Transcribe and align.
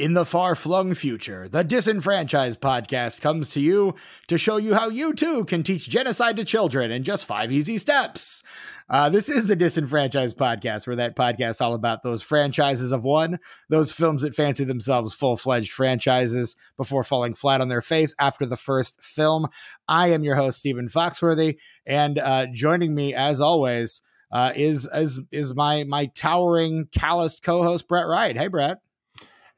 In 0.00 0.14
the 0.14 0.24
far 0.24 0.54
flung 0.54 0.94
future, 0.94 1.46
the 1.46 1.62
Disenfranchised 1.62 2.58
podcast 2.58 3.20
comes 3.20 3.50
to 3.50 3.60
you 3.60 3.96
to 4.28 4.38
show 4.38 4.56
you 4.56 4.72
how 4.72 4.88
you 4.88 5.12
too 5.12 5.44
can 5.44 5.62
teach 5.62 5.90
genocide 5.90 6.38
to 6.38 6.44
children 6.46 6.90
in 6.90 7.04
just 7.04 7.26
five 7.26 7.52
easy 7.52 7.76
steps. 7.76 8.42
Uh, 8.88 9.10
this 9.10 9.28
is 9.28 9.46
the 9.46 9.56
Disenfranchised 9.56 10.38
podcast, 10.38 10.86
where 10.86 10.96
that 10.96 11.16
podcast 11.16 11.60
all 11.60 11.74
about 11.74 12.02
those 12.02 12.22
franchises 12.22 12.92
of 12.92 13.02
one, 13.02 13.40
those 13.68 13.92
films 13.92 14.22
that 14.22 14.34
fancy 14.34 14.64
themselves 14.64 15.14
full 15.14 15.36
fledged 15.36 15.70
franchises 15.70 16.56
before 16.78 17.04
falling 17.04 17.34
flat 17.34 17.60
on 17.60 17.68
their 17.68 17.82
face 17.82 18.14
after 18.18 18.46
the 18.46 18.56
first 18.56 19.04
film. 19.04 19.48
I 19.86 20.12
am 20.12 20.24
your 20.24 20.34
host, 20.34 20.60
Stephen 20.60 20.88
Foxworthy, 20.88 21.58
and 21.84 22.18
uh, 22.18 22.46
joining 22.54 22.94
me, 22.94 23.14
as 23.14 23.42
always, 23.42 24.00
uh, 24.32 24.52
is 24.56 24.88
is 24.94 25.20
is 25.30 25.54
my 25.54 25.84
my 25.84 26.06
towering 26.06 26.88
calloused 26.90 27.42
co-host 27.42 27.86
Brett 27.86 28.06
Wright. 28.06 28.34
Hey, 28.34 28.46
Brett. 28.46 28.78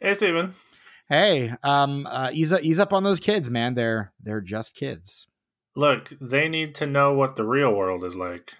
Hey, 0.03 0.15
Steven. 0.15 0.53
Hey, 1.09 1.53
um, 1.63 2.09
uh, 2.11 2.31
ease 2.33 2.53
up, 2.53 2.65
ease 2.65 2.81
up 2.81 2.93
on 2.93 3.05
those 3.05 3.21
kids, 3.21 3.49
man. 3.49 3.75
They're 3.75 4.13
they're 4.21 4.41
just 4.41 4.75
kids. 4.75 5.29
Look, 5.77 6.13
they 6.21 6.49
need 6.49 6.75
to 6.77 6.87
know 6.87 7.15
what 7.15 7.37
the 7.37 7.45
real 7.45 7.73
world 7.73 8.03
is 8.03 8.17
like. 8.17 8.53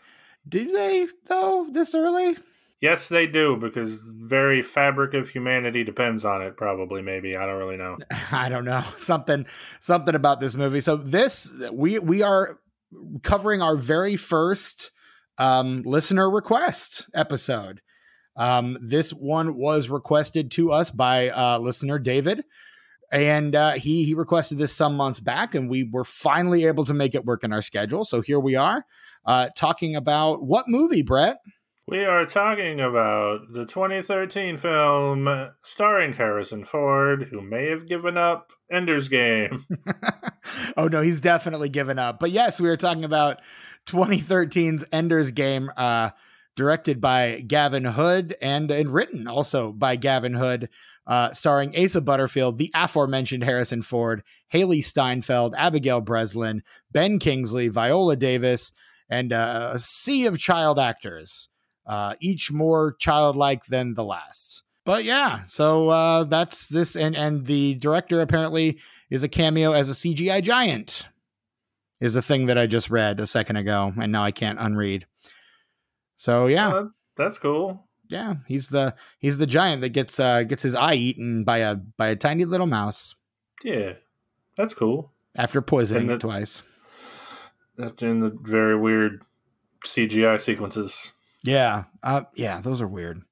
Do 0.49 0.71
they 0.71 1.09
though? 1.27 1.67
This 1.69 1.97
early? 1.97 2.37
Yes, 2.81 3.09
they 3.09 3.27
do 3.27 3.57
because 3.57 3.99
very 4.05 4.63
fabric 4.63 5.15
of 5.15 5.31
humanity 5.31 5.83
depends 5.83 6.25
on 6.25 6.43
it. 6.43 6.57
Probably, 6.57 7.03
maybe 7.03 7.37
I 7.37 7.45
don't 7.45 7.59
really 7.59 7.77
know. 7.77 7.99
I 8.31 8.49
don't 8.49 8.65
know 8.65 8.85
something 8.97 9.45
something 9.81 10.15
about 10.15 10.39
this 10.39 10.55
movie. 10.55 10.81
So 10.81 10.95
this 10.95 11.53
we 11.73 11.99
we 11.99 12.23
are 12.23 12.61
covering 13.25 13.63
our 13.63 13.77
very 13.77 14.15
first 14.15 14.93
um, 15.39 15.83
listener 15.85 16.31
request 16.31 17.09
episode. 17.13 17.81
Um, 18.37 18.79
this 18.81 19.11
one 19.11 19.57
was 19.57 19.91
requested 19.91 20.51
to 20.53 20.73
us 20.73 20.91
by 20.91 21.31
uh, 21.31 21.59
listener 21.59 21.99
David, 21.99 22.45
and 23.11 23.55
uh, 23.55 23.73
he 23.73 24.05
he 24.05 24.15
requested 24.15 24.59
this 24.59 24.73
some 24.73 24.97
months 24.97 25.21
back, 25.21 25.55
and 25.55 25.69
we 25.69 25.85
were 25.85 26.05
finally 26.05 26.65
able 26.65 26.85
to 26.85 26.95
make 26.95 27.15
it 27.15 27.25
work 27.25 27.45
in 27.45 27.53
our 27.53 27.63
schedule. 27.63 28.05
So 28.05 28.21
here 28.21 28.41
we 28.41 28.57
are, 28.57 28.85
uh, 29.27 29.51
talking 29.57 29.97
about 29.97 30.43
what 30.43 30.69
movie, 30.69 31.03
Brett? 31.03 31.39
We 31.89 32.05
are 32.05 32.25
talking 32.27 32.81
about 32.81 33.53
the 33.53 33.67
2013 33.67 34.57
film 34.57 35.51
starring 35.63 36.13
Harrison 36.13 36.65
Ford, 36.65 37.29
who 37.31 37.41
may 37.41 37.71
have 37.71 37.89
given 37.89 38.17
up 38.17 38.53
Ender's 38.71 39.09
Game. 39.09 39.67
oh 40.77 40.87
no, 40.87 41.03
he's 41.03 41.21
definitely 41.21 41.69
given 41.69 41.99
up. 41.99 42.21
But 42.21 42.31
yes, 42.31 42.61
we 42.61 42.69
are 42.69 42.77
talking 42.77 43.05
about 43.05 43.41
2013's 43.87 44.85
Ender's 44.93 45.33
Game. 45.33 45.71
Uh, 45.77 46.11
directed 46.57 47.01
by 47.01 47.43
Gavin 47.47 47.85
Hood 47.85 48.37
and, 48.41 48.71
and 48.71 48.93
written 48.93 49.27
also 49.27 49.73
by 49.73 49.97
Gavin 49.97 50.35
Hood, 50.35 50.69
uh, 51.07 51.33
starring 51.33 51.77
Asa 51.77 52.01
Butterfield, 52.01 52.59
the 52.59 52.71
aforementioned 52.75 53.45
Harrison 53.45 53.83
Ford, 53.83 54.23
Hailee 54.53 54.85
Steinfeld, 54.85 55.55
Abigail 55.57 56.01
Breslin, 56.01 56.63
Ben 56.91 57.19
Kingsley, 57.19 57.69
Viola 57.69 58.17
Davis, 58.17 58.73
and 59.09 59.33
uh, 59.33 59.71
a 59.75 59.79
sea 59.79 60.27
of 60.27 60.39
child 60.39 60.79
actors, 60.79 61.49
uh, 61.87 62.15
each 62.21 62.53
more 62.53 62.95
childlike 62.99 63.67
than 63.67 63.95
the 63.95 64.05
last. 64.05 64.63
But 64.85 65.05
yeah, 65.05 65.45
so 65.47 65.89
uh, 65.89 66.25
that's 66.25 66.69
this, 66.69 66.97
and 66.97 67.17
and 67.17 67.47
the 67.47 67.77
director 67.77 68.21
apparently 68.21 68.81
is 69.11 69.23
a 69.23 69.29
cameo 69.29 69.73
as 69.73 69.89
a 69.89 69.93
CGI 69.93 70.43
giant. 70.43 71.07
Is 72.01 72.17
a 72.17 72.23
thing 72.23 72.47
that 72.47 72.59
I 72.59 72.67
just 72.67 72.91
read 72.91 73.21
a 73.21 73.29
second 73.29 73.57
ago, 73.57 73.93
and 73.97 74.11
now 74.11 74.25
I 74.25 74.33
can't 74.33 74.59
unread. 74.59 75.07
So 76.23 76.47
yeah, 76.47 76.73
uh, 76.73 76.85
that's 77.17 77.37
cool. 77.37 77.89
Yeah, 78.09 78.35
he's 78.47 78.69
the 78.69 78.95
he's 79.19 79.39
the 79.39 79.47
giant 79.47 79.81
that 79.81 79.89
gets 79.89 80.21
uh 80.21 80.45
gets 80.45 80.63
his 80.63 80.77
eye 80.77 80.95
eaten 80.95 81.43
by 81.43 81.59
a 81.59 81.75
by 81.75 82.11
a 82.11 82.17
tiny 82.17 82.45
little 82.45 82.69
mouse. 82.69 83.17
Yeah, 83.65 83.95
that's 84.57 84.73
cool. 84.73 85.11
After 85.35 85.61
poisoning 85.61 86.07
the, 86.07 86.15
it 86.15 86.21
twice. 86.21 86.63
After 87.77 88.09
in 88.09 88.21
the 88.21 88.39
very 88.41 88.77
weird 88.77 89.25
CGI 89.85 90.41
sequences. 90.41 91.11
Yeah, 91.43 91.87
uh, 92.05 92.23
yeah, 92.37 92.61
those 92.61 92.81
are 92.81 92.87
weird. 92.87 93.23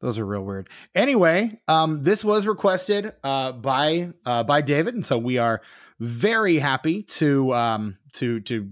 Those 0.00 0.16
are 0.20 0.24
real 0.24 0.44
weird. 0.44 0.68
Anyway, 0.94 1.58
um, 1.66 2.04
this 2.04 2.24
was 2.24 2.46
requested 2.46 3.12
uh, 3.24 3.50
by 3.50 4.10
uh, 4.24 4.44
by 4.44 4.60
David, 4.60 4.94
and 4.94 5.04
so 5.04 5.18
we 5.18 5.38
are 5.38 5.62
very 5.98 6.58
happy 6.58 7.02
to 7.02 7.52
um, 7.52 7.98
to 8.12 8.38
to 8.42 8.70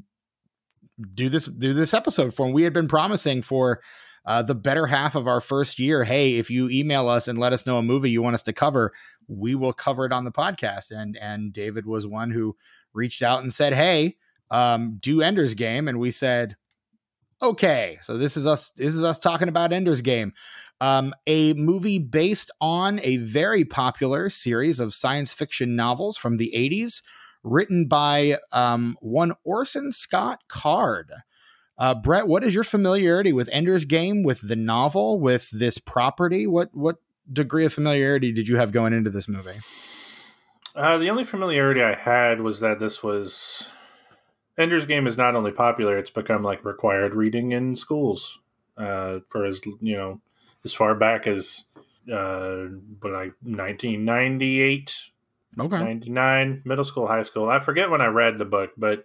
do 1.14 1.28
this 1.28 1.46
do 1.46 1.72
this 1.72 1.94
episode 1.94 2.34
for 2.34 2.46
him. 2.46 2.52
We 2.52 2.62
had 2.62 2.72
been 2.72 2.88
promising 2.88 3.42
for 3.42 3.80
uh, 4.24 4.42
the 4.42 4.54
better 4.54 4.86
half 4.86 5.14
of 5.14 5.26
our 5.26 5.40
first 5.40 5.78
year. 5.78 6.04
Hey, 6.04 6.36
if 6.36 6.50
you 6.50 6.68
email 6.68 7.08
us 7.08 7.28
and 7.28 7.38
let 7.38 7.52
us 7.52 7.66
know 7.66 7.78
a 7.78 7.82
movie 7.82 8.10
you 8.10 8.22
want 8.22 8.34
us 8.34 8.42
to 8.44 8.52
cover, 8.52 8.92
we 9.26 9.54
will 9.54 9.72
cover 9.72 10.04
it 10.04 10.12
on 10.12 10.24
the 10.24 10.32
podcast. 10.32 10.90
And 10.90 11.16
and 11.16 11.52
David 11.52 11.86
was 11.86 12.06
one 12.06 12.30
who 12.30 12.56
reached 12.92 13.22
out 13.22 13.42
and 13.42 13.52
said, 13.52 13.74
"Hey, 13.74 14.16
um, 14.50 14.98
do 15.00 15.22
Ender's 15.22 15.54
Game," 15.54 15.88
and 15.88 15.98
we 15.98 16.10
said, 16.10 16.56
"Okay." 17.40 17.98
So 18.02 18.16
this 18.16 18.36
is 18.36 18.46
us. 18.46 18.70
This 18.70 18.94
is 18.94 19.02
us 19.02 19.18
talking 19.18 19.48
about 19.48 19.72
Ender's 19.72 20.02
Game, 20.02 20.32
um, 20.80 21.14
a 21.26 21.54
movie 21.54 21.98
based 21.98 22.50
on 22.60 23.00
a 23.02 23.16
very 23.16 23.64
popular 23.64 24.28
series 24.28 24.78
of 24.78 24.94
science 24.94 25.32
fiction 25.32 25.74
novels 25.74 26.16
from 26.16 26.36
the 26.36 26.52
'80s 26.54 27.02
written 27.42 27.86
by 27.86 28.38
um, 28.52 28.96
one 29.00 29.32
Orson 29.44 29.92
Scott 29.92 30.40
Card. 30.48 31.12
Uh, 31.78 31.94
Brett, 31.94 32.28
what 32.28 32.44
is 32.44 32.54
your 32.54 32.64
familiarity 32.64 33.32
with 33.32 33.48
Ender's 33.52 33.84
Game, 33.84 34.22
with 34.22 34.46
the 34.46 34.56
novel, 34.56 35.18
with 35.18 35.50
this 35.50 35.78
property? 35.78 36.46
What 36.46 36.74
what 36.74 36.96
degree 37.32 37.64
of 37.64 37.72
familiarity 37.72 38.32
did 38.32 38.48
you 38.48 38.56
have 38.56 38.72
going 38.72 38.92
into 38.92 39.10
this 39.10 39.28
movie? 39.28 39.58
Uh, 40.74 40.98
the 40.98 41.10
only 41.10 41.24
familiarity 41.24 41.82
I 41.82 41.94
had 41.94 42.40
was 42.40 42.60
that 42.60 42.78
this 42.78 43.02
was 43.02 43.68
Ender's 44.56 44.86
Game 44.86 45.06
is 45.06 45.16
not 45.16 45.34
only 45.34 45.50
popular; 45.50 45.96
it's 45.96 46.10
become 46.10 46.42
like 46.42 46.64
required 46.64 47.14
reading 47.14 47.52
in 47.52 47.74
schools 47.74 48.38
uh, 48.76 49.20
for 49.28 49.44
as 49.44 49.62
you 49.80 49.96
know 49.96 50.20
as 50.64 50.72
far 50.72 50.94
back 50.94 51.26
as 51.26 51.64
uh, 52.12 52.66
like 53.02 53.34
1998 53.42 55.10
Okay. 55.58 55.78
99, 55.78 56.62
middle 56.64 56.84
school, 56.84 57.06
high 57.06 57.22
school. 57.22 57.48
I 57.48 57.58
forget 57.60 57.90
when 57.90 58.00
I 58.00 58.06
read 58.06 58.38
the 58.38 58.44
book, 58.44 58.72
but 58.76 59.04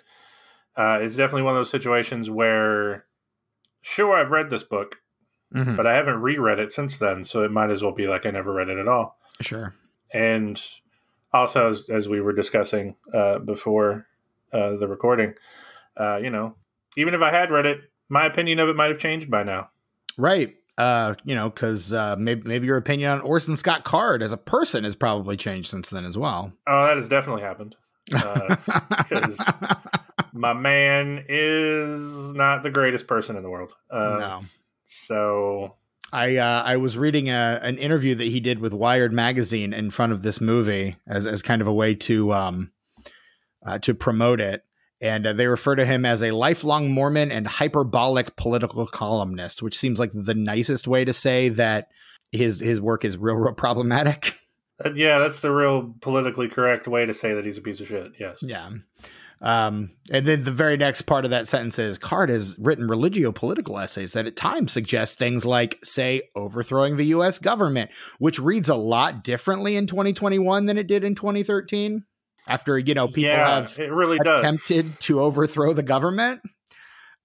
uh, 0.76 1.00
it's 1.02 1.16
definitely 1.16 1.42
one 1.44 1.54
of 1.54 1.60
those 1.60 1.70
situations 1.70 2.30
where, 2.30 3.06
sure, 3.82 4.16
I've 4.16 4.32
read 4.32 4.50
this 4.50 4.64
book, 4.64 5.02
mm-hmm. 5.54 5.76
but 5.76 5.86
I 5.86 5.96
haven't 5.96 6.22
reread 6.22 6.60
it 6.60 6.72
since 6.72 6.98
then. 6.98 7.26
So 7.26 7.44
it 7.44 7.52
might 7.52 7.70
as 7.70 7.82
well 7.82 7.92
be 7.92 8.08
like 8.08 8.26
I 8.26 8.32
never 8.32 8.54
read 8.54 8.70
it 8.70 8.78
at 8.78 8.88
all. 8.88 9.20
Sure. 9.42 9.76
And 10.14 10.62
also, 11.34 11.70
as, 11.70 11.90
as 11.90 12.08
we 12.08 12.22
were 12.22 12.34
discussing 12.34 12.96
uh, 13.14 13.40
before 13.40 14.08
uh, 14.54 14.78
the 14.78 14.88
recording, 14.88 15.34
uh, 16.00 16.18
you 16.18 16.30
know, 16.30 16.56
even 16.96 17.14
if 17.14 17.22
I 17.22 17.32
had 17.32 17.52
read 17.52 17.66
it, 17.66 17.82
my 18.08 18.26
opinion 18.26 18.60
of 18.60 18.70
it 18.70 18.76
might 18.76 18.90
have 18.90 19.00
changed 19.00 19.30
by 19.30 19.44
now. 19.44 19.70
Right 20.18 20.56
uh, 20.78 21.16
you 21.24 21.36
know, 21.36 21.50
because 21.50 21.94
uh, 21.94 22.16
maybe 22.18 22.48
maybe 22.48 22.68
your 22.68 22.78
opinion 22.78 23.12
on 23.12 23.22
Orson 23.22 23.56
Scott 23.56 23.84
Card 23.84 24.22
as 24.22 24.32
a 24.32 24.38
person 24.38 24.84
has 24.84 24.96
probably 24.96 25.38
changed 25.38 25.70
since 25.70 25.90
then 25.90 26.06
as 26.06 26.18
well. 26.18 26.52
Oh, 26.68 26.86
that 26.86 26.98
has 26.98 27.10
definitely 27.10 27.42
happened. 27.42 27.76
Because 28.10 29.40
uh, 29.40 29.76
my 30.34 30.54
man 30.54 31.26
is 31.28 32.32
not 32.34 32.64
the 32.64 32.70
greatest 32.70 33.08
person 33.08 33.36
in 33.36 33.44
the 33.44 33.50
world. 33.50 33.74
Uh, 33.90 34.18
no. 34.20 34.42
So 34.86 35.76
I 36.14 36.38
uh, 36.38 36.64
I 36.64 36.78
was 36.78 36.98
reading 36.98 37.30
a, 37.30 37.60
an 37.62 37.78
interview 37.78 38.16
that 38.16 38.28
he 38.28 38.40
did 38.40 38.60
with 38.60 38.74
Wired 38.74 39.12
magazine 39.12 39.74
in 39.74 39.92
front 39.92 40.14
of 40.14 40.22
this 40.22 40.40
movie 40.40 40.96
as 41.08 41.28
as 41.28 41.42
kind 41.42 41.62
of 41.62 41.68
a 41.68 41.74
way 41.74 41.96
to 41.96 42.32
um 42.32 42.72
uh, 43.66 43.80
to 43.80 43.94
promote 43.94 44.40
it, 44.40 44.64
and 45.02 45.28
uh, 45.28 45.34
they 45.34 45.48
refer 45.48 45.76
to 45.76 45.86
him 45.86 46.06
as 46.06 46.24
a 46.24 46.32
lifelong 46.32 46.92
Mormon 46.92 47.32
and 47.32 47.48
hyperbolic 47.48 48.36
political 48.36 48.86
columnist, 48.88 49.62
which 49.62 49.78
seems 49.78 50.00
like 50.00 50.12
the 50.14 50.34
nicest 50.34 50.88
way 50.88 51.06
to 51.06 51.14
say 51.14 51.50
that 51.50 51.90
his 52.32 52.60
his 52.60 52.82
work 52.82 53.06
is 53.06 53.18
real, 53.18 53.36
real 53.36 53.54
problematic. 53.54 54.40
Uh, 54.86 54.92
yeah, 54.94 55.18
that's 55.18 55.40
the 55.40 55.52
real 55.52 55.96
politically 56.02 56.48
correct 56.48 56.88
way 56.88 57.04
to 57.04 57.12
say 57.12 57.34
that 57.34 57.44
he's 57.44 57.58
a 57.58 57.62
piece 57.62 57.80
of 57.80 57.88
shit. 57.88 58.12
Yes. 58.20 58.38
Yeah. 58.44 58.70
Um, 59.42 59.92
and 60.12 60.28
then 60.28 60.44
the 60.44 60.52
very 60.52 60.78
next 60.78 61.04
part 61.04 61.26
of 61.26 61.32
that 61.32 61.48
sentence 61.48 61.78
is 61.78 61.98
Card 61.98 62.30
has 62.30 62.56
written 62.60 62.88
religio 62.88 63.32
political 63.32 63.78
essays 63.78 64.14
that 64.14 64.26
at 64.26 64.36
times 64.36 64.72
suggest 64.72 65.18
things 65.18 65.46
like, 65.46 65.80
say, 65.84 66.30
overthrowing 66.36 66.96
the 66.96 67.06
US 67.06 67.40
government, 67.40 67.92
which 68.20 68.40
reads 68.40 68.70
a 68.70 68.76
lot 68.76 69.24
differently 69.24 69.78
in 69.78 69.88
2021 69.88 70.66
than 70.66 70.78
it 70.78 70.88
did 70.88 71.04
in 71.04 71.16
2013 71.16 72.04
after 72.50 72.78
you 72.78 72.94
know 72.94 73.08
people 73.08 73.24
yeah, 73.24 73.60
have 73.60 73.80
it 73.80 73.92
really 73.92 74.18
attempted 74.18 74.86
does. 74.86 75.00
to 75.00 75.22
overthrow 75.22 75.74
the 75.74 75.84
government. 75.84 76.42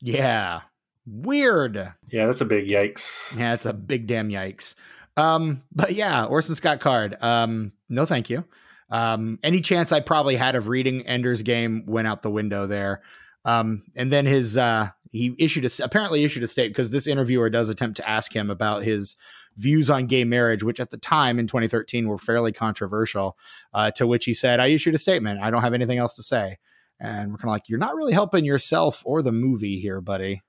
Yeah, 0.01 0.63
weird. 1.07 1.77
Yeah, 2.11 2.27
that's 2.27 2.41
a 2.41 2.45
big 2.45 2.67
yikes. 2.67 3.37
Yeah, 3.39 3.55
it's 3.55 3.67
a 3.67 3.73
big 3.73 4.07
damn 4.07 4.29
yikes. 4.29 4.75
Um, 5.17 5.63
but 5.73 5.95
yeah, 5.95 6.25
Orson 6.25 6.55
Scott 6.55 6.81
Card. 6.81 7.17
Um, 7.21 7.73
no, 7.89 8.05
thank 8.07 8.31
you. 8.31 8.45
Um, 8.91 9.39
any 9.43 9.61
chance 9.61 9.91
I 9.91 10.01
probably 10.01 10.37
had 10.37 10.55
of 10.55 10.69
reading 10.69 11.07
Ender's 11.07 11.43
Game 11.43 11.85
went 11.87 12.07
out 12.07 12.23
the 12.23 12.31
window 12.31 12.67
there. 12.67 13.03
Um, 13.45 13.85
and 13.97 14.13
then 14.13 14.27
his 14.27 14.57
uh, 14.57 14.89
he 15.11 15.35
issued 15.39 15.65
a 15.65 15.85
apparently 15.85 16.25
issued 16.25 16.43
a 16.43 16.47
statement 16.47 16.75
because 16.75 16.91
this 16.91 17.07
interviewer 17.07 17.51
does 17.51 17.69
attempt 17.69 17.97
to 17.97 18.09
ask 18.09 18.35
him 18.35 18.51
about 18.51 18.83
his 18.83 19.17
views 19.56 19.90
on 19.90 20.06
gay 20.06 20.25
marriage, 20.25 20.62
which 20.62 20.81
at 20.81 20.90
the 20.90 20.96
time 20.96 21.38
in 21.38 21.46
2013 21.46 22.08
were 22.08 22.19
fairly 22.19 22.52
controversial. 22.52 23.37
Uh, 23.72 23.90
to 23.93 24.06
which 24.06 24.25
he 24.25 24.34
said, 24.34 24.60
"I 24.60 24.69
issued 24.69 24.94
a 24.94 24.99
statement. 24.99 25.40
I 25.40 25.50
don't 25.50 25.62
have 25.62 25.75
anything 25.75 25.99
else 25.99 26.14
to 26.16 26.22
say." 26.22 26.58
And 27.00 27.31
we're 27.31 27.38
kind 27.38 27.50
of 27.50 27.54
like, 27.54 27.69
"You're 27.69 27.78
not 27.78 27.96
really 27.96 28.12
helping 28.12 28.44
yourself 28.44 29.02
or 29.04 29.22
the 29.22 29.32
movie 29.32 29.81
here, 29.81 30.00
buddy." 30.00 30.43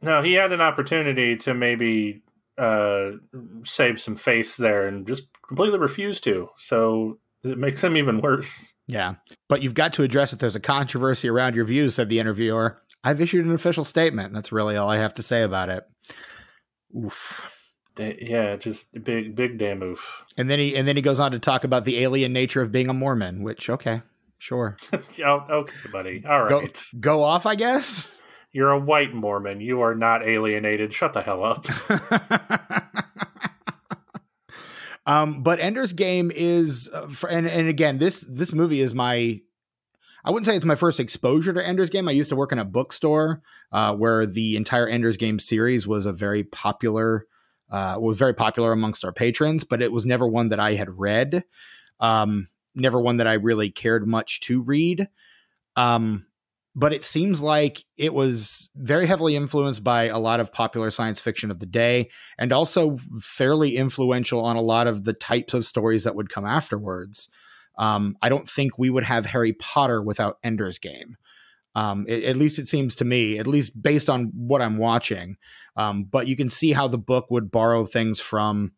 No, 0.00 0.22
he 0.22 0.34
had 0.34 0.52
an 0.52 0.60
opportunity 0.60 1.36
to 1.38 1.54
maybe 1.54 2.22
uh, 2.58 3.12
save 3.64 4.00
some 4.00 4.16
face 4.16 4.56
there 4.56 4.86
and 4.86 5.06
just 5.06 5.28
completely 5.46 5.78
refused 5.78 6.24
to. 6.24 6.48
So 6.56 7.18
it 7.42 7.58
makes 7.58 7.82
him 7.82 7.96
even 7.96 8.20
worse. 8.20 8.74
Yeah. 8.86 9.14
But 9.48 9.62
you've 9.62 9.74
got 9.74 9.92
to 9.94 10.02
address 10.02 10.30
that 10.30 10.40
there's 10.40 10.56
a 10.56 10.60
controversy 10.60 11.28
around 11.28 11.54
your 11.54 11.64
views, 11.64 11.94
said 11.94 12.08
the 12.08 12.20
interviewer. 12.20 12.80
I've 13.02 13.20
issued 13.20 13.44
an 13.44 13.52
official 13.52 13.84
statement. 13.84 14.32
That's 14.32 14.52
really 14.52 14.76
all 14.76 14.88
I 14.88 14.96
have 14.96 15.14
to 15.14 15.22
say 15.22 15.42
about 15.42 15.68
it. 15.68 15.84
Oof. 16.96 17.44
Yeah, 17.96 18.56
just 18.56 18.92
big, 19.04 19.36
big 19.36 19.58
damn 19.58 19.82
oof. 19.82 20.24
And 20.36 20.50
then 20.50 20.58
he 20.58 20.76
and 20.76 20.86
then 20.86 20.96
he 20.96 21.02
goes 21.02 21.20
on 21.20 21.32
to 21.32 21.38
talk 21.38 21.64
about 21.64 21.84
the 21.84 22.00
alien 22.00 22.32
nature 22.32 22.60
of 22.60 22.72
being 22.72 22.88
a 22.88 22.94
Mormon, 22.94 23.42
which 23.42 23.70
okay, 23.70 24.02
sure. 24.38 24.76
oh, 25.24 25.46
okay, 25.48 25.90
buddy. 25.92 26.24
All 26.28 26.42
right. 26.42 26.50
Go, 26.50 26.68
go 26.98 27.22
off, 27.22 27.46
I 27.46 27.54
guess. 27.54 28.20
You're 28.52 28.70
a 28.70 28.78
white 28.78 29.14
Mormon. 29.14 29.60
You 29.60 29.80
are 29.82 29.94
not 29.94 30.26
alienated. 30.26 30.94
Shut 30.94 31.12
the 31.12 31.22
hell 31.22 31.44
up. 31.44 31.66
Um, 35.06 35.42
but 35.42 35.60
Ender's 35.60 35.92
Game 35.92 36.32
is, 36.34 36.88
uh, 36.92 37.08
for, 37.08 37.28
and 37.28 37.46
and 37.46 37.68
again, 37.68 37.98
this 37.98 38.24
this 38.28 38.52
movie 38.52 38.80
is 38.80 38.94
my. 38.94 39.40
I 40.26 40.30
wouldn't 40.30 40.46
say 40.46 40.56
it's 40.56 40.64
my 40.64 40.74
first 40.74 41.00
exposure 41.00 41.52
to 41.52 41.66
Ender's 41.66 41.90
Game. 41.90 42.08
I 42.08 42.12
used 42.12 42.30
to 42.30 42.36
work 42.36 42.50
in 42.50 42.58
a 42.58 42.64
bookstore 42.64 43.42
uh, 43.72 43.94
where 43.94 44.24
the 44.24 44.56
entire 44.56 44.88
Ender's 44.88 45.18
Game 45.18 45.38
series 45.38 45.86
was 45.86 46.06
a 46.06 46.14
very 46.14 46.44
popular, 46.44 47.26
uh, 47.70 47.96
was 47.98 48.18
very 48.18 48.34
popular 48.34 48.72
amongst 48.72 49.04
our 49.04 49.12
patrons, 49.12 49.64
but 49.64 49.82
it 49.82 49.92
was 49.92 50.06
never 50.06 50.26
one 50.26 50.48
that 50.50 50.60
I 50.60 50.74
had 50.74 50.98
read. 50.98 51.44
Um, 52.00 52.48
never 52.74 53.00
one 53.00 53.18
that 53.18 53.26
I 53.26 53.34
really 53.34 53.70
cared 53.70 54.06
much 54.06 54.40
to 54.40 54.62
read. 54.62 55.08
Um, 55.76 56.26
but 56.76 56.92
it 56.92 57.04
seems 57.04 57.40
like 57.40 57.84
it 57.96 58.12
was 58.12 58.68
very 58.74 59.06
heavily 59.06 59.36
influenced 59.36 59.84
by 59.84 60.04
a 60.04 60.18
lot 60.18 60.40
of 60.40 60.52
popular 60.52 60.90
science 60.90 61.20
fiction 61.20 61.50
of 61.50 61.60
the 61.60 61.66
day 61.66 62.10
and 62.36 62.52
also 62.52 62.96
fairly 63.20 63.76
influential 63.76 64.44
on 64.44 64.56
a 64.56 64.62
lot 64.62 64.88
of 64.88 65.04
the 65.04 65.12
types 65.12 65.54
of 65.54 65.66
stories 65.66 66.04
that 66.04 66.16
would 66.16 66.30
come 66.30 66.44
afterwards. 66.44 67.28
Um, 67.78 68.16
I 68.22 68.28
don't 68.28 68.48
think 68.48 68.76
we 68.76 68.90
would 68.90 69.04
have 69.04 69.26
Harry 69.26 69.52
Potter 69.52 70.02
without 70.02 70.38
Ender's 70.42 70.78
Game. 70.78 71.16
Um, 71.74 72.04
it, 72.08 72.24
at 72.24 72.36
least 72.36 72.58
it 72.58 72.68
seems 72.68 72.94
to 72.96 73.04
me, 73.04 73.38
at 73.38 73.46
least 73.46 73.80
based 73.80 74.08
on 74.08 74.32
what 74.34 74.62
I'm 74.62 74.78
watching. 74.78 75.36
Um, 75.76 76.04
but 76.04 76.26
you 76.26 76.36
can 76.36 76.48
see 76.48 76.72
how 76.72 76.88
the 76.88 76.98
book 76.98 77.30
would 77.30 77.50
borrow 77.50 77.84
things 77.84 78.20
from 78.20 78.72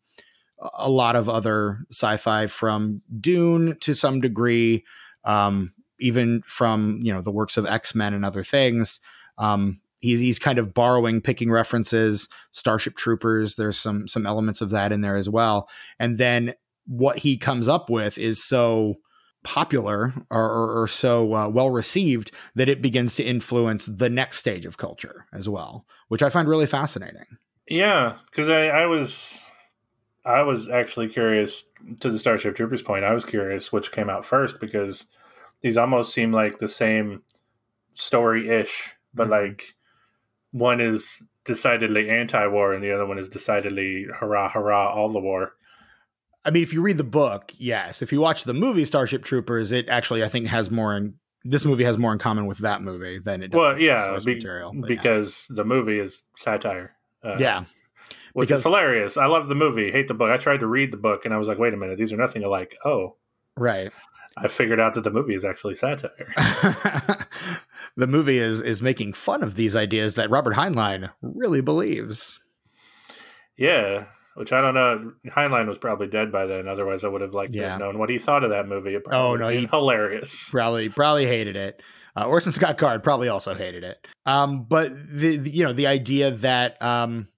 a 0.73 0.89
lot 0.89 1.15
of 1.15 1.29
other 1.29 1.79
sci 1.91 2.17
fi, 2.17 2.47
from 2.47 3.01
Dune 3.19 3.77
to 3.81 3.93
some 3.93 4.21
degree. 4.21 4.83
Um, 5.23 5.73
even 5.99 6.43
from 6.45 6.99
you 7.01 7.13
know 7.13 7.21
the 7.21 7.31
works 7.31 7.57
of 7.57 7.65
X 7.65 7.95
Men 7.95 8.13
and 8.13 8.25
other 8.25 8.43
things. 8.43 8.99
Um, 9.37 9.81
he's 9.99 10.19
he's 10.19 10.39
kind 10.39 10.59
of 10.59 10.73
borrowing, 10.73 11.21
picking 11.21 11.51
references. 11.51 12.29
Starship 12.51 12.95
Troopers, 12.95 13.55
there's 13.55 13.77
some 13.77 14.07
some 14.07 14.25
elements 14.25 14.61
of 14.61 14.69
that 14.71 14.91
in 14.91 15.01
there 15.01 15.15
as 15.15 15.29
well. 15.29 15.69
And 15.99 16.17
then 16.17 16.53
what 16.85 17.19
he 17.19 17.37
comes 17.37 17.67
up 17.67 17.89
with 17.89 18.17
is 18.17 18.43
so 18.43 18.95
popular 19.43 20.13
or, 20.29 20.43
or, 20.43 20.81
or 20.81 20.87
so 20.87 21.33
uh, 21.33 21.47
well 21.47 21.69
received 21.69 22.31
that 22.55 22.69
it 22.69 22.81
begins 22.81 23.15
to 23.15 23.23
influence 23.23 23.85
the 23.85 24.09
next 24.09 24.37
stage 24.37 24.65
of 24.65 24.77
culture 24.77 25.25
as 25.31 25.47
well, 25.47 25.85
which 26.07 26.21
I 26.21 26.29
find 26.29 26.47
really 26.47 26.65
fascinating. 26.65 27.25
Yeah, 27.69 28.17
because 28.29 28.49
I, 28.49 28.67
I 28.67 28.85
was 28.85 29.41
I 30.25 30.41
was 30.41 30.69
actually 30.69 31.07
curious 31.07 31.65
to 32.01 32.09
the 32.09 32.19
Starship 32.19 32.55
Troopers 32.55 32.81
point. 32.81 33.05
I 33.05 33.13
was 33.13 33.25
curious 33.25 33.71
which 33.71 33.91
came 33.91 34.09
out 34.09 34.25
first 34.25 34.59
because 34.59 35.05
these 35.61 35.77
almost 35.77 36.13
seem 36.13 36.31
like 36.31 36.57
the 36.57 36.67
same 36.67 37.23
story 37.93 38.49
ish, 38.49 38.95
but 39.13 39.23
mm-hmm. 39.23 39.31
like 39.31 39.75
one 40.51 40.81
is 40.81 41.23
decidedly 41.45 42.09
anti-war 42.09 42.73
and 42.73 42.83
the 42.83 42.91
other 42.91 43.05
one 43.05 43.17
is 43.17 43.29
decidedly 43.29 44.05
hurrah 44.19 44.49
hurrah 44.49 44.93
all 44.93 45.09
the 45.09 45.19
war. 45.19 45.55
I 46.47 46.49
mean, 46.49 46.63
if 46.63 46.71
you 46.71 46.81
read 46.81 46.97
the 46.97 47.03
book, 47.03 47.51
yes. 47.57 48.01
If 48.01 48.13
you 48.13 48.21
watch 48.21 48.45
the 48.45 48.53
movie 48.53 48.85
Starship 48.85 49.25
Troopers, 49.25 49.73
it 49.73 49.89
actually 49.89 50.23
I 50.23 50.29
think 50.29 50.47
has 50.47 50.71
more 50.71 50.95
in 50.95 51.15
this 51.43 51.65
movie 51.65 51.83
has 51.83 51.97
more 51.97 52.13
in 52.13 52.19
common 52.19 52.45
with 52.45 52.59
that 52.59 52.81
movie 52.81 53.19
than 53.19 53.43
it 53.43 53.49
does. 53.49 53.59
Well, 53.59 53.77
yeah, 53.77 54.17
be, 54.23 54.35
material 54.35 54.73
because 54.87 55.47
yeah. 55.49 55.57
the 55.57 55.65
movie 55.65 55.99
is 55.99 56.23
satire. 56.37 56.95
Uh, 57.21 57.35
yeah, 57.37 57.65
which 58.31 58.47
because, 58.47 58.61
is 58.61 58.63
hilarious. 58.63 59.17
I 59.17 59.25
love 59.25 59.49
the 59.49 59.55
movie, 59.55 59.91
hate 59.91 60.07
the 60.07 60.13
book. 60.13 60.31
I 60.31 60.37
tried 60.37 60.61
to 60.61 60.67
read 60.67 60.93
the 60.93 60.97
book 60.97 61.25
and 61.25 61.33
I 61.33 61.37
was 61.37 61.49
like, 61.49 61.59
wait 61.59 61.73
a 61.73 61.77
minute, 61.77 61.97
these 61.97 62.13
are 62.13 62.17
nothing 62.17 62.45
alike. 62.45 62.77
Oh, 62.85 63.17
right. 63.57 63.91
I 64.37 64.47
figured 64.47 64.79
out 64.79 64.93
that 64.93 65.03
the 65.03 65.11
movie 65.11 65.35
is 65.35 65.43
actually 65.43 65.75
satire. 65.75 66.33
the 67.97 68.07
movie 68.07 68.37
is 68.37 68.61
is 68.61 68.81
making 68.81 69.13
fun 69.13 69.43
of 69.43 69.55
these 69.55 69.75
ideas 69.75 70.15
that 70.15 70.29
Robert 70.29 70.53
Heinlein 70.53 71.11
really 71.21 71.59
believes. 71.59 72.39
Yeah, 73.57 74.05
which 74.37 74.53
I 74.53 74.61
don't 74.61 74.75
know. 74.75 75.13
Heinlein 75.27 75.67
was 75.67 75.79
probably 75.79 76.07
dead 76.07 76.31
by 76.31 76.45
then. 76.45 76.67
Otherwise, 76.67 77.03
I 77.03 77.07
would 77.07 77.21
have 77.21 77.33
liked 77.33 77.55
yeah. 77.55 77.63
to 77.63 77.69
have 77.69 77.79
known 77.79 77.97
what 77.97 78.09
he 78.09 78.19
thought 78.19 78.43
of 78.43 78.51
that 78.51 78.67
movie. 78.67 78.97
oh 79.11 79.35
no, 79.35 79.49
he 79.49 79.65
hilarious. 79.71 80.49
Probably 80.51 80.89
probably 80.89 81.25
hated 81.25 81.55
it. 81.55 81.81
Uh, 82.15 82.25
Orson 82.27 82.51
Scott 82.51 82.77
Card 82.77 83.03
probably 83.03 83.29
also 83.29 83.55
hated 83.55 83.83
it. 83.83 84.07
Um, 84.25 84.65
but 84.65 84.91
the, 85.09 85.37
the, 85.37 85.49
you 85.49 85.63
know 85.63 85.73
the 85.73 85.87
idea 85.87 86.31
that 86.31 86.79
um, 86.83 87.29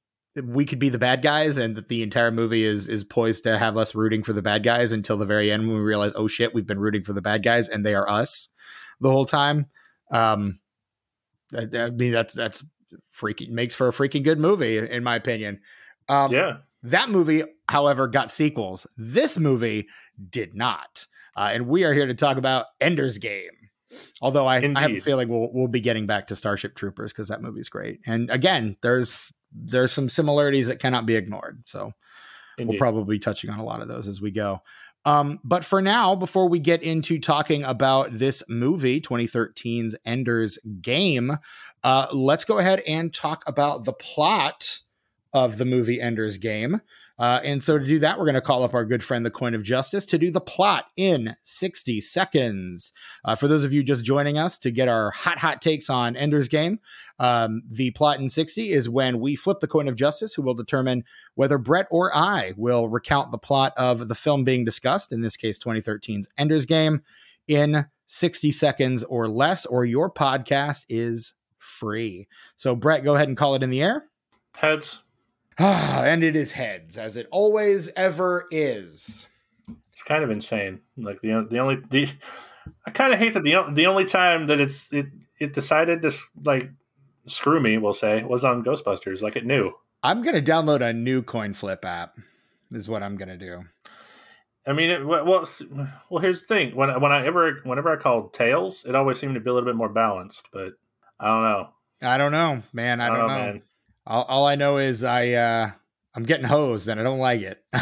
we 0.43 0.65
could 0.65 0.79
be 0.79 0.89
the 0.89 0.99
bad 0.99 1.21
guys 1.21 1.57
and 1.57 1.77
that 1.77 1.87
the 1.87 2.03
entire 2.03 2.31
movie 2.31 2.65
is 2.65 2.89
is 2.89 3.05
poised 3.05 3.45
to 3.45 3.57
have 3.57 3.77
us 3.77 3.95
rooting 3.95 4.21
for 4.21 4.33
the 4.33 4.41
bad 4.41 4.63
guys 4.63 4.91
until 4.91 5.15
the 5.15 5.25
very 5.25 5.51
end 5.51 5.67
when 5.67 5.77
we 5.77 5.83
realize 5.83 6.11
oh 6.15 6.27
shit 6.27 6.53
we've 6.53 6.67
been 6.67 6.79
rooting 6.79 7.03
for 7.03 7.13
the 7.13 7.21
bad 7.21 7.43
guys 7.43 7.69
and 7.69 7.85
they 7.85 7.95
are 7.95 8.09
us 8.09 8.49
the 8.99 9.09
whole 9.09 9.25
time 9.25 9.65
um 10.11 10.59
i, 11.55 11.65
I 11.77 11.89
mean 11.89 12.11
that's 12.11 12.33
that's 12.33 12.63
freaking 13.15 13.49
makes 13.49 13.75
for 13.75 13.87
a 13.87 13.91
freaking 13.91 14.23
good 14.23 14.39
movie 14.39 14.77
in 14.77 15.03
my 15.03 15.15
opinion 15.15 15.61
um 16.07 16.31
yeah 16.31 16.57
that 16.83 17.09
movie 17.09 17.43
however 17.67 18.07
got 18.07 18.31
sequels 18.31 18.87
this 18.97 19.37
movie 19.37 19.87
did 20.29 20.55
not 20.55 21.07
uh, 21.35 21.49
and 21.53 21.67
we 21.67 21.83
are 21.83 21.93
here 21.93 22.07
to 22.07 22.15
talk 22.15 22.37
about 22.37 22.65
ender's 22.81 23.17
game 23.17 23.49
Although 24.21 24.45
I, 24.45 24.57
I, 24.57 24.81
have 24.81 24.91
a 24.91 24.99
feeling 24.99 25.29
we'll 25.29 25.49
we'll 25.51 25.67
be 25.67 25.79
getting 25.79 26.05
back 26.05 26.27
to 26.27 26.35
Starship 26.35 26.75
Troopers 26.75 27.11
because 27.11 27.29
that 27.29 27.41
movie's 27.41 27.69
great. 27.69 27.99
And 28.05 28.29
again, 28.29 28.77
there's 28.81 29.31
there's 29.51 29.91
some 29.91 30.09
similarities 30.09 30.67
that 30.67 30.79
cannot 30.79 31.05
be 31.05 31.15
ignored. 31.15 31.63
So 31.65 31.91
Indeed. 32.57 32.69
we'll 32.69 32.77
probably 32.77 33.15
be 33.15 33.19
touching 33.19 33.49
on 33.49 33.59
a 33.59 33.65
lot 33.65 33.81
of 33.81 33.87
those 33.87 34.07
as 34.07 34.21
we 34.21 34.31
go. 34.31 34.61
Um, 35.05 35.39
but 35.43 35.63
for 35.63 35.81
now, 35.81 36.15
before 36.15 36.49
we 36.49 36.59
get 36.59 36.83
into 36.83 37.19
talking 37.19 37.63
about 37.63 38.09
this 38.11 38.43
movie, 38.49 38.99
2013's 38.99 39.95
Ender's 40.05 40.59
Game, 40.81 41.37
uh, 41.83 42.07
let's 42.13 42.43
go 42.43 42.59
ahead 42.59 42.81
and 42.81 43.13
talk 43.13 43.43
about 43.47 43.85
the 43.85 43.93
plot 43.93 44.79
of 45.33 45.57
the 45.57 45.65
movie 45.65 46.01
Ender's 46.01 46.37
Game. 46.37 46.81
Uh, 47.19 47.41
and 47.43 47.61
so 47.61 47.77
to 47.77 47.85
do 47.85 47.99
that, 47.99 48.17
we're 48.17 48.23
going 48.23 48.33
to 48.33 48.41
call 48.41 48.63
up 48.63 48.73
our 48.73 48.85
good 48.85 49.03
friend, 49.03 49.25
the 49.25 49.29
Coin 49.29 49.53
of 49.53 49.61
Justice, 49.61 50.05
to 50.05 50.17
do 50.17 50.31
the 50.31 50.39
plot 50.39 50.85
in 50.95 51.35
60 51.43 51.99
seconds. 51.99 52.93
Uh, 53.25 53.35
for 53.35 53.49
those 53.49 53.65
of 53.65 53.73
you 53.73 53.83
just 53.83 54.05
joining 54.05 54.37
us 54.37 54.57
to 54.59 54.71
get 54.71 54.87
our 54.87 55.11
hot, 55.11 55.37
hot 55.37 55.61
takes 55.61 55.89
on 55.89 56.15
Ender's 56.15 56.47
Game, 56.47 56.79
um, 57.19 57.61
the 57.69 57.91
plot 57.91 58.21
in 58.21 58.29
60 58.29 58.71
is 58.71 58.89
when 58.89 59.19
we 59.19 59.35
flip 59.35 59.59
the 59.59 59.67
Coin 59.67 59.89
of 59.89 59.97
Justice, 59.97 60.33
who 60.33 60.41
will 60.41 60.53
determine 60.53 61.03
whether 61.35 61.57
Brett 61.57 61.87
or 61.91 62.15
I 62.15 62.53
will 62.55 62.87
recount 62.87 63.31
the 63.31 63.37
plot 63.37 63.73
of 63.75 64.07
the 64.07 64.15
film 64.15 64.45
being 64.45 64.63
discussed, 64.63 65.11
in 65.11 65.19
this 65.19 65.35
case, 65.35 65.59
2013's 65.59 66.29
Ender's 66.37 66.65
Game, 66.65 67.01
in 67.49 67.85
60 68.05 68.53
seconds 68.53 69.03
or 69.03 69.27
less, 69.27 69.65
or 69.65 69.83
your 69.83 70.09
podcast 70.09 70.85
is 70.87 71.33
free. 71.57 72.29
So, 72.55 72.75
Brett, 72.75 73.03
go 73.03 73.15
ahead 73.15 73.27
and 73.27 73.35
call 73.35 73.55
it 73.55 73.63
in 73.63 73.71
the 73.71 73.81
air. 73.81 74.05
Heads. 74.55 74.99
Ah, 75.59 76.03
and 76.03 76.23
it 76.23 76.35
is 76.35 76.53
heads, 76.53 76.97
as 76.97 77.17
it 77.17 77.27
always 77.31 77.89
ever 77.95 78.47
is. 78.49 79.27
It's 79.91 80.03
kind 80.03 80.23
of 80.23 80.29
insane. 80.29 80.79
Like 80.97 81.21
the 81.21 81.45
the 81.49 81.59
only 81.59 81.77
the 81.89 82.09
I 82.85 82.91
kind 82.91 83.13
of 83.13 83.19
hate 83.19 83.33
that 83.33 83.43
the 83.43 83.65
the 83.73 83.87
only 83.87 84.05
time 84.05 84.47
that 84.47 84.59
it's 84.59 84.91
it 84.93 85.07
it 85.39 85.53
decided 85.53 86.01
to 86.03 86.11
like 86.43 86.71
screw 87.27 87.59
me, 87.59 87.77
we'll 87.77 87.93
say, 87.93 88.23
was 88.23 88.43
on 88.43 88.63
Ghostbusters. 88.63 89.21
Like 89.21 89.35
it 89.35 89.45
knew. 89.45 89.73
I'm 90.01 90.23
gonna 90.23 90.41
download 90.41 90.81
a 90.81 90.93
new 90.93 91.21
coin 91.21 91.53
flip 91.53 91.83
app. 91.83 92.17
Is 92.71 92.87
what 92.87 93.03
I'm 93.03 93.17
gonna 93.17 93.37
do. 93.37 93.65
I 94.67 94.73
mean, 94.73 94.91
it, 94.91 95.05
well, 95.05 95.45
well, 96.09 96.21
here's 96.21 96.41
the 96.41 96.47
thing. 96.47 96.75
When 96.75 97.01
when 97.01 97.11
I 97.11 97.25
ever 97.25 97.59
whenever 97.63 97.91
I 97.91 97.97
called 97.97 98.33
tails, 98.33 98.85
it 98.87 98.95
always 98.95 99.19
seemed 99.19 99.33
to 99.33 99.41
be 99.41 99.49
a 99.49 99.53
little 99.53 99.67
bit 99.67 99.75
more 99.75 99.89
balanced. 99.89 100.47
But 100.53 100.73
I 101.19 101.27
don't 101.27 101.43
know. 101.43 101.69
I 102.01 102.17
don't 102.17 102.31
know, 102.31 102.63
man. 102.71 103.01
I, 103.01 103.05
I 103.05 103.09
don't, 103.09 103.17
don't, 103.17 103.27
know. 103.27 103.37
Man. 103.37 103.61
All, 104.09 104.23
all 104.23 104.45
I 104.47 104.55
know 104.55 104.77
is 104.79 105.03
I 105.03 105.29
uh, 105.33 105.71
I'm 106.15 106.23
getting 106.23 106.45
hosed 106.47 106.87
and 106.89 106.99
I 106.99 107.03
don't 107.03 107.19
like 107.19 107.41
it. 107.41 107.63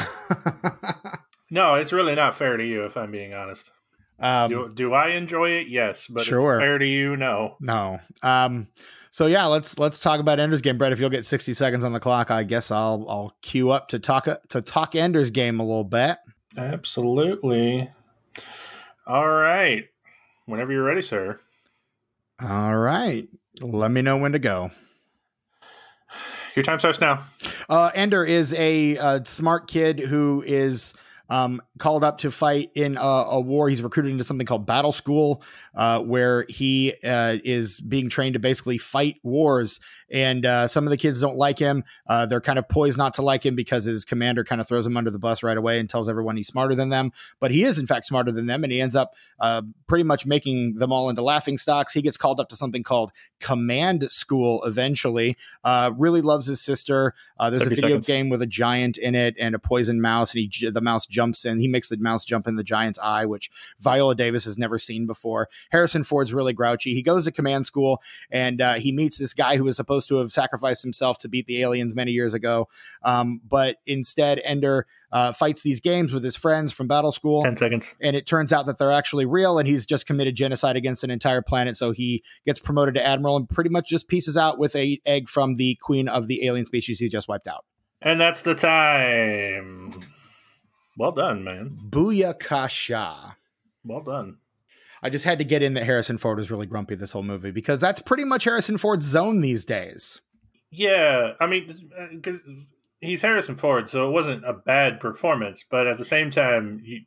no, 1.49 1.75
it's 1.75 1.93
really 1.93 2.15
not 2.15 2.35
fair 2.35 2.57
to 2.57 2.65
you 2.65 2.83
if 2.83 2.97
I'm 2.97 3.11
being 3.11 3.33
honest. 3.33 3.71
Um, 4.19 4.49
do, 4.49 4.71
do 4.73 4.93
I 4.93 5.09
enjoy 5.09 5.51
it? 5.51 5.67
Yes, 5.67 6.07
but 6.07 6.23
Sure. 6.23 6.59
fair 6.59 6.77
to 6.79 6.85
you, 6.85 7.15
no. 7.15 7.55
no. 7.61 7.99
Um, 8.23 8.67
so 9.11 9.27
yeah, 9.27 9.45
let's 9.45 9.79
let's 9.79 9.99
talk 10.01 10.19
about 10.19 10.39
Ender's 10.39 10.61
Game, 10.61 10.77
Brett. 10.77 10.91
If 10.91 10.99
you'll 10.99 11.09
get 11.09 11.25
sixty 11.25 11.53
seconds 11.53 11.85
on 11.85 11.93
the 11.93 11.99
clock, 11.99 12.29
I 12.29 12.43
guess 12.43 12.71
I'll 12.71 13.05
I'll 13.07 13.37
queue 13.41 13.69
up 13.71 13.87
to 13.89 13.99
talk 13.99 14.25
to 14.49 14.61
talk 14.61 14.95
Ender's 14.95 15.31
Game 15.31 15.59
a 15.59 15.63
little 15.63 15.83
bit. 15.83 16.17
Absolutely. 16.57 17.89
All 19.05 19.29
right. 19.29 19.85
Whenever 20.45 20.71
you're 20.73 20.83
ready, 20.83 21.01
sir. 21.01 21.39
All 22.41 22.75
right, 22.77 23.27
let 23.61 23.89
me 23.89 24.01
know 24.01 24.17
when 24.17 24.33
to 24.33 24.39
go. 24.39 24.69
Your 26.57 26.63
time 26.63 26.79
starts 26.79 26.99
now. 26.99 27.23
Uh, 27.69 27.91
Ender 27.93 28.25
is 28.25 28.51
a, 28.55 28.97
uh 28.97 29.23
smart 29.25 29.67
kid 29.67 29.99
who 29.99 30.43
is 30.43 30.95
um, 31.29 31.61
called 31.77 32.03
up 32.03 32.19
to 32.19 32.31
fight 32.31 32.71
in 32.75 32.97
a, 32.97 32.99
a 32.99 33.41
war. 33.41 33.69
He's 33.69 33.81
recruited 33.83 34.11
into 34.11 34.23
something 34.23 34.47
called 34.47 34.65
Battle 34.65 34.91
School, 34.91 35.43
uh, 35.75 36.01
where 36.01 36.45
he 36.49 36.93
uh, 37.03 37.37
is 37.43 37.81
being 37.81 38.09
trained 38.09 38.33
to 38.33 38.39
basically 38.39 38.77
fight 38.77 39.17
wars. 39.23 39.79
And 40.09 40.45
uh, 40.45 40.67
some 40.67 40.85
of 40.85 40.89
the 40.89 40.97
kids 40.97 41.19
don't 41.19 41.35
like 41.35 41.59
him. 41.59 41.83
Uh, 42.07 42.25
they're 42.25 42.41
kind 42.41 42.59
of 42.59 42.67
poised 42.69 42.97
not 42.97 43.15
to 43.15 43.21
like 43.21 43.45
him 43.45 43.55
because 43.55 43.85
his 43.85 44.05
commander 44.05 44.43
kind 44.43 44.61
of 44.61 44.67
throws 44.67 44.87
him 44.87 44.95
under 44.95 45.11
the 45.11 45.19
bus 45.19 45.43
right 45.43 45.57
away 45.57 45.79
and 45.79 45.89
tells 45.89 46.07
everyone 46.09 46.37
he's 46.37 46.47
smarter 46.47 46.75
than 46.75 46.89
them. 46.89 47.11
But 47.39 47.51
he 47.51 47.63
is, 47.63 47.79
in 47.79 47.87
fact, 47.87 48.05
smarter 48.05 48.31
than 48.31 48.45
them. 48.45 48.63
And 48.63 48.71
he 48.71 48.79
ends 48.79 48.95
up 48.95 49.15
uh, 49.39 49.63
pretty 49.87 50.03
much 50.03 50.25
making 50.25 50.75
them 50.75 50.91
all 50.91 51.09
into 51.09 51.21
laughing 51.21 51.57
stocks. 51.57 51.93
He 51.93 52.01
gets 52.01 52.17
called 52.17 52.39
up 52.39 52.49
to 52.49 52.55
something 52.55 52.83
called 52.83 53.11
Command 53.39 54.09
School 54.09 54.63
eventually. 54.63 55.37
Uh, 55.63 55.91
really 55.97 56.21
loves 56.21 56.47
his 56.47 56.61
sister. 56.61 57.13
Uh, 57.37 57.49
there's 57.49 57.63
a 57.63 57.69
video 57.69 57.89
seconds. 57.89 58.07
game 58.07 58.29
with 58.29 58.41
a 58.41 58.47
giant 58.47 58.97
in 58.97 59.15
it 59.15 59.35
and 59.39 59.55
a 59.55 59.59
poison 59.59 60.01
mouse, 60.01 60.33
and 60.33 60.39
he 60.39 60.69
the 60.69 60.81
mouse 60.81 61.05
jumps 61.17 61.45
in. 61.45 61.57
He 61.57 61.67
makes 61.67 61.89
the 61.89 61.97
mouse 61.97 62.23
jump 62.23 62.47
in 62.47 62.55
the 62.55 62.63
giant's 62.63 62.99
eye, 62.99 63.25
which 63.25 63.49
Viola 63.79 64.15
Davis 64.15 64.45
has 64.45 64.57
never 64.57 64.77
seen 64.77 65.07
before. 65.07 65.49
Harrison 65.71 66.03
Ford's 66.03 66.33
really 66.33 66.53
grouchy. 66.53 66.93
He 66.93 67.01
goes 67.01 67.25
to 67.25 67.31
command 67.31 67.65
school 67.65 67.99
and 68.31 68.61
uh, 68.61 68.75
he 68.75 68.91
meets 68.91 69.17
this 69.17 69.33
guy 69.33 69.57
who 69.57 69.63
was 69.63 69.75
supposed 69.75 70.07
to 70.09 70.17
have 70.17 70.31
sacrificed 70.31 70.83
himself 70.83 71.17
to 71.19 71.27
beat 71.27 71.47
the 71.47 71.61
aliens 71.63 71.95
many 71.95 72.11
years 72.11 72.33
ago, 72.35 72.67
um, 73.03 73.41
but 73.47 73.77
instead 73.85 74.39
Ender 74.43 74.85
uh, 75.11 75.31
fights 75.31 75.61
these 75.61 75.79
games 75.79 76.13
with 76.13 76.23
his 76.23 76.35
friends 76.35 76.71
from 76.73 76.87
Battle 76.87 77.11
School 77.11 77.41
Ten 77.41 77.57
seconds. 77.57 77.95
and 78.01 78.15
it 78.15 78.25
turns 78.27 78.51
out 78.53 78.65
that 78.67 78.77
they're 78.77 78.91
actually 78.91 79.25
real 79.25 79.57
and 79.57 79.67
he's 79.67 79.85
just 79.85 80.05
committed 80.05 80.35
genocide 80.35 80.75
against 80.75 81.03
an 81.05 81.09
entire 81.09 81.41
planet 81.41 81.77
so 81.77 81.91
he 81.91 82.21
gets 82.45 82.59
promoted 82.59 82.93
to 82.95 83.05
admiral 83.05 83.37
and 83.37 83.47
pretty 83.47 83.69
much 83.69 83.87
just 83.87 84.07
pieces 84.09 84.35
out 84.35 84.59
with 84.59 84.75
a 84.75 84.99
egg 85.05 85.29
from 85.29 85.55
the 85.55 85.75
queen 85.81 86.09
of 86.09 86.27
the 86.27 86.45
alien 86.45 86.65
species 86.65 86.99
he 86.99 87.07
just 87.07 87.27
wiped 87.29 87.47
out 87.47 87.63
And 88.01 88.19
that's 88.19 88.41
the 88.41 88.53
time. 88.53 89.91
Well 90.97 91.11
done, 91.11 91.43
man. 91.43 91.77
booyakasha 91.89 93.35
Well 93.83 94.01
done. 94.01 94.37
i 95.03 95.09
just 95.09 95.25
had 95.25 95.37
to 95.37 95.43
get 95.45 95.61
in 95.63 95.73
that 95.75 95.83
harrison 95.85 96.17
ford 96.17 96.37
was 96.37 96.51
really 96.51 96.65
grumpy 96.65 96.95
this 96.95 97.11
whole 97.11 97.23
movie 97.23 97.51
because 97.51 97.79
that's 97.79 98.01
pretty 98.01 98.25
much 98.25 98.43
harrison 98.43 98.77
ford's 98.77 99.05
zone 99.05 99.41
these 99.41 99.63
days 99.65 100.21
Yeah, 100.69 101.33
I 101.39 101.47
mean, 101.47 101.73
uh, 101.97 102.07
because 102.13 102.41
he's 102.99 103.21
Harrison 103.21 103.55
Ford, 103.55 103.89
so 103.89 104.09
it 104.09 104.11
wasn't 104.11 104.43
a 104.43 104.51
bad 104.51 104.99
performance, 104.99 105.63
but 105.69 105.87
at 105.87 105.97
the 105.97 106.03
same 106.03 106.29
time, 106.29 106.81
he 106.83 107.05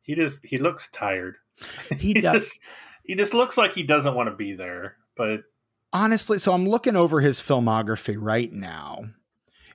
he 0.00 0.14
just 0.14 0.40
he 0.46 0.56
looks 0.56 0.88
tired. 0.90 1.36
he 1.90 2.14
He 2.14 2.14
does 2.14 2.32
just 2.44 2.60
he 3.04 3.14
just 3.14 3.34
looks 3.34 3.58
like 3.58 3.72
he 3.74 3.82
doesn't 3.82 4.14
want 4.14 4.30
to 4.30 4.34
be 4.34 4.54
there. 4.54 4.96
But 5.14 5.42
honestly, 5.92 6.38
so 6.38 6.54
I'm 6.54 6.66
looking 6.66 6.96
over 6.96 7.20
his 7.20 7.38
filmography 7.38 8.16
right 8.18 8.50
now. 8.50 9.04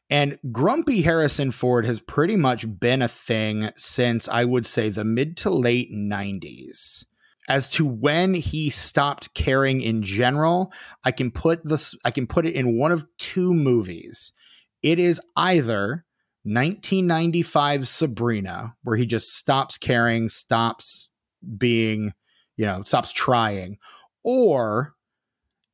And 0.09 0.39
grumpy 0.51 1.01
Harrison 1.01 1.51
Ford 1.51 1.85
has 1.85 1.99
pretty 1.99 2.37
much 2.37 2.65
been 2.79 3.01
a 3.01 3.09
thing 3.09 3.71
since 3.75 4.29
I 4.29 4.45
would 4.45 4.65
say 4.65 4.89
the 4.89 5.03
mid 5.03 5.35
to 5.37 5.49
late 5.49 5.91
90s. 5.91 7.05
As 7.49 7.69
to 7.71 7.85
when 7.85 8.33
he 8.33 8.69
stopped 8.69 9.33
caring 9.33 9.81
in 9.81 10.03
general, 10.03 10.71
I 11.03 11.11
can 11.11 11.31
put 11.31 11.65
this 11.65 11.95
I 12.03 12.11
can 12.11 12.27
put 12.27 12.45
it 12.45 12.53
in 12.53 12.77
one 12.77 12.91
of 12.91 13.05
two 13.17 13.53
movies. 13.53 14.33
It 14.81 14.99
is 14.99 15.21
either 15.35 16.05
1995 16.43 17.87
Sabrina 17.87 18.75
where 18.83 18.95
he 18.95 19.05
just 19.05 19.33
stops 19.33 19.77
caring, 19.77 20.29
stops 20.29 21.09
being, 21.57 22.13
you 22.55 22.65
know, 22.65 22.83
stops 22.83 23.11
trying, 23.11 23.77
or 24.23 24.93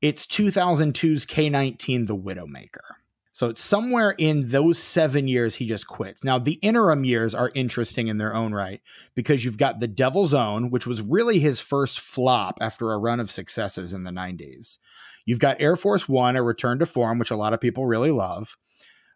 it's 0.02 0.26
2002's 0.26 1.26
K19 1.26 2.08
The 2.08 2.18
Widowmaker. 2.18 3.03
So 3.34 3.50
it's 3.50 3.64
somewhere 3.64 4.12
in 4.12 4.50
those 4.50 4.78
seven 4.78 5.28
years 5.28 5.56
he 5.56 5.66
just 5.66 5.88
quits. 5.88 6.24
Now, 6.24 6.38
the 6.38 6.60
interim 6.62 7.04
years 7.04 7.34
are 7.34 7.52
interesting 7.56 8.08
in 8.08 8.20
their 8.20 8.36
own 8.36 8.54
right 8.54 8.80
because 9.16 9.44
you've 9.44 9.58
got 9.58 9.80
The 9.80 9.88
Devil's 9.88 10.36
Own, 10.36 10.70
which 10.70 10.86
was 10.86 11.02
really 11.02 11.40
his 11.40 11.60
first 11.60 12.00
flop 12.00 12.60
after 12.62 12.92
a 12.92 13.00
run 13.00 13.20
of 13.20 13.32
successes 13.32 13.92
in 13.92 14.04
the 14.04 14.12
90s. 14.12 14.78
You've 15.26 15.40
got 15.40 15.60
Air 15.60 15.76
Force 15.76 16.08
One, 16.08 16.36
a 16.36 16.44
return 16.44 16.78
to 16.78 16.86
form, 16.86 17.18
which 17.18 17.32
a 17.32 17.36
lot 17.36 17.54
of 17.54 17.60
people 17.60 17.88
really 17.88 18.12
love. 18.12 18.56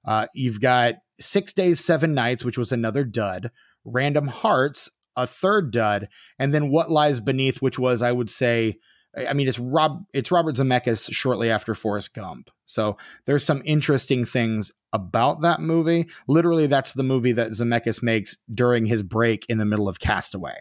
Uh, 0.04 0.26
you've 0.34 0.62
got 0.62 0.96
Six 1.20 1.54
Days, 1.54 1.80
Seven 1.80 2.16
Nights, 2.16 2.44
which 2.44 2.58
was 2.58 2.72
another 2.72 3.04
dud. 3.04 3.52
Random 3.86 4.28
Hearts, 4.28 4.90
a 5.16 5.28
third 5.28 5.70
dud. 5.70 6.08
And 6.40 6.56
then 6.56 6.72
What 6.72 6.90
Lies 6.90 7.20
Beneath, 7.20 7.62
which 7.62 7.78
was, 7.78 8.02
I 8.02 8.14
would 8.14 8.32
say, 8.32 8.80
I 9.16 9.34
mean, 9.34 9.48
it's 9.48 9.60
Rob, 9.60 10.06
it's 10.14 10.32
Robert 10.32 10.56
Zemeckis 10.56 11.12
shortly 11.12 11.50
after 11.50 11.74
Forrest 11.74 12.14
Gump. 12.14 12.50
So 12.66 12.98
there's 13.26 13.44
some 13.44 13.62
interesting 13.66 14.26
things 14.26 14.72
about 14.94 15.42
that 15.42 15.60
movie. 15.60 16.08
Literally, 16.28 16.68
that's 16.68 16.94
the 16.94 17.04
movie 17.04 17.32
that 17.32 17.52
Zemeckis 17.52 18.04
makes 18.04 18.38
during 18.54 18.86
his 18.86 19.04
break 19.04 19.46
in 19.50 19.58
the 19.58 19.66
middle 19.66 19.90
of 19.90 20.00
Castaway, 20.00 20.56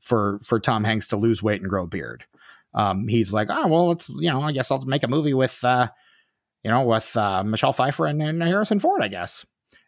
for 0.00 0.40
for 0.42 0.60
Tom 0.60 0.84
Hanks 0.84 1.08
to 1.08 1.16
lose 1.16 1.42
weight 1.42 1.60
and 1.60 1.70
grow 1.70 1.84
a 1.84 1.88
beard. 1.88 2.24
Um, 2.74 3.08
he's 3.08 3.32
like, 3.32 3.48
oh 3.50 3.66
well, 3.66 3.88
let's 3.88 4.08
you 4.08 4.30
know, 4.30 4.40
I 4.40 4.52
guess 4.52 4.70
I'll 4.70 4.84
make 4.84 5.02
a 5.02 5.08
movie 5.08 5.34
with, 5.34 5.62
uh, 5.64 5.88
you 6.62 6.70
know, 6.70 6.82
with 6.82 7.16
uh, 7.16 7.42
Michelle 7.42 7.72
Pfeiffer 7.72 8.06
and, 8.06 8.22
and 8.22 8.42
Harrison 8.42 8.78
Ford, 8.78 9.02
I 9.02 9.08
guess. 9.08 9.44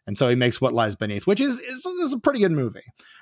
And 0.06 0.18
so 0.18 0.28
he 0.28 0.34
makes 0.34 0.61
What 0.61 0.72
Lies 0.72 0.96
Beneath, 0.96 1.26
which 1.26 1.40
is, 1.40 1.61
is 1.61 1.87
is 1.87 2.12
a 2.12 2.18
pretty 2.18 2.40
good 2.40 2.50
movie. 2.50 2.80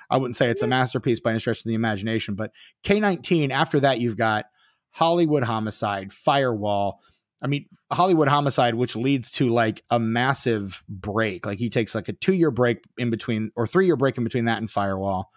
I 0.09 0.17
wouldn't 0.17 0.35
say 0.35 0.49
it's 0.49 0.63
a 0.63 0.67
masterpiece 0.67 1.19
by 1.19 1.29
any 1.29 1.39
stretch 1.39 1.59
of 1.59 1.65
the 1.65 1.75
imagination, 1.75 2.35
but 2.35 2.51
K19. 2.83 3.51
After 3.51 3.79
that, 3.81 3.99
you've 3.99 4.17
got 4.17 4.45
Hollywood 4.91 5.43
Homicide, 5.43 6.13
Firewall. 6.13 7.01
I 7.43 7.47
mean, 7.47 7.65
Hollywood 7.91 8.27
Homicide, 8.27 8.75
which 8.75 8.95
leads 8.95 9.31
to 9.33 9.49
like 9.49 9.83
a 9.89 9.99
massive 9.99 10.83
break. 10.87 11.45
Like 11.45 11.59
he 11.59 11.69
takes 11.69 11.95
like 11.95 12.07
a 12.07 12.13
two 12.13 12.33
year 12.33 12.51
break 12.51 12.83
in 12.97 13.09
between, 13.09 13.51
or 13.55 13.65
three 13.65 13.85
year 13.85 13.95
break 13.95 14.17
in 14.17 14.23
between 14.23 14.45
that 14.45 14.59
and 14.59 14.69
Firewall. 14.69 15.31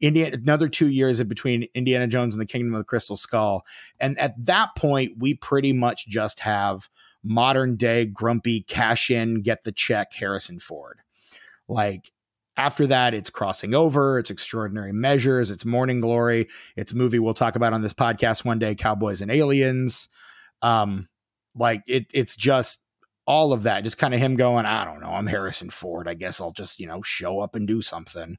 Indiana, 0.00 0.36
another 0.36 0.68
two 0.68 0.88
years 0.88 1.20
in 1.20 1.28
between 1.28 1.68
Indiana 1.74 2.06
Jones 2.06 2.34
and 2.34 2.42
the 2.42 2.46
Kingdom 2.46 2.74
of 2.74 2.78
the 2.78 2.84
Crystal 2.84 3.16
Skull. 3.16 3.64
And 4.00 4.18
at 4.18 4.34
that 4.44 4.70
point, 4.76 5.12
we 5.18 5.34
pretty 5.34 5.72
much 5.72 6.08
just 6.08 6.40
have 6.40 6.88
modern 7.22 7.76
day 7.76 8.04
grumpy 8.04 8.62
cash 8.62 9.10
in, 9.10 9.42
get 9.42 9.64
the 9.64 9.72
check 9.72 10.12
Harrison 10.12 10.58
Ford. 10.58 11.00
Like 11.68 12.10
after 12.56 12.86
that, 12.86 13.14
it's 13.14 13.30
crossing 13.30 13.74
over, 13.74 14.18
it's 14.18 14.30
extraordinary 14.30 14.92
measures, 14.92 15.50
it's 15.50 15.64
morning 15.64 16.00
glory, 16.00 16.48
it's 16.76 16.92
a 16.92 16.96
movie 16.96 17.18
we'll 17.18 17.34
talk 17.34 17.56
about 17.56 17.72
on 17.72 17.82
this 17.82 17.92
podcast 17.92 18.44
one 18.44 18.58
day, 18.58 18.74
Cowboys 18.74 19.20
and 19.20 19.30
Aliens. 19.30 20.08
Um, 20.62 21.08
like 21.56 21.82
it, 21.86 22.06
it's 22.12 22.36
just 22.36 22.80
all 23.26 23.52
of 23.52 23.64
that, 23.64 23.84
just 23.84 23.98
kind 23.98 24.14
of 24.14 24.20
him 24.20 24.36
going, 24.36 24.66
I 24.66 24.84
don't 24.84 25.00
know, 25.00 25.10
I'm 25.10 25.26
Harrison 25.26 25.70
Ford. 25.70 26.08
I 26.08 26.14
guess 26.14 26.40
I'll 26.40 26.52
just, 26.52 26.78
you 26.78 26.86
know, 26.86 27.02
show 27.02 27.40
up 27.40 27.54
and 27.54 27.66
do 27.66 27.82
something. 27.82 28.38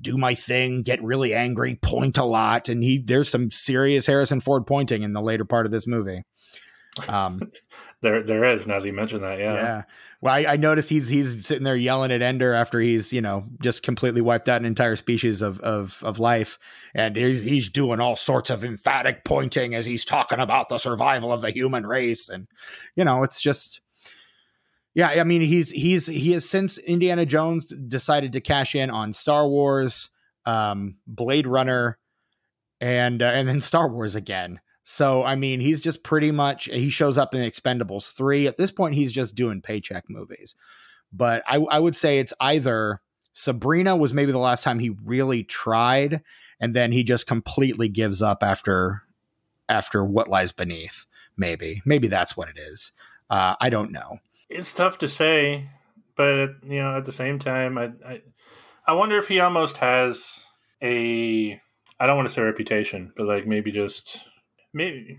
Do 0.00 0.16
my 0.18 0.34
thing, 0.34 0.82
get 0.82 1.02
really 1.02 1.34
angry, 1.34 1.76
point 1.76 2.18
a 2.18 2.24
lot, 2.24 2.68
and 2.68 2.82
he 2.82 2.98
there's 2.98 3.28
some 3.28 3.50
serious 3.50 4.06
Harrison 4.06 4.40
Ford 4.40 4.66
pointing 4.66 5.02
in 5.02 5.12
the 5.12 5.22
later 5.22 5.44
part 5.44 5.66
of 5.66 5.72
this 5.72 5.86
movie. 5.86 6.24
Um, 7.08 7.40
there 8.00 8.22
there 8.22 8.44
is 8.44 8.66
now 8.66 8.80
that 8.80 8.86
you 8.86 8.92
mentioned 8.92 9.22
that. 9.22 9.38
Yeah. 9.38 9.54
yeah. 9.54 9.82
Well, 10.24 10.32
I, 10.32 10.54
I 10.54 10.56
noticed 10.56 10.88
he's 10.88 11.06
he's 11.06 11.46
sitting 11.46 11.64
there 11.64 11.76
yelling 11.76 12.10
at 12.10 12.22
Ender 12.22 12.54
after 12.54 12.80
he's 12.80 13.12
you 13.12 13.20
know 13.20 13.44
just 13.60 13.82
completely 13.82 14.22
wiped 14.22 14.48
out 14.48 14.58
an 14.62 14.64
entire 14.64 14.96
species 14.96 15.42
of 15.42 15.60
of 15.60 16.02
of 16.02 16.18
life, 16.18 16.58
and 16.94 17.14
he's 17.14 17.42
he's 17.42 17.68
doing 17.68 18.00
all 18.00 18.16
sorts 18.16 18.48
of 18.48 18.64
emphatic 18.64 19.24
pointing 19.24 19.74
as 19.74 19.84
he's 19.84 20.02
talking 20.02 20.38
about 20.38 20.70
the 20.70 20.78
survival 20.78 21.30
of 21.30 21.42
the 21.42 21.50
human 21.50 21.86
race, 21.86 22.30
and 22.30 22.48
you 22.96 23.04
know 23.04 23.22
it's 23.22 23.38
just. 23.38 23.82
Yeah, 24.94 25.08
I 25.08 25.24
mean 25.24 25.42
he's 25.42 25.70
he's 25.70 26.06
he 26.06 26.32
has 26.32 26.48
since 26.48 26.78
Indiana 26.78 27.26
Jones 27.26 27.66
decided 27.66 28.32
to 28.32 28.40
cash 28.40 28.74
in 28.74 28.90
on 28.90 29.12
Star 29.12 29.46
Wars, 29.46 30.08
um, 30.46 30.96
Blade 31.06 31.46
Runner, 31.46 31.98
and 32.80 33.20
uh, 33.20 33.26
and 33.26 33.46
then 33.46 33.60
Star 33.60 33.90
Wars 33.90 34.14
again. 34.14 34.60
So 34.84 35.24
I 35.24 35.34
mean, 35.34 35.60
he's 35.60 35.80
just 35.80 36.04
pretty 36.04 36.30
much 36.30 36.66
he 36.66 36.90
shows 36.90 37.18
up 37.18 37.34
in 37.34 37.40
Expendables 37.40 38.12
three. 38.12 38.46
At 38.46 38.58
this 38.58 38.70
point, 38.70 38.94
he's 38.94 39.12
just 39.12 39.34
doing 39.34 39.62
paycheck 39.62 40.04
movies. 40.08 40.54
But 41.12 41.42
I, 41.46 41.56
I 41.56 41.78
would 41.78 41.96
say 41.96 42.18
it's 42.18 42.34
either 42.38 43.00
Sabrina 43.32 43.96
was 43.96 44.12
maybe 44.12 44.30
the 44.30 44.38
last 44.38 44.62
time 44.62 44.78
he 44.78 44.90
really 44.90 45.42
tried, 45.42 46.22
and 46.60 46.74
then 46.74 46.92
he 46.92 47.02
just 47.02 47.26
completely 47.26 47.88
gives 47.88 48.20
up 48.20 48.42
after 48.42 49.02
after 49.68 50.04
what 50.04 50.28
lies 50.28 50.52
beneath. 50.52 51.06
Maybe 51.36 51.80
maybe 51.86 52.06
that's 52.06 52.36
what 52.36 52.50
it 52.50 52.58
is. 52.58 52.92
Uh, 53.30 53.56
I 53.58 53.70
don't 53.70 53.90
know. 53.90 54.18
It's 54.50 54.74
tough 54.74 54.98
to 54.98 55.08
say, 55.08 55.70
but 56.14 56.50
you 56.62 56.82
know, 56.82 56.98
at 56.98 57.06
the 57.06 57.12
same 57.12 57.38
time, 57.38 57.78
I 57.78 57.92
I, 58.06 58.22
I 58.86 58.92
wonder 58.92 59.16
if 59.16 59.28
he 59.28 59.40
almost 59.40 59.78
has 59.78 60.44
a 60.82 61.58
I 61.98 62.06
don't 62.06 62.16
want 62.16 62.28
to 62.28 62.34
say 62.34 62.42
reputation, 62.42 63.14
but 63.16 63.26
like 63.26 63.46
maybe 63.46 63.72
just 63.72 64.20
maybe 64.74 65.18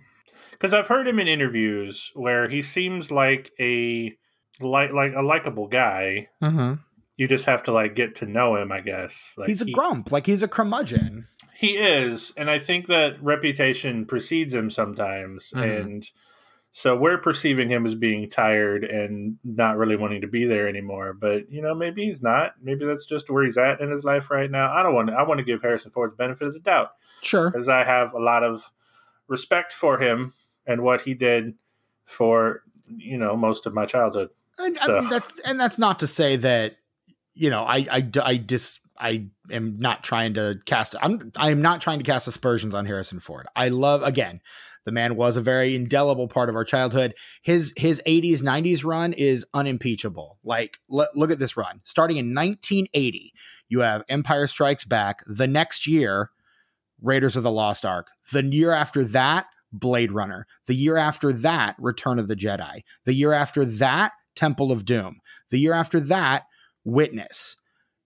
because 0.52 0.74
I've 0.74 0.88
heard 0.88 1.08
him 1.08 1.20
in 1.20 1.28
interviews 1.28 2.12
where 2.14 2.48
he 2.50 2.62
seems 2.62 3.10
like 3.12 3.52
a 3.60 4.16
like 4.60 4.92
like 4.92 5.14
a 5.16 5.22
likable 5.22 5.68
guy. 5.68 6.28
Mm-hmm. 6.44 6.74
You 7.18 7.28
just 7.30 7.46
have 7.46 7.64
to 7.64 7.72
like 7.72 7.96
get 7.96 8.16
to 8.16 8.26
know 8.26 8.58
him, 8.58 8.72
I 8.72 8.82
guess. 8.82 9.34
Like 9.38 9.48
he's 9.48 9.62
a 9.62 9.66
he, 9.66 9.72
grump, 9.72 10.12
like 10.12 10.26
he's 10.26 10.42
a 10.44 10.48
curmudgeon. 10.50 11.28
He 11.56 11.78
is, 11.78 12.34
and 12.36 12.50
I 12.52 12.60
think 12.60 12.88
that 12.88 13.22
reputation 13.24 14.06
precedes 14.06 14.54
him 14.54 14.70
sometimes, 14.70 15.54
Mhm. 15.56 15.80
and 15.82 16.12
so 16.74 16.98
we're 16.98 17.18
perceiving 17.18 17.70
him 17.70 17.86
as 17.86 17.96
being 17.96 18.30
tired 18.30 18.84
and 18.84 19.38
not 19.46 19.78
really 19.78 19.96
wanting 19.96 20.20
to 20.22 20.28
be 20.28 20.44
there 20.44 20.68
anymore. 20.68 21.14
But 21.14 21.50
you 21.50 21.62
know, 21.62 21.74
maybe 21.74 22.04
he's 22.04 22.22
not. 22.22 22.56
Maybe 22.62 22.86
that's 22.86 23.06
just 23.06 23.30
where 23.30 23.46
he's 23.46 23.58
at 23.58 23.80
in 23.80 23.90
his 23.90 24.04
life 24.04 24.30
right 24.30 24.52
now. 24.52 24.74
I 24.74 24.84
don't 24.84 24.94
want. 24.94 25.08
To, 25.08 25.14
I 25.14 25.24
want 25.24 25.38
to 25.38 25.46
give 25.46 25.62
Harrison 25.62 25.92
Ford 25.92 26.12
the 26.12 26.18
benefit 26.18 26.48
of 26.50 26.54
the 26.54 26.60
doubt 26.60 26.92
Sure. 27.22 27.50
because 27.50 27.70
I 27.70 27.86
have 27.86 28.14
a 28.14 28.20
lot 28.20 28.44
of 28.44 28.70
respect 29.28 29.74
for 29.74 29.98
him 29.98 30.34
and 30.66 30.82
what 30.82 31.02
he 31.02 31.14
did 31.14 31.56
for 32.06 32.64
you 32.98 33.18
know 33.18 33.36
most 33.36 33.66
of 33.66 33.74
my 33.74 33.86
childhood. 33.86 34.30
And, 34.58 34.78
I 34.80 35.00
mean, 35.00 35.10
that's 35.10 35.40
and 35.40 35.60
that's 35.60 35.78
not 35.78 36.00
to 36.00 36.08
say 36.08 36.38
that 36.38 36.78
you 37.34 37.50
know 37.50 37.64
i 37.64 37.86
i 37.92 38.38
dis 38.38 38.80
I 38.98 39.26
am 39.52 39.78
not 39.78 40.04
trying 40.04 40.36
to 40.36 40.60
cast 40.66 40.96
I'm 41.02 41.32
I 41.36 41.52
am 41.52 41.62
not 41.62 41.82
trying 41.82 42.00
to 42.00 42.06
cast 42.06 42.30
aspersions 42.30 42.74
on 42.74 42.86
Harrison 42.86 43.20
Ford. 43.20 43.46
I 43.54 43.68
love 43.68 44.02
again 44.04 44.40
the 44.86 44.92
man 44.92 45.16
was 45.16 45.36
a 45.36 45.42
very 45.42 45.76
indelible 45.76 46.28
part 46.28 46.48
of 46.48 46.56
our 46.56 46.64
childhood. 46.64 47.16
His 47.42 47.74
his 47.76 48.02
80s 48.08 48.42
90s 48.42 48.86
run 48.86 49.14
is 49.14 49.46
unimpeachable. 49.54 50.38
Like 50.44 50.78
l- 50.92 51.10
look 51.16 51.32
at 51.32 51.40
this 51.40 51.58
run. 51.58 51.82
Starting 51.84 52.18
in 52.18 52.34
1980, 52.34 53.34
you 53.68 53.80
have 53.80 54.04
Empire 54.08 54.48
Strikes 54.48 54.86
Back. 54.86 55.22
The 55.26 55.48
next 55.48 55.88
year, 55.88 56.30
Raiders 57.06 57.36
of 57.36 57.44
the 57.44 57.52
Lost 57.52 57.86
Ark. 57.86 58.08
The 58.32 58.44
year 58.44 58.72
after 58.72 59.04
that, 59.06 59.46
Blade 59.72 60.12
Runner. 60.12 60.48
The 60.68 60.76
year 60.76 60.98
after 60.98 61.32
that, 61.34 61.76
Return 61.80 62.20
of 62.20 62.28
the 62.28 62.36
Jedi. 62.36 62.82
The 63.06 63.14
year 63.14 63.34
after 63.34 63.66
that, 63.66 64.14
Temple 64.36 64.72
of 64.72 64.86
Doom. 64.86 65.20
The 65.50 65.60
year 65.60 65.74
after 65.74 66.00
that, 66.00 66.44
Witness. 66.84 67.58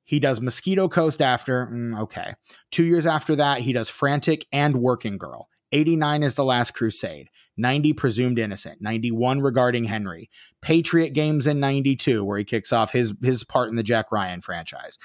He 0.06 0.20
does 0.20 0.41
Mosquito 0.41 0.88
Coast 0.88 1.22
after. 1.22 1.68
mm, 1.68 2.00
okay. 2.00 2.34
Two 2.72 2.86
years 2.86 3.06
after 3.06 3.36
that, 3.36 3.62
he 3.62 3.74
does 3.74 3.89
Frantic 3.89 4.46
and 4.51 4.77
Working 4.77 5.18
Girl. 5.18 5.50
89 5.72 6.24
is 6.24 6.36
The 6.36 6.46
Last 6.46 6.74
Crusade. 6.74 7.29
90 7.58 7.94
Presumed 7.94 8.39
Innocent. 8.39 8.82
91 8.82 9.41
Regarding 9.41 9.84
Henry. 9.84 10.29
Patriot 10.62 11.10
Games 11.10 11.46
in 11.46 11.60
92, 11.60 12.24
where 12.24 12.38
he 12.38 12.46
kicks 12.46 12.72
off 12.74 12.91
his, 12.91 13.13
his 13.22 13.44
part 13.44 13.70
in 13.70 13.75
the 13.75 13.84
Jack 13.84 14.12
Ryan 14.12 14.41
franchise. 14.41 14.98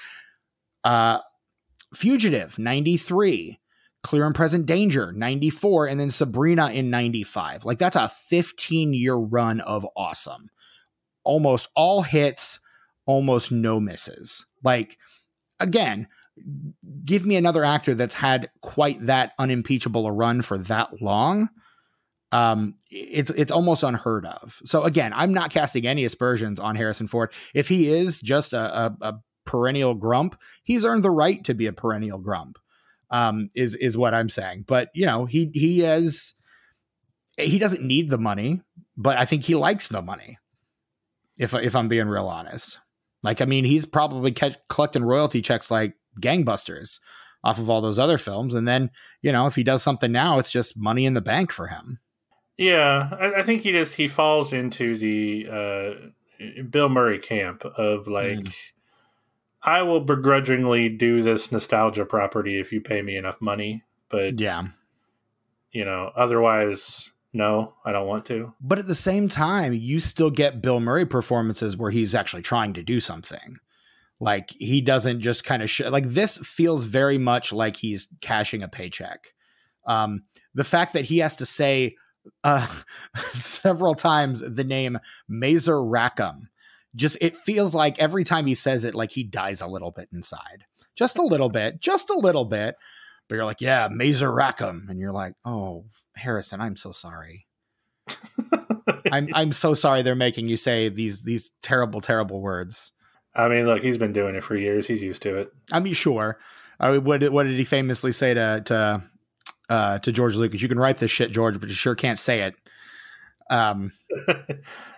Uh, 0.83 1.19
Fugitive, 1.93 2.57
93. 2.57 3.59
Clear 4.05 4.27
and 4.27 4.35
Present 4.35 4.67
Danger, 4.67 5.11
94. 5.11 5.87
And 5.87 5.99
then 5.99 6.11
Sabrina 6.11 6.69
in 6.69 6.91
95. 6.91 7.65
Like 7.65 7.79
that's 7.79 7.95
a 7.95 8.07
15 8.07 8.93
year 8.93 9.15
run 9.15 9.61
of 9.61 9.83
awesome. 9.97 10.51
Almost 11.23 11.69
all 11.75 12.03
hits, 12.03 12.59
almost 13.07 13.51
no 13.51 13.79
misses. 13.79 14.45
Like, 14.63 14.99
again, 15.59 16.07
give 17.03 17.25
me 17.25 17.35
another 17.35 17.65
actor 17.65 17.95
that's 17.95 18.13
had 18.13 18.51
quite 18.61 19.03
that 19.07 19.33
unimpeachable 19.39 20.05
a 20.05 20.11
run 20.11 20.43
for 20.43 20.59
that 20.59 21.01
long. 21.01 21.49
Um, 22.31 22.75
it's 22.91 23.31
it's 23.31 23.51
almost 23.51 23.81
unheard 23.81 24.27
of. 24.27 24.61
So 24.65 24.83
again, 24.83 25.13
I'm 25.15 25.33
not 25.33 25.49
casting 25.49 25.87
any 25.87 26.05
aspersions 26.05 26.59
on 26.59 26.75
Harrison 26.75 27.07
Ford. 27.07 27.33
If 27.55 27.69
he 27.69 27.89
is 27.89 28.21
just 28.21 28.53
a, 28.53 28.59
a, 28.59 28.97
a 29.01 29.13
perennial 29.45 29.95
grump, 29.95 30.39
he's 30.63 30.85
earned 30.85 31.03
the 31.03 31.09
right 31.09 31.43
to 31.45 31.55
be 31.55 31.65
a 31.65 31.73
perennial 31.73 32.19
grump. 32.19 32.59
Um, 33.11 33.49
is 33.53 33.75
is 33.75 33.97
what 33.97 34.13
I'm 34.13 34.29
saying. 34.29 34.65
But 34.67 34.89
you 34.93 35.05
know, 35.05 35.25
he 35.25 35.51
he 35.53 35.79
has 35.79 36.33
he 37.37 37.59
doesn't 37.59 37.83
need 37.83 38.09
the 38.09 38.17
money, 38.17 38.61
but 38.97 39.17
I 39.17 39.25
think 39.25 39.43
he 39.43 39.55
likes 39.55 39.87
the 39.87 40.01
money. 40.01 40.39
If 41.39 41.53
if 41.53 41.75
I'm 41.75 41.87
being 41.87 42.07
real 42.07 42.27
honest, 42.27 42.79
like 43.23 43.41
I 43.41 43.45
mean, 43.45 43.65
he's 43.65 43.85
probably 43.85 44.31
catch, 44.31 44.57
collecting 44.69 45.03
royalty 45.03 45.41
checks 45.41 45.69
like 45.69 45.95
gangbusters 46.19 46.99
off 47.43 47.59
of 47.59 47.69
all 47.69 47.81
those 47.81 47.99
other 47.99 48.17
films, 48.17 48.55
and 48.55 48.67
then 48.67 48.89
you 49.21 49.31
know, 49.31 49.45
if 49.45 49.55
he 49.55 49.63
does 49.63 49.83
something 49.83 50.11
now, 50.11 50.39
it's 50.39 50.51
just 50.51 50.77
money 50.77 51.05
in 51.05 51.13
the 51.13 51.21
bank 51.21 51.51
for 51.51 51.67
him. 51.67 51.99
Yeah, 52.57 53.09
I, 53.19 53.39
I 53.39 53.43
think 53.43 53.61
he 53.63 53.71
just 53.71 53.95
he 53.95 54.07
falls 54.07 54.53
into 54.53 54.97
the 54.97 55.47
uh, 55.51 56.63
Bill 56.69 56.89
Murray 56.89 57.19
camp 57.19 57.65
of 57.65 58.07
like, 58.07 58.37
Mm. 58.37 58.53
I 59.65 59.81
will 59.81 59.99
begrudgingly 60.01 60.89
do 60.89 61.23
this 61.23 61.51
nostalgia 61.51 62.05
property 62.05 62.59
if 62.59 62.71
you 62.71 62.81
pay 62.81 63.01
me 63.01 63.17
enough 63.17 63.41
money, 63.41 63.83
but 64.09 64.39
Yeah. 64.39 64.63
you 65.71 65.83
know, 65.85 66.11
otherwise, 66.15 67.11
no, 67.33 67.73
I 67.83 67.91
don't 67.91 68.07
want 68.07 68.25
to. 68.27 68.53
But 68.61 68.79
at 68.79 68.87
the 68.87 68.95
same 68.95 69.27
time, 69.27 69.73
you 69.73 69.99
still 69.99 70.29
get 70.31 70.61
Bill 70.61 70.79
Murray 70.79 71.05
performances 71.05 71.75
where 71.75 71.91
he's 71.91 72.15
actually 72.15 72.43
trying 72.43 72.73
to 72.73 72.83
do 72.83 72.99
something. 72.99 73.57
Like 74.21 74.51
he 74.51 74.79
doesn't 74.79 75.19
just 75.21 75.43
kind 75.43 75.61
of 75.61 75.69
sh- 75.69 75.81
like 75.81 76.05
this 76.07 76.37
feels 76.37 76.85
very 76.85 77.17
much 77.17 77.51
like 77.51 77.75
he's 77.75 78.07
cashing 78.21 78.63
a 78.63 78.69
paycheck. 78.69 79.33
Um, 79.85 80.23
the 80.53 80.63
fact 80.63 80.93
that 80.93 81.05
he 81.05 81.17
has 81.17 81.35
to 81.37 81.45
say 81.45 81.95
uh, 82.43 82.65
several 83.27 83.93
times 83.95 84.39
the 84.41 84.63
name 84.63 84.97
Mazer 85.27 85.83
Rackham, 85.83 86.47
just 86.95 87.17
it 87.21 87.35
feels 87.35 87.75
like 87.75 87.99
every 87.99 88.23
time 88.23 88.45
he 88.45 88.55
says 88.55 88.85
it, 88.85 88.95
like 88.95 89.11
he 89.11 89.23
dies 89.23 89.61
a 89.61 89.67
little 89.67 89.91
bit 89.91 90.09
inside, 90.13 90.65
just 90.95 91.17
a 91.17 91.23
little 91.23 91.49
bit, 91.49 91.81
just 91.81 92.09
a 92.09 92.17
little 92.17 92.45
bit. 92.45 92.75
But 93.27 93.35
you're 93.35 93.45
like, 93.45 93.61
yeah, 93.61 93.89
Mazer 93.91 94.31
Rackham, 94.31 94.87
and 94.89 94.99
you're 94.99 95.11
like, 95.11 95.33
oh, 95.43 95.85
Harrison, 96.15 96.61
I'm 96.61 96.75
so 96.75 96.91
sorry. 96.91 97.47
I'm 99.11 99.29
I'm 99.33 99.51
so 99.51 99.73
sorry 99.73 100.01
they're 100.01 100.15
making 100.15 100.47
you 100.47 100.57
say 100.57 100.89
these 100.89 101.23
these 101.23 101.51
terrible 101.61 102.01
terrible 102.01 102.41
words. 102.41 102.91
I 103.35 103.49
mean, 103.49 103.65
look, 103.65 103.81
he's 103.81 103.97
been 103.97 104.13
doing 104.13 104.35
it 104.35 104.43
for 104.43 104.55
years. 104.55 104.87
He's 104.87 105.03
used 105.03 105.21
to 105.23 105.35
it. 105.35 105.51
I 105.71 105.79
mean, 105.79 105.93
sure. 105.93 106.39
I 106.79 106.91
mean, 106.91 107.03
what 107.03 107.19
did, 107.19 107.33
what 107.33 107.43
did 107.43 107.57
he 107.57 107.63
famously 107.63 108.11
say 108.11 108.33
to 108.33 108.61
to 108.65 109.03
uh, 109.69 109.99
to 109.99 110.11
George 110.11 110.35
Lucas? 110.35 110.61
You 110.61 110.69
can 110.69 110.79
write 110.79 110.97
this 110.97 111.11
shit, 111.11 111.31
George, 111.31 111.59
but 111.59 111.69
you 111.69 111.75
sure 111.75 111.95
can't 111.95 112.19
say 112.19 112.41
it. 112.41 112.55
Um, 113.49 113.91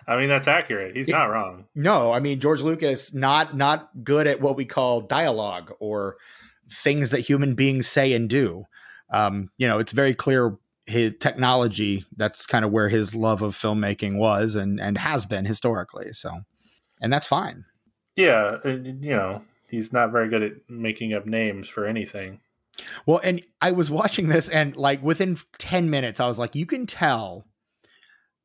I 0.06 0.16
mean, 0.16 0.28
that's 0.28 0.48
accurate. 0.48 0.96
He's 0.96 1.08
not 1.08 1.26
wrong. 1.26 1.66
no, 1.74 2.12
I 2.12 2.20
mean 2.20 2.40
George 2.40 2.60
Lucas 2.60 3.12
not 3.12 3.56
not 3.56 3.90
good 4.02 4.26
at 4.26 4.40
what 4.40 4.56
we 4.56 4.64
call 4.64 5.02
dialogue 5.02 5.72
or 5.80 6.16
things 6.70 7.10
that 7.10 7.20
human 7.20 7.54
beings 7.54 7.86
say 7.86 8.12
and 8.12 8.28
do. 8.28 8.64
Um, 9.10 9.50
you 9.58 9.66
know, 9.66 9.78
it's 9.78 9.92
very 9.92 10.14
clear 10.14 10.56
his 10.86 11.12
technology. 11.20 12.04
That's 12.16 12.46
kind 12.46 12.64
of 12.64 12.70
where 12.70 12.88
his 12.88 13.14
love 13.14 13.42
of 13.42 13.54
filmmaking 13.54 14.16
was 14.16 14.54
and 14.54 14.80
and 14.80 14.96
has 14.98 15.26
been 15.26 15.44
historically. 15.44 16.12
So, 16.12 16.30
and 17.00 17.12
that's 17.12 17.26
fine. 17.26 17.64
Yeah, 18.16 18.56
you 18.64 19.14
know, 19.14 19.42
he's 19.68 19.92
not 19.92 20.10
very 20.10 20.28
good 20.28 20.42
at 20.42 20.52
making 20.68 21.12
up 21.12 21.26
names 21.26 21.68
for 21.68 21.86
anything. 21.86 22.40
Well, 23.06 23.20
and 23.22 23.44
I 23.60 23.72
was 23.72 23.90
watching 23.90 24.28
this, 24.28 24.48
and 24.48 24.76
like 24.76 25.02
within 25.02 25.36
10 25.58 25.90
minutes, 25.90 26.20
I 26.20 26.26
was 26.26 26.38
like, 26.38 26.54
you 26.54 26.66
can 26.66 26.86
tell 26.86 27.44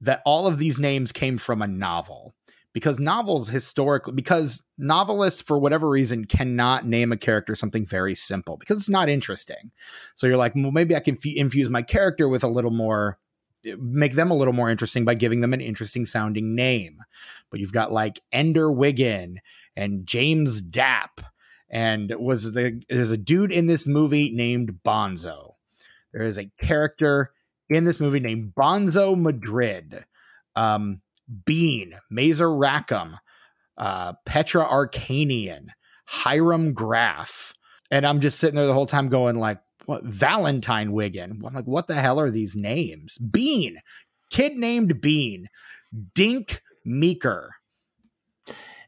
that 0.04 0.22
all 0.26 0.48
of 0.48 0.58
these 0.58 0.78
names 0.78 1.12
came 1.12 1.38
from 1.38 1.62
a 1.62 1.68
novel 1.68 2.34
because 2.74 3.00
novels 3.00 3.48
historically, 3.48 4.13
because 4.13 4.63
novelists, 4.78 5.42
for 5.42 5.60
whatever 5.60 5.89
reason, 5.89 6.26
cannot 6.26 6.86
name 6.86 7.12
a 7.12 7.18
character 7.18 7.56
something 7.56 7.86
very 7.86 8.16
simple 8.16 8.58
because 8.58 8.80
it's 8.80 8.89
not 8.89 9.10
interesting. 9.10 9.72
So 10.16 10.28
you're 10.28 10.38
like, 10.38 10.56
well, 10.56 10.72
maybe 10.72 10.96
I 10.96 11.00
can 11.00 11.16
f- 11.16 11.26
infuse 11.26 11.70
my 11.70 11.84
character 11.84 12.28
with 12.28 12.44
a 12.44 12.48
little 12.48 12.72
more, 12.72 13.20
make 13.63 14.13
them 14.13 14.32
a 14.32 14.36
little 14.36 14.54
more 14.54 14.70
interesting 14.70 15.06
by 15.06 15.13
giving 15.13 15.42
them 15.42 15.54
an 15.54 15.62
interesting 15.62 16.06
sounding 16.06 16.56
name. 16.56 17.00
But 17.52 17.60
you've 17.60 17.72
got 17.72 17.92
like 17.92 18.20
Ender 18.32 18.72
Wiggin 18.72 19.39
and 19.76 20.08
James 20.08 20.62
Dapp 20.62 21.24
and 21.70 22.13
was 22.20 22.54
the 22.54 22.82
there's 22.89 23.12
a 23.12 23.18
dude 23.18 23.52
in 23.52 23.68
this 23.68 23.88
movie 23.88 24.32
named 24.32 24.80
Bonzo. 24.84 25.54
There 26.12 26.24
is 26.24 26.38
a 26.38 26.52
character 26.62 27.32
in 27.69 27.86
this 27.86 27.99
movie 27.99 28.19
named 28.19 28.54
Bonzo 28.56 29.19
Madrid. 29.19 30.06
Um, 30.56 31.02
Bean, 31.45 31.95
Mazer 32.10 32.54
Rackham, 32.54 33.17
uh, 33.78 34.13
Petra 34.26 34.65
Arcanian, 34.65 35.67
Hiram 36.06 36.73
Graff. 36.73 37.54
And 37.89 38.06
I'm 38.06 38.19
just 38.19 38.39
sitting 38.39 38.56
there 38.56 38.65
the 38.65 38.73
whole 38.73 38.86
time 38.86 39.10
going 39.10 39.38
like, 39.38 39.60
what 39.86 40.04
Valentine 40.04 40.91
Wiggin? 40.91 41.41
I'm 41.45 41.54
like, 41.54 41.65
what 41.65 41.88
the 41.88 41.95
hell 41.95 42.19
are 42.19 42.32
these 42.32 42.56
names? 42.56 43.17
Bean, 43.17 43.78
kid 44.30 44.54
named 44.56 45.02
Bean, 45.02 45.49
Dink 46.13 46.62
Meeker. 46.86 47.56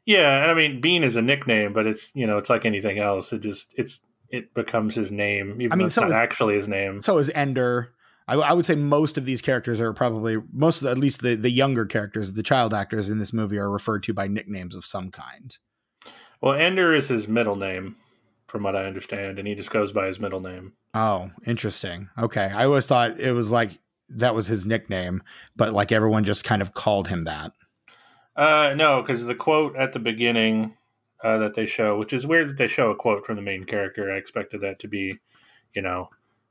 Yeah, 0.05 0.43
and 0.43 0.51
I 0.51 0.53
mean, 0.53 0.81
Bean 0.81 1.03
is 1.03 1.15
a 1.15 1.21
nickname, 1.21 1.73
but 1.73 1.87
it's 1.87 2.15
you 2.15 2.27
know, 2.27 2.37
it's 2.37 2.49
like 2.49 2.65
anything 2.65 2.99
else. 2.99 3.33
It 3.33 3.39
just 3.39 3.73
it's 3.75 4.01
it 4.29 4.53
becomes 4.53 4.95
his 4.95 5.11
name, 5.11 5.59
even 5.61 5.71
I 5.71 5.75
mean, 5.75 5.79
though 5.79 5.85
it's 5.87 5.95
so 5.95 6.01
not 6.01 6.11
is- 6.11 6.15
actually 6.15 6.55
his 6.55 6.67
name. 6.67 7.01
So 7.01 7.17
is 7.17 7.31
Ender. 7.33 7.91
I, 8.27 8.35
I 8.35 8.53
would 8.53 8.65
say 8.65 8.75
most 8.75 9.17
of 9.17 9.25
these 9.25 9.41
characters 9.41 9.79
are 9.79 9.93
probably 9.93 10.37
most 10.51 10.81
of 10.81 10.85
the, 10.85 10.91
at 10.91 10.97
least 10.97 11.21
the 11.21 11.35
the 11.35 11.49
younger 11.49 11.85
characters, 11.85 12.33
the 12.33 12.43
child 12.43 12.73
actors 12.73 13.09
in 13.09 13.19
this 13.19 13.33
movie 13.33 13.57
are 13.57 13.69
referred 13.69 14.03
to 14.03 14.13
by 14.13 14.27
nicknames 14.27 14.75
of 14.75 14.85
some 14.85 15.11
kind. 15.11 15.57
Well, 16.41 16.53
Ender 16.53 16.93
is 16.93 17.07
his 17.07 17.27
middle 17.27 17.55
name 17.55 17.95
from 18.47 18.63
what 18.63 18.75
I 18.75 18.85
understand, 18.85 19.39
and 19.39 19.47
he 19.47 19.55
just 19.55 19.71
goes 19.71 19.91
by 19.91 20.07
his 20.07 20.19
middle 20.19 20.39
name. 20.39 20.73
Oh, 20.93 21.31
interesting. 21.45 22.09
Okay. 22.17 22.45
I 22.45 22.65
always 22.65 22.85
thought 22.85 23.19
it 23.19 23.31
was 23.31 23.51
like 23.51 23.79
that 24.09 24.35
was 24.35 24.47
his 24.47 24.65
nickname, 24.65 25.23
but 25.55 25.73
like 25.73 25.91
everyone 25.91 26.23
just 26.23 26.43
kind 26.43 26.61
of 26.61 26.73
called 26.73 27.07
him 27.07 27.23
that. 27.25 27.51
Uh, 28.35 28.73
no, 28.75 29.01
because 29.01 29.25
the 29.25 29.35
quote 29.35 29.75
at 29.75 29.93
the 29.93 29.99
beginning 29.99 30.75
uh, 31.23 31.37
that 31.37 31.53
they 31.53 31.65
show, 31.65 31.97
which 31.97 32.13
is 32.13 32.27
weird 32.27 32.49
that 32.49 32.57
they 32.57 32.67
show 32.67 32.91
a 32.91 32.95
quote 32.95 33.25
from 33.25 33.35
the 33.35 33.41
main 33.41 33.63
character. 33.63 34.11
I 34.11 34.17
expected 34.17 34.61
that 34.61 34.79
to 34.79 34.87
be, 34.87 35.15
you 35.73 35.81
know, 35.81 36.09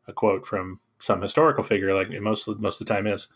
a 0.08 0.12
quote 0.12 0.46
from 0.46 0.80
some 1.04 1.20
historical 1.22 1.62
figure, 1.64 1.94
like 1.94 2.10
most 2.20 2.48
most 2.58 2.80
of 2.80 2.86
the 2.86 2.94
time 2.94 3.06
is. 3.06 3.28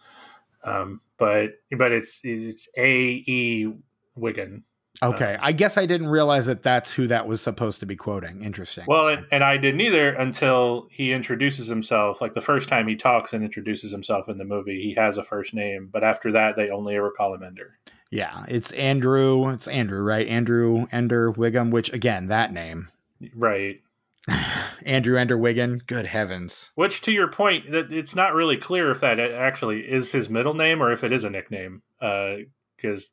Um, 0.65 1.01
but 1.19 1.61
but 1.77 1.93
it's 1.93 2.21
it's 2.25 2.69
A 2.77 2.91
E 3.27 3.73
Wiggin. 4.17 4.65
Okay, 5.01 5.35
Uh, 5.35 5.39
I 5.41 5.53
guess 5.53 5.79
I 5.79 5.87
didn't 5.87 6.09
realize 6.09 6.47
that 6.47 6.65
that's 6.65 6.91
who 6.91 7.07
that 7.07 7.29
was 7.29 7.41
supposed 7.41 7.79
to 7.79 7.87
be 7.87 7.95
quoting. 7.95 8.43
Interesting. 8.43 8.85
Well, 8.89 9.07
and, 9.07 9.27
and 9.31 9.45
I 9.45 9.57
didn't 9.57 9.81
either 9.81 10.09
until 10.15 10.89
he 10.91 11.13
introduces 11.13 11.69
himself. 11.69 12.21
Like 12.21 12.33
the 12.35 12.41
first 12.41 12.69
time 12.69 12.89
he 12.89 12.97
talks 12.97 13.33
and 13.33 13.45
introduces 13.45 13.93
himself 13.93 14.29
in 14.29 14.39
the 14.39 14.45
movie, 14.45 14.83
he 14.83 14.95
has 14.95 15.17
a 15.17 15.23
first 15.23 15.55
name, 15.55 15.89
but 15.93 16.03
after 16.03 16.33
that, 16.33 16.57
they 16.57 16.71
only 16.71 16.97
ever 16.97 17.13
call 17.13 17.33
him 17.35 17.45
Ender. 17.45 17.79
yeah, 18.11 18.45
it's 18.49 18.73
Andrew. 18.73 19.49
It's 19.51 19.69
Andrew, 19.69 20.03
right? 20.03 20.27
Andrew 20.27 20.87
Ender 20.91 21.31
Wiggin. 21.31 21.71
Which 21.71 21.93
again, 21.93 22.27
that 22.27 22.53
name, 22.53 22.89
Right. 23.37 23.81
Andrew 24.85 25.19
Ender 25.19 25.39
Wiggin. 25.39 25.83
Good 25.87 26.07
heavens. 26.07 26.71
Which, 26.75 27.01
to 27.03 27.13
your 27.13 27.29
point, 27.29 27.71
that 27.73 27.93
it's 27.93 28.15
not 28.15 28.35
really 28.35 28.57
clear 28.57 28.91
if 28.91 29.01
that 29.01 29.19
actually 29.19 29.81
is 29.81 30.13
his 30.13 30.29
middle 30.29 30.55
name 30.55 30.83
or 30.83 30.93
if 30.93 31.05
it 31.05 31.13
is 31.13 31.25
a 31.25 31.31
nickname, 31.31 31.83
because 32.01 33.13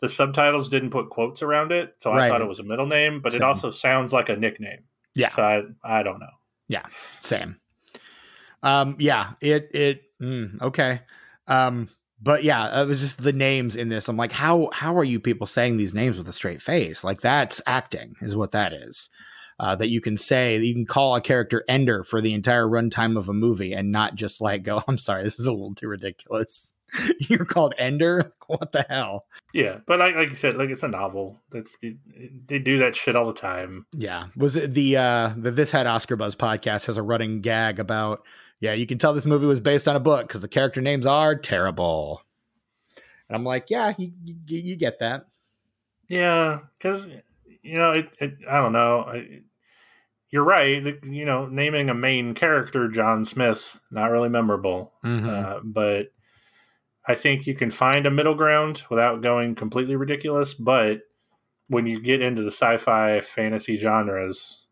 the 0.00 0.08
subtitles 0.08 0.68
didn't 0.68 0.90
put 0.90 1.10
quotes 1.10 1.42
around 1.42 1.72
it, 1.72 1.94
so 1.98 2.12
I 2.12 2.28
thought 2.28 2.42
it 2.42 2.48
was 2.48 2.60
a 2.60 2.64
middle 2.64 2.86
name. 2.86 3.20
But 3.20 3.32
Same. 3.32 3.42
it 3.42 3.44
also 3.44 3.70
sounds 3.70 4.12
like 4.12 4.28
a 4.28 4.36
nickname. 4.36 4.84
Yeah. 5.14 5.28
So 5.28 5.42
I, 5.42 5.62
I 5.82 6.02
don't 6.02 6.20
know. 6.20 6.26
Yeah, 6.68 6.82
same. 7.20 7.56
Um, 8.62 8.96
yeah, 8.98 9.32
it 9.40 9.70
it 9.72 10.02
mm, 10.20 10.60
okay. 10.60 11.00
Um, 11.46 11.88
but 12.20 12.42
yeah, 12.42 12.82
it 12.82 12.88
was 12.88 13.00
just 13.00 13.22
the 13.22 13.32
names 13.32 13.76
in 13.76 13.88
this. 13.88 14.08
I'm 14.08 14.16
like, 14.16 14.32
how 14.32 14.70
how 14.72 14.96
are 14.96 15.04
you 15.04 15.20
people 15.20 15.46
saying 15.46 15.76
these 15.76 15.94
names 15.94 16.18
with 16.18 16.28
a 16.28 16.32
straight 16.32 16.60
face? 16.60 17.04
Like 17.04 17.20
that's 17.20 17.62
acting, 17.66 18.16
is 18.20 18.36
what 18.36 18.52
that 18.52 18.72
is. 18.72 19.08
Uh, 19.58 19.74
that 19.74 19.88
you 19.88 20.02
can 20.02 20.18
say 20.18 20.58
that 20.58 20.66
you 20.66 20.74
can 20.74 20.84
call 20.84 21.16
a 21.16 21.20
character 21.20 21.64
Ender 21.66 22.04
for 22.04 22.20
the 22.20 22.34
entire 22.34 22.66
runtime 22.66 23.16
of 23.16 23.30
a 23.30 23.32
movie 23.32 23.72
and 23.72 23.90
not 23.90 24.14
just 24.14 24.38
like 24.38 24.62
go, 24.62 24.82
I'm 24.86 24.98
sorry, 24.98 25.22
this 25.22 25.40
is 25.40 25.46
a 25.46 25.52
little 25.52 25.74
too 25.74 25.88
ridiculous. 25.88 26.74
You're 27.20 27.44
called 27.44 27.74
Ender? 27.78 28.32
What 28.48 28.70
the 28.70 28.86
hell? 28.88 29.26
Yeah, 29.52 29.78
but 29.88 29.98
like, 29.98 30.14
like 30.14 30.30
you 30.30 30.36
said, 30.36 30.54
like 30.54 30.70
it's 30.70 30.84
a 30.84 30.88
novel. 30.88 31.40
That's 31.50 31.76
they 31.80 32.60
do 32.60 32.78
that 32.78 32.94
shit 32.94 33.16
all 33.16 33.26
the 33.26 33.32
time. 33.32 33.86
Yeah. 33.92 34.26
Was 34.36 34.54
it 34.54 34.72
the 34.72 34.98
uh 34.98 35.32
the 35.36 35.50
This 35.50 35.72
Had 35.72 35.88
Oscar 35.88 36.14
Buzz 36.14 36.36
podcast 36.36 36.86
has 36.86 36.96
a 36.96 37.02
running 37.02 37.40
gag 37.40 37.80
about 37.80 38.22
yeah, 38.60 38.72
you 38.72 38.86
can 38.86 38.98
tell 38.98 39.12
this 39.12 39.26
movie 39.26 39.46
was 39.46 39.58
based 39.58 39.88
on 39.88 39.96
a 39.96 40.00
book 40.00 40.28
because 40.28 40.42
the 40.42 40.48
character 40.48 40.80
names 40.80 41.06
are 41.06 41.34
terrible. 41.34 42.22
And 43.28 43.36
I'm 43.36 43.44
like, 43.44 43.68
yeah, 43.68 43.94
you 43.98 44.12
you, 44.24 44.36
you 44.46 44.76
get 44.76 45.00
that. 45.00 45.26
Yeah, 46.08 46.60
because 46.78 47.08
you 47.66 47.76
know, 47.78 47.92
it, 47.92 48.08
it. 48.20 48.34
I 48.48 48.58
don't 48.58 48.72
know. 48.72 49.00
I, 49.00 49.40
you're 50.30 50.44
right. 50.44 50.84
You 51.04 51.24
know, 51.24 51.46
naming 51.46 51.88
a 51.90 51.94
main 51.94 52.34
character 52.34 52.88
John 52.88 53.24
Smith 53.24 53.80
not 53.90 54.10
really 54.10 54.28
memorable, 54.28 54.92
Mhm. 55.04 55.28
uh, 55.28 55.60
but 55.64 56.08
I 57.06 57.14
think 57.14 57.46
you 57.46 57.54
can 57.54 57.70
find 57.70 58.04
a 58.06 58.10
middle 58.10 58.34
ground 58.34 58.82
without 58.90 59.22
going 59.22 59.54
completely 59.54 59.94
ridiculous. 59.96 60.54
But 60.54 61.02
when 61.68 61.86
you 61.86 62.00
get 62.00 62.20
into 62.22 62.42
the 62.42 62.50
sci-fi 62.50 63.20
fantasy 63.20 63.76
genres, 63.76 64.64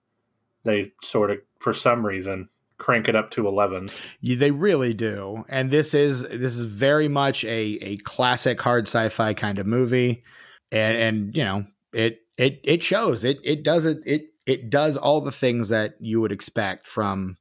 they 0.64 0.92
sort 1.02 1.30
of, 1.30 1.38
for 1.60 1.72
some 1.72 2.04
reason, 2.04 2.48
crank 2.78 3.08
it 3.08 3.14
up 3.14 3.30
to 3.30 3.46
eleven. 3.46 3.88
You- 4.20 4.36
they 4.36 4.50
really 4.50 4.92
do. 4.94 5.44
And 5.48 5.70
this 5.70 5.94
is 5.94 6.22
this 6.22 6.56
is 6.58 6.62
very 6.62 7.06
much 7.08 7.44
a 7.44 7.78
a 7.80 7.96
classic 7.98 8.60
hard 8.60 8.86
sci-fi 8.88 9.34
kind 9.34 9.58
of 9.60 9.66
movie. 9.66 10.24
And 10.72 10.96
and 10.98 11.36
you 11.36 11.44
know, 11.44 11.66
it 11.92 12.18
it 12.36 12.60
it 12.64 12.82
shows. 12.82 13.24
It 13.24 13.38
it 13.44 13.62
does 13.62 13.86
it 13.86 13.98
it 14.06 14.26
it 14.46 14.70
does 14.70 14.96
all 14.96 15.20
the 15.20 15.32
things 15.32 15.68
that 15.70 15.94
you 16.00 16.20
would 16.20 16.32
expect 16.32 16.86
from 16.88 17.36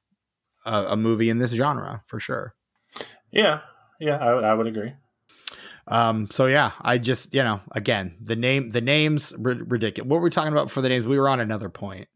a, 0.66 0.86
a 0.90 0.98
movie 0.98 1.30
in 1.30 1.40
this 1.40 1.52
genre 1.52 2.04
for 2.08 2.20
sure. 2.20 2.54
Yeah, 3.32 3.62
yeah, 4.00 4.18
I, 4.18 4.34
would- 4.34 4.44
I 4.44 4.54
would 4.54 4.68
agree. 4.68 4.94
Um, 5.88 6.30
so 6.32 6.46
yeah, 6.46 6.72
I 6.82 6.98
just 6.98 7.34
you 7.34 7.44
know 7.44 7.60
again 7.74 8.16
the 8.22 8.36
name 8.38 8.70
the 8.70 8.82
names 8.82 9.34
ri- 9.38 9.62
ridiculous. 9.62 10.08
What 10.10 10.18
were 10.18 10.24
we 10.24 10.30
talking 10.30 10.54
about 10.54 10.72
for 10.72 10.82
the 10.82 10.90
names? 10.90 11.06
We 11.06 11.20
were 11.20 11.28
on 11.30 11.40
another 11.42 11.70
point. 11.70 12.08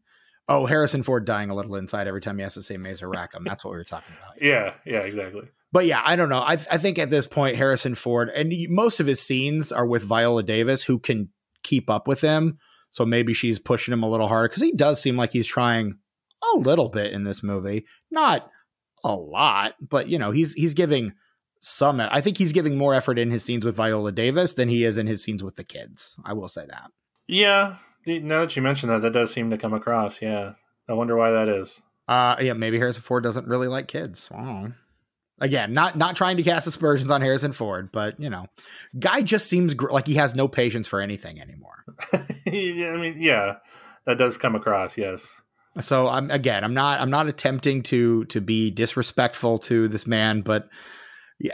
Oh, 0.48 0.64
Harrison 0.64 1.02
Ford 1.02 1.26
dying 1.26 1.50
a 1.50 1.54
little 1.54 1.76
inside 1.76 2.06
every 2.08 2.22
time 2.22 2.38
he 2.38 2.42
has 2.42 2.54
to 2.54 2.62
say 2.62 2.78
Mazer 2.78 3.06
Rackham. 3.08 3.44
That's 3.44 3.62
what 3.62 3.72
we 3.72 3.76
were 3.76 3.84
talking 3.84 4.14
about. 4.18 4.40
Yeah, 4.40 4.72
yeah, 4.86 5.00
exactly. 5.00 5.42
But 5.70 5.84
yeah, 5.84 6.00
I 6.02 6.16
don't 6.16 6.30
know. 6.30 6.38
I 6.40 6.52
I 6.52 6.78
think 6.78 6.98
at 6.98 7.10
this 7.10 7.26
point 7.26 7.56
Harrison 7.56 7.94
Ford 7.94 8.30
and 8.30 8.50
most 8.70 9.00
of 9.00 9.06
his 9.06 9.20
scenes 9.20 9.70
are 9.70 9.86
with 9.86 10.02
Viola 10.02 10.42
Davis, 10.42 10.82
who 10.84 10.98
can 10.98 11.28
keep 11.62 11.90
up 11.90 12.08
with 12.08 12.22
him. 12.22 12.56
So 12.98 13.06
maybe 13.06 13.32
she's 13.32 13.60
pushing 13.60 13.92
him 13.92 14.02
a 14.02 14.10
little 14.10 14.26
harder 14.26 14.48
because 14.48 14.60
he 14.60 14.72
does 14.72 15.00
seem 15.00 15.16
like 15.16 15.32
he's 15.32 15.46
trying 15.46 15.98
a 16.52 16.58
little 16.58 16.88
bit 16.88 17.12
in 17.12 17.22
this 17.22 17.44
movie, 17.44 17.86
not 18.10 18.50
a 19.04 19.14
lot, 19.14 19.74
but 19.80 20.08
you 20.08 20.18
know 20.18 20.32
he's 20.32 20.52
he's 20.54 20.74
giving 20.74 21.12
some. 21.60 22.00
I 22.00 22.20
think 22.20 22.38
he's 22.38 22.50
giving 22.50 22.76
more 22.76 22.94
effort 22.94 23.16
in 23.16 23.30
his 23.30 23.44
scenes 23.44 23.64
with 23.64 23.76
Viola 23.76 24.10
Davis 24.10 24.54
than 24.54 24.68
he 24.68 24.82
is 24.82 24.98
in 24.98 25.06
his 25.06 25.22
scenes 25.22 25.44
with 25.44 25.54
the 25.54 25.62
kids. 25.62 26.16
I 26.24 26.32
will 26.32 26.48
say 26.48 26.66
that. 26.66 26.90
Yeah, 27.28 27.76
now 28.04 28.40
that 28.40 28.56
you 28.56 28.62
mention 28.62 28.88
that, 28.88 29.02
that 29.02 29.12
does 29.12 29.32
seem 29.32 29.48
to 29.50 29.58
come 29.58 29.74
across. 29.74 30.20
Yeah, 30.20 30.54
I 30.88 30.94
wonder 30.94 31.16
why 31.16 31.30
that 31.30 31.48
is. 31.48 31.80
Uh, 32.08 32.34
yeah, 32.40 32.54
maybe 32.54 32.78
Harrison 32.78 33.02
Ford 33.02 33.22
doesn't 33.22 33.46
really 33.46 33.68
like 33.68 33.86
kids. 33.86 34.28
I 34.32 34.38
don't 34.38 34.62
know. 34.64 34.72
Again, 35.40 35.72
not 35.72 35.96
not 35.96 36.16
trying 36.16 36.36
to 36.38 36.42
cast 36.42 36.66
aspersions 36.66 37.10
on 37.10 37.20
Harrison 37.20 37.52
Ford, 37.52 37.90
but 37.92 38.18
you 38.18 38.28
know, 38.28 38.46
guy 38.98 39.22
just 39.22 39.48
seems 39.48 39.74
gr- 39.74 39.90
like 39.90 40.06
he 40.06 40.14
has 40.14 40.34
no 40.34 40.48
patience 40.48 40.88
for 40.88 41.00
anything 41.00 41.40
anymore. 41.40 41.84
yeah, 42.46 42.90
I 42.90 42.96
mean, 42.96 43.16
yeah, 43.20 43.56
that 44.06 44.18
does 44.18 44.36
come 44.36 44.54
across. 44.54 44.98
Yes. 44.98 45.40
So 45.80 46.08
I'm 46.08 46.30
again, 46.30 46.64
I'm 46.64 46.74
not 46.74 47.00
I'm 47.00 47.10
not 47.10 47.28
attempting 47.28 47.82
to 47.84 48.24
to 48.26 48.40
be 48.40 48.70
disrespectful 48.70 49.58
to 49.60 49.86
this 49.88 50.06
man, 50.06 50.42
but 50.42 50.68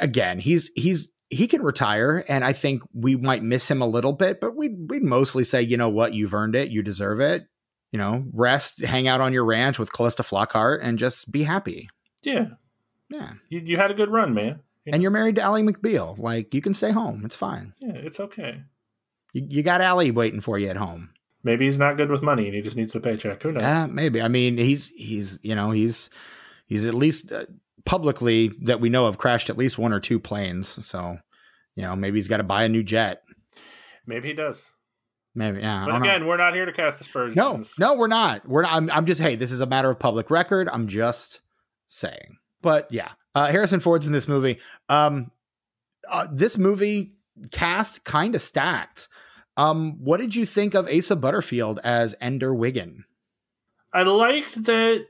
again, 0.01 0.39
he's 0.39 0.71
he's 0.75 1.09
he 1.31 1.47
can 1.47 1.63
retire, 1.63 2.25
and 2.29 2.45
I 2.45 2.53
think 2.53 2.83
we 2.95 3.17
might 3.17 3.43
miss 3.43 3.71
him 3.71 3.83
a 3.83 3.87
little 3.87 4.13
bit, 4.13 4.41
but 4.41 4.57
we 4.57 4.69
we'd 4.89 5.03
mostly 5.03 5.45
say, 5.45 5.63
you 5.63 5.77
know 5.77 5.89
what, 5.89 6.15
you've 6.15 6.35
earned 6.35 6.55
it, 6.55 6.71
you 6.71 6.83
deserve 6.83 7.21
it. 7.21 7.45
You 7.93 7.99
know, 7.99 8.25
rest, 8.33 8.83
hang 8.83 9.07
out 9.07 9.21
on 9.21 9.33
your 9.33 9.45
ranch 9.45 9.79
with 9.79 9.93
Calista 9.93 10.23
Flockhart, 10.23 10.81
and 10.83 10.99
just 10.99 11.31
be 11.31 11.45
happy. 11.45 11.89
Yeah, 12.23 12.47
Yeah. 13.15 13.33
you, 13.49 13.61
you 13.61 13.77
had 13.77 13.91
a 13.91 13.95
good 13.95 14.11
run, 14.11 14.35
man. 14.35 14.61
and 14.87 15.03
you're 15.03 15.11
married 15.11 15.37
to 15.37 15.43
Ally 15.43 15.63
McBeal. 15.63 16.19
Like 16.19 16.53
you 16.55 16.61
can 16.61 16.75
stay 16.75 16.91
home. 16.91 17.23
It's 17.25 17.37
fine. 17.37 17.73
Yeah, 17.81 17.93
it's 17.95 18.21
okay. 18.21 18.63
You, 19.33 19.47
you 19.49 19.63
got 19.63 19.81
Allie 19.81 20.11
waiting 20.11 20.41
for 20.41 20.59
you 20.59 20.69
at 20.69 20.77
home. 20.77 21.11
Maybe 21.43 21.67
he's 21.67 21.79
not 21.79 21.97
good 21.97 22.11
with 22.11 22.23
money 22.23 22.47
and 22.47 22.55
he 22.55 22.63
just 22.63 22.77
needs 22.77 22.93
the 22.95 23.01
paycheck. 23.01 23.43
Who 23.43 23.53
knows? 23.53 23.63
Yeah, 23.63 23.87
maybe. 23.87 24.21
I 24.23 24.29
mean, 24.29 24.57
he's 24.59 24.89
he's 24.89 25.39
you 25.43 25.55
know 25.55 25.71
he's 25.73 26.11
he's 26.67 26.87
at 26.87 26.95
least 26.95 27.33
uh, 27.33 27.45
publicly 27.85 28.51
that 28.63 28.81
we 28.81 28.89
know 28.89 29.07
of 29.07 29.19
crashed 29.19 29.51
at 29.51 29.59
least 29.59 29.77
one 29.79 29.93
or 29.93 30.01
two 30.01 30.19
planes. 30.19 30.69
So 30.87 31.19
you 31.75 31.83
know 31.83 31.95
maybe 31.97 32.17
he's 32.19 32.29
got 32.29 32.39
to 32.39 32.43
buy 32.45 32.65
a 32.65 32.69
new 32.69 32.83
jet. 32.83 33.23
Maybe 34.07 34.29
he 34.29 34.35
does. 34.35 34.71
Maybe 35.35 35.61
yeah. 35.61 35.83
I 35.83 35.85
But 35.87 35.91
don't 35.93 36.03
know. 36.03 36.09
again, 36.09 36.27
we're 36.27 36.37
not 36.37 36.55
here 36.55 36.65
to 36.65 36.73
cast 36.73 37.01
aspersions. 37.01 37.37
No, 37.37 37.63
no, 37.79 37.95
we're 37.99 38.07
not. 38.07 38.49
We're 38.49 38.63
not. 38.63 38.73
I'm, 38.73 38.91
I'm 38.91 39.05
just, 39.07 39.21
hey, 39.21 39.35
this 39.35 39.51
is 39.51 39.61
a 39.61 39.67
matter 39.67 39.91
of 39.91 39.99
public 39.99 40.31
record. 40.31 40.69
I'm 40.73 40.87
just 40.89 41.41
saying. 41.89 42.37
But 42.65 42.91
yeah, 42.91 43.11
uh, 43.35 43.49
Harrison 43.49 43.79
Ford's 43.79 44.07
in 44.07 44.15
this 44.15 44.27
movie. 44.27 44.59
Um, 44.89 45.31
uh, 46.11 46.27
this 46.33 46.57
movie 46.57 47.13
cast 47.51 48.05
kind 48.05 48.35
of 48.35 48.41
stacked. 48.41 49.09
Um, 49.59 50.03
what 50.03 50.17
did 50.17 50.35
you 50.35 50.47
think 50.47 50.75
of 50.75 50.89
Asa 50.89 51.15
Butterfield 51.15 51.79
as 51.85 52.15
Ender 52.23 52.55
Wiggin? 52.55 53.05
I 53.93 54.03
liked 54.03 54.65
that. 54.65 55.05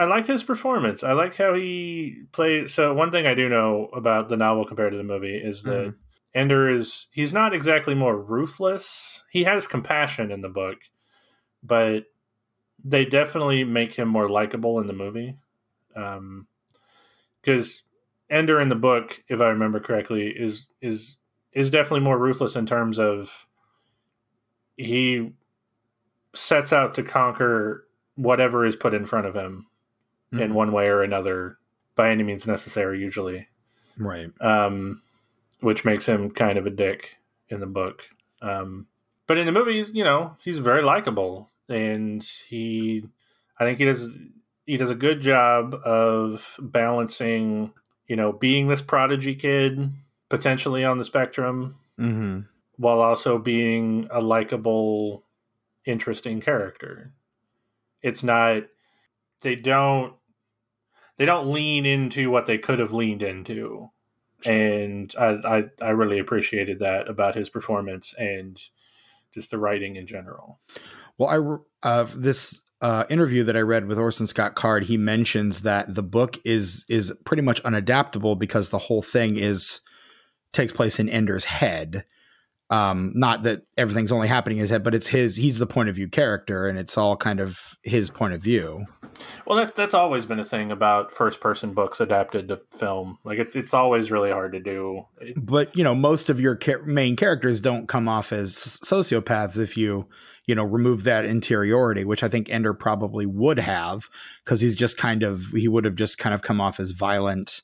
I 0.00 0.04
liked 0.04 0.26
his 0.26 0.42
performance. 0.42 1.04
I 1.04 1.12
like 1.12 1.36
how 1.36 1.54
he 1.54 2.24
played. 2.32 2.70
So 2.70 2.92
one 2.92 3.12
thing 3.12 3.24
I 3.26 3.34
do 3.34 3.48
know 3.48 3.88
about 3.94 4.28
the 4.28 4.36
novel 4.36 4.64
compared 4.64 4.90
to 4.92 4.98
the 4.98 5.04
movie 5.04 5.36
is 5.36 5.62
that 5.62 5.88
Mhm. 5.88 5.94
Ender 6.34 6.74
is 6.74 7.06
he's 7.12 7.32
not 7.32 7.54
exactly 7.54 7.94
more 7.94 8.20
ruthless. 8.20 9.22
He 9.30 9.44
has 9.44 9.66
compassion 9.66 10.32
in 10.32 10.40
the 10.40 10.48
book, 10.48 10.78
but 11.62 12.06
they 12.82 13.04
definitely 13.04 13.62
make 13.62 13.94
him 13.94 14.08
more 14.08 14.28
likable 14.28 14.80
in 14.80 14.88
the 14.88 14.92
movie. 14.92 15.36
Um, 15.94 16.46
because 17.42 17.82
Ender 18.28 18.60
in 18.60 18.68
the 18.68 18.74
book, 18.76 19.22
if 19.28 19.40
I 19.40 19.48
remember 19.48 19.80
correctly, 19.80 20.28
is 20.28 20.66
is 20.80 21.16
is 21.52 21.70
definitely 21.70 22.00
more 22.00 22.18
ruthless 22.18 22.54
in 22.56 22.64
terms 22.66 22.98
of 22.98 23.46
he 24.76 25.32
sets 26.34 26.72
out 26.72 26.94
to 26.94 27.02
conquer 27.02 27.86
whatever 28.14 28.64
is 28.64 28.76
put 28.76 28.94
in 28.94 29.04
front 29.04 29.26
of 29.26 29.34
him 29.34 29.66
in 30.32 30.50
Mhm. 30.50 30.52
one 30.52 30.72
way 30.72 30.88
or 30.88 31.02
another 31.02 31.58
by 31.96 32.10
any 32.10 32.22
means 32.22 32.46
necessary 32.46 33.00
usually 33.00 33.48
Right. 33.98 34.30
um, 34.40 35.02
which 35.60 35.84
makes 35.84 36.06
him 36.06 36.30
kind 36.30 36.56
of 36.56 36.66
a 36.66 36.70
dick 36.70 37.16
in 37.48 37.58
the 37.60 37.66
book 37.66 38.04
um, 38.42 38.86
but 39.26 39.38
in 39.38 39.46
the 39.46 39.52
movies 39.52 39.90
you 39.92 40.04
know 40.04 40.36
he's 40.40 40.58
very 40.60 40.82
likable 40.82 41.50
and 41.68 42.22
he, 42.48 43.04
I 43.58 43.64
think 43.64 43.78
he 43.78 43.84
does 43.84 44.08
he 44.70 44.76
does 44.76 44.90
a 44.90 44.94
good 44.94 45.20
job 45.20 45.74
of 45.84 46.54
balancing, 46.60 47.72
you 48.06 48.14
know, 48.14 48.32
being 48.32 48.68
this 48.68 48.80
prodigy 48.80 49.34
kid 49.34 49.90
potentially 50.28 50.84
on 50.84 50.96
the 50.96 51.02
spectrum, 51.04 51.74
Mm-hmm. 51.98 52.42
while 52.76 53.00
also 53.00 53.36
being 53.36 54.06
a 54.12 54.20
likable, 54.20 55.24
interesting 55.84 56.40
character. 56.40 57.12
It's 58.00 58.22
not 58.22 58.62
they 59.40 59.56
don't 59.56 60.14
they 61.16 61.24
don't 61.24 61.50
lean 61.52 61.84
into 61.84 62.30
what 62.30 62.46
they 62.46 62.58
could 62.58 62.78
have 62.78 62.92
leaned 62.94 63.22
into. 63.24 63.90
And 64.46 65.12
I, 65.18 65.26
I 65.44 65.64
I 65.82 65.90
really 65.90 66.20
appreciated 66.20 66.78
that 66.78 67.08
about 67.08 67.34
his 67.34 67.50
performance 67.50 68.14
and 68.16 68.56
just 69.34 69.50
the 69.50 69.58
writing 69.58 69.96
in 69.96 70.06
general. 70.06 70.60
Well, 71.18 71.28
I 71.82 71.88
uh, 71.88 72.06
this 72.14 72.62
uh, 72.80 73.04
interview 73.10 73.44
that 73.44 73.56
I 73.56 73.60
read 73.60 73.86
with 73.86 73.98
Orson 73.98 74.26
Scott 74.26 74.54
Card, 74.54 74.84
he 74.84 74.96
mentions 74.96 75.62
that 75.62 75.94
the 75.94 76.02
book 76.02 76.38
is 76.44 76.84
is 76.88 77.12
pretty 77.24 77.42
much 77.42 77.62
unadaptable 77.62 78.38
because 78.38 78.70
the 78.70 78.78
whole 78.78 79.02
thing 79.02 79.36
is 79.36 79.80
takes 80.52 80.72
place 80.72 80.98
in 80.98 81.08
Ender's 81.08 81.44
head. 81.44 82.04
Um, 82.70 83.12
not 83.16 83.42
that 83.42 83.62
everything's 83.76 84.12
only 84.12 84.28
happening 84.28 84.58
in 84.58 84.62
his 84.62 84.70
head, 84.70 84.84
but 84.84 84.94
it's 84.94 85.08
his. 85.08 85.36
He's 85.36 85.58
the 85.58 85.66
point 85.66 85.88
of 85.88 85.96
view 85.96 86.08
character, 86.08 86.68
and 86.68 86.78
it's 86.78 86.96
all 86.96 87.16
kind 87.16 87.40
of 87.40 87.76
his 87.82 88.08
point 88.10 88.32
of 88.32 88.40
view. 88.40 88.86
Well, 89.44 89.58
that's 89.58 89.72
that's 89.72 89.92
always 89.92 90.24
been 90.24 90.38
a 90.38 90.44
thing 90.44 90.70
about 90.70 91.12
first 91.12 91.40
person 91.40 91.74
books 91.74 92.00
adapted 92.00 92.48
to 92.48 92.60
film. 92.70 93.18
Like 93.24 93.38
it's 93.38 93.56
it's 93.56 93.74
always 93.74 94.10
really 94.10 94.30
hard 94.30 94.52
to 94.52 94.60
do. 94.60 95.04
But 95.36 95.76
you 95.76 95.84
know, 95.84 95.96
most 95.96 96.30
of 96.30 96.40
your 96.40 96.54
char- 96.54 96.84
main 96.84 97.16
characters 97.16 97.60
don't 97.60 97.88
come 97.88 98.08
off 98.08 98.32
as 98.32 98.54
sociopaths 98.54 99.58
if 99.58 99.76
you 99.76 100.06
you 100.50 100.56
know 100.56 100.64
remove 100.64 101.04
that 101.04 101.24
interiority, 101.24 102.04
which 102.04 102.24
I 102.24 102.28
think 102.28 102.50
Ender 102.50 102.74
probably 102.74 103.24
would 103.24 103.60
have 103.60 104.08
because 104.44 104.60
he's 104.60 104.74
just 104.74 104.98
kind 104.98 105.22
of 105.22 105.44
he 105.54 105.68
would 105.68 105.84
have 105.84 105.94
just 105.94 106.18
kind 106.18 106.34
of 106.34 106.42
come 106.42 106.60
off 106.60 106.80
as 106.80 106.90
violent 106.90 107.62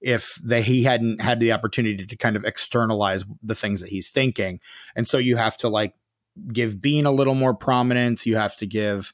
if 0.00 0.34
they 0.42 0.60
he 0.60 0.82
hadn't 0.82 1.20
had 1.20 1.38
the 1.38 1.52
opportunity 1.52 2.04
to 2.04 2.16
kind 2.16 2.34
of 2.34 2.44
externalize 2.44 3.24
the 3.40 3.54
things 3.54 3.80
that 3.82 3.90
he's 3.90 4.10
thinking, 4.10 4.58
and 4.96 5.06
so 5.06 5.16
you 5.16 5.36
have 5.36 5.56
to 5.58 5.68
like 5.68 5.94
give 6.52 6.82
Bean 6.82 7.06
a 7.06 7.12
little 7.12 7.36
more 7.36 7.54
prominence. 7.54 8.26
You 8.26 8.34
have 8.34 8.56
to 8.56 8.66
give. 8.66 9.12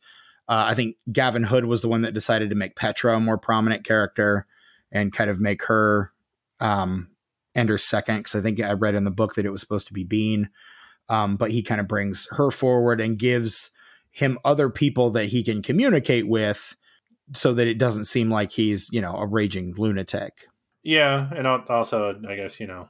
Uh, 0.48 0.64
I 0.68 0.74
think 0.74 0.96
Gavin 1.12 1.44
Hood 1.44 1.66
was 1.66 1.82
the 1.82 1.88
one 1.88 2.00
that 2.00 2.14
decided 2.14 2.48
to 2.48 2.56
make 2.56 2.74
Petra 2.74 3.16
a 3.16 3.20
more 3.20 3.36
prominent 3.36 3.84
character 3.84 4.46
and 4.90 5.12
kind 5.12 5.28
of 5.28 5.38
make 5.40 5.64
her 5.64 6.10
um, 6.58 7.10
Ender's 7.54 7.84
second 7.84 8.20
because 8.20 8.34
I 8.34 8.40
think 8.40 8.60
I 8.60 8.72
read 8.72 8.94
in 8.94 9.04
the 9.04 9.10
book 9.10 9.34
that 9.34 9.44
it 9.44 9.50
was 9.50 9.60
supposed 9.60 9.88
to 9.88 9.92
be 9.92 10.04
Bean, 10.04 10.48
um, 11.10 11.36
but 11.36 11.50
he 11.50 11.62
kind 11.62 11.80
of 11.80 11.88
brings 11.88 12.26
her 12.30 12.50
forward 12.50 13.00
and 13.00 13.18
gives 13.18 13.70
him 14.12 14.38
other 14.44 14.70
people 14.70 15.10
that 15.10 15.26
he 15.26 15.42
can 15.42 15.60
communicate 15.60 16.26
with, 16.26 16.76
so 17.34 17.52
that 17.52 17.66
it 17.66 17.78
doesn't 17.78 18.04
seem 18.04 18.30
like 18.30 18.52
he's 18.52 18.88
you 18.92 19.00
know 19.00 19.16
a 19.16 19.26
raging 19.26 19.74
lunatic. 19.76 20.46
Yeah, 20.82 21.28
and 21.36 21.46
also 21.46 22.18
I 22.26 22.36
guess 22.36 22.60
you 22.60 22.66
know 22.66 22.88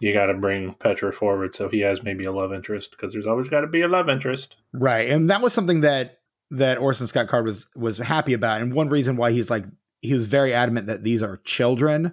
you 0.00 0.12
got 0.12 0.26
to 0.26 0.34
bring 0.34 0.74
Petra 0.74 1.12
forward 1.12 1.54
so 1.54 1.68
he 1.68 1.80
has 1.80 2.02
maybe 2.02 2.24
a 2.24 2.32
love 2.32 2.52
interest 2.52 2.90
because 2.90 3.12
there's 3.12 3.26
always 3.26 3.48
got 3.48 3.60
to 3.60 3.68
be 3.68 3.82
a 3.82 3.88
love 3.88 4.08
interest. 4.08 4.56
Right, 4.72 5.08
and 5.08 5.30
that 5.30 5.40
was 5.40 5.52
something 5.52 5.82
that 5.82 6.18
that 6.50 6.78
Orson 6.78 7.06
Scott 7.06 7.28
Card 7.28 7.46
was 7.46 7.66
was 7.76 7.98
happy 7.98 8.32
about, 8.32 8.60
and 8.60 8.74
one 8.74 8.88
reason 8.88 9.16
why 9.16 9.30
he's 9.30 9.48
like 9.48 9.64
he 10.00 10.14
was 10.14 10.26
very 10.26 10.52
adamant 10.52 10.88
that 10.88 11.04
these 11.04 11.22
are 11.22 11.38
children 11.44 12.12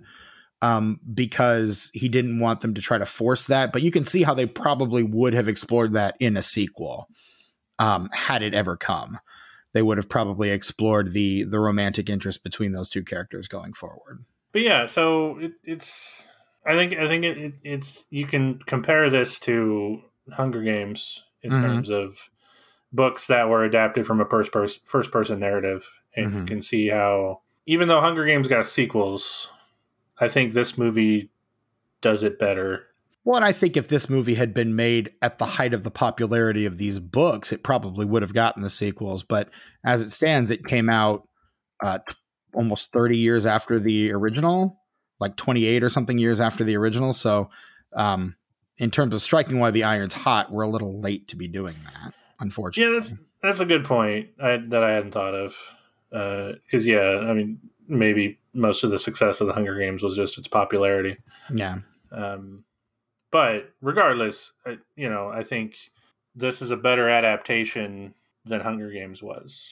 um, 0.62 1.00
because 1.14 1.90
he 1.94 2.10
didn't 2.10 2.40
want 2.40 2.62
them 2.62 2.74
to 2.74 2.82
try 2.82 2.98
to 2.98 3.06
force 3.06 3.46
that. 3.46 3.72
But 3.72 3.82
you 3.82 3.92
can 3.92 4.06
see 4.06 4.24
how 4.24 4.34
they 4.34 4.46
probably 4.46 5.04
would 5.04 5.34
have 5.34 5.48
explored 5.48 5.94
that 5.94 6.16
in 6.20 6.36
a 6.38 6.42
sequel 6.42 7.08
um, 7.78 8.10
had 8.12 8.42
it 8.42 8.54
ever 8.54 8.76
come. 8.76 9.20
They 9.74 9.82
would 9.82 9.98
have 9.98 10.10
probably 10.10 10.50
explored 10.50 11.14
the 11.14 11.44
the 11.44 11.60
romantic 11.60 12.10
interest 12.10 12.44
between 12.44 12.72
those 12.72 12.90
two 12.90 13.04
characters 13.04 13.48
going 13.48 13.74
forward. 13.74 14.26
But 14.52 14.64
yeah, 14.64 14.88
so 14.88 15.38
it, 15.38 15.54
it's 15.64 16.28
I 16.66 16.74
think 16.74 16.94
I 16.94 17.08
think 17.08 17.24
it, 17.24 17.38
it, 17.38 17.54
it's 17.64 18.06
you 18.10 18.26
can 18.26 18.60
compare 18.60 19.10
this 19.10 19.40
to 19.42 20.02
Hunger 20.34 20.64
Games 20.64 21.24
in 21.42 21.52
Mhm. 21.52 21.62
terms 21.62 21.90
of 21.92 22.30
books 22.92 23.28
that 23.28 23.48
were 23.48 23.64
adapted 23.64 24.08
from 24.08 24.20
a 24.20 24.26
first 24.26 24.52
person 24.52 24.82
first 24.86 25.12
person 25.12 25.40
narrative, 25.40 25.88
and 26.16 26.34
you 26.34 26.42
Mhm. 26.42 26.48
can 26.48 26.62
see 26.64 26.90
how 26.90 27.42
even 27.68 27.88
though 27.88 28.02
Hunger 28.02 28.26
Games 28.26 28.48
got 28.48 28.66
sequels, 28.66 29.52
I 30.20 30.28
think 30.28 30.54
this 30.54 30.78
movie 30.78 31.30
does 32.02 32.24
it 32.24 32.40
better. 32.40 32.86
Well, 33.24 33.36
and 33.36 33.46
I 33.46 33.52
think 33.52 33.78
if 33.78 33.88
this 33.88 34.10
movie 34.10 34.36
had 34.36 34.54
been 34.54 34.76
made 34.76 35.12
at 35.22 35.38
the 35.38 35.46
height 35.46 35.74
of 35.74 35.84
the 35.84 35.92
popularity 35.92 36.66
of 36.66 36.78
these 36.78 37.00
books, 37.00 37.52
it 37.52 37.64
probably 37.64 38.06
would 38.06 38.22
have 38.22 38.34
gotten 38.34 38.64
the 38.64 38.70
sequels. 38.70 39.24
But 39.24 39.50
as 39.84 40.02
it 40.02 40.12
stands, 40.12 40.52
it 40.52 40.66
came 40.66 40.90
out 40.90 41.28
uh, 41.84 42.00
t- 42.00 42.16
almost 42.54 42.92
30 42.92 43.18
years 43.18 43.46
after 43.46 43.80
the 43.80 44.12
original, 44.12 44.80
like 45.20 45.36
28 45.36 45.84
or 45.84 45.90
something 45.90 46.18
years 46.18 46.40
after 46.40 46.64
the 46.64 46.76
original. 46.76 47.14
So, 47.14 47.50
um, 47.96 48.36
in 48.78 48.92
terms 48.92 49.14
of 49.14 49.22
striking 49.22 49.60
while 49.60 49.72
the 49.72 49.84
iron's 49.84 50.14
hot, 50.14 50.52
we're 50.52 50.64
a 50.64 50.70
little 50.70 51.02
late 51.02 51.28
to 51.28 51.36
be 51.36 51.48
doing 51.48 51.76
that, 51.84 52.14
unfortunately. 52.40 52.94
Yeah, 52.94 53.00
that's 53.00 53.14
that's 53.44 53.60
a 53.60 53.66
good 53.66 53.86
point 53.86 54.30
I, 54.42 54.58
that 54.58 54.84
I 54.84 54.92
hadn't 54.92 55.12
thought 55.12 55.36
of. 55.36 55.56
Because 56.10 56.88
yeah, 56.88 57.26
I 57.28 57.34
mean, 57.34 57.60
maybe 57.88 58.39
most 58.54 58.84
of 58.84 58.92
the 58.92 59.00
success 59.00 59.42
of 59.42 59.48
the 59.48 59.54
Hunger 59.54 59.78
Games 59.78 60.04
was 60.04 60.16
just 60.16 60.38
its 60.38 60.48
popularity. 60.48 61.18
yeah. 61.54 61.78
Um, 62.12 62.64
but 63.32 63.72
regardless, 63.82 64.52
I, 64.66 64.80
you 64.96 65.10
know, 65.10 65.30
I 65.30 65.44
think 65.44 65.76
this 66.36 66.62
is 66.62 66.72
a 66.72 66.78
better 66.78 67.08
adaptation 67.08 68.16
than 68.46 68.62
Hunger 68.62 68.90
Games 68.92 69.22
was. 69.22 69.64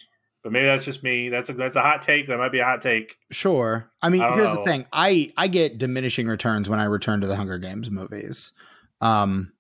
But 0.44 0.52
maybe 0.52 0.68
that's 0.68 0.84
just 0.84 1.04
me. 1.04 1.30
That's 1.30 1.50
a 1.50 1.54
that's 1.54 1.76
a 1.76 1.82
hot 1.82 2.02
take. 2.02 2.28
That 2.28 2.38
might 2.38 2.52
be 2.52 2.60
a 2.60 2.64
hot 2.64 2.82
take. 2.82 3.18
Sure. 3.32 3.90
I 4.02 4.10
mean, 4.10 4.22
I 4.22 4.34
here's 4.36 4.54
know. 4.54 4.56
the 4.56 4.64
thing. 4.64 4.86
I 4.94 5.34
I 5.36 5.48
get 5.48 5.78
diminishing 5.78 6.28
returns 6.28 6.70
when 6.70 6.80
I 6.80 6.86
return 6.86 7.22
to 7.22 7.28
the 7.28 7.36
Hunger 7.36 7.58
Games 7.58 7.90
movies. 7.90 8.54
Um 9.02 9.52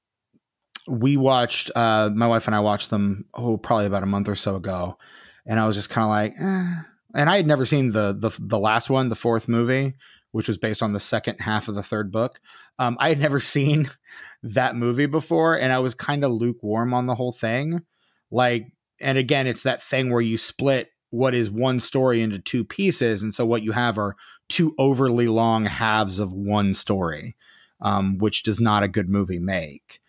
we 0.87 1.17
watched 1.17 1.71
uh 1.75 2.11
my 2.13 2.27
wife 2.27 2.45
and 2.45 2.55
I 2.55 2.61
watched 2.61 2.89
them 2.91 3.25
oh 3.33 3.57
probably 3.57 3.87
about 3.87 4.03
a 4.03 4.07
month 4.07 4.29
or 4.29 4.35
so 4.35 4.55
ago 4.55 4.97
and 5.45 5.59
I 5.59 5.67
was 5.67 5.75
just 5.75 5.89
kind 5.89 6.05
of 6.05 6.09
like 6.09 6.33
eh. 6.39 6.81
And 7.17 7.29
I 7.29 7.35
had 7.35 7.47
never 7.47 7.65
seen 7.65 7.89
the 7.89 8.13
the 8.17 8.31
the 8.39 8.59
last 8.59 8.89
one, 8.89 9.09
the 9.09 9.15
fourth 9.15 9.49
movie, 9.49 9.95
which 10.31 10.47
was 10.47 10.57
based 10.57 10.81
on 10.81 10.93
the 10.93 10.99
second 10.99 11.39
half 11.39 11.67
of 11.67 11.75
the 11.75 11.83
third 11.83 12.11
book. 12.11 12.39
Um 12.79 12.95
I 12.99 13.09
had 13.09 13.19
never 13.27 13.41
seen 13.41 13.89
that 14.43 14.77
movie 14.77 15.07
before 15.07 15.57
and 15.57 15.73
I 15.73 15.79
was 15.79 15.93
kind 15.93 16.23
of 16.23 16.31
lukewarm 16.31 16.93
on 16.93 17.07
the 17.07 17.15
whole 17.15 17.33
thing. 17.33 17.81
Like 18.31 18.71
and 19.01 19.17
again, 19.17 19.47
it's 19.47 19.63
that 19.63 19.83
thing 19.83 20.11
where 20.11 20.21
you 20.21 20.37
split 20.37 20.91
what 21.09 21.33
is 21.33 21.49
one 21.49 21.79
story 21.79 22.21
into 22.21 22.39
two 22.39 22.63
pieces, 22.63 23.23
and 23.23 23.33
so 23.33 23.45
what 23.45 23.63
you 23.63 23.71
have 23.71 23.97
are 23.97 24.15
two 24.49 24.73
overly 24.77 25.27
long 25.27 25.65
halves 25.65 26.19
of 26.19 26.33
one 26.33 26.73
story, 26.73 27.35
um, 27.81 28.17
which 28.17 28.43
does 28.43 28.59
not 28.59 28.83
a 28.83 28.87
good 28.87 29.09
movie 29.09 29.39
make. 29.39 30.01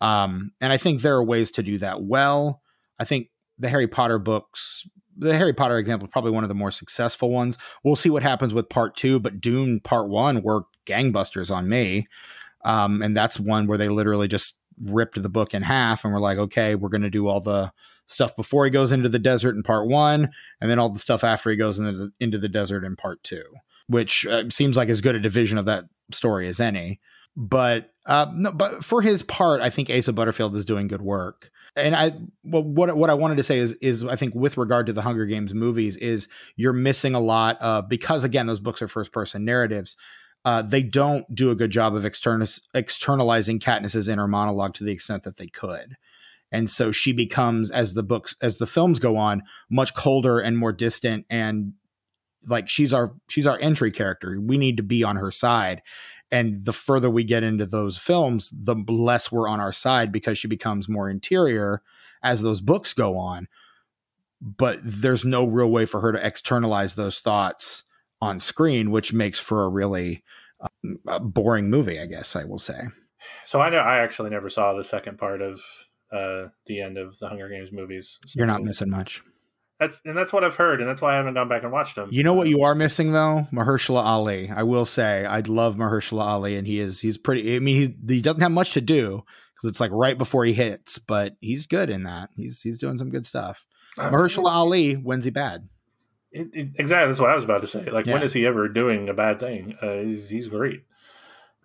Um, 0.00 0.52
and 0.60 0.72
I 0.72 0.76
think 0.76 1.00
there 1.00 1.16
are 1.16 1.24
ways 1.24 1.50
to 1.52 1.62
do 1.62 1.78
that 1.78 2.02
well. 2.02 2.62
I 2.98 3.04
think 3.04 3.28
the 3.58 3.68
Harry 3.68 3.86
Potter 3.86 4.18
books, 4.18 4.86
the 5.16 5.36
Harry 5.36 5.52
Potter 5.52 5.78
example, 5.78 6.06
is 6.06 6.12
probably 6.12 6.30
one 6.30 6.44
of 6.44 6.48
the 6.48 6.54
more 6.54 6.70
successful 6.70 7.30
ones. 7.30 7.58
We'll 7.84 7.96
see 7.96 8.10
what 8.10 8.22
happens 8.22 8.54
with 8.54 8.68
part 8.68 8.96
two, 8.96 9.18
but 9.18 9.40
Dune 9.40 9.80
part 9.80 10.08
one 10.08 10.42
worked 10.42 10.76
gangbusters 10.86 11.54
on 11.54 11.68
me. 11.68 12.06
Um, 12.64 13.02
and 13.02 13.16
that's 13.16 13.38
one 13.38 13.66
where 13.66 13.78
they 13.78 13.88
literally 13.88 14.28
just 14.28 14.58
ripped 14.82 15.20
the 15.20 15.28
book 15.28 15.54
in 15.54 15.62
half 15.62 16.04
and 16.04 16.12
were 16.12 16.20
like, 16.20 16.38
okay, 16.38 16.74
we're 16.74 16.88
going 16.88 17.02
to 17.02 17.10
do 17.10 17.28
all 17.28 17.40
the 17.40 17.72
stuff 18.06 18.36
before 18.36 18.64
he 18.64 18.70
goes 18.70 18.92
into 18.92 19.08
the 19.08 19.18
desert 19.18 19.56
in 19.56 19.62
part 19.62 19.88
one, 19.88 20.30
and 20.60 20.70
then 20.70 20.78
all 20.78 20.88
the 20.88 20.98
stuff 20.98 21.24
after 21.24 21.50
he 21.50 21.56
goes 21.56 21.78
into 21.78 21.92
the, 21.92 22.12
into 22.20 22.38
the 22.38 22.48
desert 22.48 22.84
in 22.84 22.96
part 22.96 23.22
two, 23.22 23.42
which 23.88 24.26
uh, 24.26 24.48
seems 24.50 24.76
like 24.76 24.88
as 24.88 25.00
good 25.00 25.14
a 25.14 25.20
division 25.20 25.58
of 25.58 25.64
that 25.66 25.84
story 26.12 26.46
as 26.46 26.60
any. 26.60 27.00
But 27.36 27.92
uh, 28.06 28.26
no, 28.32 28.52
but 28.52 28.84
for 28.84 29.02
his 29.02 29.22
part, 29.22 29.60
I 29.60 29.70
think 29.70 29.90
Asa 29.90 30.12
Butterfield 30.12 30.56
is 30.56 30.64
doing 30.64 30.88
good 30.88 31.02
work. 31.02 31.50
And 31.76 31.94
I, 31.94 32.12
what 32.42 32.96
what 32.96 33.10
I 33.10 33.14
wanted 33.14 33.36
to 33.36 33.42
say 33.42 33.58
is 33.58 33.72
is 33.74 34.04
I 34.04 34.16
think 34.16 34.34
with 34.34 34.56
regard 34.56 34.86
to 34.86 34.92
the 34.92 35.02
Hunger 35.02 35.26
Games 35.26 35.52
movies 35.54 35.96
is 35.98 36.28
you're 36.56 36.72
missing 36.72 37.14
a 37.14 37.20
lot 37.20 37.58
uh, 37.60 37.82
because 37.82 38.24
again 38.24 38.46
those 38.46 38.60
books 38.60 38.80
are 38.82 38.88
first 38.88 39.12
person 39.12 39.44
narratives. 39.44 39.96
Uh, 40.44 40.62
they 40.62 40.82
don't 40.82 41.32
do 41.34 41.50
a 41.50 41.56
good 41.56 41.72
job 41.72 41.94
of 41.96 42.04
external, 42.04 42.46
externalizing 42.72 43.58
Katniss's 43.58 44.08
inner 44.08 44.28
monologue 44.28 44.74
to 44.74 44.84
the 44.84 44.92
extent 44.92 45.24
that 45.24 45.38
they 45.38 45.48
could 45.48 45.96
and 46.52 46.70
so 46.70 46.90
she 46.90 47.12
becomes 47.12 47.70
as 47.70 47.94
the 47.94 48.02
books 48.02 48.34
as 48.40 48.58
the 48.58 48.66
films 48.66 48.98
go 48.98 49.16
on 49.16 49.42
much 49.70 49.94
colder 49.94 50.38
and 50.38 50.56
more 50.56 50.72
distant 50.72 51.26
and 51.28 51.72
like 52.46 52.68
she's 52.68 52.92
our 52.92 53.14
she's 53.28 53.46
our 53.46 53.58
entry 53.60 53.90
character 53.90 54.38
we 54.40 54.56
need 54.56 54.76
to 54.76 54.82
be 54.82 55.02
on 55.02 55.16
her 55.16 55.30
side 55.30 55.82
and 56.30 56.64
the 56.64 56.72
further 56.72 57.08
we 57.08 57.24
get 57.24 57.42
into 57.42 57.66
those 57.66 57.96
films 57.96 58.50
the 58.52 58.76
less 58.88 59.30
we're 59.30 59.48
on 59.48 59.60
our 59.60 59.72
side 59.72 60.10
because 60.10 60.38
she 60.38 60.48
becomes 60.48 60.88
more 60.88 61.08
interior 61.10 61.82
as 62.22 62.42
those 62.42 62.60
books 62.60 62.92
go 62.92 63.16
on 63.16 63.48
but 64.40 64.78
there's 64.82 65.24
no 65.24 65.46
real 65.46 65.70
way 65.70 65.86
for 65.86 66.00
her 66.00 66.12
to 66.12 66.26
externalize 66.26 66.94
those 66.94 67.18
thoughts 67.18 67.84
on 68.20 68.40
screen 68.40 68.90
which 68.90 69.12
makes 69.12 69.38
for 69.38 69.64
a 69.64 69.68
really 69.68 70.22
uh, 71.06 71.18
boring 71.18 71.70
movie 71.70 72.00
i 72.00 72.06
guess 72.06 72.34
i 72.34 72.44
will 72.44 72.58
say 72.58 72.80
So 73.44 73.60
I 73.60 73.70
know 73.70 73.78
I 73.78 73.98
actually 73.98 74.30
never 74.30 74.48
saw 74.48 74.72
the 74.74 74.84
second 74.84 75.18
part 75.18 75.42
of 75.42 75.60
uh, 76.12 76.48
the 76.66 76.80
end 76.80 76.98
of 76.98 77.18
the 77.18 77.28
Hunger 77.28 77.48
Games 77.48 77.72
movies. 77.72 78.18
So 78.26 78.38
You're 78.38 78.46
not 78.46 78.62
missing 78.62 78.90
much. 78.90 79.22
That's 79.78 80.00
and 80.04 80.16
that's 80.16 80.32
what 80.32 80.42
I've 80.44 80.54
heard, 80.56 80.80
and 80.80 80.88
that's 80.88 81.02
why 81.02 81.12
I 81.12 81.16
haven't 81.16 81.34
gone 81.34 81.48
back 81.48 81.62
and 81.62 81.70
watched 81.72 81.96
them. 81.96 82.08
You 82.10 82.22
know 82.22 82.32
what 82.34 82.48
you 82.48 82.62
are 82.62 82.74
missing 82.74 83.12
though, 83.12 83.46
Mahershala 83.52 84.02
Ali. 84.02 84.48
I 84.48 84.62
will 84.62 84.86
say 84.86 85.26
I'd 85.26 85.48
love 85.48 85.76
Mahershala 85.76 86.22
Ali, 86.22 86.56
and 86.56 86.66
he 86.66 86.78
is 86.78 87.00
he's 87.00 87.18
pretty. 87.18 87.54
I 87.56 87.58
mean, 87.58 87.94
he 88.06 88.14
he 88.14 88.20
doesn't 88.22 88.40
have 88.40 88.52
much 88.52 88.72
to 88.72 88.80
do 88.80 89.22
because 89.54 89.68
it's 89.70 89.80
like 89.80 89.90
right 89.92 90.16
before 90.16 90.44
he 90.46 90.54
hits, 90.54 90.98
but 90.98 91.36
he's 91.40 91.66
good 91.66 91.90
in 91.90 92.04
that. 92.04 92.30
He's 92.36 92.62
he's 92.62 92.78
doing 92.78 92.96
some 92.96 93.10
good 93.10 93.26
stuff. 93.26 93.66
Uh, 93.98 94.10
Mahershala 94.10 94.46
Ali, 94.50 94.94
when's 94.94 95.24
he 95.26 95.30
bad? 95.30 95.68
It, 96.32 96.48
it, 96.54 96.68
exactly, 96.76 97.08
that's 97.08 97.20
what 97.20 97.30
I 97.30 97.34
was 97.34 97.44
about 97.44 97.60
to 97.62 97.66
say. 97.66 97.84
Like, 97.90 98.04
when 98.06 98.18
Yeah. 98.18 98.24
is 98.24 98.32
he 98.34 98.44
ever 98.46 98.68
doing 98.68 99.08
a 99.08 99.14
bad 99.14 99.40
thing? 99.40 99.74
Uh, 99.80 100.02
he's, 100.02 100.28
he's 100.28 100.48
great. 100.48 100.82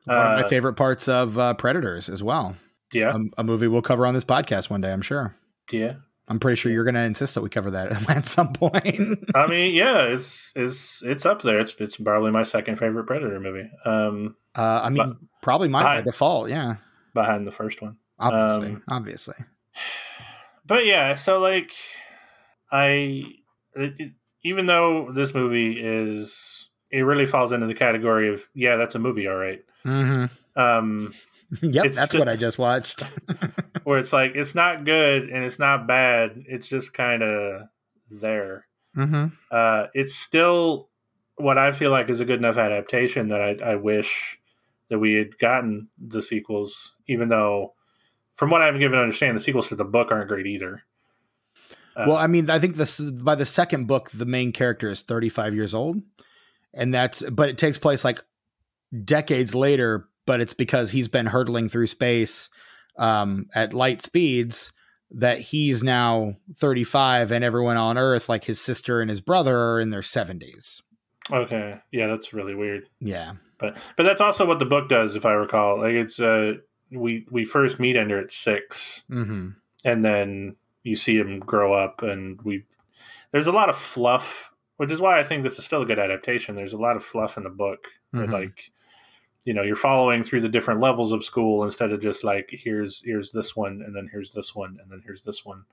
One 0.06 0.18
of 0.18 0.38
my 0.40 0.44
Uh, 0.44 0.48
favorite 0.48 0.76
parts 0.76 1.10
of 1.10 1.38
uh, 1.38 1.54
Predators 1.56 2.08
as 2.10 2.24
well. 2.24 2.56
Yeah, 2.94 3.14
A, 3.38 3.42
a 3.42 3.44
movie 3.44 3.68
we'll 3.68 3.82
cover 3.82 4.06
on 4.06 4.14
this 4.14 4.24
podcast 4.24 4.70
one 4.70 4.80
day. 4.82 4.92
I'm 4.94 5.02
sure. 5.02 5.36
yeah. 5.72 5.96
I'm 6.28 6.40
pretty 6.40 6.56
sure 6.56 6.72
you're 6.72 6.84
going 6.86 6.96
to 6.96 7.04
insist 7.04 7.36
that 7.36 7.42
we 7.42 7.50
cover 7.50 7.72
that 7.72 8.10
at 8.10 8.26
some 8.26 8.54
point. 8.54 9.20
I 9.36 9.48
mean, 9.48 9.74
yeah, 9.74 10.04
it's 10.04 10.54
it's 10.56 11.02
it's 11.04 11.26
up 11.26 11.42
there. 11.42 11.60
It's 11.60 11.74
it's 11.80 11.98
probably 11.98 12.32
my 12.32 12.44
second 12.44 12.78
favorite 12.78 13.06
Predator 13.06 13.40
movie, 13.40 13.70
um, 13.86 14.36
uh, 14.56 14.82
I 14.84 14.90
mean, 14.90 15.18
probably 15.42 15.68
mine 15.68 15.84
by 15.84 16.02
default. 16.02 16.50
Yeah, 16.50 16.76
behind 17.14 17.46
the 17.46 17.52
first 17.52 17.82
one. 17.82 17.98
obviously, 18.20 18.74
Um, 18.74 18.84
obviously. 18.88 19.36
But 20.66 20.86
yeah, 20.86 21.16
so 21.16 21.40
like, 21.40 21.72
I 22.72 23.24
it, 23.76 23.94
it- 23.98 24.12
even 24.44 24.66
though 24.66 25.12
this 25.12 25.34
movie 25.36 25.74
is 25.80 26.70
it 26.90 27.02
really 27.02 27.26
falls 27.26 27.52
into 27.52 27.68
the 27.68 27.74
category 27.76 28.30
of 28.30 28.48
yeah, 28.56 28.76
that's 28.76 28.96
a 28.96 29.00
movie, 29.00 29.28
all 29.28 29.36
right. 29.36 29.64
mm-hmm. 29.86 30.60
Um, 30.60 31.14
Yep, 31.62 31.84
that's 31.94 32.02
sti- 32.12 32.20
what 32.20 32.30
I 32.30 32.36
just 32.38 32.58
watched. 32.58 33.04
where 33.84 34.00
it's 34.00 34.14
like 34.14 34.34
it's 34.36 34.56
not 34.56 34.86
good 34.86 35.30
and 35.30 35.44
it's 35.44 35.60
not 35.60 35.88
bad. 35.88 36.44
It's 36.48 36.68
just 36.68 36.94
kind 36.94 37.24
of 37.24 37.64
there. 38.10 38.66
hmm 38.94 39.28
Uh, 39.50 39.88
it's 39.94 40.16
still 40.16 40.90
what 41.36 41.58
I 41.58 41.72
feel 41.72 41.92
like 41.92 42.10
is 42.10 42.20
a 42.20 42.26
good 42.26 42.40
enough 42.40 42.58
adaptation 42.58 43.30
that 43.30 43.42
I, 43.42 43.72
I 43.72 43.76
wish 43.76 44.40
that 44.90 45.00
we 45.00 45.14
had 45.16 45.38
gotten 45.38 45.88
the 45.98 46.22
sequels, 46.22 46.96
even 47.08 47.30
though, 47.30 47.74
from 48.36 48.50
what 48.50 48.62
I've 48.62 48.78
given 48.78 48.98
to 48.98 49.02
understand, 49.02 49.36
the 49.36 49.42
sequels 49.42 49.70
to 49.70 49.76
the 49.76 49.86
book 49.86 50.12
aren't 50.12 50.28
great 50.28 50.46
either. 50.46 50.84
Uh, 51.96 52.06
well, 52.08 52.18
I 52.18 52.28
mean, 52.28 52.50
I 52.50 52.60
think 52.60 52.76
this 52.76 53.00
by 53.00 53.36
the 53.36 53.46
second 53.46 53.88
book, 53.88 54.12
the 54.12 54.26
main 54.26 54.52
character 54.52 54.90
is 54.92 55.02
35 55.02 55.56
years 55.56 55.74
old, 55.74 56.02
and 56.74 56.94
that's 56.94 57.22
but 57.22 57.50
it 57.50 57.58
takes 57.58 57.78
place 57.78 58.04
like 58.04 58.22
decades 59.04 59.56
later. 59.56 60.08
But 60.28 60.40
it's 60.40 60.54
because 60.54 60.92
he's 60.92 61.08
been 61.08 61.26
hurtling 61.26 61.68
through 61.68 61.88
space 61.88 62.50
um, 63.02 63.48
at 63.56 63.74
light 63.74 64.02
speeds 64.02 64.72
that 65.14 65.40
he's 65.42 65.84
now 65.84 66.36
35, 66.58 67.32
and 67.32 67.44
everyone 67.44 67.76
on 67.78 67.98
Earth, 67.98 68.30
like 68.30 68.46
his 68.46 68.62
sister 68.62 69.02
and 69.02 69.10
his 69.10 69.20
brother, 69.20 69.58
are 69.58 69.80
in 69.82 69.90
their 69.90 70.02
70s. 70.02 70.82
okay, 71.32 71.80
yeah, 71.92 72.08
that's 72.08 72.32
really 72.34 72.56
weird. 72.56 72.88
Yeah, 73.00 73.34
But 73.58 73.78
but 73.98 74.04
that's 74.04 74.22
also 74.22 74.46
what 74.46 74.60
the 74.60 74.66
book 74.66 74.88
does, 74.90 75.16
if 75.16 75.26
I 75.26 75.34
recall. 75.34 75.80
Like 75.82 75.94
it's 75.94 76.20
uh 76.20 76.54
we 76.92 77.26
we 77.30 77.46
first 77.46 77.80
meet 77.80 77.96
Ender 77.96 78.18
at 78.20 78.32
six, 78.32 79.04
hmm 79.08 79.50
and 79.84 80.06
then 80.06 80.56
you 80.84 80.96
see 80.96 81.18
him 81.18 81.40
grow 81.40 81.74
up, 81.74 82.02
and 82.04 82.42
we 82.44 82.64
there's 83.32 83.48
a 83.48 83.52
lot 83.52 83.70
of 83.70 83.78
fluff, 83.78 84.52
which 84.78 84.92
is 84.92 85.00
why 85.02 85.20
I 85.20 85.24
think 85.24 85.44
this 85.44 85.58
is 85.60 85.66
still 85.66 85.82
a 85.82 85.86
good 85.86 86.00
adaptation. 86.00 86.56
There's 86.56 86.74
a 86.74 86.78
lot 86.78 86.96
of 86.96 87.04
fluff 87.04 87.38
in 87.38 87.44
the 87.44 87.50
book, 87.50 87.86
Mhm. 88.14 88.32
like 88.32 88.72
you 89.44 89.54
know 89.54 89.64
you're 89.64 89.76
following 89.76 90.24
through 90.24 90.42
the 90.42 90.50
different 90.50 90.80
levels 90.80 91.12
of 91.12 91.24
school 91.24 91.64
instead 91.64 91.92
of 91.92 92.02
just 92.02 92.24
like 92.24 92.50
here's 92.52 93.02
here's 93.04 93.32
this 93.32 93.56
one, 93.56 93.82
and 93.86 93.96
then 93.96 94.10
here's 94.12 94.32
this 94.32 94.56
one, 94.56 94.78
and 94.82 94.92
then 94.92 95.02
here's 95.06 95.22
this 95.24 95.46
one, 95.46 95.64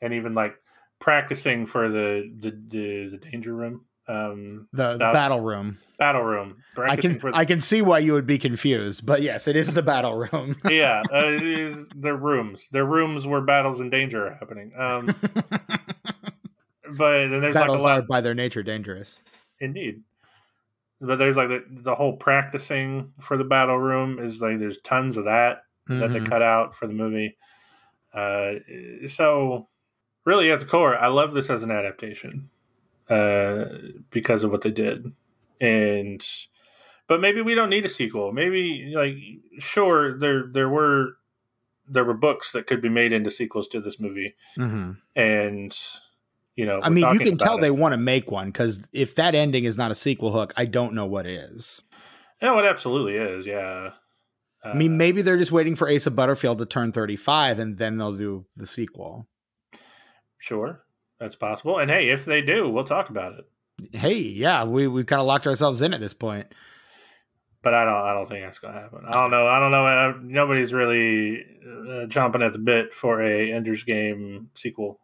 and 0.00 0.14
even 0.14 0.34
like 0.34 0.54
practicing 0.98 1.66
for 1.66 1.88
the 1.88 2.32
the 2.38 2.50
the, 2.68 3.08
the 3.08 3.30
danger 3.30 3.54
room. 3.54 3.84
Um, 4.08 4.66
the, 4.72 4.94
the 4.94 4.98
battle 4.98 5.40
room. 5.40 5.78
battle 5.96 6.22
room. 6.22 6.56
I 6.76 6.96
can 6.96 7.20
I 7.32 7.44
can 7.44 7.60
see 7.60 7.80
why 7.80 8.00
you 8.00 8.12
would 8.12 8.26
be 8.26 8.38
confused, 8.38 9.06
but 9.06 9.22
yes, 9.22 9.46
it 9.46 9.54
is 9.54 9.72
the 9.72 9.82
battle 9.84 10.16
room. 10.16 10.56
yeah, 10.68 11.02
uh, 11.12 11.26
it 11.26 11.44
is 11.44 11.88
their 11.94 12.16
rooms. 12.16 12.68
Their 12.70 12.84
rooms 12.86 13.24
where 13.24 13.40
battles 13.40 13.78
and 13.78 13.88
danger 13.88 14.26
are 14.26 14.34
happening. 14.34 14.72
Um, 14.76 15.06
but 16.96 17.28
then 17.28 17.40
there's 17.40 17.54
Battles 17.54 17.82
like 17.82 18.00
a 18.00 18.02
are 18.02 18.06
by 18.06 18.20
their 18.20 18.34
nature 18.34 18.64
dangerous. 18.64 19.20
indeed. 19.60 20.02
But 21.00 21.16
there's 21.16 21.36
like 21.36 21.48
the, 21.48 21.64
the 21.68 21.94
whole 21.94 22.16
practicing 22.16 23.12
for 23.20 23.36
the 23.36 23.44
battle 23.44 23.78
room 23.78 24.18
is 24.18 24.42
like 24.42 24.58
there's 24.58 24.78
tons 24.78 25.16
of 25.16 25.24
that 25.24 25.62
that 25.86 26.12
they 26.12 26.20
Mhm. 26.20 26.28
cut 26.28 26.42
out 26.42 26.74
for 26.74 26.86
the 26.86 26.92
movie. 26.92 27.36
Uh, 28.12 28.54
so 29.06 29.68
really, 30.24 30.50
at 30.50 30.60
the 30.60 30.66
core, 30.66 30.96
I 30.98 31.06
love 31.08 31.32
this 31.32 31.48
as 31.50 31.62
an 31.62 31.70
adaptation 31.70 32.50
uh, 33.08 33.64
because 34.10 34.44
of 34.44 34.50
what 34.50 34.60
they 34.60 34.70
did, 34.70 35.12
and 35.60 36.24
but 37.06 37.20
maybe 37.20 37.40
we 37.42 37.54
don't 37.54 37.70
need 37.70 37.84
a 37.84 37.88
sequel. 37.88 38.32
Maybe 38.32 38.92
like 38.94 39.16
sure 39.58 40.18
there 40.18 40.46
there 40.52 40.68
were 40.68 41.16
there 41.88 42.04
were 42.04 42.14
books 42.14 42.52
that 42.52 42.66
could 42.66 42.80
be 42.82 42.88
made 42.88 43.12
into 43.12 43.30
sequels 43.30 43.66
to 43.68 43.80
this 43.80 43.98
movie, 43.98 44.34
Mhm. 44.56 44.98
and 45.16 45.76
you 46.56 46.66
know, 46.66 46.80
I 46.82 46.90
mean, 46.90 47.06
you 47.12 47.18
can 47.20 47.38
tell 47.38 47.54
about 47.54 47.62
they 47.62 47.70
want 47.70 47.92
to 47.92 47.98
make 47.98 48.30
one 48.30 48.48
because 48.48 48.86
if 48.92 49.14
that 49.14 49.34
ending 49.34 49.64
is 49.64 49.76
not 49.76 49.90
a 49.90 49.94
sequel 49.94 50.32
hook, 50.32 50.52
I 50.56 50.64
don't 50.66 50.94
know 50.94 51.06
what 51.06 51.26
is. 51.26 51.82
No, 52.42 52.58
it 52.58 52.64
absolutely 52.64 53.14
is. 53.16 53.46
Yeah. 53.46 53.90
I 54.62 54.74
mean, 54.74 54.94
Uh, 54.94 54.96
maybe 54.96 55.22
they're 55.22 55.38
just 55.38 55.52
waiting 55.52 55.74
for 55.74 55.90
Asa 55.90 56.10
Butterfield 56.10 56.58
to 56.58 56.66
turn 56.66 56.92
35 56.92 57.58
and 57.58 57.78
then 57.78 57.96
they'll 57.98 58.16
do 58.16 58.44
the 58.56 58.66
sequel. 58.66 59.26
sure, 60.38 60.82
that's 61.18 61.34
possible. 61.36 61.78
And 61.78 61.90
hey, 61.90 62.10
if 62.10 62.24
they 62.24 62.42
do, 62.42 62.68
we'll 62.68 62.84
talk 62.84 63.08
about 63.10 63.38
it. 63.38 63.44
Hey, 63.96 64.18
yeah, 64.18 64.64
we 64.64 64.86
we 64.86 65.04
kind 65.04 65.20
of 65.20 65.26
locked 65.26 65.46
ourselves 65.46 65.80
in 65.80 65.94
at 65.94 66.00
this 66.00 66.12
point. 66.12 66.46
but 67.62 67.72
I 67.74 67.84
don't. 67.84 67.94
I 67.94 68.12
don't 68.12 68.26
think 68.26 68.44
that's 68.44 68.58
gonna 68.58 68.78
happen. 68.78 69.04
I 69.06 69.14
don't 69.14 69.30
know. 69.30 69.46
I 69.46 69.58
don't 69.58 69.70
know. 69.70 69.86
Uh, 69.86 70.14
Nobody's 70.22 70.72
really 70.74 71.40
uh, 71.62 72.06
chomping 72.08 72.44
at 72.44 72.52
the 72.52 72.58
bit 72.58 72.92
for 72.92 73.22
a 73.22 73.50
Ender's 73.52 73.84
Game 73.84 74.50
sequel. 74.54 75.00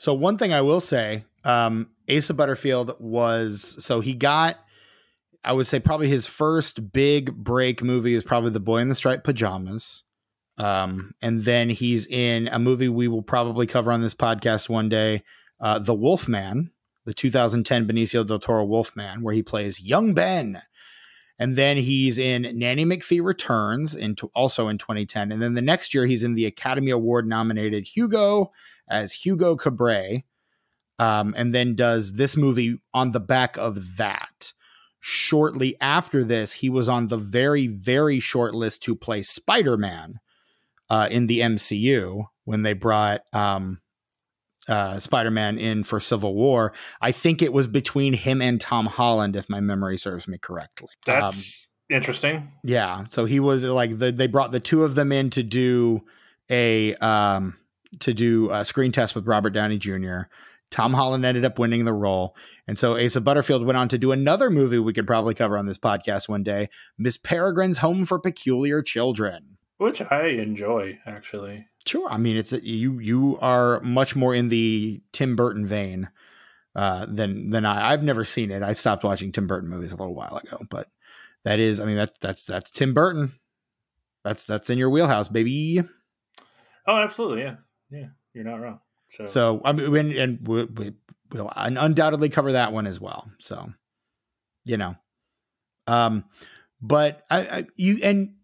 So 0.00 0.14
one 0.14 0.38
thing 0.38 0.54
I 0.54 0.62
will 0.62 0.80
say, 0.80 1.26
um, 1.44 1.90
Asa 2.08 2.32
Butterfield 2.32 2.96
was 3.00 3.76
so 3.84 4.00
he 4.00 4.14
got, 4.14 4.56
I 5.44 5.52
would 5.52 5.66
say 5.66 5.78
probably 5.78 6.08
his 6.08 6.26
first 6.26 6.90
big 6.90 7.34
break 7.34 7.82
movie 7.82 8.14
is 8.14 8.24
probably 8.24 8.48
The 8.48 8.60
Boy 8.60 8.78
in 8.78 8.88
the 8.88 8.94
Striped 8.94 9.24
Pajamas, 9.24 10.04
um, 10.56 11.12
and 11.20 11.42
then 11.42 11.68
he's 11.68 12.06
in 12.06 12.48
a 12.48 12.58
movie 12.58 12.88
we 12.88 13.08
will 13.08 13.20
probably 13.20 13.66
cover 13.66 13.92
on 13.92 14.00
this 14.00 14.14
podcast 14.14 14.70
one 14.70 14.88
day, 14.88 15.22
uh, 15.60 15.78
The 15.78 15.94
Wolfman, 15.94 16.70
the 17.04 17.12
2010 17.12 17.86
Benicio 17.86 18.26
del 18.26 18.38
Toro 18.38 18.64
Wolfman, 18.64 19.22
where 19.22 19.34
he 19.34 19.42
plays 19.42 19.82
young 19.82 20.14
Ben. 20.14 20.62
And 21.40 21.56
then 21.56 21.78
he's 21.78 22.18
in 22.18 22.42
Nanny 22.58 22.84
McPhee 22.84 23.24
Returns, 23.24 23.94
into 23.96 24.30
also 24.34 24.68
in 24.68 24.76
2010. 24.76 25.32
And 25.32 25.40
then 25.40 25.54
the 25.54 25.62
next 25.62 25.94
year, 25.94 26.04
he's 26.04 26.22
in 26.22 26.34
the 26.34 26.44
Academy 26.44 26.90
Award 26.90 27.26
nominated 27.26 27.88
Hugo 27.88 28.52
as 28.86 29.14
Hugo 29.14 29.56
Cabret, 29.56 30.24
um, 30.98 31.32
and 31.34 31.54
then 31.54 31.74
does 31.74 32.12
this 32.12 32.36
movie 32.36 32.78
on 32.92 33.12
the 33.12 33.20
back 33.20 33.56
of 33.56 33.96
that. 33.96 34.52
Shortly 35.00 35.76
after 35.80 36.22
this, 36.22 36.52
he 36.52 36.68
was 36.68 36.90
on 36.90 37.08
the 37.08 37.16
very, 37.16 37.68
very 37.68 38.20
short 38.20 38.54
list 38.54 38.82
to 38.82 38.94
play 38.94 39.22
Spider 39.22 39.78
Man 39.78 40.20
uh, 40.90 41.08
in 41.10 41.26
the 41.26 41.40
MCU 41.40 42.26
when 42.44 42.64
they 42.64 42.74
brought 42.74 43.22
um, 43.32 43.80
uh, 44.70 44.98
Spider 45.00 45.30
Man 45.30 45.58
in 45.58 45.82
for 45.82 46.00
Civil 46.00 46.34
War. 46.34 46.72
I 47.00 47.12
think 47.12 47.42
it 47.42 47.52
was 47.52 47.66
between 47.66 48.14
him 48.14 48.40
and 48.40 48.60
Tom 48.60 48.86
Holland, 48.86 49.36
if 49.36 49.50
my 49.50 49.60
memory 49.60 49.98
serves 49.98 50.28
me 50.28 50.38
correctly. 50.38 50.88
Um, 51.08 51.20
That's 51.20 51.66
interesting. 51.90 52.52
yeah. 52.64 53.04
So 53.10 53.24
he 53.24 53.40
was 53.40 53.64
like 53.64 53.98
the, 53.98 54.12
they 54.12 54.28
brought 54.28 54.52
the 54.52 54.60
two 54.60 54.84
of 54.84 54.94
them 54.94 55.12
in 55.12 55.30
to 55.30 55.42
do 55.42 56.02
a 56.48 56.94
um 56.96 57.56
to 57.98 58.14
do 58.14 58.50
a 58.50 58.64
screen 58.64 58.92
test 58.92 59.14
with 59.16 59.26
Robert 59.26 59.50
Downey 59.50 59.78
Jr. 59.78 60.22
Tom 60.70 60.94
Holland 60.94 61.24
ended 61.24 61.44
up 61.44 61.58
winning 61.58 61.84
the 61.84 61.92
role. 61.92 62.36
And 62.68 62.78
so 62.78 62.96
Asa 62.96 63.20
Butterfield 63.20 63.66
went 63.66 63.76
on 63.76 63.88
to 63.88 63.98
do 63.98 64.12
another 64.12 64.50
movie 64.50 64.78
we 64.78 64.92
could 64.92 65.06
probably 65.06 65.34
cover 65.34 65.58
on 65.58 65.66
this 65.66 65.78
podcast 65.78 66.28
one 66.28 66.44
day, 66.44 66.68
Miss 66.96 67.18
Peregrine's 67.18 67.78
Home 67.78 68.04
for 68.04 68.20
Peculiar 68.20 68.80
Children. 68.80 69.58
Which 69.78 70.00
I 70.00 70.26
enjoy, 70.26 71.00
actually. 71.06 71.66
Sure. 71.86 72.08
I 72.10 72.18
mean, 72.18 72.36
it's 72.36 72.52
you 72.52 72.98
you 72.98 73.38
are 73.40 73.80
much 73.80 74.14
more 74.14 74.34
in 74.34 74.48
the 74.48 75.02
Tim 75.12 75.36
Burton 75.36 75.66
vein 75.66 76.08
uh 76.74 77.06
than 77.08 77.50
than 77.50 77.64
I. 77.64 77.92
I've 77.92 78.02
never 78.02 78.24
seen 78.24 78.50
it. 78.50 78.62
I 78.62 78.74
stopped 78.74 79.04
watching 79.04 79.32
Tim 79.32 79.46
Burton 79.46 79.70
movies 79.70 79.92
a 79.92 79.96
little 79.96 80.14
while 80.14 80.36
ago, 80.36 80.58
but 80.68 80.88
that 81.44 81.58
is 81.58 81.80
I 81.80 81.86
mean 81.86 81.96
that's 81.96 82.18
that's 82.20 82.44
that's 82.44 82.70
Tim 82.70 82.94
Burton. 82.94 83.32
That's 84.24 84.44
that's 84.44 84.68
in 84.70 84.78
your 84.78 84.90
wheelhouse, 84.90 85.28
baby. 85.28 85.82
Oh, 86.86 86.96
absolutely. 86.96 87.42
Yeah. 87.42 87.56
Yeah. 87.90 88.06
You're 88.34 88.44
not 88.44 88.60
wrong. 88.60 88.80
So, 89.08 89.26
So 89.26 89.60
I 89.64 89.72
mean, 89.72 89.94
and, 89.94 90.12
and 90.12 90.48
we, 90.48 90.64
we, 90.64 90.92
we'll 91.32 91.52
undoubtedly 91.56 92.28
cover 92.28 92.52
that 92.52 92.72
one 92.72 92.86
as 92.86 93.00
well. 93.00 93.30
So, 93.38 93.72
you 94.64 94.76
know, 94.76 94.96
um, 95.86 96.24
but 96.80 97.24
I, 97.30 97.38
I 97.40 97.66
you 97.76 97.98
and 98.02 98.34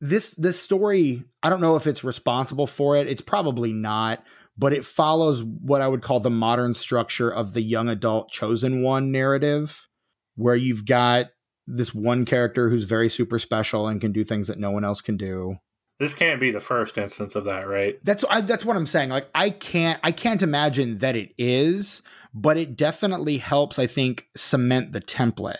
this 0.00 0.34
this 0.34 0.60
story, 0.60 1.24
I 1.42 1.50
don't 1.50 1.60
know 1.60 1.76
if 1.76 1.86
it's 1.86 2.04
responsible 2.04 2.66
for 2.66 2.96
it. 2.96 3.06
It's 3.06 3.22
probably 3.22 3.72
not, 3.72 4.22
but 4.58 4.72
it 4.72 4.84
follows 4.84 5.42
what 5.42 5.80
I 5.80 5.88
would 5.88 6.02
call 6.02 6.20
the 6.20 6.30
modern 6.30 6.74
structure 6.74 7.30
of 7.30 7.54
the 7.54 7.62
young 7.62 7.88
adult 7.88 8.30
chosen 8.30 8.82
one 8.82 9.10
narrative, 9.10 9.88
where 10.34 10.56
you've 10.56 10.84
got 10.84 11.26
this 11.66 11.94
one 11.94 12.24
character 12.24 12.70
who's 12.70 12.84
very 12.84 13.08
super 13.08 13.38
special 13.38 13.88
and 13.88 14.00
can 14.00 14.12
do 14.12 14.24
things 14.24 14.48
that 14.48 14.58
no 14.58 14.70
one 14.70 14.84
else 14.84 15.00
can 15.00 15.16
do. 15.16 15.56
This 15.98 16.14
can't 16.14 16.40
be 16.40 16.50
the 16.50 16.60
first 16.60 16.98
instance 16.98 17.34
of 17.34 17.44
that, 17.44 17.66
right? 17.66 17.98
That's 18.04 18.24
I, 18.28 18.42
that's 18.42 18.64
what 18.64 18.76
I'm 18.76 18.86
saying. 18.86 19.08
Like 19.10 19.28
I 19.34 19.50
can't 19.50 19.98
I 20.02 20.12
can't 20.12 20.42
imagine 20.42 20.98
that 20.98 21.16
it 21.16 21.32
is, 21.38 22.02
but 22.34 22.58
it 22.58 22.76
definitely 22.76 23.38
helps 23.38 23.78
I 23.78 23.86
think 23.86 24.28
cement 24.36 24.92
the 24.92 25.00
template 25.00 25.56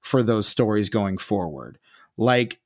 for 0.00 0.22
those 0.22 0.46
stories 0.46 0.88
going 0.88 1.18
forward. 1.18 1.78
Like 2.16 2.59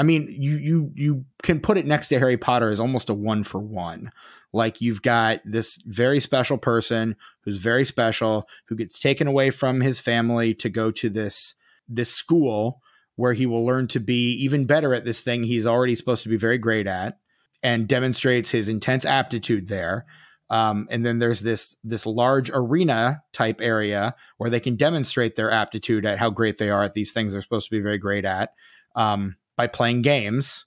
I 0.00 0.02
mean, 0.02 0.28
you 0.30 0.56
you 0.56 0.92
you 0.94 1.24
can 1.42 1.60
put 1.60 1.76
it 1.76 1.84
next 1.84 2.08
to 2.08 2.18
Harry 2.18 2.38
Potter 2.38 2.70
as 2.70 2.80
almost 2.80 3.10
a 3.10 3.14
one 3.14 3.44
for 3.44 3.60
one. 3.60 4.10
Like 4.50 4.80
you've 4.80 5.02
got 5.02 5.40
this 5.44 5.76
very 5.84 6.20
special 6.20 6.56
person 6.56 7.16
who's 7.42 7.58
very 7.58 7.84
special 7.84 8.48
who 8.68 8.76
gets 8.76 8.98
taken 8.98 9.26
away 9.26 9.50
from 9.50 9.82
his 9.82 10.00
family 10.00 10.54
to 10.54 10.70
go 10.70 10.90
to 10.90 11.10
this 11.10 11.54
this 11.86 12.10
school 12.10 12.80
where 13.16 13.34
he 13.34 13.44
will 13.44 13.66
learn 13.66 13.88
to 13.88 14.00
be 14.00 14.32
even 14.36 14.64
better 14.64 14.94
at 14.94 15.04
this 15.04 15.20
thing 15.20 15.44
he's 15.44 15.66
already 15.66 15.94
supposed 15.94 16.22
to 16.22 16.30
be 16.30 16.38
very 16.38 16.56
great 16.56 16.86
at 16.86 17.18
and 17.62 17.86
demonstrates 17.86 18.50
his 18.50 18.70
intense 18.70 19.04
aptitude 19.04 19.68
there. 19.68 20.06
Um, 20.48 20.88
and 20.90 21.04
then 21.04 21.18
there's 21.18 21.42
this 21.42 21.76
this 21.84 22.06
large 22.06 22.50
arena 22.54 23.22
type 23.34 23.60
area 23.60 24.14
where 24.38 24.48
they 24.48 24.60
can 24.60 24.76
demonstrate 24.76 25.36
their 25.36 25.50
aptitude 25.50 26.06
at 26.06 26.16
how 26.16 26.30
great 26.30 26.56
they 26.56 26.70
are 26.70 26.84
at 26.84 26.94
these 26.94 27.12
things 27.12 27.34
they're 27.34 27.42
supposed 27.42 27.68
to 27.68 27.76
be 27.76 27.82
very 27.82 27.98
great 27.98 28.24
at 28.24 28.54
um, 28.96 29.36
by 29.60 29.66
playing 29.66 30.00
games. 30.00 30.64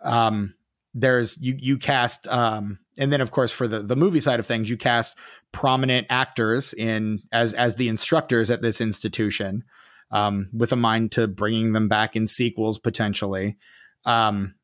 Um, 0.00 0.54
there's 0.94 1.36
you 1.42 1.54
you 1.58 1.76
cast 1.76 2.26
um, 2.26 2.78
and 2.98 3.12
then 3.12 3.20
of 3.20 3.30
course 3.30 3.52
for 3.52 3.68
the 3.68 3.80
the 3.80 3.96
movie 3.96 4.20
side 4.20 4.40
of 4.40 4.46
things 4.46 4.70
you 4.70 4.78
cast 4.78 5.14
prominent 5.52 6.06
actors 6.08 6.72
in 6.72 7.20
as 7.32 7.52
as 7.52 7.76
the 7.76 7.86
instructors 7.86 8.50
at 8.50 8.62
this 8.62 8.80
institution 8.80 9.62
um, 10.10 10.48
with 10.54 10.72
a 10.72 10.76
mind 10.76 11.12
to 11.12 11.28
bringing 11.28 11.74
them 11.74 11.86
back 11.86 12.16
in 12.16 12.26
sequels 12.26 12.78
potentially. 12.78 13.58
Um, 14.06 14.54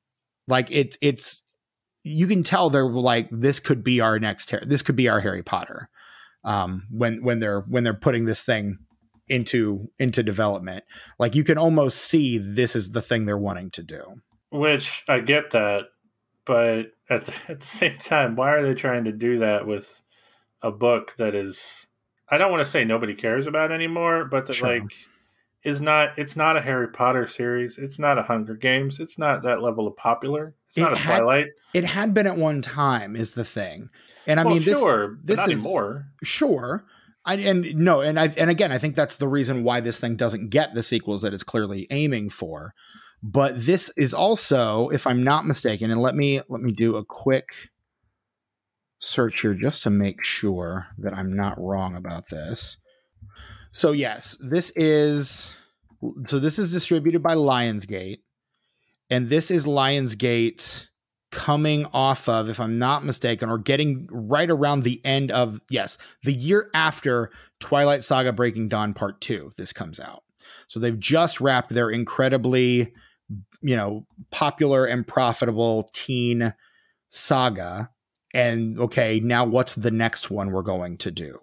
like 0.49 0.69
it's 0.71 0.97
it's 1.03 1.43
you 2.03 2.27
can 2.27 2.43
tell 2.43 2.71
they're 2.71 2.89
like 2.89 3.29
this 3.31 3.61
could 3.61 3.85
be 3.85 4.01
our 4.01 4.19
next 4.19 4.51
Harry 4.53 4.65
this 4.67 4.81
could 4.81 4.97
be 4.97 5.11
our 5.11 5.21
Harry 5.21 5.43
Potter 5.43 5.91
um, 6.45 6.87
when 6.91 7.23
when 7.23 7.41
they're 7.41 7.61
when 7.61 7.85
they're 7.85 7.93
putting 7.93 8.25
this 8.25 8.43
thing 8.43 8.79
into 9.29 9.91
into 9.99 10.23
development. 10.23 10.85
Like 11.19 11.35
you 11.35 11.45
can 11.45 11.59
almost 11.59 11.99
see 11.99 12.39
this 12.39 12.77
is 12.77 12.91
the 12.91 13.03
thing 13.03 13.27
they're 13.27 13.39
wanting 13.39 13.71
to 13.73 13.83
do. 13.83 14.23
Which 14.51 15.05
I 15.09 15.21
get 15.21 15.51
that, 15.51 15.87
but 16.45 16.93
at 17.09 17.25
the, 17.25 17.35
at 17.49 17.61
the 17.61 17.67
same 17.67 17.99
time, 17.99 18.37
why 18.37 18.53
are 18.53 18.63
they 18.63 18.75
trying 18.75 19.05
to 19.05 19.13
do 19.13 19.39
that 19.39 19.67
with 19.67 20.03
a 20.63 20.71
book 20.71 21.15
that 21.17 21.35
is 21.35 21.87
I 22.29 22.39
don't 22.39 22.51
want 22.51 22.65
to 22.65 22.71
say 22.71 22.85
nobody 22.85 23.15
cares 23.15 23.47
about 23.47 23.71
anymore, 23.71 24.25
but 24.25 24.47
that 24.47 24.55
sure. 24.55 24.69
like 24.69 24.93
is 25.63 25.81
not 25.81 26.19
it's 26.19 26.37
not 26.37 26.57
a 26.57 26.61
Harry 26.61 26.89
Potter 26.89 27.27
series. 27.27 27.79
It's 27.79 27.99
not 27.99 28.19
a 28.19 28.23
Hunger 28.23 28.55
Games. 28.55 29.01
It's 29.01 29.19
not 29.19 29.43
that 29.43 29.63
level 29.63 29.87
of 29.87 29.97
popular. 29.97 30.55
It's 30.69 30.79
it 30.79 30.83
not 30.83 30.93
a 30.93 30.97
had, 30.97 31.19
Twilight. 31.19 31.47
It 31.73 31.85
had 31.85 32.15
been 32.15 32.27
at 32.27 32.37
one 32.37 32.63
time 32.63 33.17
is 33.17 33.33
the 33.33 33.45
thing. 33.45 33.91
And 34.27 34.41
I 34.41 34.45
well, 34.45 34.55
mean 34.55 34.63
this 34.63 34.79
sure, 34.79 35.19
this 35.23 35.41
is 35.41 35.45
anymore. 35.45 36.07
Sure. 36.23 36.85
I, 37.25 37.37
and 37.37 37.75
no, 37.77 38.01
and 38.01 38.21
I 38.21 38.29
and 38.37 38.51
again, 38.51 38.71
I 38.71 38.79
think 38.79 38.97
that's 38.97 39.17
the 39.17 39.29
reason 39.29 39.65
why 39.65 39.81
this 39.81 39.99
thing 39.99 40.17
doesn't 40.17 40.51
get 40.51 40.75
the 40.75 40.83
sequels 40.83 41.23
that 41.23 41.33
it's 41.33 41.43
clearly 41.43 41.87
aiming 41.91 42.31
for. 42.31 42.75
But 43.23 43.65
this 43.65 43.91
is 43.97 44.13
also, 44.13 44.91
if 44.91 45.07
I'm 45.07 45.25
not 45.25 45.47
mistaken, 45.47 45.91
and 45.91 46.01
let 46.03 46.15
me 46.15 46.43
let 46.49 46.61
me 46.61 46.73
do 46.73 46.97
a 46.97 47.05
quick 47.05 47.71
search 48.99 49.41
here 49.41 49.55
just 49.55 49.83
to 49.85 49.91
make 49.91 50.23
sure 50.23 50.89
that 50.99 51.15
I'm 51.15 51.35
not 51.35 51.59
wrong 51.59 51.97
about 51.97 52.29
this. 52.29 52.77
So 53.71 53.93
yes, 53.93 54.37
this 54.41 54.71
is 54.77 55.57
so 56.25 56.39
this 56.39 56.59
is 56.59 56.73
distributed 56.73 57.23
by 57.23 57.35
Lionsgate, 57.35 58.19
and 59.09 59.31
this 59.31 59.51
is 59.51 59.65
Lionsgate 59.65 60.89
coming 61.35 61.85
off 61.87 62.29
of, 62.29 62.49
if 62.49 62.61
I'm 62.61 62.79
not 62.79 63.05
mistaken, 63.05 63.51
or 63.51 63.59
getting 63.59 64.09
right 64.11 64.49
around 64.49 64.85
the 64.85 65.05
end 65.05 65.31
of 65.33 65.61
yes, 65.69 65.99
the 66.23 66.33
year 66.33 66.71
after 66.73 67.31
Twilight 67.61 68.05
Saga 68.05 68.33
Breaking 68.33 68.69
Dawn 68.69 68.95
Part 68.95 69.21
Two. 69.21 69.53
This 69.57 69.73
comes 69.73 70.01
out, 70.01 70.23
so 70.69 70.81
they've 70.81 70.99
just 70.99 71.41
wrapped 71.41 71.71
their 71.71 71.91
incredibly, 71.91 72.95
you 73.61 73.77
know, 73.77 74.07
popular 74.31 74.87
and 74.87 75.07
profitable 75.07 75.91
teen 75.93 76.55
saga. 77.11 77.91
And 78.33 78.79
okay, 78.79 79.21
now 79.21 79.45
what's 79.45 79.75
the 79.75 79.91
next 79.91 80.31
one 80.31 80.51
we're 80.51 80.63
going 80.63 80.99
to 80.99 81.11
do? 81.11 81.39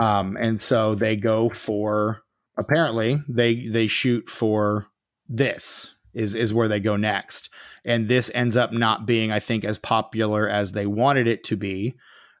Um, 0.00 0.36
and 0.40 0.60
so 0.60 0.94
they 0.94 1.16
go 1.16 1.50
for 1.50 2.22
apparently 2.56 3.20
they 3.28 3.66
they 3.66 3.86
shoot 3.86 4.28
for 4.28 4.86
this 5.28 5.93
is 6.14 6.34
is 6.34 6.54
where 6.54 6.68
they 6.68 6.80
go 6.80 6.96
next. 6.96 7.50
And 7.84 8.08
this 8.08 8.30
ends 8.34 8.56
up 8.56 8.72
not 8.72 9.06
being, 9.06 9.30
I 9.30 9.40
think, 9.40 9.64
as 9.64 9.78
popular 9.78 10.48
as 10.48 10.72
they 10.72 10.86
wanted 10.86 11.26
it 11.26 11.44
to 11.44 11.56
be. 11.56 11.94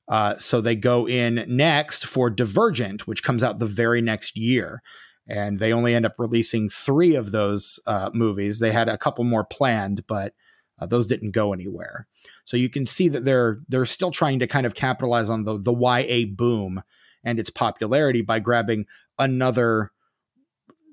Uh, 0.08 0.36
so 0.36 0.60
they 0.60 0.76
go 0.76 1.08
in 1.08 1.44
next 1.48 2.06
for 2.06 2.28
Divergent, 2.30 3.06
which 3.06 3.22
comes 3.22 3.42
out 3.42 3.58
the 3.58 3.66
very 3.66 4.02
next 4.02 4.36
year. 4.36 4.82
And 5.26 5.58
they 5.58 5.72
only 5.72 5.94
end 5.94 6.04
up 6.04 6.16
releasing 6.18 6.68
three 6.68 7.14
of 7.14 7.30
those 7.30 7.80
uh, 7.86 8.10
movies. 8.12 8.58
They 8.58 8.72
had 8.72 8.90
a 8.90 8.98
couple 8.98 9.24
more 9.24 9.44
planned, 9.44 10.06
but 10.06 10.34
uh, 10.78 10.86
those 10.86 11.06
didn't 11.06 11.30
go 11.30 11.52
anywhere. 11.52 12.06
So 12.44 12.56
you 12.58 12.68
can 12.68 12.84
see 12.84 13.08
that 13.08 13.24
they're 13.24 13.60
they're 13.68 13.86
still 13.86 14.10
trying 14.10 14.38
to 14.40 14.46
kind 14.46 14.66
of 14.66 14.74
capitalize 14.74 15.30
on 15.30 15.44
the 15.44 15.58
the 15.58 15.72
YA 15.72 16.26
boom 16.34 16.82
and 17.24 17.38
its 17.38 17.50
popularity 17.50 18.20
by 18.20 18.38
grabbing 18.38 18.86
another 19.18 19.92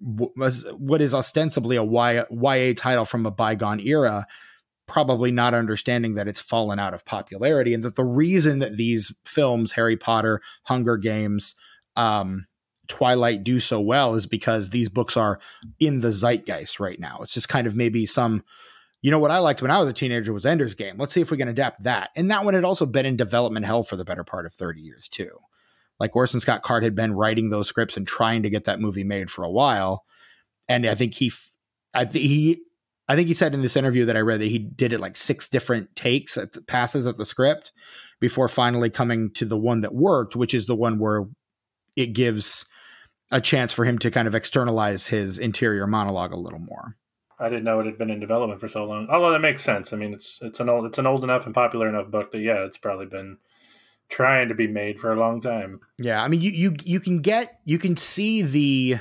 what 0.02 1.02
is 1.02 1.14
ostensibly 1.14 1.76
a 1.76 1.84
YA 1.84 2.74
title 2.76 3.06
from 3.06 3.26
a 3.26 3.32
bygone 3.32 3.80
era, 3.80 4.26
probably 4.88 5.32
not 5.32 5.54
understanding 5.54 6.16
that 6.16 6.28
it's 6.28 6.42
fallen 6.42 6.80
out 6.80 6.94
of 6.94 7.06
popularity 7.06 7.74
and 7.74 7.84
that 7.84 7.96
the 7.96 8.04
reason 8.04 8.60
that 8.60 8.78
these 8.78 9.14
films, 9.26 9.74
Harry 9.74 9.96
Potter, 9.96 10.42
Hunger 10.64 10.98
Games, 10.98 11.56
um, 11.96 12.48
Twilight, 12.88 13.44
do 13.44 13.60
so 13.60 13.80
well 13.80 14.16
is 14.16 14.26
because 14.26 14.70
these 14.70 14.90
books 14.90 15.16
are 15.16 15.40
in 15.80 16.00
the 16.00 16.12
zeitgeist 16.12 16.80
right 16.80 17.00
now. 17.00 17.20
It's 17.22 17.34
just 17.34 17.50
kind 17.50 17.68
of 17.68 17.76
maybe 17.76 18.06
some. 18.06 18.44
You 19.04 19.10
know 19.10 19.18
what 19.18 19.32
I 19.32 19.40
liked 19.40 19.64
when 19.64 19.72
I 19.72 19.80
was 19.80 19.90
a 19.90 19.94
teenager 19.94 20.32
was 20.32 20.46
Ender's 20.46 20.76
Game. 20.76 20.96
Let's 21.00 21.12
see 21.12 21.22
if 21.22 21.32
we 21.32 21.38
can 21.38 21.48
adapt 21.48 21.86
that. 21.86 22.12
And 22.16 22.30
that 22.30 22.46
one 22.46 22.54
had 22.54 22.64
also 22.64 22.86
been 22.86 23.08
in 23.08 23.18
development 23.18 23.66
hell 23.66 23.82
for 23.82 23.96
the 23.96 24.06
better 24.06 24.24
part 24.24 24.46
of 24.46 24.54
30 24.54 24.80
years 24.82 25.08
too 25.08 25.40
like 26.02 26.16
Orson 26.16 26.40
Scott 26.40 26.64
Card 26.64 26.82
had 26.82 26.96
been 26.96 27.14
writing 27.14 27.50
those 27.50 27.68
scripts 27.68 27.96
and 27.96 28.08
trying 28.08 28.42
to 28.42 28.50
get 28.50 28.64
that 28.64 28.82
movie 28.82 29.04
made 29.04 29.30
for 29.30 29.44
a 29.44 29.52
while. 29.52 30.04
And 30.68 30.88
I 30.88 30.96
think 30.96 31.14
he, 31.14 31.32
I 31.94 32.06
think 32.06 32.26
he, 32.26 32.60
I 33.08 33.16
think 33.16 33.28
he 33.28 33.36
said 33.36 33.54
in 33.54 33.62
this 33.62 33.78
interview 33.78 34.06
that 34.06 34.18
I 34.18 34.22
read 34.22 34.42
that 34.42 34.50
he 34.50 34.58
did 34.58 34.94
it 34.94 35.00
like 35.00 35.16
six 35.16 35.48
different 35.48 35.96
takes 35.96 36.40
at 36.40 36.54
the, 36.54 36.64
passes 36.64 37.06
at 37.06 37.18
the 37.18 37.26
script 37.26 37.72
before 38.20 38.50
finally 38.50 38.90
coming 38.90 39.30
to 39.34 39.46
the 39.46 39.60
one 39.60 39.82
that 39.82 39.94
worked, 39.94 40.36
which 40.36 40.56
is 40.56 40.66
the 40.66 40.76
one 40.76 40.98
where 40.98 41.26
it 41.96 42.14
gives 42.14 42.66
a 43.30 43.40
chance 43.40 43.72
for 43.72 43.86
him 43.86 44.00
to 44.00 44.10
kind 44.10 44.28
of 44.28 44.34
externalize 44.34 45.06
his 45.06 45.38
interior 45.38 45.86
monologue 45.86 46.34
a 46.34 46.36
little 46.40 46.58
more. 46.58 46.98
I 47.40 47.48
didn't 47.48 47.64
know 47.64 47.80
it 47.80 47.86
had 47.86 48.00
been 48.00 48.10
in 48.10 48.20
development 48.20 48.60
for 48.60 48.68
so 48.68 48.86
long. 48.86 49.08
Although 49.08 49.34
that 49.34 49.40
makes 49.42 49.64
sense. 49.64 49.94
I 49.94 49.98
mean, 49.98 50.16
it's 50.16 50.40
it's 50.42 50.60
an 50.60 50.68
old 50.68 50.86
it's 50.86 50.98
an 50.98 51.06
old 51.06 51.24
enough 51.24 51.46
and 51.46 51.54
popular 51.54 51.88
enough 51.88 52.10
book 52.10 52.32
that 52.32 52.42
yeah, 52.42 52.66
it's 52.66 52.80
probably 52.80 53.06
been 53.06 53.38
trying 54.12 54.50
to 54.50 54.56
be 54.56 54.68
made 54.68 55.00
for 55.00 55.12
a 55.12 55.20
long 55.20 55.42
time. 55.42 55.80
Yeah, 55.98 56.22
I 56.22 56.28
mean, 56.28 56.42
you 56.42 56.52
you 56.52 56.76
you 56.84 57.00
can 57.00 57.22
get 57.22 57.60
you 57.66 57.80
can 57.80 57.98
see 57.98 58.42
the 58.44 58.98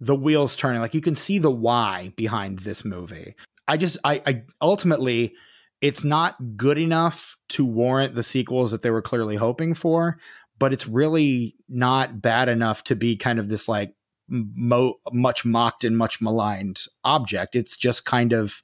the 0.00 0.16
wheels 0.16 0.56
turning. 0.56 0.80
Like 0.80 0.94
you 0.94 1.00
can 1.00 1.14
see 1.14 1.38
the 1.38 1.50
why 1.50 2.12
behind 2.16 2.60
this 2.60 2.84
movie. 2.84 3.36
I 3.68 3.76
just 3.76 3.98
I, 4.02 4.22
I 4.26 4.42
ultimately 4.60 5.34
it's 5.80 6.04
not 6.04 6.56
good 6.56 6.78
enough 6.78 7.36
to 7.50 7.64
warrant 7.64 8.14
the 8.14 8.22
sequels 8.22 8.70
that 8.72 8.82
they 8.82 8.90
were 8.90 9.02
clearly 9.02 9.36
hoping 9.36 9.74
for, 9.74 10.18
but 10.58 10.72
it's 10.72 10.86
really 10.86 11.54
not 11.68 12.20
bad 12.20 12.48
enough 12.48 12.82
to 12.84 12.96
be 12.96 13.16
kind 13.16 13.38
of 13.38 13.48
this 13.48 13.68
like 13.68 13.94
mo- 14.28 15.00
much 15.12 15.44
mocked 15.44 15.84
and 15.84 15.96
much 15.96 16.20
maligned 16.20 16.82
object. 17.04 17.54
It's 17.54 17.76
just 17.76 18.04
kind 18.04 18.32
of 18.32 18.60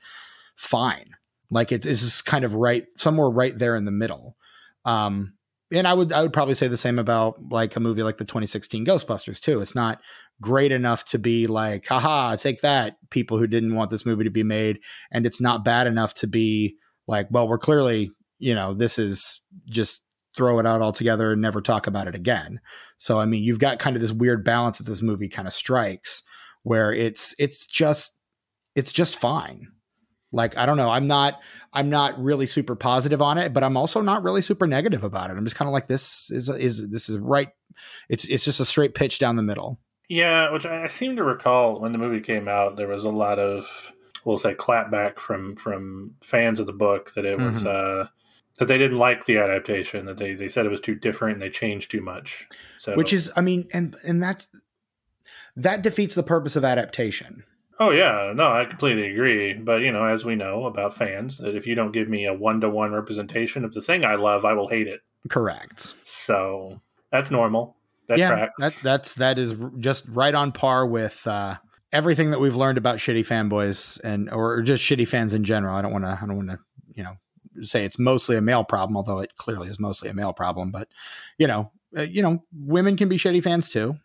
fine. 0.56 1.10
Like 1.50 1.72
it's, 1.72 1.86
it's 1.86 2.00
just 2.00 2.26
kind 2.26 2.44
of 2.44 2.54
right 2.54 2.84
somewhere 2.96 3.30
right 3.30 3.56
there 3.56 3.76
in 3.76 3.84
the 3.84 3.92
middle. 3.92 4.36
Um, 4.84 5.35
and 5.72 5.86
I 5.86 5.94
would 5.94 6.12
I 6.12 6.22
would 6.22 6.32
probably 6.32 6.54
say 6.54 6.68
the 6.68 6.76
same 6.76 6.98
about 6.98 7.36
like 7.50 7.76
a 7.76 7.80
movie 7.80 8.02
like 8.02 8.18
the 8.18 8.24
2016 8.24 8.86
Ghostbusters 8.86 9.40
too. 9.40 9.60
It's 9.60 9.74
not 9.74 10.00
great 10.40 10.72
enough 10.72 11.04
to 11.06 11.18
be 11.18 11.46
like, 11.46 11.86
haha, 11.86 12.36
take 12.36 12.60
that, 12.60 12.96
people 13.10 13.38
who 13.38 13.46
didn't 13.46 13.74
want 13.74 13.90
this 13.90 14.06
movie 14.06 14.24
to 14.24 14.30
be 14.30 14.42
made, 14.42 14.80
and 15.10 15.26
it's 15.26 15.40
not 15.40 15.64
bad 15.64 15.86
enough 15.86 16.14
to 16.14 16.26
be 16.26 16.76
like, 17.08 17.28
well, 17.30 17.48
we're 17.48 17.58
clearly, 17.58 18.10
you 18.38 18.54
know, 18.54 18.74
this 18.74 18.98
is 18.98 19.40
just 19.68 20.02
throw 20.36 20.58
it 20.58 20.66
out 20.66 20.82
altogether 20.82 21.32
and 21.32 21.40
never 21.40 21.60
talk 21.60 21.86
about 21.86 22.08
it 22.08 22.14
again. 22.14 22.60
So 22.98 23.18
I 23.18 23.26
mean, 23.26 23.42
you've 23.42 23.58
got 23.58 23.78
kind 23.78 23.96
of 23.96 24.02
this 24.02 24.12
weird 24.12 24.44
balance 24.44 24.78
that 24.78 24.84
this 24.84 25.02
movie 25.02 25.28
kind 25.28 25.48
of 25.48 25.54
strikes 25.54 26.22
where 26.62 26.92
it's 26.92 27.34
it's 27.38 27.66
just 27.66 28.16
it's 28.74 28.92
just 28.92 29.16
fine. 29.16 29.68
Like 30.36 30.56
I 30.56 30.66
don't 30.66 30.76
know, 30.76 30.90
I'm 30.90 31.06
not 31.08 31.40
I'm 31.72 31.90
not 31.90 32.22
really 32.22 32.46
super 32.46 32.76
positive 32.76 33.20
on 33.20 33.38
it, 33.38 33.52
but 33.52 33.64
I'm 33.64 33.76
also 33.76 34.00
not 34.02 34.22
really 34.22 34.42
super 34.42 34.66
negative 34.66 35.02
about 35.02 35.30
it. 35.30 35.36
I'm 35.36 35.44
just 35.44 35.56
kind 35.56 35.68
of 35.68 35.72
like 35.72 35.88
this 35.88 36.30
is 36.30 36.48
is 36.48 36.88
this 36.90 37.08
is 37.08 37.18
right. 37.18 37.48
It's 38.08 38.24
it's 38.26 38.44
just 38.44 38.60
a 38.60 38.64
straight 38.64 38.94
pitch 38.94 39.18
down 39.18 39.36
the 39.36 39.42
middle. 39.42 39.80
Yeah, 40.08 40.52
which 40.52 40.66
I 40.66 40.86
seem 40.86 41.16
to 41.16 41.24
recall 41.24 41.80
when 41.80 41.90
the 41.92 41.98
movie 41.98 42.20
came 42.20 42.46
out, 42.46 42.76
there 42.76 42.86
was 42.86 43.02
a 43.04 43.10
lot 43.10 43.38
of 43.40 43.66
we'll 44.24 44.36
say 44.36 44.54
clapback 44.54 45.18
from 45.18 45.56
from 45.56 46.14
fans 46.22 46.60
of 46.60 46.66
the 46.66 46.72
book 46.72 47.12
that 47.14 47.24
it 47.24 47.38
was 47.38 47.64
Mhm. 47.64 47.66
uh 48.04 48.08
that 48.58 48.68
they 48.68 48.78
didn't 48.78 48.98
like 48.98 49.26
the 49.26 49.38
adaptation 49.38 50.06
that 50.06 50.16
they 50.18 50.34
they 50.34 50.48
said 50.48 50.64
it 50.66 50.70
was 50.70 50.80
too 50.80 50.94
different 50.94 51.34
and 51.34 51.42
they 51.42 51.50
changed 51.50 51.90
too 51.90 52.00
much. 52.00 52.46
So 52.78 52.94
Which 52.94 53.12
is 53.12 53.32
I 53.36 53.40
mean 53.40 53.68
and 53.72 53.96
and 54.06 54.22
that's 54.22 54.48
that 55.56 55.82
defeats 55.82 56.14
the 56.14 56.22
purpose 56.22 56.56
of 56.56 56.64
adaptation. 56.64 57.44
Oh 57.78 57.90
yeah, 57.90 58.32
no, 58.34 58.50
I 58.52 58.64
completely 58.64 59.10
agree. 59.10 59.52
But 59.52 59.82
you 59.82 59.92
know, 59.92 60.04
as 60.04 60.24
we 60.24 60.34
know 60.34 60.64
about 60.64 60.94
fans, 60.94 61.38
that 61.38 61.54
if 61.54 61.66
you 61.66 61.74
don't 61.74 61.92
give 61.92 62.08
me 62.08 62.24
a 62.26 62.32
one 62.32 62.60
to 62.62 62.70
one 62.70 62.92
representation 62.92 63.64
of 63.64 63.74
the 63.74 63.80
thing 63.80 64.04
I 64.04 64.14
love, 64.14 64.44
I 64.44 64.54
will 64.54 64.68
hate 64.68 64.86
it. 64.86 65.00
Correct. 65.28 65.94
So 66.02 66.80
that's 67.10 67.30
normal. 67.30 67.76
That 68.08 68.18
yeah, 68.18 68.28
tracks. 68.30 68.54
that's 68.58 68.80
that's 68.80 69.14
that 69.16 69.38
is 69.38 69.54
just 69.78 70.04
right 70.08 70.34
on 70.34 70.52
par 70.52 70.86
with 70.86 71.26
uh, 71.26 71.56
everything 71.92 72.30
that 72.30 72.40
we've 72.40 72.56
learned 72.56 72.78
about 72.78 72.96
shitty 72.98 73.26
fanboys 73.26 74.00
and 74.04 74.30
or 74.30 74.62
just 74.62 74.82
shitty 74.84 75.06
fans 75.08 75.34
in 75.34 75.44
general. 75.44 75.74
I 75.76 75.82
don't 75.82 75.92
want 75.92 76.04
to 76.04 76.18
I 76.22 76.26
don't 76.26 76.36
want 76.36 76.50
to 76.50 76.58
you 76.94 77.02
know 77.02 77.16
say 77.60 77.84
it's 77.84 77.98
mostly 77.98 78.36
a 78.36 78.40
male 78.40 78.64
problem, 78.64 78.96
although 78.96 79.18
it 79.18 79.36
clearly 79.36 79.68
is 79.68 79.80
mostly 79.80 80.08
a 80.08 80.14
male 80.14 80.32
problem. 80.32 80.70
But 80.70 80.88
you 81.36 81.46
know, 81.46 81.72
uh, 81.96 82.02
you 82.02 82.22
know, 82.22 82.42
women 82.54 82.96
can 82.96 83.08
be 83.08 83.16
shitty 83.16 83.42
fans 83.42 83.68
too. 83.70 83.96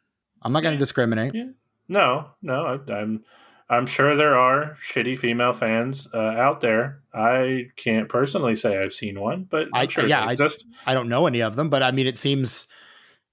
I'm 0.41 0.51
not 0.51 0.61
going 0.61 0.71
to 0.71 0.75
Yeah. 0.77 0.79
discriminate. 0.79 1.35
Yeah. 1.35 1.49
no, 1.87 2.31
no. 2.41 2.65
I, 2.89 2.93
I'm 2.93 3.23
I'm 3.71 3.85
sure 3.87 4.15
there 4.17 4.37
are 4.37 4.77
shitty 4.85 5.17
female 5.17 5.53
fans 5.53 6.07
uh, 6.13 6.17
out 6.17 6.59
there. 6.61 6.99
I 7.13 7.69
can't 7.77 8.07
personally 8.09 8.55
say 8.55 8.77
I've 8.83 8.93
seen 8.93 9.19
one, 9.19 9.47
but 9.49 9.67
I'm 9.73 9.83
I- 9.83 9.87
sure 9.87 10.05
yeah, 10.05 10.21
they 10.25 10.27
I- 10.27 10.31
exist. 10.33 10.65
I 10.85 10.93
don't 10.93 11.07
know 11.09 11.25
any 11.25 11.41
of 11.41 11.55
them, 11.55 11.69
but 11.69 11.81
I 11.81 11.91
mean, 11.91 12.05
it 12.05 12.17
seems 12.17 12.67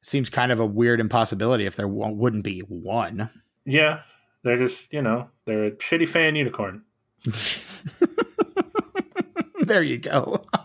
seems 0.01 0.31
kind 0.31 0.53
of 0.53 0.61
a 0.61 0.67
weird 0.67 1.01
impossibility 1.01 1.67
if 1.67 1.75
there 1.77 1.89
wouldn't 1.89 2.45
be 2.45 2.61
one. 2.61 3.29
yeah, 3.67 4.01
they're 4.45 4.57
just 4.57 4.93
you 4.93 5.03
know 5.03 5.29
they're 5.45 5.65
a 5.67 5.71
shitty 5.73 6.09
fan 6.09 6.37
unicorn. 6.37 6.85
there 9.61 9.83
you 9.83 9.99
go. 9.99 10.45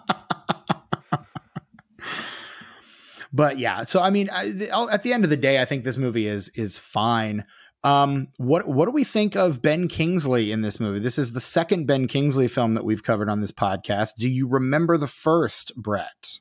but 3.34 3.58
yeah, 3.58 3.84
so 3.86 4.02
I 4.02 4.10
mean, 4.12 4.30
I, 4.30 4.50
the- 4.50 4.90
at 4.92 5.04
the 5.04 5.14
end 5.14 5.24
of 5.24 5.30
the 5.30 5.38
day, 5.38 5.62
I 5.62 5.66
think 5.66 5.84
this 5.84 5.98
movie 5.98 6.28
is 6.28 6.50
is 6.50 6.78
fine. 6.78 7.46
Um, 7.84 8.30
what 8.38 8.68
what 8.68 8.86
do 8.86 8.92
we 8.92 9.04
think 9.04 9.36
of 9.36 9.62
Ben 9.62 9.88
Kingsley 9.90 10.52
in 10.52 10.62
this 10.62 10.80
movie? 10.80 11.00
This 11.00 11.18
is 11.20 11.34
the 11.34 11.42
second 11.42 11.86
Ben 11.86 12.08
Kingsley 12.08 12.48
film 12.48 12.76
that 12.76 12.86
we've 12.86 13.04
covered 13.04 13.30
on 13.30 13.42
this 13.42 13.52
podcast. 13.52 14.12
Do 14.18 14.30
you 14.30 14.48
remember 14.48 14.98
the 14.98 15.08
first, 15.08 15.76
Brett? 15.76 16.40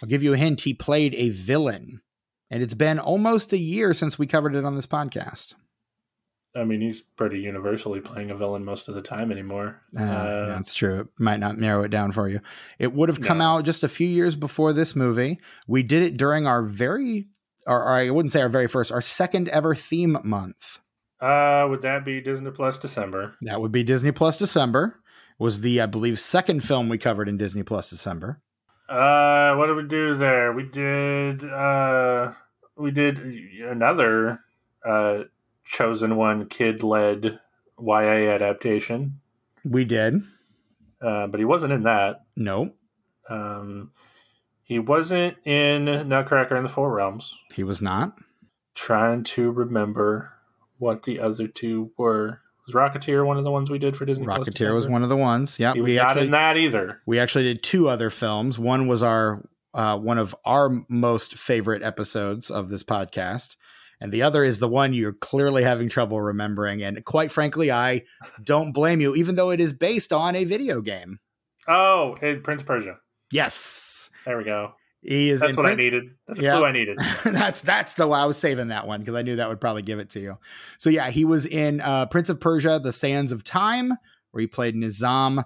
I'll 0.00 0.08
give 0.08 0.22
you 0.22 0.32
a 0.34 0.36
hint. 0.36 0.60
He 0.62 0.74
played 0.74 1.14
a 1.14 1.30
villain, 1.30 2.00
and 2.50 2.62
it's 2.62 2.74
been 2.74 2.98
almost 2.98 3.52
a 3.52 3.58
year 3.58 3.92
since 3.94 4.18
we 4.18 4.26
covered 4.26 4.54
it 4.54 4.64
on 4.64 4.76
this 4.76 4.86
podcast. 4.86 5.54
I 6.54 6.64
mean, 6.64 6.82
he's 6.82 7.00
pretty 7.00 7.38
universally 7.40 8.00
playing 8.00 8.30
a 8.30 8.36
villain 8.36 8.62
most 8.64 8.86
of 8.88 8.94
the 8.94 9.00
time 9.00 9.32
anymore. 9.32 9.80
Uh, 9.98 10.02
Uh, 10.02 10.46
that's 10.48 10.74
true. 10.74 11.00
It 11.00 11.06
might 11.18 11.40
not 11.40 11.56
narrow 11.58 11.82
it 11.84 11.88
down 11.90 12.12
for 12.12 12.28
you. 12.28 12.40
It 12.78 12.92
would 12.92 13.08
have 13.08 13.22
come 13.22 13.38
No. 13.38 13.44
out 13.44 13.64
just 13.64 13.82
a 13.82 13.88
few 13.88 14.06
years 14.06 14.36
before 14.36 14.74
this 14.74 14.94
movie. 14.94 15.40
We 15.66 15.82
did 15.82 16.02
it 16.02 16.18
during 16.18 16.46
our 16.46 16.62
very, 16.62 17.28
or, 17.66 17.82
or 17.82 17.88
I 17.92 18.10
wouldn't 18.10 18.32
say 18.32 18.40
our 18.42 18.48
very 18.48 18.66
first, 18.68 18.92
our 18.92 19.00
second 19.00 19.48
ever 19.48 19.74
theme 19.74 20.18
month. 20.24 20.80
Uh, 21.20 21.66
would 21.70 21.82
that 21.82 22.04
be 22.04 22.20
Disney 22.20 22.50
Plus 22.50 22.78
December? 22.78 23.34
That 23.42 23.60
would 23.60 23.70
be 23.72 23.84
Disney 23.84 24.10
Plus 24.12 24.38
December. 24.38 24.98
Was 25.38 25.60
the 25.60 25.80
I 25.80 25.86
believe 25.86 26.20
second 26.20 26.62
film 26.62 26.88
we 26.88 26.98
covered 26.98 27.28
in 27.28 27.36
Disney 27.36 27.62
Plus 27.62 27.90
December. 27.90 28.40
Uh, 28.88 29.54
what 29.54 29.66
did 29.68 29.76
we 29.76 29.84
do 29.84 30.14
there? 30.14 30.52
We 30.52 30.64
did 30.64 31.44
uh, 31.44 32.32
we 32.76 32.90
did 32.90 33.18
another 33.64 34.40
uh 34.84 35.24
chosen 35.64 36.16
one 36.16 36.46
kid 36.46 36.82
led 36.82 37.38
YA 37.80 38.30
adaptation. 38.30 39.20
We 39.64 39.84
did. 39.84 40.14
Uh, 41.00 41.26
but 41.28 41.40
he 41.40 41.44
wasn't 41.44 41.72
in 41.72 41.84
that. 41.84 42.22
No, 42.36 42.72
Um, 43.28 43.90
he 44.72 44.78
wasn't 44.78 45.36
in 45.46 45.84
Nutcracker 46.08 46.56
in 46.56 46.62
the 46.62 46.68
Four 46.70 46.92
Realms. 46.94 47.36
he 47.54 47.62
was 47.62 47.82
not. 47.82 48.18
Trying 48.74 49.22
to 49.24 49.50
remember 49.50 50.32
what 50.78 51.02
the 51.02 51.20
other 51.20 51.46
two 51.46 51.92
were. 51.98 52.40
Was 52.66 52.74
Rocketeer 52.74 53.26
one 53.26 53.36
of 53.36 53.44
the 53.44 53.50
ones 53.50 53.70
we 53.70 53.78
did 53.78 53.96
for 53.96 54.06
Disney? 54.06 54.24
Plus 54.24 54.48
Rocketeer 54.48 54.72
was 54.72 54.88
one 54.88 55.02
of 55.02 55.10
the 55.10 55.16
ones. 55.16 55.58
Yeah, 55.58 55.74
we 55.74 55.96
not 55.96 56.06
actually 56.12 56.24
in 56.26 56.30
that 56.30 56.56
either. 56.56 57.00
we 57.06 57.18
actually 57.18 57.44
did 57.44 57.62
two 57.62 57.88
other 57.88 58.08
films. 58.08 58.58
One 58.58 58.86
was 58.86 59.02
our 59.02 59.46
uh, 59.74 59.98
one 59.98 60.16
of 60.16 60.34
our 60.46 60.70
most 60.88 61.34
favorite 61.34 61.82
episodes 61.82 62.50
of 62.50 62.70
this 62.70 62.82
podcast, 62.82 63.56
and 64.00 64.10
the 64.10 64.22
other 64.22 64.42
is 64.42 64.58
the 64.58 64.68
one 64.68 64.94
you're 64.94 65.12
clearly 65.12 65.64
having 65.64 65.90
trouble 65.90 66.20
remembering. 66.20 66.82
And 66.82 67.04
quite 67.04 67.30
frankly, 67.30 67.70
I 67.70 68.04
don't 68.42 68.72
blame 68.72 69.00
you, 69.02 69.14
even 69.16 69.34
though 69.34 69.50
it 69.50 69.60
is 69.60 69.72
based 69.74 70.12
on 70.12 70.34
a 70.34 70.44
video 70.44 70.80
game. 70.80 71.18
Oh, 71.68 72.16
hey, 72.20 72.36
Prince 72.36 72.62
Persia. 72.62 72.96
Yes, 73.32 74.10
There 74.24 74.36
we 74.38 74.44
go. 74.44 74.72
he 75.02 75.30
is. 75.30 75.40
That's 75.40 75.56
what 75.56 75.66
I 75.66 75.74
needed. 75.74 76.04
That's 76.28 76.38
a 76.38 76.42
Yeah. 76.42 76.56
clue 76.58 76.66
I 76.66 76.72
needed. 76.72 76.98
that's 77.24 77.62
that's 77.62 77.94
the 77.94 78.06
one 78.06 78.20
I 78.20 78.26
was 78.26 78.36
saving 78.36 78.68
that 78.68 78.86
one 78.86 79.00
because 79.00 79.14
I 79.14 79.22
knew 79.22 79.36
that 79.36 79.48
would 79.48 79.60
probably 79.60 79.82
give 79.82 79.98
it 79.98 80.10
to 80.10 80.20
you. 80.20 80.38
So 80.78 80.90
yeah, 80.90 81.10
he 81.10 81.24
was 81.24 81.46
in 81.46 81.80
uh, 81.80 82.06
Prince 82.06 82.28
of 82.28 82.38
Persia: 82.40 82.80
The 82.82 82.92
Sands 82.92 83.32
of 83.32 83.42
Time, 83.42 83.92
where 84.30 84.40
he 84.40 84.46
played 84.46 84.74
Nizam. 84.76 85.44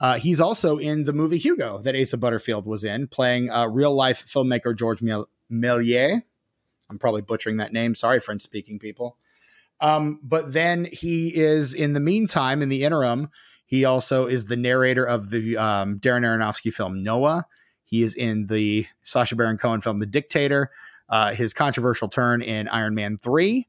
Uh, 0.00 0.18
he's 0.18 0.40
also 0.40 0.76
in 0.76 1.04
the 1.04 1.12
movie 1.12 1.38
Hugo 1.38 1.78
that 1.78 1.94
Asa 1.96 2.18
Butterfield 2.18 2.66
was 2.66 2.84
in, 2.84 3.06
playing 3.06 3.50
uh, 3.50 3.66
real 3.66 3.94
life 3.94 4.26
filmmaker 4.26 4.76
George 4.76 5.00
Méliès. 5.50 6.22
I'm 6.90 6.98
probably 6.98 7.22
butchering 7.22 7.56
that 7.58 7.72
name. 7.72 7.94
Sorry, 7.94 8.20
French 8.20 8.42
speaking 8.42 8.78
people. 8.78 9.16
Um, 9.80 10.20
but 10.22 10.52
then 10.52 10.86
he 10.90 11.34
is 11.34 11.74
in 11.74 11.92
the 11.94 12.00
meantime, 12.00 12.62
in 12.62 12.68
the 12.68 12.84
interim, 12.84 13.28
he 13.66 13.84
also 13.84 14.26
is 14.26 14.46
the 14.46 14.56
narrator 14.56 15.04
of 15.04 15.30
the 15.30 15.56
um, 15.56 15.98
Darren 15.98 16.22
Aronofsky 16.22 16.72
film 16.72 17.02
Noah. 17.02 17.46
He 17.84 18.02
is 18.02 18.14
in 18.14 18.46
the 18.46 18.86
Sacha 19.02 19.36
Baron 19.36 19.58
Cohen 19.58 19.80
film 19.80 19.98
The 19.98 20.06
Dictator, 20.06 20.70
uh, 21.08 21.34
his 21.34 21.52
controversial 21.52 22.08
turn 22.08 22.42
in 22.42 22.68
Iron 22.68 22.94
Man 22.94 23.18
3. 23.18 23.66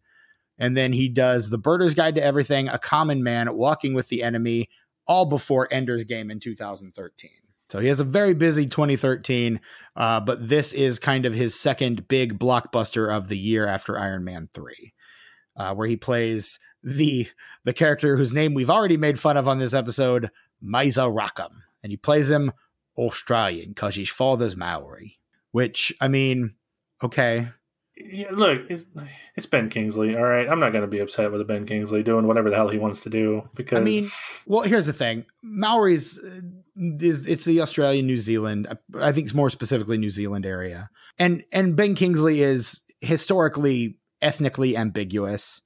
And 0.59 0.77
then 0.77 0.93
he 0.93 1.09
does 1.09 1.49
The 1.49 1.57
Birder's 1.57 1.93
Guide 1.93 2.15
to 2.15 2.23
Everything, 2.23 2.67
A 2.67 2.79
Common 2.79 3.23
Man, 3.23 3.55
Walking 3.55 3.93
with 3.93 4.07
the 4.07 4.23
Enemy, 4.23 4.69
all 5.07 5.25
before 5.25 5.67
Ender's 5.71 6.03
Game 6.03 6.31
in 6.31 6.39
2013. 6.39 7.31
So 7.69 7.79
he 7.79 7.87
has 7.87 7.99
a 7.99 8.05
very 8.05 8.33
busy 8.33 8.65
2013, 8.65 9.59
uh, 9.95 10.21
but 10.21 10.47
this 10.47 10.73
is 10.73 10.99
kind 10.99 11.25
of 11.25 11.33
his 11.33 11.59
second 11.59 12.07
big 12.07 12.39
blockbuster 12.39 13.13
of 13.13 13.27
the 13.27 13.37
year 13.37 13.67
after 13.67 13.99
Iron 13.99 14.23
Man 14.23 14.47
3, 14.53 14.93
uh, 15.57 15.75
where 15.75 15.87
he 15.87 15.97
plays 15.97 16.59
the 16.87 17.27
the 17.65 17.73
character 17.73 18.15
whose 18.15 18.31
name 18.31 18.53
we've 18.53 18.69
already 18.69 18.95
made 18.95 19.19
fun 19.19 19.35
of 19.35 19.47
on 19.47 19.59
this 19.59 19.73
episode, 19.73 20.31
Mazer 20.61 21.09
Rackham. 21.09 21.63
And 21.83 21.91
he 21.91 21.97
plays 21.97 22.31
him 22.31 22.53
Australian 22.97 23.69
because 23.69 23.95
his 23.95 24.09
father's 24.09 24.55
Maori. 24.55 25.19
Which, 25.51 25.93
I 25.99 26.07
mean, 26.07 26.55
okay. 27.03 27.49
Yeah, 27.97 28.27
look, 28.31 28.61
it's, 28.69 28.85
it's 29.35 29.47
Ben 29.47 29.69
Kingsley. 29.69 30.15
All 30.15 30.23
right, 30.23 30.47
I'm 30.47 30.59
not 30.59 30.71
going 30.71 30.83
to 30.83 30.87
be 30.87 30.99
upset 30.99 31.31
with 31.31 31.45
Ben 31.47 31.65
Kingsley 31.65 32.03
doing 32.03 32.27
whatever 32.27 32.49
the 32.49 32.55
hell 32.55 32.69
he 32.69 32.77
wants 32.77 33.01
to 33.01 33.09
do 33.09 33.41
because 33.55 33.79
I 33.79 33.83
mean, 33.83 34.03
Well, 34.45 34.61
here's 34.61 34.85
the 34.85 34.93
thing: 34.93 35.25
Maori's 35.41 36.19
uh, 36.19 36.41
is 36.99 37.25
it's 37.25 37.43
the 37.43 37.61
Australian, 37.61 38.05
New 38.05 38.17
Zealand. 38.17 38.67
I 38.99 39.11
think 39.11 39.25
it's 39.25 39.33
more 39.33 39.49
specifically 39.49 39.97
New 39.97 40.11
Zealand 40.11 40.45
area, 40.45 40.89
and 41.17 41.43
and 41.51 41.75
Ben 41.75 41.95
Kingsley 41.95 42.43
is 42.43 42.81
historically 43.01 43.97
ethnically 44.21 44.77
ambiguous. 44.77 45.61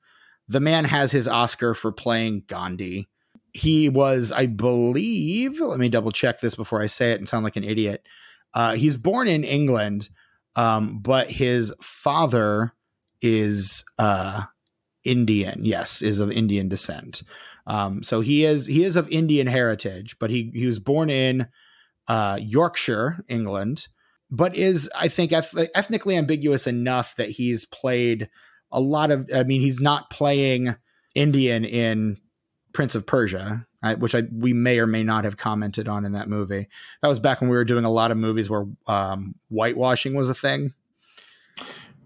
The 0.51 0.59
man 0.59 0.83
has 0.83 1.11
his 1.11 1.27
Oscar 1.29 1.73
for 1.73 1.93
playing 1.93 2.43
Gandhi. 2.47 3.07
He 3.53 3.87
was, 3.87 4.33
I 4.33 4.47
believe, 4.47 5.61
let 5.61 5.79
me 5.79 5.87
double 5.87 6.11
check 6.11 6.41
this 6.41 6.55
before 6.55 6.81
I 6.81 6.87
say 6.87 7.13
it 7.13 7.19
and 7.19 7.27
sound 7.27 7.45
like 7.45 7.55
an 7.55 7.63
idiot. 7.63 8.05
Uh, 8.53 8.75
he's 8.75 8.97
born 8.97 9.29
in 9.29 9.45
England, 9.45 10.09
um, 10.57 10.99
but 10.99 11.31
his 11.31 11.73
father 11.81 12.73
is 13.21 13.85
uh, 13.97 14.43
Indian. 15.05 15.63
Yes, 15.63 16.01
is 16.01 16.19
of 16.19 16.31
Indian 16.31 16.67
descent. 16.67 17.23
Um, 17.65 18.03
so 18.03 18.19
he 18.19 18.43
is 18.43 18.65
he 18.65 18.83
is 18.83 18.97
of 18.97 19.09
Indian 19.09 19.47
heritage, 19.47 20.17
but 20.19 20.29
he 20.29 20.51
he 20.53 20.65
was 20.65 20.79
born 20.79 21.09
in 21.09 21.47
uh, 22.09 22.37
Yorkshire, 22.41 23.23
England, 23.29 23.87
but 24.29 24.53
is 24.53 24.89
I 24.93 25.07
think 25.07 25.31
eth- 25.31 25.69
ethnically 25.75 26.17
ambiguous 26.17 26.67
enough 26.67 27.15
that 27.15 27.29
he's 27.29 27.63
played 27.63 28.29
a 28.71 28.79
lot 28.79 29.11
of. 29.11 29.29
I 29.33 29.43
mean, 29.43 29.61
he's 29.61 29.79
not 29.79 30.09
playing 30.09 30.75
Indian 31.15 31.65
in 31.65 32.17
Prince 32.73 32.95
of 32.95 33.05
Persia, 33.05 33.65
I, 33.83 33.95
which 33.95 34.15
I 34.15 34.23
we 34.31 34.53
may 34.53 34.79
or 34.79 34.87
may 34.87 35.03
not 35.03 35.25
have 35.25 35.37
commented 35.37 35.87
on 35.87 36.05
in 36.05 36.13
that 36.13 36.29
movie. 36.29 36.67
That 37.01 37.07
was 37.07 37.19
back 37.19 37.41
when 37.41 37.49
we 37.49 37.57
were 37.57 37.65
doing 37.65 37.85
a 37.85 37.91
lot 37.91 38.11
of 38.11 38.17
movies 38.17 38.49
where 38.49 38.65
um, 38.87 39.35
whitewashing 39.49 40.13
was 40.13 40.29
a 40.29 40.33
thing. 40.35 40.73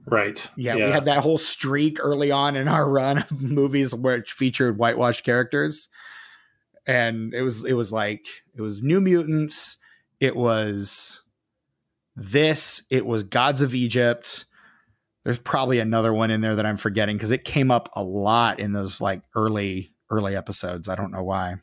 right? 0.05 0.47
Yeah, 0.55 0.75
we 0.75 0.81
had 0.81 1.05
that 1.05 1.19
whole 1.19 1.37
streak 1.37 1.97
early 1.99 2.31
on 2.31 2.55
in 2.55 2.67
our 2.67 2.89
run 2.89 3.19
of 3.19 3.41
movies 3.41 3.93
which 3.93 4.31
featured 4.31 4.77
whitewashed 4.77 5.23
characters. 5.23 5.89
and 6.87 7.33
it 7.33 7.41
was 7.41 7.65
it 7.65 7.73
was 7.73 7.91
like 7.91 8.25
it 8.55 8.61
was 8.61 8.83
New 8.83 9.01
Mutants, 9.01 9.77
it 10.19 10.35
was 10.35 11.23
this, 12.15 12.83
it 12.89 13.05
was 13.05 13.23
Gods 13.23 13.61
of 13.61 13.75
Egypt. 13.75 14.45
There's 15.25 15.39
probably 15.39 15.79
another 15.79 16.13
one 16.13 16.31
in 16.31 16.39
there 16.39 16.55
that 16.55 16.65
I'm 16.65 16.77
forgetting 16.77 17.17
because 17.17 17.31
it 17.31 17.43
came 17.43 17.71
up 17.71 17.89
a 17.93 18.03
lot 18.03 18.59
in 18.59 18.71
those 18.71 19.01
like 19.01 19.23
early 19.35 19.91
early 20.09 20.35
episodes. 20.35 20.87
I 20.87 20.95
don't 20.95 21.11
know 21.11 21.23
why. 21.23 21.55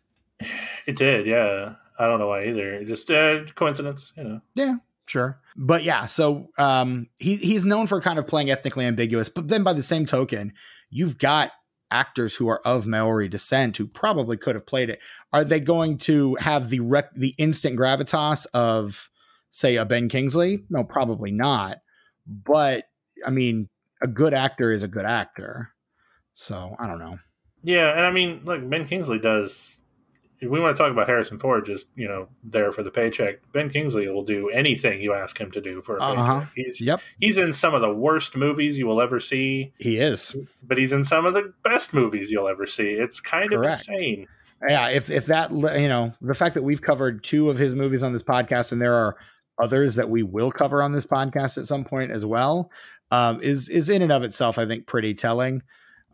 It 0.86 0.96
did, 0.96 1.26
yeah. 1.26 1.74
I 1.98 2.06
don't 2.06 2.18
know 2.18 2.28
why 2.28 2.46
either. 2.46 2.84
Just 2.84 3.10
uh, 3.10 3.44
coincidence, 3.54 4.12
you 4.16 4.24
know. 4.24 4.40
Yeah, 4.54 4.74
sure. 5.06 5.40
But 5.56 5.84
yeah, 5.84 6.06
so 6.06 6.48
um, 6.58 7.06
he 7.18 7.36
he's 7.36 7.64
known 7.64 7.86
for 7.86 8.00
kind 8.00 8.18
of 8.18 8.26
playing 8.26 8.50
ethnically 8.50 8.84
ambiguous, 8.84 9.28
but 9.28 9.48
then 9.48 9.62
by 9.62 9.72
the 9.72 9.82
same 9.82 10.06
token, 10.06 10.52
you've 10.90 11.18
got 11.18 11.52
actors 11.92 12.34
who 12.34 12.48
are 12.48 12.60
of 12.64 12.86
Maori 12.86 13.28
descent 13.28 13.76
who 13.76 13.86
probably 13.86 14.36
could 14.36 14.56
have 14.56 14.66
played 14.66 14.90
it. 14.90 15.00
Are 15.32 15.44
they 15.44 15.60
going 15.60 15.98
to 15.98 16.34
have 16.36 16.70
the 16.70 16.80
rec- 16.80 17.14
the 17.14 17.34
instant 17.38 17.78
gravitas 17.78 18.46
of 18.54 19.10
say 19.52 19.76
a 19.76 19.84
Ben 19.84 20.08
Kingsley? 20.08 20.64
No, 20.68 20.82
probably 20.82 21.30
not. 21.30 21.78
But 22.26 22.86
I 23.26 23.30
mean, 23.30 23.68
a 24.02 24.06
good 24.06 24.34
actor 24.34 24.72
is 24.72 24.82
a 24.82 24.88
good 24.88 25.04
actor. 25.04 25.70
So 26.34 26.74
I 26.78 26.86
don't 26.86 26.98
know. 26.98 27.18
Yeah, 27.62 27.90
and 27.92 28.00
I 28.00 28.10
mean, 28.10 28.42
like 28.44 28.68
Ben 28.68 28.86
Kingsley 28.86 29.18
does. 29.18 29.78
If 30.40 30.50
we 30.50 30.58
want 30.58 30.76
to 30.76 30.82
talk 30.82 30.90
about 30.90 31.06
Harrison 31.06 31.38
Ford, 31.38 31.64
just 31.66 31.86
you 31.94 32.08
know, 32.08 32.26
there 32.42 32.72
for 32.72 32.82
the 32.82 32.90
paycheck. 32.90 33.36
Ben 33.52 33.70
Kingsley 33.70 34.08
will 34.08 34.24
do 34.24 34.48
anything 34.48 35.00
you 35.00 35.14
ask 35.14 35.38
him 35.40 35.52
to 35.52 35.60
do 35.60 35.82
for 35.82 35.98
a 35.98 36.00
Uh-huh. 36.02 36.40
paycheck. 36.40 36.52
He's 36.56 36.80
Yep, 36.80 37.00
he's 37.20 37.38
in 37.38 37.52
some 37.52 37.74
of 37.74 37.80
the 37.80 37.92
worst 37.92 38.34
movies 38.34 38.76
you 38.78 38.86
will 38.88 39.00
ever 39.00 39.20
see, 39.20 39.72
he 39.78 39.98
is. 39.98 40.34
but 40.64 40.78
he's 40.78 40.92
in 40.92 41.04
some 41.04 41.26
of 41.26 41.34
the 41.34 41.52
best 41.62 41.94
movies 41.94 42.32
you'll 42.32 42.48
ever 42.48 42.66
see. 42.66 42.88
It's 42.88 43.20
kind 43.20 43.50
Correct. 43.52 43.88
of 43.88 43.94
insane. 43.94 44.26
Yeah, 44.68 44.88
if 44.88 45.10
if 45.10 45.26
that 45.26 45.52
you 45.52 45.88
know 45.88 46.12
the 46.20 46.34
fact 46.34 46.54
that 46.54 46.64
we've 46.64 46.82
covered 46.82 47.22
two 47.22 47.48
of 47.48 47.56
his 47.58 47.76
movies 47.76 48.02
on 48.02 48.12
this 48.12 48.24
podcast, 48.24 48.72
and 48.72 48.82
there 48.82 48.94
are 48.94 49.16
others 49.62 49.94
that 49.94 50.10
we 50.10 50.24
will 50.24 50.50
cover 50.50 50.82
on 50.82 50.92
this 50.92 51.06
podcast 51.06 51.56
at 51.58 51.66
some 51.66 51.84
point 51.84 52.10
as 52.10 52.26
well, 52.26 52.70
um, 53.12 53.42
is 53.42 53.68
is 53.68 53.90
in 53.90 54.00
and 54.00 54.10
of 54.10 54.24
itself, 54.24 54.58
I 54.58 54.66
think, 54.66 54.86
pretty 54.86 55.12
telling. 55.14 55.62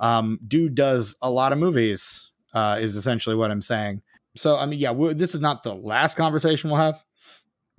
Um, 0.01 0.41
dude 0.47 0.75
does 0.75 1.17
a 1.23 1.31
lot 1.31 1.53
of 1.53 1.59
movies, 1.59 2.31
uh, 2.53 2.79
is 2.81 2.97
essentially 2.97 3.37
what 3.37 3.53
I'm 3.53 3.63
saying. 3.63 4.03
So 4.37 4.57
I 4.57 4.67
mean, 4.67 4.81
yeah, 4.81 4.93
this 5.15 5.35
is 5.35 5.41
not 5.41 5.63
the 5.63 5.75
last 5.75 6.17
conversation 6.17 6.69
we'll 6.69 6.81
have 6.81 7.03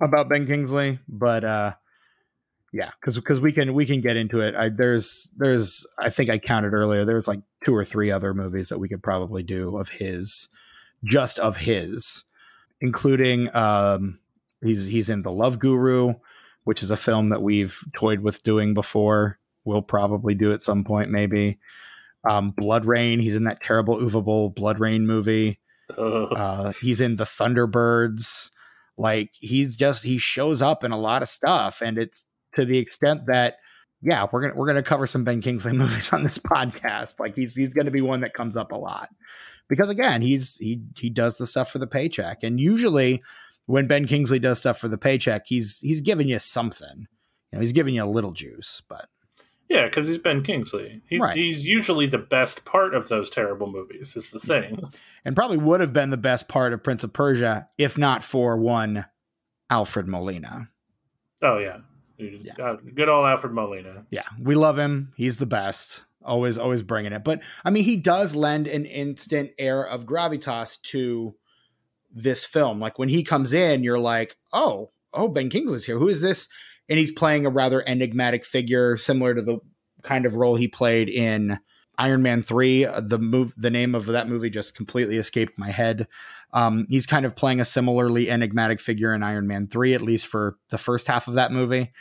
about 0.00 0.30
Ben 0.30 0.46
Kingsley, 0.46 0.98
but 1.06 1.44
uh, 1.44 1.74
yeah, 2.72 2.90
because 2.98 3.16
because 3.16 3.42
we 3.42 3.52
can 3.52 3.74
we 3.74 3.84
can 3.84 4.00
get 4.00 4.16
into 4.16 4.40
it. 4.40 4.54
I, 4.54 4.70
there's 4.70 5.30
there's 5.36 5.86
I 5.98 6.08
think 6.08 6.30
I 6.30 6.38
counted 6.38 6.72
earlier. 6.72 7.04
There's 7.04 7.28
like 7.28 7.40
two 7.62 7.74
or 7.74 7.84
three 7.84 8.10
other 8.10 8.32
movies 8.32 8.70
that 8.70 8.78
we 8.78 8.88
could 8.88 9.02
probably 9.02 9.42
do 9.42 9.76
of 9.76 9.90
his, 9.90 10.48
just 11.04 11.38
of 11.38 11.58
his, 11.58 12.24
including 12.80 13.54
um, 13.54 14.18
he's 14.62 14.86
he's 14.86 15.10
in 15.10 15.22
the 15.22 15.32
Love 15.32 15.58
Guru, 15.58 16.14
which 16.70 16.84
is 16.84 16.90
a 16.92 16.96
film 16.96 17.30
that 17.30 17.42
we've 17.42 17.82
toyed 17.94 18.20
with 18.20 18.44
doing 18.44 18.74
before. 18.74 19.40
We'll 19.64 19.82
probably 19.82 20.36
do 20.36 20.52
at 20.52 20.62
some 20.62 20.84
point, 20.84 21.10
maybe. 21.10 21.58
Um, 22.30 22.52
BloodRayne. 22.52 23.20
He's 23.20 23.34
in 23.34 23.42
that 23.42 23.60
terrible 23.60 23.98
Boll 24.22 24.52
BloodRayne 24.52 25.00
movie. 25.00 25.58
Uh, 25.98 26.72
he's 26.80 27.00
in 27.00 27.16
the 27.16 27.24
Thunderbirds. 27.24 28.52
Like 28.96 29.30
he's 29.32 29.74
just 29.74 30.04
he 30.04 30.16
shows 30.18 30.62
up 30.62 30.84
in 30.84 30.92
a 30.92 30.96
lot 30.96 31.22
of 31.22 31.28
stuff, 31.28 31.82
and 31.82 31.98
it's 31.98 32.24
to 32.52 32.64
the 32.64 32.78
extent 32.78 33.22
that 33.26 33.56
yeah, 34.00 34.28
we're 34.30 34.42
gonna 34.42 34.54
we're 34.54 34.68
gonna 34.68 34.84
cover 34.84 35.08
some 35.08 35.24
Ben 35.24 35.40
Kingsley 35.40 35.72
movies 35.76 36.12
on 36.12 36.22
this 36.22 36.38
podcast. 36.38 37.18
Like 37.18 37.34
he's 37.34 37.56
he's 37.56 37.74
gonna 37.74 37.90
be 37.90 38.00
one 38.00 38.20
that 38.20 38.32
comes 38.32 38.56
up 38.56 38.70
a 38.70 38.76
lot 38.76 39.08
because 39.68 39.88
again 39.88 40.22
he's 40.22 40.56
he 40.58 40.82
he 40.96 41.10
does 41.10 41.36
the 41.36 41.48
stuff 41.48 41.72
for 41.72 41.80
the 41.80 41.88
paycheck, 41.88 42.44
and 42.44 42.60
usually 42.60 43.24
when 43.70 43.86
Ben 43.86 44.06
Kingsley 44.06 44.38
does 44.38 44.58
stuff 44.58 44.78
for 44.78 44.88
the 44.88 44.98
paycheck, 44.98 45.42
he's 45.46 45.78
he's 45.80 46.00
giving 46.00 46.28
you 46.28 46.38
something. 46.38 47.06
You 47.52 47.56
know, 47.56 47.60
he's 47.60 47.72
giving 47.72 47.94
you 47.94 48.04
a 48.04 48.06
little 48.06 48.32
juice, 48.32 48.82
but 48.88 49.06
yeah, 49.68 49.84
because 49.84 50.08
he's 50.08 50.18
Ben 50.18 50.42
Kingsley. 50.42 51.00
He's 51.08 51.20
Right. 51.20 51.36
he's 51.36 51.64
usually 51.66 52.06
the 52.06 52.18
best 52.18 52.64
part 52.64 52.94
of 52.94 53.08
those 53.08 53.30
terrible 53.30 53.70
movies. 53.70 54.16
Is 54.16 54.30
the 54.30 54.40
thing. 54.40 54.82
and 55.24 55.36
probably 55.36 55.58
would 55.58 55.80
have 55.80 55.92
been 55.92 56.10
the 56.10 56.16
best 56.16 56.48
part 56.48 56.72
of 56.72 56.82
Prince 56.82 57.04
of 57.04 57.12
Persia 57.12 57.68
if 57.78 57.96
not 57.96 58.24
for 58.24 58.56
one 58.56 59.06
Alfred 59.70 60.08
Molina. 60.08 60.68
Oh 61.42 61.58
yeah, 61.58 61.78
Yeah. 62.18 62.52
Uh, 62.62 62.76
good 62.94 63.08
old 63.08 63.24
Alfred 63.26 63.52
Molina. 63.52 64.04
Yeah, 64.10 64.26
we 64.40 64.54
love 64.54 64.78
him. 64.78 65.12
He's 65.16 65.38
the 65.38 65.46
best. 65.46 66.04
Always, 66.22 66.58
always 66.58 66.82
bringing 66.82 67.12
it. 67.12 67.24
But 67.24 67.40
I 67.64 67.70
mean, 67.70 67.84
he 67.84 67.96
does 67.96 68.36
lend 68.36 68.66
an 68.66 68.84
instant 68.84 69.52
air 69.58 69.86
of 69.86 70.04
gravitas 70.04 70.78
to 70.82 71.34
this 72.12 72.44
film. 72.44 72.80
Like 72.80 72.98
when 72.98 73.08
he 73.08 73.22
comes 73.22 73.52
in, 73.52 73.84
you're 73.84 73.98
like, 73.98 74.36
oh, 74.52 74.90
oh, 75.12 75.28
Ben 75.28 75.50
Kingsley's 75.50 75.84
here. 75.84 75.98
Who 75.98 76.08
is 76.08 76.22
this? 76.22 76.48
And 76.88 76.98
he's 76.98 77.12
playing 77.12 77.46
a 77.46 77.50
rather 77.50 77.86
enigmatic 77.88 78.44
figure, 78.44 78.96
similar 78.96 79.34
to 79.34 79.42
the 79.42 79.58
kind 80.02 80.26
of 80.26 80.34
role 80.34 80.56
he 80.56 80.68
played 80.68 81.08
in 81.08 81.58
Iron 81.98 82.22
Man 82.22 82.42
three. 82.42 82.84
Uh, 82.84 83.00
The 83.00 83.18
move, 83.18 83.54
the 83.56 83.70
name 83.70 83.94
of 83.94 84.06
that 84.06 84.28
movie 84.28 84.50
just 84.50 84.74
completely 84.74 85.16
escaped 85.16 85.58
my 85.58 85.70
head. 85.70 86.08
Um, 86.52 86.86
he's 86.88 87.06
kind 87.06 87.24
of 87.24 87.36
playing 87.36 87.60
a 87.60 87.64
similarly 87.64 88.28
enigmatic 88.28 88.80
figure 88.80 89.14
in 89.14 89.22
Iron 89.22 89.46
Man 89.46 89.68
three, 89.68 89.94
at 89.94 90.02
least 90.02 90.26
for 90.26 90.56
the 90.70 90.78
first 90.78 91.06
half 91.06 91.28
of 91.28 91.34
that 91.34 91.52
movie. 91.52 91.92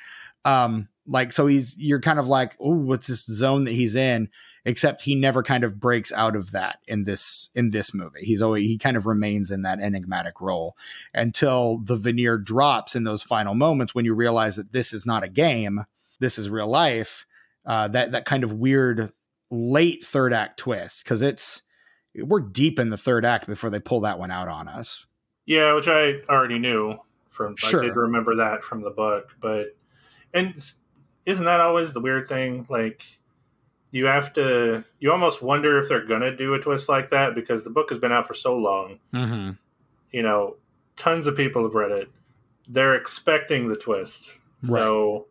Um, 0.45 0.87
like 1.05 1.33
so 1.33 1.47
he's 1.47 1.77
you're 1.77 2.01
kind 2.01 2.17
of 2.19 2.27
like, 2.27 2.55
oh, 2.59 2.75
what's 2.75 3.07
this 3.07 3.25
zone 3.25 3.65
that 3.65 3.73
he's 3.73 3.95
in? 3.95 4.29
Except 4.69 5.01
he 5.01 5.15
never 5.15 5.41
kind 5.41 5.63
of 5.63 5.79
breaks 5.79 6.11
out 6.11 6.35
of 6.35 6.51
that 6.51 6.77
in 6.87 7.03
this 7.03 7.49
in 7.55 7.71
this 7.71 7.91
movie. 7.91 8.19
He's 8.21 8.39
always 8.39 8.67
he 8.67 8.77
kind 8.77 8.95
of 8.95 9.07
remains 9.07 9.49
in 9.49 9.63
that 9.63 9.79
enigmatic 9.79 10.39
role 10.39 10.77
until 11.11 11.79
the 11.79 11.95
veneer 11.95 12.37
drops 12.37 12.95
in 12.95 13.03
those 13.03 13.23
final 13.23 13.55
moments 13.55 13.95
when 13.95 14.05
you 14.05 14.13
realize 14.13 14.57
that 14.57 14.71
this 14.71 14.93
is 14.93 15.07
not 15.07 15.23
a 15.23 15.27
game, 15.27 15.85
this 16.19 16.37
is 16.37 16.51
real 16.51 16.67
life. 16.67 17.25
Uh, 17.65 17.87
that 17.87 18.11
that 18.11 18.25
kind 18.25 18.43
of 18.43 18.53
weird 18.53 19.11
late 19.49 20.03
third 20.03 20.33
act 20.33 20.59
twist 20.59 21.03
because 21.03 21.23
it's 21.23 21.63
we're 22.15 22.39
deep 22.39 22.77
in 22.77 22.91
the 22.91 22.97
third 22.97 23.25
act 23.25 23.47
before 23.47 23.71
they 23.71 23.79
pull 23.79 24.01
that 24.01 24.19
one 24.19 24.29
out 24.29 24.49
on 24.49 24.67
us. 24.67 25.07
Yeah, 25.47 25.73
which 25.73 25.87
I 25.87 26.19
already 26.29 26.59
knew 26.59 26.99
from. 27.31 27.55
Sure. 27.55 27.81
I 27.81 27.87
did 27.87 27.95
remember 27.95 28.35
that 28.35 28.63
from 28.63 28.83
the 28.83 28.91
book, 28.91 29.35
but 29.41 29.75
and 30.31 30.53
isn't 31.25 31.45
that 31.45 31.59
always 31.59 31.91
the 31.93 32.01
weird 32.01 32.29
thing? 32.29 32.67
Like 32.69 33.03
you 33.91 34.05
have 34.05 34.33
to, 34.33 34.83
you 34.99 35.11
almost 35.11 35.41
wonder 35.41 35.79
if 35.79 35.89
they're 35.89 36.05
gonna 36.05 36.35
do 36.35 36.53
a 36.53 36.59
twist 36.59 36.89
like 36.89 37.09
that 37.09 37.35
because 37.35 37.63
the 37.63 37.69
book 37.69 37.89
has 37.89 37.99
been 37.99 38.11
out 38.11 38.27
for 38.27 38.33
so 38.33 38.55
long. 38.55 38.99
Mm-hmm. 39.13 39.51
You 40.11 40.23
know, 40.23 40.55
tons 40.95 41.27
of 41.27 41.35
people 41.35 41.63
have 41.63 41.75
read 41.75 41.91
it. 41.91 42.09
They're 42.67 42.95
expecting 42.95 43.69
the 43.69 43.75
twist, 43.75 44.39
so 44.63 45.27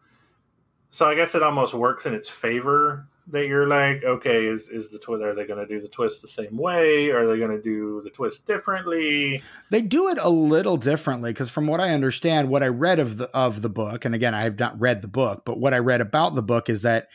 so 0.91 1.07
I 1.07 1.15
guess 1.15 1.35
it 1.35 1.43
almost 1.43 1.75
works 1.75 2.07
in 2.07 2.15
its 2.15 2.29
favor 2.29 3.07
that 3.31 3.47
you're 3.47 3.67
like, 3.67 4.03
okay, 4.05 4.47
is 4.47 4.69
is 4.69 4.91
the 4.91 4.99
twist? 4.99 5.23
Are 5.23 5.35
they 5.35 5.45
going 5.45 5.61
to 5.61 5.67
do 5.67 5.81
the 5.81 5.89
twist 5.89 6.23
the 6.23 6.29
same 6.29 6.57
way? 6.57 7.11
Are 7.11 7.27
they 7.27 7.39
going 7.39 7.51
to 7.51 7.61
do 7.61 8.01
the 8.03 8.11
twist 8.11 8.47
differently? 8.47 9.43
They 9.71 9.83
do 9.83 10.09
it 10.09 10.19
a 10.21 10.31
little 10.31 10.77
differently 10.77 11.31
because, 11.31 11.51
from 11.51 11.67
what 11.67 11.81
I 11.81 11.91
understand, 11.91 12.49
what 12.49 12.63
I 12.63 12.69
read 12.69 12.99
of 12.99 13.19
the 13.19 13.29
of 13.37 13.63
the 13.63 13.69
book, 13.69 14.05
and 14.05 14.15
again, 14.15 14.35
I 14.35 14.43
have 14.45 14.59
not 14.59 14.81
read 14.81 15.03
the 15.03 15.09
book, 15.09 15.43
but 15.45 15.59
what 15.59 15.75
I 15.75 15.79
read 15.79 16.01
about 16.01 16.35
the 16.35 16.43
book 16.43 16.69
is 16.69 16.83
that 16.83 17.09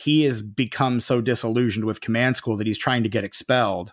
he 0.00 0.22
has 0.22 0.42
become 0.42 1.00
so 1.00 1.20
disillusioned 1.20 1.84
with 1.84 2.00
command 2.00 2.36
school 2.36 2.56
that 2.56 2.66
he's 2.66 2.78
trying 2.78 3.02
to 3.02 3.08
get 3.08 3.24
expelled, 3.24 3.92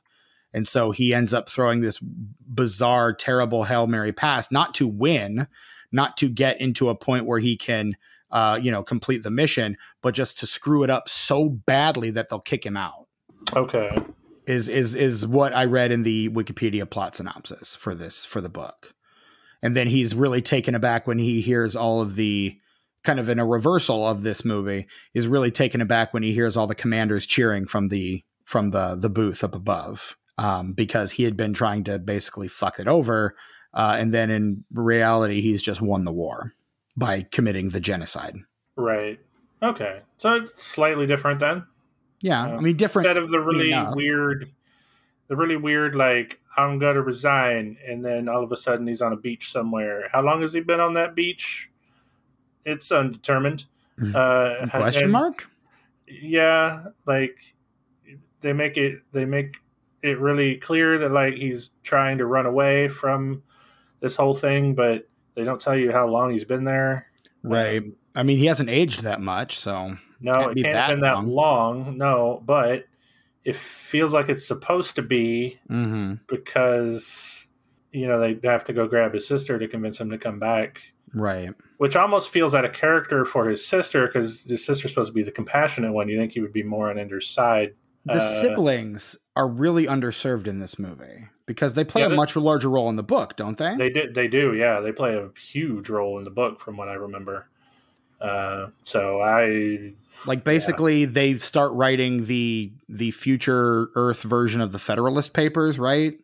and 0.53 0.67
so 0.67 0.91
he 0.91 1.13
ends 1.13 1.33
up 1.33 1.49
throwing 1.49 1.81
this 1.81 1.99
bizarre, 1.99 3.13
terrible 3.13 3.63
hail 3.63 3.87
mary 3.87 4.13
pass, 4.13 4.51
not 4.51 4.73
to 4.75 4.87
win, 4.87 5.47
not 5.91 6.17
to 6.17 6.29
get 6.29 6.61
into 6.61 6.89
a 6.89 6.95
point 6.95 7.25
where 7.25 7.39
he 7.39 7.57
can, 7.57 7.97
uh, 8.31 8.59
you 8.61 8.71
know, 8.71 8.83
complete 8.83 9.23
the 9.23 9.31
mission, 9.31 9.77
but 10.01 10.13
just 10.13 10.39
to 10.39 10.47
screw 10.47 10.83
it 10.83 10.89
up 10.89 11.09
so 11.09 11.49
badly 11.49 12.09
that 12.11 12.29
they'll 12.29 12.39
kick 12.39 12.65
him 12.65 12.77
out. 12.77 13.07
Okay, 13.55 13.91
is 14.45 14.69
is 14.69 14.95
is 14.95 15.27
what 15.27 15.53
I 15.53 15.65
read 15.65 15.91
in 15.91 16.03
the 16.03 16.29
Wikipedia 16.29 16.89
plot 16.89 17.15
synopsis 17.15 17.75
for 17.75 17.93
this 17.93 18.25
for 18.25 18.41
the 18.41 18.49
book. 18.49 18.93
And 19.61 19.75
then 19.75 19.87
he's 19.87 20.13
really 20.15 20.41
taken 20.41 20.75
aback 20.75 21.07
when 21.07 21.17
he 21.17 21.41
hears 21.41 21.75
all 21.75 22.01
of 22.01 22.15
the 22.15 22.57
kind 23.07 23.21
of 23.21 23.29
in 23.29 23.39
a 23.39 23.45
reversal 23.45 24.05
of 24.05 24.21
this 24.23 24.43
movie 24.43 24.85
is 25.13 25.29
really 25.29 25.49
taken 25.49 25.79
aback 25.79 26.13
when 26.13 26.23
he 26.23 26.33
hears 26.33 26.57
all 26.57 26.67
the 26.67 26.75
commanders 26.75 27.25
cheering 27.25 27.65
from 27.65 27.87
the 27.87 28.21
from 28.43 28.71
the 28.71 28.97
the 28.97 29.09
booth 29.09 29.45
up 29.45 29.55
above 29.55 30.17
um, 30.37 30.73
because 30.73 31.11
he 31.11 31.23
had 31.23 31.37
been 31.37 31.53
trying 31.53 31.85
to 31.85 31.97
basically 31.97 32.49
fuck 32.49 32.81
it 32.81 32.87
over 32.87 33.33
uh, 33.73 33.95
and 33.97 34.13
then 34.13 34.29
in 34.29 34.65
reality 34.73 35.39
he's 35.39 35.61
just 35.61 35.81
won 35.81 36.03
the 36.03 36.11
war 36.11 36.53
by 36.97 37.21
committing 37.31 37.69
the 37.69 37.79
genocide. 37.79 38.35
right. 38.75 39.19
Okay, 39.63 40.01
so 40.17 40.33
it's 40.35 40.61
slightly 40.61 41.07
different 41.07 41.39
then. 41.39 41.65
Yeah, 42.19 42.43
Uh, 42.43 42.57
I 42.57 42.59
mean 42.59 42.75
different. 42.75 43.07
Instead 43.07 43.23
of 43.23 43.31
the 43.31 43.39
really 43.39 43.71
enough. 43.71 43.95
weird, 43.95 44.51
the 45.29 45.35
really 45.37 45.55
weird, 45.55 45.95
like 45.95 46.39
I'm 46.57 46.77
gonna 46.77 47.01
resign, 47.01 47.77
and 47.87 48.03
then 48.03 48.27
all 48.27 48.43
of 48.43 48.51
a 48.51 48.57
sudden 48.57 48.85
he's 48.85 49.01
on 49.01 49.13
a 49.13 49.17
beach 49.17 49.49
somewhere. 49.49 50.09
How 50.11 50.21
long 50.21 50.41
has 50.41 50.51
he 50.51 50.59
been 50.59 50.81
on 50.81 50.93
that 50.95 51.15
beach? 51.15 51.71
It's 52.67 52.91
undetermined. 52.91 53.65
Uh, 54.13 54.67
Question 54.69 55.03
and- 55.05 55.11
mark? 55.13 55.49
Yeah, 56.07 56.85
like 57.05 57.55
they 58.41 58.53
make 58.53 58.77
it. 58.77 58.99
They 59.11 59.25
make 59.25 59.57
it 60.03 60.19
really 60.19 60.55
clear 60.57 60.97
that 60.99 61.11
like 61.11 61.33
he's 61.33 61.71
trying 61.83 62.19
to 62.19 62.25
run 62.25 62.45
away 62.45 62.87
from 62.89 63.41
this 63.99 64.15
whole 64.15 64.33
thing, 64.33 64.75
but 64.75 65.07
they 65.35 65.43
don't 65.43 65.59
tell 65.59 65.75
you 65.75 65.91
how 65.91 66.07
long 66.07 66.31
he's 66.31 66.45
been 66.45 66.63
there. 66.63 67.07
Right. 67.43 67.81
Um, 67.81 67.95
I 68.15 68.23
mean, 68.23 68.37
he 68.37 68.45
hasn't 68.45 68.69
aged 68.69 69.01
that 69.03 69.19
much, 69.21 69.59
so 69.59 69.97
no, 70.21 70.45
Can't 70.45 70.57
it 70.57 70.63
can't 70.63 70.73
that 70.73 70.89
been 70.89 70.99
that 71.01 71.15
long. 71.15 71.27
long. 71.85 71.97
No, 71.97 72.41
but 72.45 72.85
it 73.43 73.55
feels 73.55 74.13
like 74.13 74.29
it's 74.29 74.47
supposed 74.47 74.95
to 74.97 75.01
be 75.01 75.59
hmm 75.67 76.15
because 76.27 77.47
you 77.91 78.07
know 78.07 78.19
they 78.19 78.39
have 78.47 78.63
to 78.65 78.73
go 78.73 78.87
grab 78.87 79.13
his 79.13 79.27
sister 79.27 79.57
to 79.59 79.67
convince 79.67 79.99
him 79.99 80.09
to 80.11 80.17
come 80.17 80.39
back. 80.39 80.81
right. 81.13 81.49
Which 81.77 81.95
almost 81.95 82.29
feels 82.29 82.55
out 82.55 82.65
of 82.65 82.73
character 82.73 83.23
for 83.23 83.47
his 83.47 83.65
sister 83.65 84.07
because 84.07 84.43
his 84.43 84.65
sister's 84.65 84.91
supposed 84.91 85.09
to 85.09 85.13
be 85.13 85.23
the 85.23 85.31
compassionate 85.31 85.93
one. 85.93 86.09
You 86.09 86.17
think 86.17 86.31
he 86.31 86.39
would 86.41 86.53
be 86.53 86.63
more 86.63 86.89
on 86.89 86.97
Ender's 86.97 87.27
side. 87.27 87.75
The 88.05 88.15
Uh, 88.15 88.41
siblings 88.41 89.15
are 89.35 89.47
really 89.47 89.85
underserved 89.85 90.47
in 90.47 90.59
this 90.59 90.79
movie 90.79 91.27
because 91.45 91.73
they 91.75 91.83
play 91.83 92.01
Yeah, 92.01 92.07
a 92.07 92.15
much 92.15 92.35
larger 92.35 92.69
role 92.69 92.89
in 92.89 92.95
the 92.95 93.03
book, 93.03 93.35
don't 93.35 93.57
they? 93.57 93.75
They 93.75 93.89
did. 93.89 94.15
They 94.15 94.27
do. 94.27 94.53
Yeah, 94.55 94.79
they 94.79 94.91
play 94.91 95.15
a 95.15 95.29
huge 95.39 95.89
role 95.89 96.17
in 96.17 96.23
the 96.23 96.31
book, 96.31 96.59
from 96.59 96.77
what 96.77 96.87
I 96.87 96.93
remember. 96.93 97.47
Uh, 98.19 98.67
so 98.83 99.21
I 99.21 99.93
like 100.25 100.43
basically 100.43 101.05
they 101.05 101.37
start 101.37 101.73
writing 101.73 102.25
the 102.25 102.71
the 102.89 103.11
future 103.11 103.89
Earth 103.95 104.23
version 104.23 104.61
of 104.61 104.71
the 104.71 104.79
Federalist 104.79 105.33
Papers, 105.33 105.77
right? 105.77 106.17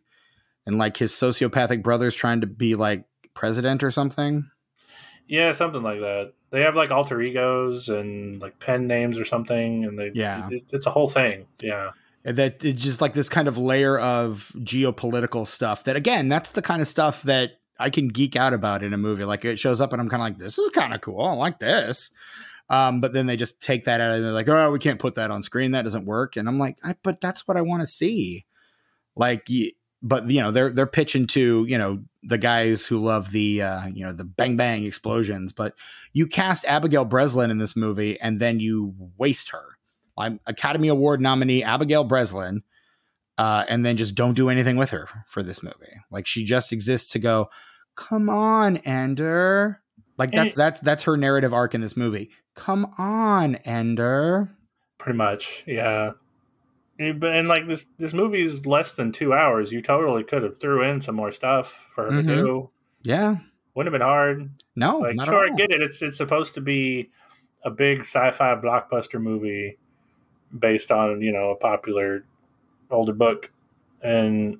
And 0.66 0.78
like 0.78 0.96
his 0.96 1.12
sociopathic 1.12 1.82
brother's 1.82 2.14
trying 2.14 2.40
to 2.40 2.46
be 2.46 2.74
like 2.74 3.04
president 3.34 3.84
or 3.84 3.90
something. 3.90 4.50
Yeah, 5.26 5.52
something 5.52 5.82
like 5.82 6.00
that. 6.00 6.32
They 6.50 6.62
have 6.62 6.76
like 6.76 6.90
alter 6.90 7.20
egos 7.20 7.88
and 7.88 8.40
like 8.40 8.58
pen 8.60 8.86
names 8.86 9.18
or 9.18 9.24
something, 9.24 9.84
and 9.84 9.98
they 9.98 10.10
Yeah. 10.14 10.48
it- 10.50 10.64
it's 10.72 10.86
a 10.86 10.90
whole 10.90 11.08
thing. 11.08 11.46
Yeah, 11.60 11.90
And 12.24 12.36
that 12.38 12.64
it's 12.64 12.80
just 12.82 13.00
like 13.00 13.14
this 13.14 13.28
kind 13.28 13.48
of 13.48 13.58
layer 13.58 13.98
of 13.98 14.52
geopolitical 14.58 15.46
stuff 15.46 15.84
that 15.84 15.96
again, 15.96 16.28
that's 16.28 16.52
the 16.52 16.62
kind 16.62 16.80
of 16.80 16.88
stuff 16.88 17.22
that 17.24 17.52
I 17.78 17.90
can 17.90 18.08
geek 18.08 18.36
out 18.36 18.52
about 18.54 18.82
in 18.84 18.92
a 18.92 18.96
movie. 18.98 19.24
Like 19.24 19.44
it 19.44 19.58
shows 19.58 19.80
up 19.80 19.92
and 19.92 20.00
I'm 20.00 20.08
kind 20.08 20.22
of 20.22 20.26
like, 20.28 20.38
this 20.38 20.58
is 20.58 20.68
kind 20.70 20.94
of 20.94 21.00
cool. 21.00 21.24
I 21.24 21.32
like 21.32 21.58
this. 21.58 22.10
Um, 22.70 23.00
but 23.00 23.12
then 23.12 23.26
they 23.26 23.36
just 23.36 23.60
take 23.60 23.84
that 23.84 24.00
out 24.00 24.12
and 24.14 24.24
they're 24.24 24.32
like, 24.32 24.48
oh, 24.48 24.70
we 24.70 24.78
can't 24.78 25.00
put 25.00 25.14
that 25.16 25.30
on 25.32 25.42
screen. 25.42 25.72
That 25.72 25.82
doesn't 25.82 26.06
work. 26.06 26.36
And 26.36 26.48
I'm 26.48 26.58
like, 26.58 26.78
I, 26.84 26.94
but 27.02 27.20
that's 27.20 27.46
what 27.48 27.56
I 27.56 27.62
want 27.62 27.82
to 27.82 27.86
see. 27.86 28.46
Like, 29.16 29.48
but 30.02 30.30
you 30.30 30.40
know, 30.40 30.50
they're 30.50 30.70
they're 30.70 30.86
pitching 30.86 31.26
to 31.28 31.66
you 31.68 31.78
know 31.78 32.02
the 32.26 32.38
guys 32.38 32.86
who 32.86 32.98
love 32.98 33.30
the 33.32 33.62
uh, 33.62 33.86
you 33.86 34.04
know 34.04 34.12
the 34.12 34.24
bang 34.24 34.56
bang 34.56 34.84
explosions. 34.84 35.52
But 35.52 35.74
you 36.12 36.26
cast 36.26 36.64
Abigail 36.66 37.04
Breslin 37.04 37.50
in 37.50 37.58
this 37.58 37.76
movie 37.76 38.18
and 38.20 38.40
then 38.40 38.60
you 38.60 38.94
waste 39.18 39.50
her. 39.50 39.62
I'm 40.16 40.40
Academy 40.46 40.88
Award 40.88 41.20
nominee 41.20 41.62
Abigail 41.62 42.04
Breslin, 42.04 42.62
uh, 43.36 43.64
and 43.68 43.84
then 43.84 43.96
just 43.96 44.14
don't 44.14 44.34
do 44.34 44.48
anything 44.48 44.76
with 44.76 44.90
her 44.90 45.08
for 45.26 45.42
this 45.42 45.62
movie. 45.62 46.00
Like 46.10 46.26
she 46.26 46.44
just 46.44 46.72
exists 46.72 47.10
to 47.12 47.18
go, 47.18 47.50
come 47.96 48.28
on, 48.28 48.76
Ender. 48.78 49.80
Like 50.16 50.30
And- 50.32 50.38
that's 50.46 50.54
that's 50.54 50.80
that's 50.80 51.02
her 51.04 51.16
narrative 51.16 51.52
arc 51.52 51.74
in 51.74 51.80
this 51.80 51.96
movie. 51.96 52.30
Come 52.54 52.86
on, 52.98 53.56
Ender. 53.56 54.50
pretty 54.98 55.16
much. 55.16 55.64
Yeah. 55.66 56.12
Yeah, 56.98 57.12
But 57.12 57.34
and 57.34 57.48
like 57.48 57.66
this, 57.66 57.86
this 57.98 58.12
movie 58.12 58.42
is 58.42 58.66
less 58.66 58.94
than 58.94 59.10
two 59.12 59.32
hours. 59.32 59.72
You 59.72 59.82
totally 59.82 60.22
could 60.24 60.42
have 60.42 60.58
threw 60.60 60.82
in 60.82 61.00
some 61.00 61.14
more 61.16 61.32
stuff 61.32 61.88
for 61.94 62.04
her 62.04 62.10
Mhm. 62.22 62.26
to 62.28 62.34
do. 62.36 62.70
Yeah. 63.02 63.36
Wouldn't 63.74 63.92
have 63.92 64.00
been 64.00 64.06
hard. 64.06 64.50
No, 64.76 64.98
like 64.98 65.20
sure 65.24 65.46
i 65.46 65.50
get 65.56 65.70
it 65.70 65.82
it's 65.82 66.02
it's 66.02 66.16
supposed 66.16 66.54
to 66.54 66.60
be 66.60 67.10
a 67.64 67.70
big 67.70 68.00
sci-fi 68.00 68.54
blockbuster 68.56 69.20
movie 69.20 69.78
based 70.56 70.90
on 70.92 71.20
you 71.20 71.32
know 71.32 71.50
a 71.50 71.56
popular 71.56 72.24
older 72.90 73.12
book 73.12 73.50
and 74.02 74.58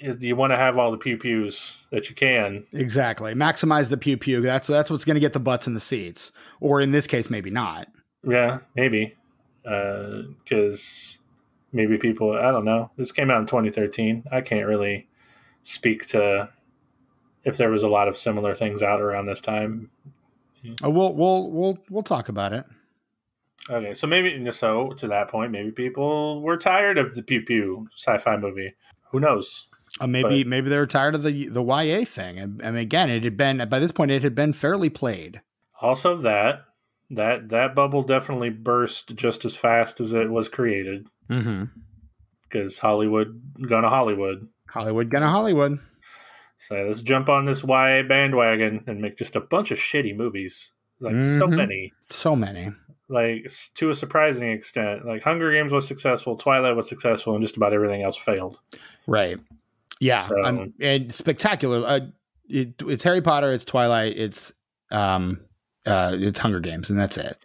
you 0.00 0.34
want 0.36 0.50
to 0.52 0.56
have 0.56 0.78
all 0.78 0.90
the 0.90 0.98
pew 0.98 1.16
pews 1.16 1.78
that 1.90 2.08
you 2.08 2.14
can 2.16 2.64
Exactly. 2.72 3.34
Maximize 3.34 3.88
the 3.88 3.96
pew 3.96 4.16
pew. 4.16 4.40
That's 4.40 4.66
that's 4.66 4.90
what's 4.90 5.04
going 5.04 5.14
to 5.14 5.20
get 5.20 5.32
the 5.32 5.40
butts 5.40 5.66
in 5.68 5.74
the 5.74 5.80
seats. 5.80 6.32
Or 6.60 6.80
in 6.80 6.90
this 6.92 7.06
case, 7.06 7.30
maybe 7.30 7.50
not. 7.50 7.88
yeah 8.24 8.58
maybe 8.76 9.16
because 9.62 11.18
maybe 11.72 11.98
people 11.98 12.32
i 12.32 12.50
don't 12.50 12.64
know 12.64 12.90
this 12.96 13.12
came 13.12 13.30
out 13.30 13.40
in 13.40 13.46
2013 13.46 14.24
i 14.30 14.40
can't 14.40 14.66
really 14.66 15.08
speak 15.62 16.06
to 16.06 16.48
if 17.44 17.56
there 17.56 17.70
was 17.70 17.82
a 17.82 17.88
lot 17.88 18.08
of 18.08 18.16
similar 18.16 18.54
things 18.54 18.82
out 18.82 19.00
around 19.00 19.26
this 19.26 19.40
time 19.40 19.90
Uh, 20.84 20.90
we'll 20.90 21.14
we'll 21.14 21.50
we'll 21.50 21.78
we'll 21.90 22.02
talk 22.02 22.28
about 22.28 22.52
it. 22.52 22.64
Okay, 23.70 23.94
so 23.94 24.06
maybe 24.06 24.50
so 24.52 24.90
to 24.92 25.08
that 25.08 25.28
point, 25.28 25.52
maybe 25.52 25.70
people 25.70 26.42
were 26.42 26.56
tired 26.56 26.98
of 26.98 27.14
the 27.14 27.22
pew 27.22 27.42
pew 27.42 27.88
sci-fi 27.96 28.36
movie. 28.36 28.74
Who 29.10 29.20
knows? 29.20 29.68
Uh, 30.00 30.06
maybe 30.06 30.44
maybe 30.44 30.70
they 30.70 30.78
were 30.78 30.86
tired 30.86 31.14
of 31.14 31.22
the 31.22 31.48
the 31.48 31.62
YA 31.62 32.04
thing. 32.04 32.38
And, 32.38 32.60
and 32.62 32.76
again, 32.76 33.10
it 33.10 33.24
had 33.24 33.36
been 33.36 33.66
by 33.68 33.78
this 33.78 33.92
point 33.92 34.10
it 34.10 34.22
had 34.22 34.34
been 34.34 34.52
fairly 34.52 34.88
played. 34.88 35.42
Also, 35.80 36.16
that 36.16 36.64
that 37.10 37.50
that 37.50 37.74
bubble 37.74 38.02
definitely 38.02 38.50
burst 38.50 39.14
just 39.14 39.44
as 39.44 39.56
fast 39.56 40.00
as 40.00 40.12
it 40.12 40.30
was 40.30 40.48
created 40.48 41.06
Mm-hmm. 41.30 41.64
because 42.42 42.78
Hollywood 42.78 43.40
gonna 43.66 43.88
Hollywood. 43.88 44.48
Hollywood 44.68 45.10
gonna 45.10 45.28
Hollywood. 45.30 45.78
So 46.58 46.76
let's 46.76 47.02
jump 47.02 47.28
on 47.28 47.46
this 47.46 47.62
YA 47.64 48.02
bandwagon 48.02 48.84
and 48.86 49.00
make 49.00 49.16
just 49.16 49.34
a 49.36 49.40
bunch 49.40 49.70
of 49.70 49.78
shitty 49.78 50.14
movies. 50.16 50.72
Like 51.00 51.24
so 51.24 51.46
Mhm. 51.48 51.56
many, 51.56 51.92
So 52.10 52.36
many. 52.36 52.70
like 53.08 53.50
to 53.74 53.90
a 53.90 53.94
surprising 53.94 54.50
extent. 54.52 55.04
Like 55.04 55.22
Hunger 55.22 55.50
Games 55.50 55.72
was 55.72 55.86
successful, 55.88 56.36
Twilight 56.36 56.76
was 56.76 56.88
successful, 56.88 57.34
and 57.34 57.42
just 57.42 57.56
about 57.56 57.72
everything 57.72 58.02
else 58.02 58.16
failed. 58.16 58.60
Right. 59.08 59.38
Yeah. 59.98 60.20
So- 60.20 60.40
I'm- 60.42 60.74
and 60.80 61.12
spectacular. 61.12 61.82
Uh, 61.86 62.00
it, 62.48 62.74
it's 62.86 63.02
Harry 63.02 63.20
Potter. 63.22 63.50
It's 63.52 63.64
Twilight. 63.64 64.16
It's 64.16 64.52
um, 64.90 65.40
uh, 65.86 66.12
it's 66.14 66.38
Hunger 66.38 66.60
Games, 66.60 66.90
and 66.90 66.98
that's 67.00 67.16
it. 67.16 67.36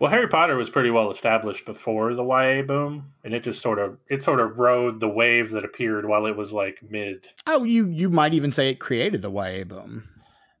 Well, 0.00 0.10
Harry 0.10 0.28
Potter 0.28 0.56
was 0.56 0.70
pretty 0.70 0.90
well 0.90 1.10
established 1.10 1.64
before 1.66 2.14
the 2.14 2.22
YA 2.24 2.62
boom, 2.62 3.12
and 3.24 3.34
it 3.34 3.42
just 3.42 3.60
sort 3.60 3.78
of 3.80 3.98
it 4.08 4.22
sort 4.22 4.38
of 4.40 4.58
rode 4.58 5.00
the 5.00 5.08
wave 5.08 5.50
that 5.50 5.64
appeared 5.64 6.06
while 6.06 6.26
it 6.26 6.36
was 6.36 6.52
like 6.52 6.80
mid. 6.88 7.26
Oh, 7.46 7.64
you 7.64 7.88
you 7.88 8.08
might 8.10 8.34
even 8.34 8.52
say 8.52 8.70
it 8.70 8.78
created 8.78 9.22
the 9.22 9.30
YA 9.32 9.64
boom. 9.64 10.08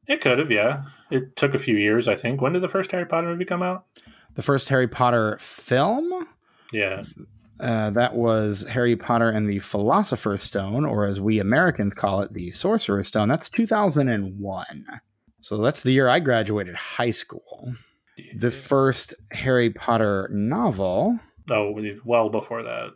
It 0.08 0.20
could 0.20 0.38
have, 0.38 0.50
yeah. 0.50 0.84
It 1.10 1.36
took 1.36 1.54
a 1.54 1.58
few 1.58 1.76
years, 1.76 2.08
I 2.08 2.14
think. 2.16 2.40
When 2.40 2.54
did 2.54 2.62
the 2.62 2.68
first 2.68 2.90
Harry 2.92 3.04
Potter 3.04 3.28
movie 3.28 3.44
come 3.44 3.62
out? 3.62 3.84
The 4.34 4.42
first 4.42 4.68
Harry 4.70 4.88
Potter 4.88 5.36
film. 5.38 6.26
Yeah, 6.72 7.02
Uh, 7.60 7.90
that 7.90 8.14
was 8.14 8.62
Harry 8.68 8.96
Potter 8.96 9.28
and 9.30 9.48
the 9.48 9.58
Philosopher's 9.58 10.42
Stone, 10.42 10.84
or 10.84 11.04
as 11.04 11.20
we 11.20 11.38
Americans 11.40 11.92
call 11.94 12.20
it, 12.22 12.32
the 12.32 12.50
Sorcerer's 12.50 13.08
Stone. 13.08 13.28
That's 13.28 13.50
2001. 13.50 14.86
So 15.40 15.58
that's 15.58 15.82
the 15.82 15.92
year 15.92 16.08
I 16.08 16.20
graduated 16.20 16.74
high 16.74 17.10
school. 17.10 17.74
The 18.36 18.50
first 18.50 19.14
Harry 19.32 19.70
Potter 19.70 20.28
novel 20.32 21.18
oh, 21.50 21.74
well 22.04 22.28
before 22.30 22.62
that. 22.62 22.90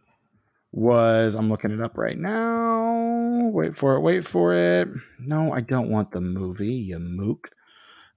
was, 0.72 1.34
I'm 1.34 1.48
looking 1.48 1.70
it 1.70 1.80
up 1.80 1.96
right 1.96 2.18
now. 2.18 3.50
Wait 3.52 3.76
for 3.76 3.96
it, 3.96 4.00
wait 4.00 4.26
for 4.26 4.54
it. 4.54 4.88
No, 5.18 5.52
I 5.52 5.60
don't 5.60 5.90
want 5.90 6.12
the 6.12 6.20
movie, 6.20 6.72
you 6.72 6.98
mook. 6.98 7.50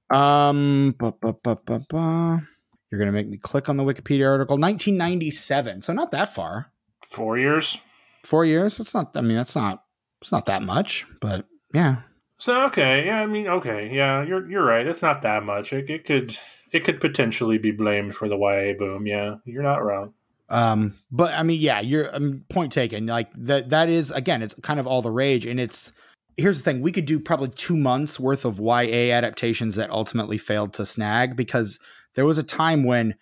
Um, 0.09 0.95
ba, 0.97 1.13
ba, 1.19 1.33
ba, 1.33 1.57
ba, 1.65 1.85
ba. 1.89 2.47
You're 2.91 2.99
going 2.99 3.07
to 3.07 3.11
make 3.11 3.27
me 3.27 3.37
click 3.37 3.67
on 3.67 3.77
the 3.77 3.83
Wikipedia 3.83 4.29
article. 4.29 4.57
1997. 4.57 5.81
So 5.81 5.93
not 5.93 6.11
that 6.11 6.33
far. 6.33 6.71
Four 7.01 7.37
years. 7.37 7.77
four 8.23 8.45
years. 8.45 8.77
That's 8.77 8.93
not. 8.93 9.15
I 9.15 9.21
mean, 9.21 9.37
that's 9.37 9.55
not. 9.55 9.83
It's 10.21 10.31
not 10.31 10.45
that 10.45 10.63
much, 10.63 11.05
but 11.21 11.45
yeah. 11.73 11.97
So 12.37 12.63
okay, 12.65 13.05
yeah, 13.05 13.21
I 13.21 13.25
mean, 13.25 13.47
okay, 13.47 13.89
yeah, 13.93 14.23
you're 14.23 14.49
you're 14.49 14.65
right. 14.65 14.85
It's 14.85 15.01
not 15.01 15.21
that 15.21 15.43
much. 15.43 15.71
It, 15.71 15.89
it 15.89 16.05
could 16.05 16.37
it 16.75 16.83
could 16.83 16.99
potentially 16.99 17.57
be 17.57 17.71
blamed 17.71 18.15
for 18.15 18.27
the 18.27 18.37
YA 18.37 18.73
boom. 18.77 19.07
Yeah, 19.07 19.35
you're 19.45 19.63
not 19.63 19.83
wrong. 19.83 20.13
Um, 20.49 20.99
but 21.09 21.33
I 21.33 21.41
mean, 21.41 21.61
yeah, 21.61 21.79
you're 21.79 22.13
um, 22.13 22.43
point 22.49 22.73
taken. 22.73 23.05
Like 23.07 23.29
that. 23.37 23.69
That 23.69 23.87
is 23.87 24.11
again, 24.11 24.41
it's 24.41 24.53
kind 24.55 24.79
of 24.79 24.85
all 24.85 25.01
the 25.01 25.11
rage, 25.11 25.45
and 25.45 25.59
it's. 25.59 25.93
Here's 26.37 26.57
the 26.57 26.63
thing: 26.63 26.81
we 26.81 26.91
could 26.91 27.05
do 27.05 27.17
probably 27.17 27.47
two 27.49 27.77
months 27.77 28.19
worth 28.19 28.43
of 28.43 28.59
YA 28.59 29.13
adaptations 29.13 29.75
that 29.75 29.89
ultimately 29.89 30.37
failed 30.37 30.73
to 30.73 30.85
snag 30.85 31.37
because 31.37 31.79
there 32.15 32.25
was 32.25 32.37
a 32.37 32.43
time 32.43 32.83
when 32.83 33.15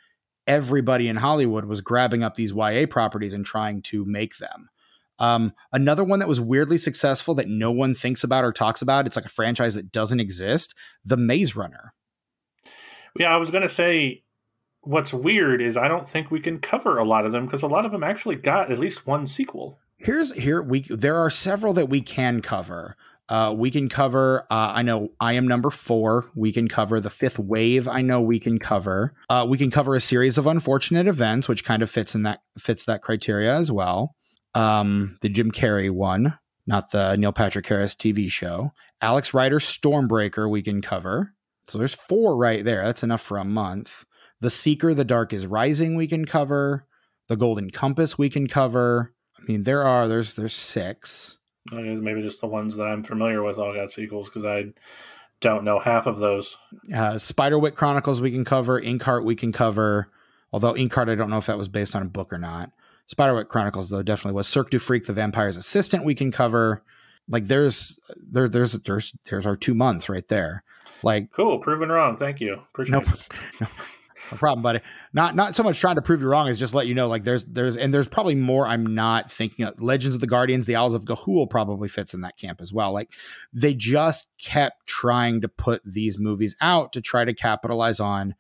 everybody 0.48 1.08
in 1.08 1.16
Hollywood 1.16 1.66
was 1.66 1.80
grabbing 1.80 2.24
up 2.24 2.36
these 2.36 2.54
YA 2.54 2.88
properties 2.90 3.34
and 3.34 3.46
trying 3.46 3.84
to 3.84 4.04
make 4.04 4.38
them. 4.38 4.70
Um, 5.20 5.54
another 5.72 6.04
one 6.04 6.20
that 6.20 6.28
was 6.28 6.42
weirdly 6.42 6.80
successful 6.80 7.36
that 7.36 7.48
no 7.48 7.72
one 7.72 7.94
thinks 7.94 8.24
about 8.24 8.44
or 8.44 8.52
talks 8.52 8.82
about. 8.82 9.06
It's 9.06 9.16
like 9.16 9.26
a 9.26 9.30
franchise 9.30 9.76
that 9.76 9.92
doesn't 9.92 10.20
exist. 10.20 10.74
The 11.06 11.18
Maze 11.18 11.56
Runner. 11.56 11.94
Yeah, 13.18 13.34
I 13.34 13.38
was 13.38 13.52
gonna 13.52 13.70
say, 13.70 14.24
what's 14.82 15.14
weird 15.14 15.62
is 15.62 15.78
I 15.78 15.88
don't 15.88 16.08
think 16.08 16.32
we 16.32 16.40
can 16.40 16.60
cover 16.60 16.98
a 16.98 17.06
lot 17.06 17.26
of 17.26 17.32
them 17.32 17.46
because 17.46 17.62
a 17.64 17.68
lot 17.68 17.86
of 17.86 17.92
them 17.92 18.04
actually 18.04 18.36
got 18.36 18.72
at 18.72 18.80
least 18.80 19.08
one 19.08 19.28
sequel. 19.28 19.80
Here's 19.98 20.34
here 20.34 20.62
we 20.62 20.82
there 20.82 21.16
are 21.18 21.30
several 21.30 21.74
that 21.74 21.90
we 21.90 22.02
can 22.02 22.42
cover. 22.42 22.96
Uh, 23.30 23.54
we 23.58 23.72
can 23.72 23.88
cover. 23.88 24.42
Uh, 24.52 24.74
I 24.76 24.82
know 24.82 25.12
I 25.22 25.34
am 25.34 25.48
number 25.48 25.70
four. 25.70 26.30
We 26.36 26.52
can 26.52 26.68
cover 26.68 27.00
the 27.00 27.10
fifth 27.10 27.40
wave. 27.40 27.88
I 27.88 28.02
know 28.02 28.22
we 28.22 28.38
can 28.40 28.60
cover. 28.60 29.14
Uh, 29.30 29.46
we 29.48 29.58
can 29.58 29.72
cover 29.72 29.96
a 29.96 30.02
series 30.02 30.38
of 30.38 30.46
unfortunate 30.46 31.08
events, 31.08 31.48
which 31.48 31.64
kind 31.64 31.82
of 31.82 31.90
fits 31.90 32.16
in 32.16 32.24
that 32.24 32.42
fits 32.60 32.84
that 32.86 33.02
criteria 33.02 33.56
as 33.56 33.72
well. 33.72 34.14
um, 34.56 35.18
the 35.22 35.30
Jim 35.30 35.52
Carrey 35.52 35.90
one, 35.90 36.38
not 36.68 36.92
the 36.92 37.16
Neil 37.16 37.32
Patrick 37.32 37.66
Harris 37.66 37.96
TV 37.96 38.30
show. 38.30 38.72
Alex 39.02 39.34
Rider 39.34 39.60
Stormbreaker 39.60 40.50
we 40.50 40.62
can 40.62 40.82
cover. 40.82 41.34
So 41.68 41.78
there's 41.78 41.96
four 41.96 42.36
right 42.38 42.64
there. 42.64 42.84
That's 42.84 43.04
enough 43.04 43.22
for 43.22 43.38
a 43.38 43.46
month. 43.46 44.06
The 44.42 44.50
Seeker, 44.50 44.94
The 44.94 45.06
Dark 45.06 45.32
is 45.34 45.48
Rising 45.48 45.96
we 45.96 46.08
can 46.08 46.26
cover. 46.26 46.86
The 47.28 47.38
Golden 47.38 47.70
Compass 47.70 48.18
we 48.18 48.30
can 48.30 48.48
cover. 48.48 49.14
I 49.40 49.44
mean, 49.44 49.64
there 49.64 49.84
are 49.84 50.08
there's 50.08 50.34
there's 50.34 50.54
six. 50.54 51.38
Maybe 51.72 52.22
just 52.22 52.42
the 52.42 52.48
ones 52.48 52.76
that 52.76 52.84
I'm 52.84 53.04
familiar 53.04 53.42
with 53.42 53.58
all 53.58 53.74
got 53.74 53.92
sequels 53.92 54.30
because 54.30 54.44
I 54.44 54.74
don't 55.40 55.64
know 55.64 55.80
half 55.80 56.06
of 56.06 56.18
those. 56.18 56.58
Uh, 56.94 57.14
Spiderwick 57.14 57.76
Chronicles 57.76 58.22
we 58.22 58.32
can 58.32 58.44
cover. 58.44 58.82
Inkheart 58.82 59.24
we 59.24 59.36
can 59.36 59.52
cover. 59.52 60.10
Although 60.52 60.74
Inkheart, 60.74 61.10
I 61.10 61.16
don't 61.16 61.30
know 61.30 61.38
if 61.38 61.46
that 61.46 61.58
was 61.58 61.70
based 61.70 61.96
on 61.96 62.02
a 62.02 62.06
book 62.06 62.34
or 62.34 62.38
not. 62.38 62.72
Spiderwick 63.08 63.48
Chronicles 63.48 63.90
though 63.90 64.04
definitely 64.04 64.36
was. 64.36 64.48
Cirque 64.48 64.70
du 64.70 64.80
Freak, 64.80 65.06
the 65.06 65.14
Vampire's 65.14 65.58
Assistant 65.58 66.06
we 66.06 66.16
can 66.16 66.32
cover. 66.32 66.84
Like 67.28 67.48
there's 67.48 68.00
there 68.18 68.50
there's 68.50 68.74
there's 68.74 69.14
there's 69.30 69.46
our 69.46 69.56
two 69.56 69.74
months 69.74 70.10
right 70.10 70.28
there. 70.28 70.64
Like 71.04 71.32
cool, 71.32 71.60
proven 71.60 71.90
wrong. 71.90 72.18
Thank 72.18 72.42
you. 72.42 72.62
Appreciate 72.74 72.94
no, 72.94 73.00
no, 73.62 73.68
no 74.32 74.38
problem, 74.38 74.64
buddy. 74.64 74.80
Not 75.14 75.36
not 75.36 75.56
so 75.56 75.64
much 75.64 75.80
trying 75.80 75.96
to 75.96 76.02
prove 76.02 76.22
you 76.22 76.28
wrong, 76.28 76.48
is 76.48 76.60
just 76.60 76.74
let 76.74 76.88
you 76.88 76.96
know. 76.96 77.08
Like 77.08 77.24
there's 77.24 77.46
there's 77.46 77.78
and 77.78 77.94
there's 77.94 78.08
probably 78.08 78.36
more. 78.36 78.68
I'm 78.68 78.96
not 78.96 79.32
thinking. 79.32 79.66
Of. 79.66 79.82
Legends 79.82 80.16
of 80.16 80.22
the 80.22 80.28
Guardians, 80.28 80.66
the 80.66 80.76
Owls 80.76 80.96
of 80.96 81.06
Ga'Hoole 81.06 81.50
probably 81.50 81.88
fits 81.88 82.14
in 82.14 82.22
that 82.22 82.38
camp 82.38 82.62
as 82.62 82.74
well. 82.74 82.94
Like 82.94 83.12
they 83.52 83.74
just 83.74 84.28
kept 84.38 84.88
trying 84.88 85.42
to 85.42 85.48
put 85.48 85.82
these 85.86 86.18
movies 86.18 86.56
out 86.62 86.94
to 86.94 87.02
try 87.02 87.26
to 87.26 87.34
capitalize 87.34 88.00
on 88.00 88.36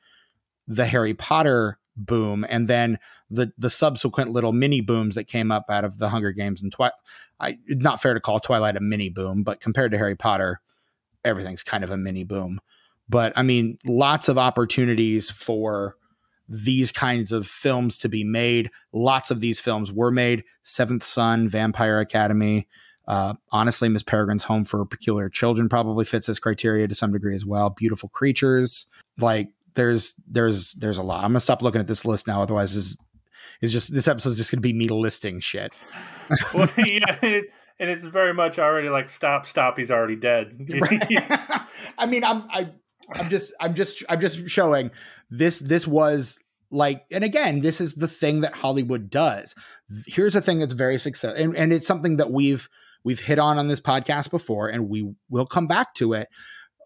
the 0.67 0.85
Harry 0.85 1.13
Potter 1.13 1.79
boom 1.95 2.45
and 2.49 2.67
then 2.67 2.97
the 3.29 3.51
the 3.57 3.69
subsequent 3.69 4.31
little 4.31 4.51
mini 4.51 4.81
booms 4.81 5.15
that 5.15 5.25
came 5.25 5.51
up 5.51 5.65
out 5.69 5.83
of 5.83 5.97
the 5.97 6.09
Hunger 6.09 6.31
Games 6.31 6.61
and 6.61 6.71
Twilight. 6.71 6.93
I 7.39 7.57
not 7.67 8.01
fair 8.01 8.13
to 8.13 8.19
call 8.19 8.39
Twilight 8.39 8.77
a 8.77 8.79
mini 8.79 9.09
boom, 9.09 9.43
but 9.43 9.59
compared 9.59 9.91
to 9.91 9.97
Harry 9.97 10.15
Potter, 10.15 10.61
everything's 11.25 11.63
kind 11.63 11.83
of 11.83 11.89
a 11.89 11.97
mini 11.97 12.23
boom. 12.23 12.59
But 13.09 13.33
I 13.35 13.43
mean, 13.43 13.77
lots 13.85 14.27
of 14.29 14.37
opportunities 14.37 15.29
for 15.29 15.95
these 16.47 16.91
kinds 16.91 17.31
of 17.31 17.47
films 17.47 17.97
to 17.99 18.09
be 18.09 18.23
made. 18.23 18.69
Lots 18.91 19.31
of 19.31 19.39
these 19.39 19.59
films 19.59 19.91
were 19.91 20.11
made. 20.11 20.43
Seventh 20.63 21.03
Son, 21.03 21.47
Vampire 21.47 21.99
Academy. 21.99 22.67
Uh, 23.07 23.33
honestly, 23.51 23.89
Miss 23.89 24.03
Peregrine's 24.03 24.45
Home 24.45 24.63
for 24.63 24.85
Peculiar 24.85 25.29
Children 25.29 25.67
probably 25.67 26.05
fits 26.05 26.27
this 26.27 26.39
criteria 26.39 26.87
to 26.87 26.95
some 26.95 27.11
degree 27.11 27.35
as 27.35 27.45
well. 27.45 27.69
Beautiful 27.69 28.09
Creatures, 28.09 28.87
like 29.19 29.49
there's 29.75 30.13
there's 30.27 30.73
there's 30.73 30.97
a 30.97 31.03
lot. 31.03 31.23
I'm 31.23 31.31
gonna 31.31 31.41
stop 31.41 31.61
looking 31.61 31.81
at 31.81 31.87
this 31.87 32.05
list 32.05 32.27
now, 32.27 32.41
otherwise 32.41 32.75
this 32.75 32.97
is 33.61 33.71
just 33.71 33.93
this 33.93 34.07
episode 34.07 34.31
is 34.31 34.37
just 34.37 34.51
gonna 34.51 34.61
be 34.61 34.73
me 34.73 34.87
listing 34.87 35.41
shit. 35.41 35.73
well, 36.53 36.69
yeah, 36.77 37.41
and, 37.83 37.91
it's 37.91 38.05
very 38.05 38.33
much 38.33 38.59
already 38.59 38.89
like 38.89 39.09
stop, 39.09 39.45
stop. 39.45 39.77
He's 39.77 39.91
already 39.91 40.15
dead. 40.15 40.57
I 41.97 42.05
mean, 42.07 42.23
I'm 42.23 42.43
I 42.49 42.71
I'm 43.13 43.29
just 43.29 43.53
I'm 43.59 43.75
just 43.75 44.03
I'm 44.09 44.19
just 44.19 44.49
showing 44.49 44.91
this 45.29 45.59
this 45.59 45.87
was 45.87 46.39
like 46.71 47.05
and 47.11 47.23
again 47.23 47.61
this 47.61 47.79
is 47.79 47.93
the 47.93 48.07
thing 48.07 48.41
that 48.41 48.55
hollywood 48.55 49.07
does 49.07 49.53
here's 50.07 50.35
a 50.35 50.41
thing 50.41 50.59
that's 50.59 50.73
very 50.73 50.97
successful 50.97 51.39
and, 51.39 51.55
and 51.55 51.71
it's 51.71 51.85
something 51.85 52.17
that 52.17 52.31
we've 52.31 52.67
we've 53.03 53.19
hit 53.19 53.37
on 53.37 53.59
on 53.59 53.67
this 53.67 53.79
podcast 53.79 54.31
before 54.31 54.69
and 54.69 54.89
we 54.89 55.13
will 55.29 55.45
come 55.45 55.67
back 55.67 55.93
to 55.93 56.13
it 56.13 56.29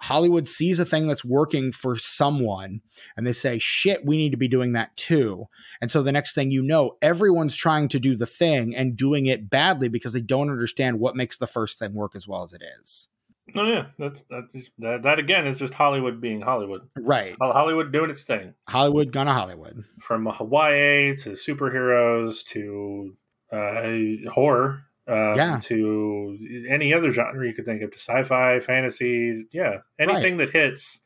Hollywood 0.02 0.48
sees 0.48 0.80
a 0.80 0.86
thing 0.86 1.08
that's 1.08 1.26
working 1.26 1.72
for 1.72 1.98
someone 1.98 2.82
and 3.16 3.26
they 3.26 3.34
say, 3.34 3.60
shit, 3.60 4.06
we 4.06 4.18
need 4.18 4.32
to 4.32 4.38
be 4.38 4.48
doing 4.48 4.74
that 4.74 4.96
too. 4.96 5.46
And 5.82 5.92
so 5.92 6.04
the 6.04 6.12
next 6.12 6.34
thing 6.34 6.52
you 6.52 6.62
know, 6.62 6.98
everyone's 7.02 7.56
trying 7.56 7.88
to 7.90 8.00
do 8.00 8.16
the 8.16 8.26
thing 8.26 8.76
and 8.76 8.98
doing 8.98 9.26
it 9.26 9.50
badly 9.50 9.90
because 9.90 10.14
they 10.14 10.22
don't 10.22 10.50
understand 10.50 11.00
what 11.00 11.16
makes 11.16 11.38
the 11.38 11.48
first 11.48 11.80
thing 11.80 11.94
work 11.94 12.16
as 12.16 12.28
well 12.28 12.44
as 12.44 12.54
it 12.54 12.62
is. 12.82 13.10
Oh 13.56 13.66
yeah, 13.66 13.86
that's, 13.98 14.24
that's 14.30 14.70
that, 14.80 15.04
that 15.04 15.20
again 15.20 15.48
is 15.48 15.58
just 15.58 15.74
Hollywood 15.74 16.20
being 16.20 16.42
Hollywood, 16.42 16.82
right? 16.98 17.34
Hollywood 17.40 17.94
doing 17.94 18.10
its 18.10 18.24
thing. 18.24 18.54
Hollywood 18.68 19.14
gonna 19.14 19.34
Hollywood. 19.34 19.86
From 20.00 20.26
YA 20.26 21.16
to 21.24 21.32
superheroes 21.32 22.46
to 22.48 23.16
uh, 23.52 24.30
horror, 24.32 24.84
um, 25.08 25.36
yeah. 25.36 25.60
to 25.64 26.38
any 26.70 26.94
other 26.94 27.12
genre 27.12 27.46
you 27.46 27.54
could 27.54 27.66
think 27.66 27.82
of, 27.82 27.92
to 27.92 27.98
sci-fi, 27.98 28.60
fantasy, 28.60 29.48
yeah, 29.52 29.78
anything 30.00 30.38
right. 30.38 30.48
that 30.48 30.50
hits 30.50 31.00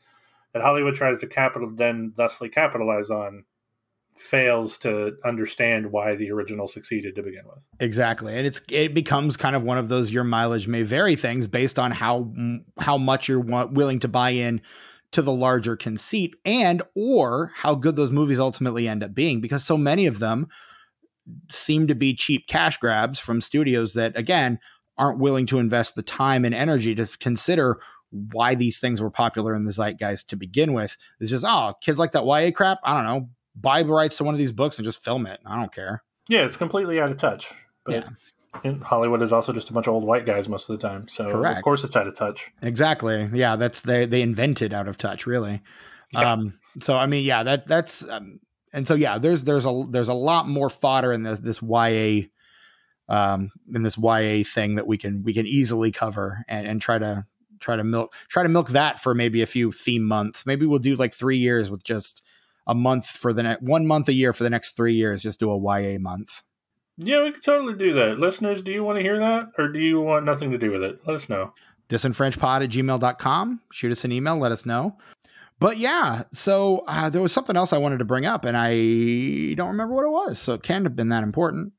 that 0.54 0.62
Hollywood 0.62 0.96
tries 0.96 1.20
to 1.20 1.28
capital 1.28 1.72
then 1.74 2.14
thusly 2.16 2.50
capitalize 2.50 3.10
on 3.10 3.46
fails 4.18 4.78
to 4.78 5.16
understand 5.24 5.92
why 5.92 6.16
the 6.16 6.32
original 6.32 6.68
succeeded 6.68 7.16
to 7.16 7.24
begin 7.24 7.46
with. 7.48 7.68
Exactly. 7.80 8.38
And 8.38 8.46
it's 8.46 8.62
it 8.70 8.94
becomes 8.94 9.38
kind 9.38 9.56
of 9.56 9.64
one 9.64 9.78
of 9.78 9.90
those 9.90 10.12
your 10.12 10.24
mileage 10.24 10.68
may 10.68 10.84
vary 10.84 11.16
things 11.16 11.48
based 11.48 11.80
on 11.80 11.92
how 11.92 12.32
how 12.78 12.98
much 12.98 13.28
you're 13.28 13.40
willing 13.40 14.00
to 14.00 14.08
buy 14.08 14.32
in 14.32 14.62
to 15.12 15.22
the 15.22 15.32
larger 15.32 15.76
conceit 15.76 16.36
and 16.46 16.82
or 16.96 17.52
how 17.56 17.76
good 17.76 17.96
those 17.96 18.12
movies 18.12 18.40
ultimately 18.40 18.88
end 18.88 19.04
up 19.04 19.14
being 19.14 19.42
because 19.42 19.64
so 19.64 19.78
many 19.78 20.06
of 20.06 20.20
them 20.20 20.48
seem 21.50 21.88
to 21.88 21.96
be 21.96 22.14
cheap 22.14 22.48
cash 22.48 22.78
grabs 22.78 23.20
from 23.20 23.42
studios 23.42 23.94
that 23.94 24.18
again 24.18 24.60
aren't 24.98 25.20
willing 25.20 25.46
to 25.48 25.60
invest 25.60 25.96
the 25.96 26.04
time 26.04 26.46
and 26.46 26.54
energy 26.54 26.94
to 26.96 27.08
consider 27.20 27.80
why 28.12 28.56
these 28.56 28.78
things 28.78 29.02
were 29.02 29.10
popular 29.10 29.56
in 29.56 29.64
the 29.64 29.72
zeitgeist 29.72 30.30
to 30.30 30.36
begin 30.36 30.74
with. 30.74 30.98
It's 31.20 31.30
just, 31.30 31.46
oh, 31.48 31.74
kids 31.82 31.98
like 31.98 32.12
that 32.12 32.26
YA 32.26 32.52
crap. 32.52 32.80
I 32.84 32.96
don't 32.96 33.06
know. 33.06 33.30
Buy 33.56 33.82
rights 33.84 34.18
to 34.18 34.24
one 34.24 34.34
of 34.34 34.38
these 34.38 34.52
books 34.52 34.78
and 34.78 34.86
just 34.86 35.04
film 35.04 35.26
it. 35.26 35.40
I 35.46 35.56
don't 35.56 35.74
care. 35.74 36.04
Yeah, 36.28 36.46
it's 36.46 36.58
completely 36.58 37.00
out 37.00 37.10
of 37.10 37.18
touch. 37.18 37.52
But 37.86 38.06
yeah. 38.64 38.74
Hollywood 38.84 39.22
is 39.22 39.32
also 39.32 39.54
just 39.54 39.70
a 39.70 39.74
bunch 39.74 39.88
of 39.88 39.94
old 39.94 40.04
white 40.04 40.26
guys 40.26 40.50
most 40.50 40.70
of 40.70 40.78
the 40.78 40.88
time. 40.88 41.08
So 41.08 41.32
Correct. 41.32 41.58
of 41.58 41.64
course 41.64 41.84
it's 41.84 41.96
out 41.96 42.08
of 42.08 42.16
touch. 42.16 42.52
Exactly. 42.62 43.30
Yeah, 43.34 43.56
that's 43.56 43.82
they 43.82 44.06
they 44.06 44.22
invented 44.22 44.74
out 44.74 44.88
of 44.88 44.98
touch, 44.98 45.26
really. 45.26 45.62
Yeah. 46.12 46.34
Um 46.34 46.60
so 46.80 46.98
I 46.98 47.06
mean, 47.06 47.24
yeah, 47.26 47.44
that 47.44 47.68
that's 47.68 48.08
um, 48.10 48.40
and 48.74 48.88
so 48.88 48.96
yeah, 48.96 49.18
there's 49.18 49.44
there's 49.44 49.66
a 49.66 49.86
there's 49.90 50.08
a 50.08 50.14
lot 50.14 50.48
more 50.48 50.70
fodder 50.70 51.12
in 51.12 51.24
this 51.24 51.40
this 51.40 51.62
YA 51.62 52.28
um 53.10 53.52
in 53.74 53.84
this 53.84 53.98
YA 53.98 54.44
thing 54.44 54.76
that 54.76 54.88
we 54.88 54.98
can 54.98 55.24
we 55.24 55.34
can 55.34 55.46
easily 55.46 55.92
cover 55.92 56.46
and, 56.48 56.68
and 56.68 56.82
try 56.82 56.98
to 56.98 57.26
try 57.60 57.76
to 57.76 57.84
milk 57.84 58.14
try 58.28 58.44
to 58.44 58.50
milk 58.50 58.70
that 58.70 59.00
for 59.00 59.14
maybe 59.14 59.42
a 59.42 59.48
few 59.48 59.72
theme 59.72 60.04
months. 60.04 60.46
Maybe 60.46 60.66
we'll 60.66 60.80
do 60.80 60.96
like 60.96 61.14
three 61.14 61.38
years 61.38 61.70
with 61.70 61.84
just 61.84 62.22
a 62.68 62.76
month 62.76 63.06
for 63.06 63.34
the 63.34 63.44
next 63.44 63.62
one 63.62 63.86
month 63.86 64.08
a 64.10 64.14
year 64.14 64.34
for 64.34 64.44
the 64.44 64.50
next 64.50 64.76
three 64.76 64.94
years. 64.94 65.22
Just 65.22 65.40
do 65.40 65.52
a 65.52 65.58
YA 65.58 66.00
month. 66.00 66.44
Yeah, 66.98 67.24
we 67.24 67.32
could 67.32 67.44
totally 67.44 67.74
do 67.74 67.94
that. 67.94 68.20
Listeners, 68.20 68.62
do 68.62 68.72
you 68.72 68.84
want 68.84 68.98
to 68.98 69.04
hear 69.04 69.18
that? 69.20 69.48
Or 69.58 69.70
do 69.70 69.80
you 69.80 70.02
want 70.02 70.26
nothing 70.26 70.52
to 70.52 70.58
do 70.58 70.72
with 70.72 70.84
it? 70.84 71.00
Let 71.06 71.16
us 71.16 71.30
know. 71.30 71.54
Disenfranchpod 71.90 72.64
at 72.64 72.70
gmail.com. 72.70 73.62
Shoot 73.72 73.92
us 73.92 74.06
an 74.06 74.12
email, 74.12 74.38
let 74.38 74.52
us 74.52 74.66
know. 74.66 74.98
But 75.62 75.78
yeah, 75.78 76.24
so 76.34 76.84
uh, 76.88 77.12
there 77.12 77.22
was 77.22 77.32
something 77.32 77.56
else 77.56 77.72
I 77.72 77.78
wanted 77.78 78.00
to 78.00 78.06
bring 78.06 78.26
up, 78.26 78.46
and 78.46 78.58
I 78.58 79.54
don't 79.54 79.68
remember 79.68 79.94
what 79.94 80.06
it 80.06 80.10
was. 80.10 80.40
So 80.40 80.56
it 80.56 80.64
can't 80.64 80.86
have 80.86 80.96
been 80.96 81.10
that 81.10 81.22
important. 81.22 81.74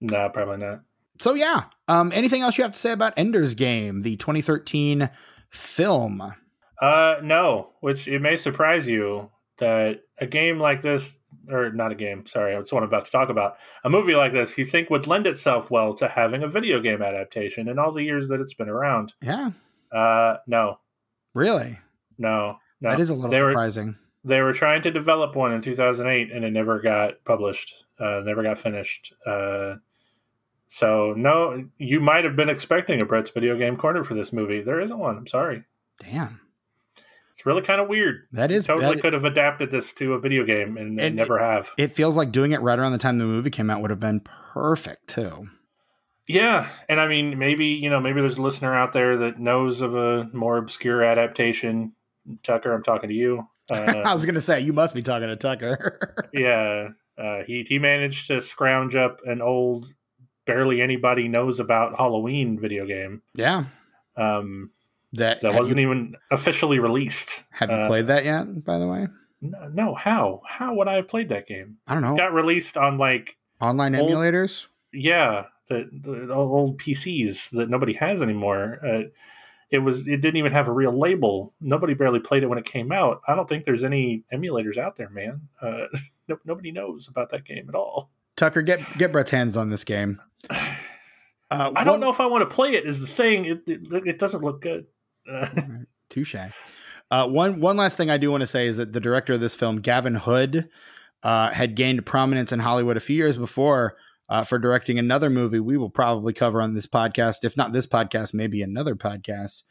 No, 0.00 0.28
probably 0.28 0.58
not. 0.58 0.82
So 1.18 1.34
yeah, 1.34 1.64
um, 1.88 2.12
anything 2.14 2.42
else 2.42 2.56
you 2.56 2.62
have 2.62 2.74
to 2.74 2.78
say 2.78 2.92
about 2.92 3.14
Ender's 3.16 3.54
Game, 3.54 4.02
the 4.02 4.14
2013 4.14 5.10
film? 5.50 6.34
Uh, 6.80 7.16
no. 7.20 7.70
Which 7.80 8.06
it 8.06 8.20
may 8.20 8.36
surprise 8.36 8.86
you 8.86 9.32
that 9.58 10.02
a 10.18 10.26
game 10.26 10.60
like 10.60 10.82
this, 10.82 11.18
or 11.50 11.72
not 11.72 11.90
a 11.90 11.96
game, 11.96 12.26
sorry, 12.26 12.54
it's 12.54 12.70
what 12.70 12.84
I'm 12.84 12.88
about 12.88 13.06
to 13.06 13.10
talk 13.10 13.28
about. 13.28 13.56
A 13.82 13.90
movie 13.90 14.14
like 14.14 14.34
this, 14.34 14.56
you 14.56 14.64
think 14.64 14.88
would 14.88 15.08
lend 15.08 15.26
itself 15.26 15.68
well 15.68 15.94
to 15.94 16.06
having 16.06 16.44
a 16.44 16.48
video 16.48 16.78
game 16.78 17.02
adaptation 17.02 17.66
in 17.66 17.76
all 17.80 17.90
the 17.90 18.04
years 18.04 18.28
that 18.28 18.40
it's 18.40 18.54
been 18.54 18.68
around. 18.68 19.14
Yeah. 19.20 19.50
Uh, 19.90 20.36
no. 20.46 20.78
Really? 21.34 21.80
No. 22.18 22.58
No, 22.86 22.92
that 22.92 23.00
is 23.00 23.10
a 23.10 23.14
little 23.14 23.30
they 23.30 23.38
surprising. 23.38 23.86
Were, 23.86 24.28
they 24.28 24.40
were 24.40 24.52
trying 24.52 24.82
to 24.82 24.90
develop 24.90 25.36
one 25.36 25.52
in 25.52 25.62
2008, 25.62 26.32
and 26.32 26.44
it 26.44 26.50
never 26.50 26.80
got 26.80 27.24
published. 27.24 27.84
Uh, 27.98 28.22
never 28.24 28.42
got 28.42 28.58
finished. 28.58 29.14
Uh, 29.24 29.76
so 30.66 31.14
no, 31.16 31.68
you 31.78 32.00
might 32.00 32.24
have 32.24 32.36
been 32.36 32.48
expecting 32.48 33.00
a 33.00 33.04
Brett's 33.04 33.30
video 33.30 33.56
game 33.56 33.76
corner 33.76 34.04
for 34.04 34.14
this 34.14 34.32
movie. 34.32 34.62
There 34.62 34.80
isn't 34.80 34.98
one. 34.98 35.16
I'm 35.16 35.26
sorry. 35.26 35.64
Damn. 36.00 36.40
It's 37.30 37.44
really 37.44 37.62
kind 37.62 37.80
of 37.80 37.88
weird. 37.88 38.26
That 38.32 38.50
is 38.50 38.66
totally 38.66 38.94
that, 38.96 39.02
could 39.02 39.12
have 39.12 39.26
adapted 39.26 39.70
this 39.70 39.92
to 39.94 40.14
a 40.14 40.18
video 40.18 40.44
game 40.44 40.78
and, 40.78 40.98
and 40.98 41.14
never 41.14 41.38
have. 41.38 41.70
It 41.76 41.92
feels 41.92 42.16
like 42.16 42.32
doing 42.32 42.52
it 42.52 42.62
right 42.62 42.78
around 42.78 42.92
the 42.92 42.98
time 42.98 43.18
the 43.18 43.26
movie 43.26 43.50
came 43.50 43.68
out 43.68 43.82
would 43.82 43.90
have 43.90 44.00
been 44.00 44.22
perfect 44.54 45.08
too. 45.08 45.48
Yeah, 46.26 46.66
and 46.88 46.98
I 46.98 47.06
mean, 47.06 47.38
maybe 47.38 47.66
you 47.66 47.90
know, 47.90 48.00
maybe 48.00 48.20
there's 48.20 48.38
a 48.38 48.42
listener 48.42 48.74
out 48.74 48.92
there 48.92 49.18
that 49.18 49.38
knows 49.38 49.82
of 49.82 49.94
a 49.94 50.28
more 50.32 50.56
obscure 50.56 51.04
adaptation 51.04 51.92
Tucker, 52.42 52.72
I'm 52.72 52.82
talking 52.82 53.08
to 53.08 53.14
you. 53.14 53.46
Uh, 53.68 54.04
I 54.06 54.14
was 54.14 54.24
going 54.24 54.36
to 54.36 54.40
say 54.40 54.60
you 54.60 54.72
must 54.72 54.94
be 54.94 55.02
talking 55.02 55.26
to 55.26 55.34
Tucker. 55.34 56.30
yeah, 56.32 56.90
uh, 57.18 57.42
he 57.42 57.64
he 57.68 57.80
managed 57.80 58.28
to 58.28 58.40
scrounge 58.40 58.94
up 58.94 59.22
an 59.24 59.42
old, 59.42 59.92
barely 60.44 60.80
anybody 60.80 61.26
knows 61.26 61.58
about 61.58 61.98
Halloween 61.98 62.60
video 62.60 62.86
game. 62.86 63.22
Yeah, 63.34 63.64
um, 64.16 64.70
that 65.14 65.40
that 65.40 65.54
wasn't 65.54 65.80
you, 65.80 65.88
even 65.88 66.14
officially 66.30 66.78
released. 66.78 67.42
Have 67.50 67.68
you 67.68 67.76
uh, 67.76 67.88
played 67.88 68.06
that 68.06 68.24
yet? 68.24 68.64
By 68.64 68.78
the 68.78 68.86
way, 68.86 69.08
no. 69.40 69.94
How 69.94 70.42
how 70.46 70.76
would 70.76 70.86
I 70.86 70.94
have 70.94 71.08
played 71.08 71.30
that 71.30 71.48
game? 71.48 71.78
I 71.88 71.94
don't 71.94 72.04
know. 72.04 72.14
It 72.14 72.18
got 72.18 72.32
released 72.32 72.76
on 72.76 72.98
like 72.98 73.36
online 73.60 73.96
old, 73.96 74.12
emulators. 74.12 74.68
Yeah, 74.92 75.46
the, 75.68 75.88
the 75.92 76.32
old 76.32 76.78
PCs 76.78 77.50
that 77.50 77.68
nobody 77.68 77.94
has 77.94 78.22
anymore. 78.22 78.78
It 79.70 79.78
was 79.78 80.06
it 80.06 80.20
didn't 80.20 80.36
even 80.36 80.52
have 80.52 80.68
a 80.68 80.72
real 80.72 80.96
label. 80.96 81.52
Nobody 81.60 81.94
barely 81.94 82.20
played 82.20 82.42
it 82.42 82.46
when 82.46 82.58
it 82.58 82.64
came 82.64 82.92
out. 82.92 83.20
I 83.26 83.34
don't 83.34 83.48
think 83.48 83.64
there's 83.64 83.84
any 83.84 84.24
emulators 84.32 84.76
out 84.76 84.96
there, 84.96 85.10
man. 85.10 85.48
Uh, 85.60 85.86
no, 86.28 86.38
nobody 86.44 86.72
knows 86.72 87.08
about 87.08 87.30
that 87.30 87.44
game 87.44 87.68
at 87.68 87.74
all. 87.74 88.10
Tucker, 88.36 88.62
get 88.62 88.80
get 88.98 89.12
Brett's 89.12 89.30
hands 89.30 89.56
on 89.56 89.70
this 89.70 89.84
game. 89.84 90.20
Uh, 91.48 91.70
I 91.76 91.84
don't 91.84 92.00
know 92.00 92.10
if 92.10 92.18
I 92.18 92.26
want 92.26 92.42
to 92.42 92.52
play 92.52 92.72
it. 92.72 92.84
Is 92.84 93.00
the 93.00 93.06
thing? 93.06 93.44
It 93.44 93.62
it, 93.68 93.80
it 94.04 94.18
doesn't 94.18 94.42
look 94.42 94.60
good. 94.60 94.86
Touche. 96.10 96.34
Uh, 97.08 97.28
one 97.28 97.60
one 97.60 97.76
last 97.76 97.96
thing 97.96 98.10
I 98.10 98.16
do 98.16 98.32
want 98.32 98.40
to 98.40 98.48
say 98.48 98.66
is 98.66 98.78
that 98.78 98.92
the 98.92 98.98
director 98.98 99.34
of 99.34 99.38
this 99.38 99.54
film, 99.54 99.80
Gavin 99.80 100.16
Hood, 100.16 100.68
uh, 101.22 101.52
had 101.52 101.76
gained 101.76 102.04
prominence 102.04 102.50
in 102.50 102.58
Hollywood 102.58 102.96
a 102.96 103.00
few 103.00 103.14
years 103.14 103.38
before 103.38 103.96
uh, 104.28 104.44
for 104.44 104.58
directing 104.58 104.98
another 104.98 105.30
movie 105.30 105.60
we 105.60 105.76
will 105.76 105.90
probably 105.90 106.32
cover 106.32 106.60
on 106.60 106.74
this 106.74 106.86
podcast. 106.86 107.44
If 107.44 107.56
not 107.56 107.72
this 107.72 107.86
podcast, 107.86 108.34
maybe 108.34 108.62
another 108.62 108.94
podcast. 108.94 109.62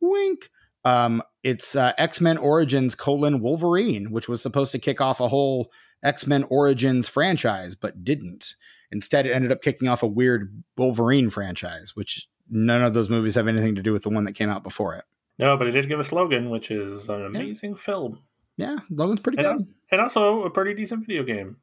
Wink. 0.00 0.50
Um, 0.84 1.22
it's 1.42 1.76
uh, 1.76 1.92
X 1.96 2.20
Men 2.20 2.38
Origins 2.38 2.94
colon 2.94 3.40
Wolverine, 3.40 4.10
which 4.10 4.28
was 4.28 4.42
supposed 4.42 4.72
to 4.72 4.78
kick 4.78 5.00
off 5.00 5.20
a 5.20 5.28
whole 5.28 5.70
X 6.02 6.26
Men 6.26 6.44
Origins 6.44 7.08
franchise, 7.08 7.74
but 7.74 8.04
didn't. 8.04 8.56
Instead, 8.90 9.26
it 9.26 9.32
ended 9.32 9.52
up 9.52 9.62
kicking 9.62 9.88
off 9.88 10.02
a 10.02 10.06
weird 10.06 10.62
Wolverine 10.76 11.30
franchise, 11.30 11.92
which 11.94 12.28
none 12.50 12.82
of 12.82 12.94
those 12.94 13.08
movies 13.08 13.36
have 13.36 13.48
anything 13.48 13.76
to 13.76 13.82
do 13.82 13.92
with 13.92 14.02
the 14.02 14.10
one 14.10 14.24
that 14.24 14.34
came 14.34 14.50
out 14.50 14.62
before 14.62 14.94
it. 14.94 15.04
No, 15.38 15.56
but 15.56 15.66
it 15.66 15.70
did 15.70 15.88
give 15.88 15.98
us 15.98 16.12
Logan, 16.12 16.50
which 16.50 16.70
is 16.70 17.08
an 17.08 17.24
amazing 17.24 17.70
yeah. 17.70 17.76
film. 17.76 18.22
Yeah, 18.58 18.76
Logan's 18.90 19.20
pretty 19.20 19.42
and, 19.42 19.58
good, 19.58 19.74
and 19.90 20.00
also 20.00 20.42
a 20.42 20.50
pretty 20.50 20.74
decent 20.74 21.06
video 21.06 21.22
game. 21.22 21.56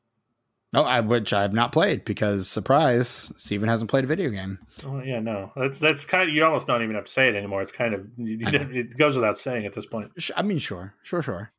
No, 0.71 0.83
I 0.83 0.99
which 0.99 1.33
I 1.33 1.41
have 1.41 1.53
not 1.53 1.71
played 1.71 2.05
because 2.05 2.47
surprise, 2.47 3.31
Steven 3.37 3.67
hasn't 3.67 3.89
played 3.89 4.03
a 4.03 4.07
video 4.07 4.29
game. 4.29 4.59
Oh 4.85 5.01
yeah, 5.01 5.19
no, 5.19 5.51
that's 5.55 5.79
that's 5.79 6.05
kind 6.05 6.29
of 6.29 6.35
you 6.35 6.45
almost 6.45 6.67
don't 6.67 6.83
even 6.83 6.95
have 6.95 7.05
to 7.05 7.11
say 7.11 7.27
it 7.27 7.35
anymore. 7.35 7.61
It's 7.61 7.71
kind 7.71 7.95
of 7.95 8.07
it 8.17 8.95
goes 8.95 9.15
without 9.15 9.39
saying 9.39 9.65
at 9.65 9.73
this 9.73 9.87
point. 9.87 10.11
I 10.35 10.43
mean, 10.43 10.59
sure, 10.59 10.93
sure, 11.01 11.23
sure. 11.23 11.51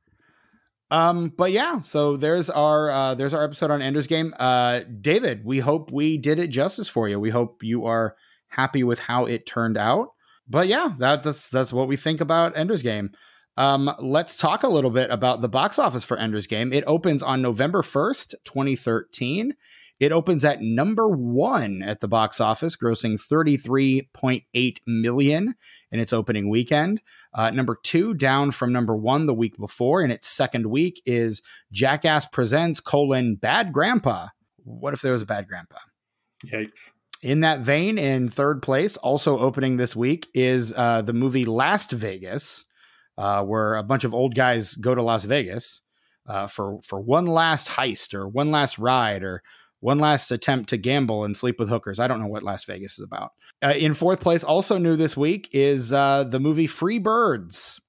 Um, 0.92 1.28
but 1.28 1.50
yeah, 1.52 1.80
so 1.80 2.16
there's 2.16 2.50
our 2.50 2.90
uh, 2.90 3.14
there's 3.14 3.34
our 3.34 3.42
episode 3.42 3.72
on 3.72 3.82
Ender's 3.82 4.06
Game. 4.06 4.32
Uh, 4.38 4.80
David, 5.00 5.44
we 5.44 5.58
hope 5.58 5.90
we 5.90 6.16
did 6.16 6.38
it 6.38 6.48
justice 6.48 6.88
for 6.88 7.08
you. 7.08 7.18
We 7.18 7.30
hope 7.30 7.62
you 7.62 7.86
are 7.86 8.16
happy 8.48 8.84
with 8.84 8.98
how 9.00 9.24
it 9.24 9.46
turned 9.46 9.76
out. 9.76 10.12
But 10.48 10.66
yeah, 10.68 10.94
that, 10.98 11.22
that's 11.22 11.50
that's 11.50 11.72
what 11.72 11.88
we 11.88 11.96
think 11.96 12.20
about 12.20 12.56
Ender's 12.56 12.82
Game. 12.82 13.10
Um, 13.60 13.94
let's 13.98 14.38
talk 14.38 14.62
a 14.62 14.68
little 14.68 14.88
bit 14.88 15.10
about 15.10 15.42
the 15.42 15.48
box 15.48 15.78
office 15.78 16.02
for 16.02 16.16
Ender's 16.16 16.46
Game. 16.46 16.72
It 16.72 16.82
opens 16.86 17.22
on 17.22 17.42
November 17.42 17.82
1st, 17.82 18.36
2013. 18.42 19.54
It 19.98 20.12
opens 20.12 20.46
at 20.46 20.62
number 20.62 21.06
one 21.10 21.82
at 21.82 22.00
the 22.00 22.08
box 22.08 22.40
office, 22.40 22.74
grossing 22.74 23.20
33.8 23.20 24.78
million 24.86 25.54
in 25.92 26.00
its 26.00 26.14
opening 26.14 26.48
weekend. 26.48 27.02
Uh, 27.34 27.50
number 27.50 27.76
two, 27.82 28.14
down 28.14 28.50
from 28.50 28.72
number 28.72 28.96
one 28.96 29.26
the 29.26 29.34
week 29.34 29.58
before 29.58 30.00
in 30.00 30.10
its 30.10 30.26
second 30.26 30.64
week, 30.64 31.02
is 31.04 31.42
Jackass 31.70 32.24
Presents 32.24 32.80
colon 32.80 33.34
Bad 33.34 33.74
Grandpa. 33.74 34.28
What 34.64 34.94
if 34.94 35.02
there 35.02 35.12
was 35.12 35.20
a 35.20 35.26
bad 35.26 35.46
grandpa? 35.48 35.80
Yikes. 36.46 36.92
In 37.20 37.40
that 37.40 37.60
vein, 37.60 37.98
in 37.98 38.30
third 38.30 38.62
place, 38.62 38.96
also 38.96 39.38
opening 39.38 39.76
this 39.76 39.94
week, 39.94 40.28
is 40.32 40.72
uh, 40.74 41.02
the 41.02 41.12
movie 41.12 41.44
Last 41.44 41.90
Vegas, 41.90 42.64
uh, 43.20 43.44
where 43.44 43.76
a 43.76 43.82
bunch 43.82 44.04
of 44.04 44.14
old 44.14 44.34
guys 44.34 44.74
go 44.76 44.94
to 44.94 45.02
Las 45.02 45.24
Vegas 45.24 45.82
uh, 46.26 46.46
for 46.46 46.80
for 46.82 46.98
one 46.98 47.26
last 47.26 47.68
heist 47.68 48.14
or 48.14 48.26
one 48.26 48.50
last 48.50 48.78
ride 48.78 49.22
or 49.22 49.42
one 49.80 49.98
last 49.98 50.30
attempt 50.30 50.70
to 50.70 50.78
gamble 50.78 51.24
and 51.24 51.36
sleep 51.36 51.58
with 51.58 51.68
hookers. 51.68 52.00
I 52.00 52.08
don't 52.08 52.20
know 52.20 52.26
what 52.26 52.42
Las 52.42 52.64
Vegas 52.64 52.98
is 52.98 53.04
about. 53.04 53.32
Uh, 53.62 53.74
in 53.76 53.92
fourth 53.92 54.20
place, 54.20 54.42
also 54.42 54.78
new 54.78 54.96
this 54.96 55.16
week, 55.16 55.48
is 55.52 55.92
uh, 55.92 56.24
the 56.24 56.40
movie 56.40 56.66
Free 56.66 56.98
Birds, 56.98 57.80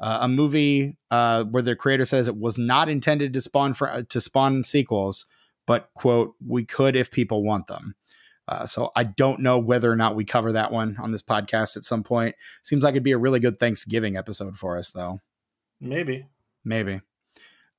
uh, 0.00 0.18
a 0.22 0.28
movie 0.28 0.96
uh, 1.10 1.44
where 1.44 1.62
the 1.62 1.76
creator 1.76 2.06
says 2.06 2.28
it 2.28 2.36
was 2.36 2.56
not 2.56 2.88
intended 2.88 3.34
to 3.34 3.40
spawn 3.42 3.74
for, 3.74 3.90
uh, 3.90 4.02
to 4.08 4.20
spawn 4.20 4.64
sequels, 4.64 5.26
but 5.66 5.90
quote 5.94 6.34
we 6.46 6.64
could 6.64 6.96
if 6.96 7.10
people 7.10 7.42
want 7.42 7.66
them. 7.66 7.94
Uh, 8.48 8.66
so 8.66 8.90
I 8.96 9.04
don't 9.04 9.40
know 9.40 9.58
whether 9.58 9.90
or 9.90 9.96
not 9.96 10.16
we 10.16 10.24
cover 10.24 10.52
that 10.52 10.72
one 10.72 10.96
on 11.00 11.12
this 11.12 11.22
podcast 11.22 11.76
at 11.76 11.84
some 11.84 12.02
point. 12.02 12.34
Seems 12.62 12.82
like 12.82 12.92
it'd 12.92 13.02
be 13.02 13.12
a 13.12 13.18
really 13.18 13.40
good 13.40 13.60
Thanksgiving 13.60 14.16
episode 14.16 14.58
for 14.58 14.76
us, 14.76 14.90
though. 14.90 15.20
Maybe. 15.80 16.26
Maybe. 16.64 17.00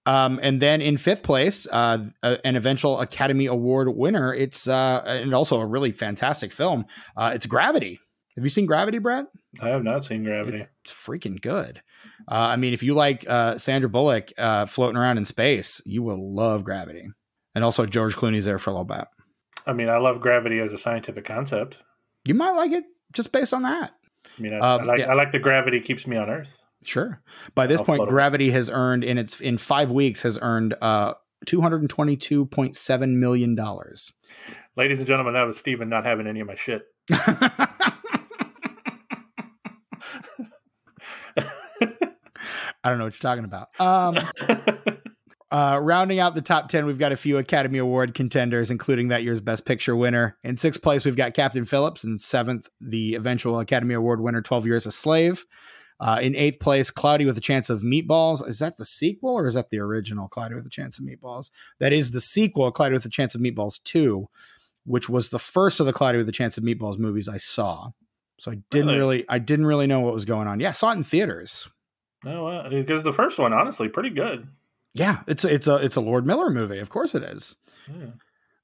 Um, 0.06 0.40
and 0.42 0.62
then 0.62 0.82
in 0.82 0.98
fifth 0.98 1.24
place, 1.24 1.66
uh, 1.72 2.06
an 2.22 2.56
eventual 2.56 3.00
Academy 3.00 3.46
Award 3.46 3.96
winner. 3.96 4.34
It's 4.34 4.68
uh, 4.68 5.02
and 5.06 5.34
also 5.34 5.62
a 5.62 5.66
really 5.66 5.92
fantastic 5.92 6.52
film. 6.52 6.86
Uh, 7.16 7.32
it's 7.34 7.46
Gravity. 7.46 8.00
Have 8.36 8.44
you 8.44 8.50
seen 8.50 8.66
Gravity, 8.66 8.98
Brett? 8.98 9.28
I 9.62 9.70
have 9.70 9.84
not 9.84 10.04
seen 10.04 10.24
Gravity. 10.24 10.66
It's 10.84 10.92
freaking 10.92 11.40
good. 11.40 11.82
Uh, 12.28 12.36
I 12.36 12.56
mean, 12.56 12.74
if 12.74 12.84
you 12.84 12.96
like 12.96 13.26
uh, 13.30 13.58
Sandra 13.58 13.90
Bullock 13.90 14.32
uh, 14.38 14.66
floating 14.66 14.98
around 14.98 15.18
in 15.18 15.26
space, 15.26 15.82
you 15.86 16.04
will 16.04 16.34
love 16.34 16.64
Gravity. 16.64 17.08
And 17.56 17.64
also 17.64 17.86
George 17.86 18.16
Clooney's 18.16 18.46
there 18.46 18.60
for 18.60 18.72
a 18.72 18.74
little 18.74 18.86
bit. 18.86 19.06
I 19.66 19.74
mean, 19.74 19.90
I 19.90 19.98
love 19.98 20.20
Gravity 20.20 20.60
as 20.60 20.74
a 20.74 20.78
scientific 20.78 21.26
concept. 21.26 21.78
You 22.26 22.34
might 22.34 22.52
like 22.52 22.72
it 22.72 22.86
just 23.12 23.32
based 23.32 23.54
on 23.54 23.64
that. 23.64 23.94
I 24.38 24.42
mean, 24.42 24.54
I, 24.54 24.60
um, 24.60 24.82
I 24.82 24.84
like 24.84 25.00
yeah. 25.00 25.12
I 25.12 25.14
like 25.14 25.32
the 25.32 25.40
gravity 25.40 25.80
keeps 25.80 26.08
me 26.08 26.18
on 26.18 26.30
Earth. 26.30 26.64
Sure. 26.86 27.22
By 27.56 27.68
this 27.68 27.82
point, 27.82 28.08
Gravity 28.10 28.52
has 28.52 28.70
earned 28.70 29.04
in 29.04 29.18
its 29.18 29.40
in 29.40 29.58
five 29.58 29.92
weeks 29.92 30.22
has 30.24 30.38
earned 30.42 30.76
uh 30.82 31.14
two 31.46 31.62
hundred 31.62 31.82
and 31.82 31.90
twenty 31.90 32.18
two 32.18 32.46
point 32.46 32.76
seven 32.76 33.20
million 33.20 33.56
dollars. 33.56 34.12
Ladies 34.76 35.00
and 35.00 35.08
gentlemen, 35.08 35.34
that 35.34 35.44
was 35.44 35.58
Steven 35.58 35.88
not 35.90 36.06
having 36.06 36.28
any 36.28 36.40
of 36.40 36.48
my 36.48 36.56
shit. 36.56 36.84
I 42.84 42.90
don't 42.90 42.98
know 42.98 43.06
what 43.06 43.14
you're 43.14 43.30
talking 43.30 43.46
about. 43.46 43.70
Um, 43.80 44.18
uh, 45.54 45.80
rounding 45.80 46.20
out 46.20 46.34
the 46.34 46.42
top 46.42 46.68
10, 46.68 46.88
we've 46.88 46.98
got 46.98 47.12
a 47.12 47.16
few 47.16 47.38
Academy 47.38 47.78
Award 47.78 48.16
contenders, 48.16 48.72
including 48.72 49.10
that 49.10 49.22
year's 49.22 49.40
Best 49.40 49.66
Picture 49.66 49.96
winner. 49.96 50.36
In 50.44 50.58
sixth 50.58 50.82
place, 50.82 51.06
we've 51.06 51.16
got 51.16 51.36
Captain 51.36 51.64
Phillips. 51.64 52.04
In 52.04 52.18
seventh, 52.18 52.68
the 52.82 53.14
eventual 53.14 53.60
Academy 53.60 53.94
Award 53.94 54.20
winner, 54.20 54.42
12 54.42 54.66
Years 54.66 54.88
a 54.88 54.92
Slave. 54.92 55.46
Uh, 56.00 56.18
in 56.24 56.36
eighth 56.36 56.60
place, 56.60 56.90
Cloudy 56.90 57.24
with 57.24 57.38
a 57.38 57.42
Chance 57.42 57.70
of 57.70 57.84
Meatballs. 57.84 58.46
Is 58.48 58.58
that 58.60 58.78
the 58.78 58.84
sequel 58.84 59.36
or 59.36 59.46
is 59.46 59.54
that 59.54 59.70
the 59.70 59.78
original 59.78 60.28
Cloudy 60.28 60.56
with 60.56 60.66
a 60.66 60.72
Chance 60.72 60.98
of 60.98 61.06
Meatballs? 61.06 61.52
That 61.80 61.94
is 61.94 62.10
the 62.10 62.20
sequel, 62.20 62.72
Cloudy 62.72 62.96
with 62.96 63.06
a 63.06 63.10
Chance 63.10 63.36
of 63.36 63.42
Meatballs 63.42 63.80
2, 63.84 64.28
which 64.86 65.08
was 65.08 65.30
the 65.30 65.38
first 65.38 65.80
of 65.80 65.86
the 65.86 65.94
Cloudy 65.94 66.18
with 66.18 66.28
a 66.28 66.34
Chance 66.34 66.58
of 66.58 66.64
Meatballs 66.64 66.98
movies 66.98 67.30
I 67.30 67.38
saw. 67.38 67.92
So 68.40 68.52
I 68.52 68.56
didn't 68.72 68.88
really, 68.88 68.98
really 68.98 69.26
I 69.30 69.38
didn't 69.38 69.68
really 69.68 69.86
know 69.86 70.00
what 70.00 70.16
was 70.16 70.26
going 70.26 70.48
on. 70.48 70.60
Yeah, 70.60 70.70
I 70.70 70.72
saw 70.72 70.90
it 70.90 70.96
in 70.96 71.04
theaters. 71.04 71.70
No, 72.26 72.48
uh, 72.48 72.70
because 72.70 73.04
the 73.04 73.14
first 73.14 73.38
one, 73.38 73.54
honestly, 73.54 73.88
pretty 73.88 74.10
good. 74.10 74.48
Yeah, 74.94 75.22
it's 75.28 75.44
it's 75.44 75.68
a 75.68 75.76
it's 75.78 75.96
a 75.96 76.02
Lord 76.02 76.26
Miller 76.26 76.50
movie. 76.50 76.80
Of 76.80 76.90
course 76.90 77.16
it 77.16 77.24
is. 77.24 77.56
Yeah. 77.88 78.12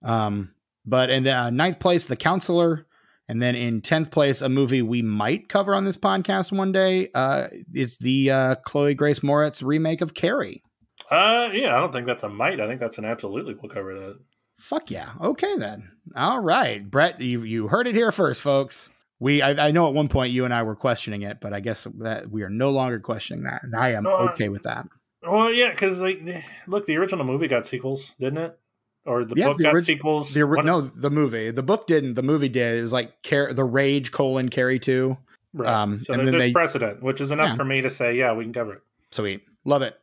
Um, 0.03 0.53
but 0.85 1.09
in 1.09 1.23
the 1.23 1.33
uh, 1.33 1.49
ninth 1.49 1.79
place, 1.79 2.05
The 2.05 2.15
Counselor. 2.15 2.85
And 3.27 3.39
then 3.39 3.53
in 3.53 3.81
10th 3.81 4.09
place, 4.09 4.41
a 4.41 4.49
movie 4.49 4.81
we 4.81 5.03
might 5.03 5.49
cover 5.49 5.75
on 5.75 5.85
this 5.85 5.97
podcast 5.97 6.51
one 6.51 6.71
day. 6.71 7.09
Uh, 7.13 7.47
it's 7.71 7.97
the 7.97 8.31
uh, 8.31 8.55
Chloe 8.55 8.95
Grace 8.95 9.19
Moretz 9.19 9.63
remake 9.63 10.01
of 10.01 10.15
Carrie. 10.15 10.63
Uh, 11.11 11.49
yeah, 11.53 11.75
I 11.75 11.79
don't 11.79 11.91
think 11.91 12.07
that's 12.07 12.23
a 12.23 12.29
might. 12.29 12.59
I 12.59 12.67
think 12.67 12.79
that's 12.79 12.97
an 12.97 13.05
absolutely. 13.05 13.53
We'll 13.53 13.69
cover 13.69 13.93
that. 13.99 14.19
Fuck 14.57 14.89
yeah. 14.89 15.11
Okay, 15.21 15.57
then. 15.57 15.91
All 16.15 16.39
right. 16.39 16.89
Brett, 16.89 17.21
you, 17.21 17.43
you 17.43 17.67
heard 17.67 17.87
it 17.87 17.93
here 17.93 18.11
first, 18.11 18.41
folks. 18.41 18.89
We, 19.19 19.43
I, 19.43 19.67
I 19.67 19.71
know 19.71 19.87
at 19.87 19.93
one 19.93 20.09
point 20.09 20.33
you 20.33 20.45
and 20.45 20.53
I 20.53 20.63
were 20.63 20.75
questioning 20.75 21.21
it, 21.21 21.39
but 21.39 21.53
I 21.53 21.59
guess 21.59 21.85
that 21.99 22.31
we 22.31 22.41
are 22.41 22.49
no 22.49 22.71
longer 22.71 22.99
questioning 22.99 23.43
that. 23.43 23.61
And 23.61 23.75
I 23.75 23.91
am 23.91 24.07
uh, 24.07 24.29
okay 24.31 24.49
with 24.49 24.63
that. 24.63 24.87
Well, 25.21 25.51
yeah, 25.51 25.71
because 25.71 26.01
like, 26.01 26.21
look, 26.67 26.85
the 26.85 26.97
original 26.97 27.25
movie 27.25 27.47
got 27.47 27.65
sequels, 27.65 28.13
didn't 28.19 28.37
it? 28.37 28.59
or 29.05 29.25
the 29.25 29.35
yeah, 29.35 29.47
book 29.47 29.57
the 29.57 29.63
got 29.63 29.73
orig- 29.73 29.85
sequels. 29.85 30.33
The, 30.33 30.45
no, 30.63 30.81
the 30.81 31.09
movie. 31.09 31.51
The 31.51 31.63
book 31.63 31.87
didn't. 31.87 32.13
The 32.13 32.23
movie 32.23 32.49
did. 32.49 32.77
It 32.77 32.81
was 32.81 32.93
like 32.93 33.23
Car- 33.23 33.53
the 33.53 33.63
Rage 33.63 34.11
colon 34.11 34.49
Carrie 34.49 34.79
two. 34.79 35.17
Right. 35.53 35.67
Um, 35.67 35.99
so 35.99 36.13
and 36.13 36.27
there's 36.27 36.39
they, 36.39 36.51
precedent, 36.51 37.01
which 37.01 37.19
is 37.19 37.31
enough 37.31 37.49
yeah. 37.49 37.55
for 37.55 37.65
me 37.65 37.81
to 37.81 37.89
say, 37.89 38.15
yeah, 38.15 38.33
we 38.33 38.43
can 38.43 38.53
cover 38.53 38.73
it. 38.73 38.81
Sweet, 39.11 39.41
love 39.65 39.81
it. 39.81 39.99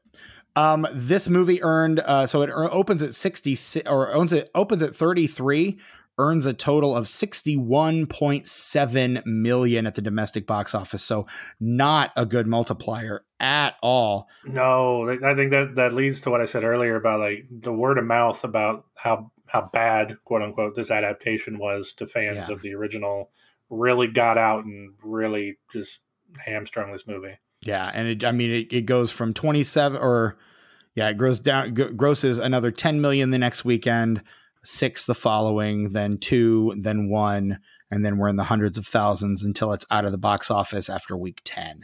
Um, 0.56 0.86
this 0.92 1.28
movie 1.28 1.62
earned 1.62 2.00
uh, 2.00 2.26
so 2.26 2.42
it 2.42 2.50
opens 2.50 3.02
at 3.02 3.14
sixty 3.14 3.56
or 3.86 4.12
owns 4.12 4.32
it 4.32 4.50
opens 4.54 4.82
at 4.82 4.96
thirty 4.96 5.26
three, 5.26 5.78
earns 6.18 6.46
a 6.46 6.54
total 6.54 6.96
of 6.96 7.06
61.7 7.06 9.26
million 9.26 9.86
at 9.86 9.94
the 9.94 10.02
domestic 10.02 10.46
box 10.46 10.74
office. 10.74 11.02
So 11.02 11.26
not 11.60 12.10
a 12.16 12.26
good 12.26 12.46
multiplier 12.46 13.24
at 13.38 13.76
all. 13.82 14.28
No, 14.44 15.10
I 15.10 15.34
think 15.34 15.52
that 15.52 15.74
that 15.76 15.92
leads 15.92 16.22
to 16.22 16.30
what 16.30 16.40
I 16.40 16.46
said 16.46 16.64
earlier 16.64 16.96
about 16.96 17.20
like 17.20 17.44
the 17.50 17.72
word 17.72 17.98
of 17.98 18.04
mouth 18.04 18.42
about 18.44 18.86
how 18.94 19.30
how 19.46 19.68
bad 19.72 20.16
quote 20.24 20.42
unquote 20.42 20.74
this 20.74 20.90
adaptation 20.90 21.58
was 21.58 21.92
to 21.94 22.06
fans 22.06 22.48
yeah. 22.48 22.54
of 22.54 22.62
the 22.62 22.74
original 22.74 23.30
really 23.68 24.08
got 24.08 24.38
out 24.38 24.64
and 24.64 24.94
really 25.04 25.58
just 25.72 26.02
hamstrung 26.38 26.92
this 26.92 27.06
movie. 27.06 27.38
Yeah, 27.62 27.90
and 27.92 28.08
it, 28.08 28.24
I 28.24 28.32
mean 28.32 28.50
it, 28.50 28.72
it 28.72 28.86
goes 28.86 29.10
from 29.10 29.34
27 29.34 30.00
or 30.00 30.38
yeah, 30.94 31.10
it 31.10 31.18
grows 31.18 31.40
down 31.40 31.74
grosses 31.74 32.38
another 32.38 32.70
10 32.70 33.00
million 33.00 33.30
the 33.30 33.38
next 33.38 33.64
weekend 33.64 34.22
six 34.66 35.06
the 35.06 35.14
following, 35.14 35.90
then 35.90 36.18
two, 36.18 36.74
then 36.76 37.08
one, 37.08 37.60
and 37.90 38.04
then 38.04 38.18
we're 38.18 38.28
in 38.28 38.36
the 38.36 38.44
hundreds 38.44 38.78
of 38.78 38.86
thousands 38.86 39.44
until 39.44 39.72
it's 39.72 39.86
out 39.90 40.04
of 40.04 40.12
the 40.12 40.18
box 40.18 40.50
office 40.50 40.88
after 40.88 41.16
week 41.16 41.40
10. 41.44 41.82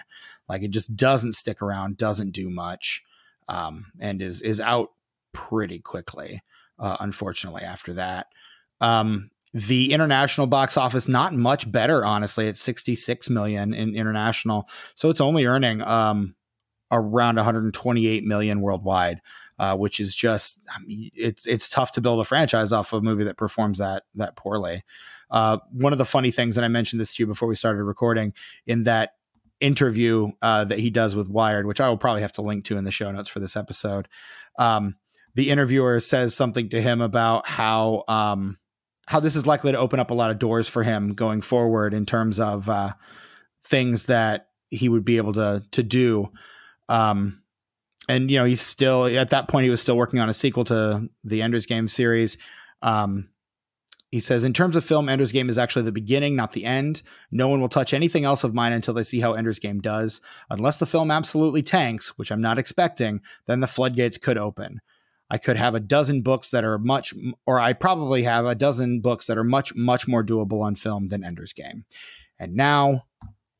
Like 0.48 0.62
it 0.62 0.70
just 0.70 0.94
doesn't 0.96 1.32
stick 1.32 1.62
around, 1.62 1.96
doesn't 1.96 2.32
do 2.32 2.50
much, 2.50 3.02
um, 3.48 3.86
and 4.00 4.20
is 4.20 4.42
is 4.42 4.60
out 4.60 4.90
pretty 5.32 5.78
quickly, 5.78 6.42
uh, 6.78 6.96
unfortunately, 7.00 7.62
after 7.62 7.94
that. 7.94 8.26
Um, 8.80 9.30
the 9.54 9.92
international 9.92 10.46
box 10.46 10.76
office 10.76 11.08
not 11.08 11.34
much 11.34 11.70
better 11.70 12.06
honestly 12.06 12.48
it's 12.48 12.60
66 12.62 13.28
million 13.28 13.74
in 13.74 13.94
international 13.94 14.66
so 14.94 15.10
it's 15.10 15.20
only 15.20 15.44
earning 15.44 15.82
um 15.82 16.34
around 16.90 17.36
128 17.36 18.24
million 18.24 18.62
worldwide 18.62 19.20
uh, 19.58 19.76
which 19.76 20.00
is 20.00 20.14
just 20.14 20.58
I 20.74 20.80
mean, 20.80 21.10
it's 21.14 21.46
it's 21.46 21.68
tough 21.68 21.92
to 21.92 22.00
build 22.00 22.20
a 22.20 22.24
franchise 22.24 22.72
off 22.72 22.92
of 22.92 23.00
a 23.00 23.04
movie 23.04 23.24
that 23.24 23.36
performs 23.36 23.78
that 23.78 24.04
that 24.14 24.36
poorly. 24.36 24.82
Uh, 25.30 25.58
one 25.70 25.92
of 25.92 25.98
the 25.98 26.04
funny 26.04 26.30
things, 26.30 26.56
and 26.56 26.64
I 26.64 26.68
mentioned 26.68 27.00
this 27.00 27.14
to 27.14 27.22
you 27.22 27.26
before 27.26 27.48
we 27.48 27.54
started 27.54 27.82
recording, 27.84 28.34
in 28.66 28.84
that 28.84 29.14
interview 29.60 30.32
uh, 30.42 30.64
that 30.64 30.78
he 30.78 30.90
does 30.90 31.16
with 31.16 31.28
Wired, 31.28 31.66
which 31.66 31.80
I 31.80 31.88
will 31.88 31.96
probably 31.96 32.22
have 32.22 32.32
to 32.34 32.42
link 32.42 32.64
to 32.66 32.76
in 32.76 32.84
the 32.84 32.90
show 32.90 33.10
notes 33.10 33.30
for 33.30 33.40
this 33.40 33.56
episode. 33.56 34.08
Um, 34.58 34.96
the 35.34 35.50
interviewer 35.50 36.00
says 36.00 36.34
something 36.34 36.68
to 36.70 36.82
him 36.82 37.00
about 37.00 37.46
how 37.46 38.04
um, 38.08 38.58
how 39.06 39.20
this 39.20 39.36
is 39.36 39.46
likely 39.46 39.72
to 39.72 39.78
open 39.78 40.00
up 40.00 40.10
a 40.10 40.14
lot 40.14 40.30
of 40.30 40.38
doors 40.38 40.68
for 40.68 40.82
him 40.82 41.14
going 41.14 41.40
forward 41.42 41.94
in 41.94 42.06
terms 42.06 42.38
of 42.38 42.68
uh, 42.68 42.92
things 43.64 44.04
that 44.06 44.48
he 44.68 44.88
would 44.88 45.04
be 45.04 45.16
able 45.16 45.32
to 45.34 45.62
to 45.70 45.82
do. 45.82 46.30
Um, 46.88 47.41
and 48.08 48.30
you 48.30 48.38
know 48.38 48.44
he's 48.44 48.60
still 48.60 49.06
at 49.06 49.30
that 49.30 49.48
point 49.48 49.64
he 49.64 49.70
was 49.70 49.80
still 49.80 49.96
working 49.96 50.20
on 50.20 50.28
a 50.28 50.34
sequel 50.34 50.64
to 50.64 51.08
the 51.24 51.42
Ender's 51.42 51.66
Game 51.66 51.88
series. 51.88 52.36
Um, 52.82 53.28
he 54.12 54.20
says, 54.20 54.44
in 54.44 54.52
terms 54.52 54.76
of 54.76 54.84
film, 54.84 55.08
Ender's 55.08 55.32
Game 55.32 55.48
is 55.48 55.56
actually 55.56 55.86
the 55.86 55.92
beginning, 55.92 56.36
not 56.36 56.52
the 56.52 56.66
end. 56.66 57.00
No 57.30 57.48
one 57.48 57.62
will 57.62 57.70
touch 57.70 57.94
anything 57.94 58.26
else 58.26 58.44
of 58.44 58.52
mine 58.52 58.74
until 58.74 58.92
they 58.92 59.02
see 59.02 59.20
how 59.20 59.32
Ender's 59.32 59.58
Game 59.58 59.80
does. 59.80 60.20
Unless 60.50 60.76
the 60.76 60.86
film 60.86 61.10
absolutely 61.10 61.62
tanks, 61.62 62.18
which 62.18 62.30
I'm 62.30 62.42
not 62.42 62.58
expecting, 62.58 63.22
then 63.46 63.60
the 63.60 63.66
floodgates 63.66 64.18
could 64.18 64.36
open. 64.36 64.82
I 65.30 65.38
could 65.38 65.56
have 65.56 65.74
a 65.74 65.80
dozen 65.80 66.20
books 66.20 66.50
that 66.50 66.62
are 66.62 66.76
much, 66.76 67.14
or 67.46 67.58
I 67.58 67.72
probably 67.72 68.22
have 68.24 68.44
a 68.44 68.54
dozen 68.54 69.00
books 69.00 69.28
that 69.28 69.38
are 69.38 69.44
much, 69.44 69.74
much 69.74 70.06
more 70.06 70.22
doable 70.22 70.60
on 70.60 70.74
film 70.74 71.08
than 71.08 71.24
Ender's 71.24 71.54
Game. 71.54 71.86
And 72.38 72.54
now 72.54 73.04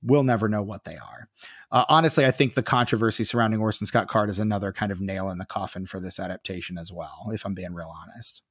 we'll 0.02 0.22
never 0.22 0.50
know 0.50 0.62
what 0.62 0.84
they 0.84 0.96
are. 0.96 1.28
Uh, 1.72 1.84
honestly, 1.88 2.24
I 2.26 2.30
think 2.30 2.54
the 2.54 2.62
controversy 2.62 3.24
surrounding 3.24 3.60
Orson 3.60 3.86
Scott 3.86 4.06
Card 4.06 4.28
is 4.30 4.38
another 4.38 4.72
kind 4.72 4.92
of 4.92 5.00
nail 5.00 5.30
in 5.30 5.38
the 5.38 5.46
coffin 5.46 5.86
for 5.86 5.98
this 5.98 6.20
adaptation 6.20 6.76
as 6.78 6.92
well, 6.92 7.28
if 7.32 7.44
I'm 7.46 7.54
being 7.54 7.72
real 7.74 7.92
honest. 8.02 8.42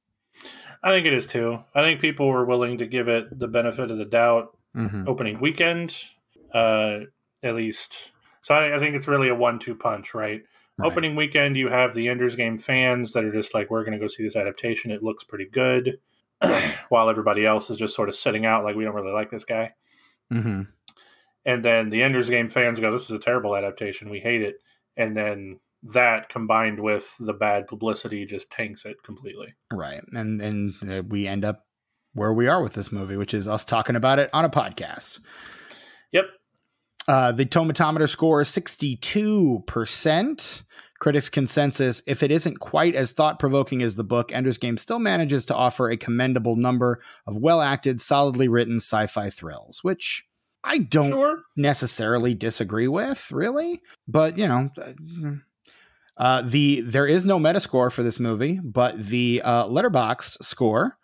I 0.82 0.90
think 0.90 1.06
it 1.06 1.12
is 1.12 1.26
too. 1.26 1.60
I 1.74 1.82
think 1.82 2.00
people 2.00 2.26
were 2.28 2.44
willing 2.44 2.78
to 2.78 2.86
give 2.86 3.06
it 3.08 3.38
the 3.38 3.46
benefit 3.48 3.90
of 3.90 3.96
the 3.98 4.04
doubt 4.04 4.56
Mhm. 4.76 5.06
opening 5.06 5.38
weekend, 5.40 5.94
uh, 6.52 7.00
at 7.42 7.54
least. 7.54 8.10
So 8.42 8.54
I, 8.54 8.76
I 8.76 8.78
think 8.80 8.94
it's 8.94 9.06
really 9.06 9.28
a 9.28 9.34
one-two 9.34 9.76
punch, 9.76 10.14
right? 10.14 10.42
Right. 10.78 10.86
Opening 10.90 11.14
weekend, 11.14 11.56
you 11.56 11.68
have 11.68 11.94
the 11.94 12.08
Ender's 12.08 12.34
Game 12.34 12.58
fans 12.58 13.12
that 13.12 13.22
are 13.24 13.30
just 13.30 13.54
like, 13.54 13.70
we're 13.70 13.84
going 13.84 13.92
to 13.92 13.98
go 14.04 14.08
see 14.08 14.22
this 14.24 14.34
adaptation. 14.34 14.90
It 14.90 15.02
looks 15.02 15.22
pretty 15.22 15.44
good. 15.44 15.98
While 16.88 17.08
everybody 17.08 17.46
else 17.46 17.70
is 17.70 17.78
just 17.78 17.94
sort 17.94 18.08
of 18.08 18.16
sitting 18.16 18.46
out, 18.46 18.64
like, 18.64 18.74
we 18.74 18.82
don't 18.84 18.94
really 18.94 19.12
like 19.12 19.30
this 19.30 19.44
guy. 19.44 19.74
Mhm. 20.32 20.68
And 21.44 21.64
then 21.64 21.90
the 21.90 22.02
Ender's 22.02 22.30
Game 22.30 22.48
fans 22.48 22.80
go, 22.80 22.92
this 22.92 23.04
is 23.04 23.10
a 23.10 23.18
terrible 23.18 23.56
adaptation. 23.56 24.10
We 24.10 24.20
hate 24.20 24.42
it. 24.42 24.56
And 24.96 25.16
then 25.16 25.58
that 25.82 26.28
combined 26.28 26.78
with 26.80 27.16
the 27.18 27.32
bad 27.32 27.66
publicity 27.66 28.24
just 28.24 28.48
tanks 28.50 28.84
it 28.84 29.02
completely. 29.02 29.54
Right. 29.72 30.02
And 30.12 30.40
and 30.40 30.74
uh, 30.88 31.02
we 31.08 31.26
end 31.26 31.44
up 31.44 31.66
where 32.14 32.32
we 32.32 32.46
are 32.46 32.62
with 32.62 32.74
this 32.74 32.92
movie, 32.92 33.16
which 33.16 33.34
is 33.34 33.48
us 33.48 33.64
talking 33.64 33.96
about 33.96 34.20
it 34.20 34.30
on 34.32 34.44
a 34.44 34.50
podcast. 34.50 35.18
Yep. 36.12 36.26
Uh, 37.08 37.32
the 37.32 37.46
tomatometer 37.46 38.08
score 38.08 38.42
is 38.42 38.48
62%. 38.48 40.62
Critics' 41.00 41.30
consensus 41.30 42.00
if 42.06 42.22
it 42.22 42.30
isn't 42.30 42.60
quite 42.60 42.94
as 42.94 43.10
thought 43.10 43.40
provoking 43.40 43.82
as 43.82 43.96
the 43.96 44.04
book, 44.04 44.30
Ender's 44.30 44.58
Game 44.58 44.76
still 44.76 45.00
manages 45.00 45.44
to 45.46 45.56
offer 45.56 45.90
a 45.90 45.96
commendable 45.96 46.54
number 46.54 47.02
of 47.26 47.34
well 47.34 47.60
acted, 47.60 48.00
solidly 48.00 48.46
written 48.46 48.76
sci 48.76 49.06
fi 49.06 49.28
thrills, 49.28 49.80
which 49.82 50.24
I 50.64 50.78
don't 50.78 51.10
Sure. 51.10 51.42
necessarily 51.56 52.34
disagree 52.34 52.88
with, 52.88 53.30
really. 53.32 53.80
But 54.06 54.38
you 54.38 54.46
know, 54.48 54.70
uh, 56.16 56.42
the 56.42 56.82
there 56.82 57.06
is 57.06 57.24
no 57.24 57.38
Metascore 57.38 57.90
for 57.92 58.02
this 58.02 58.20
movie, 58.20 58.60
but 58.62 59.02
the 59.02 59.40
uh, 59.44 59.66
Letterboxd 59.66 60.42
score 60.42 60.98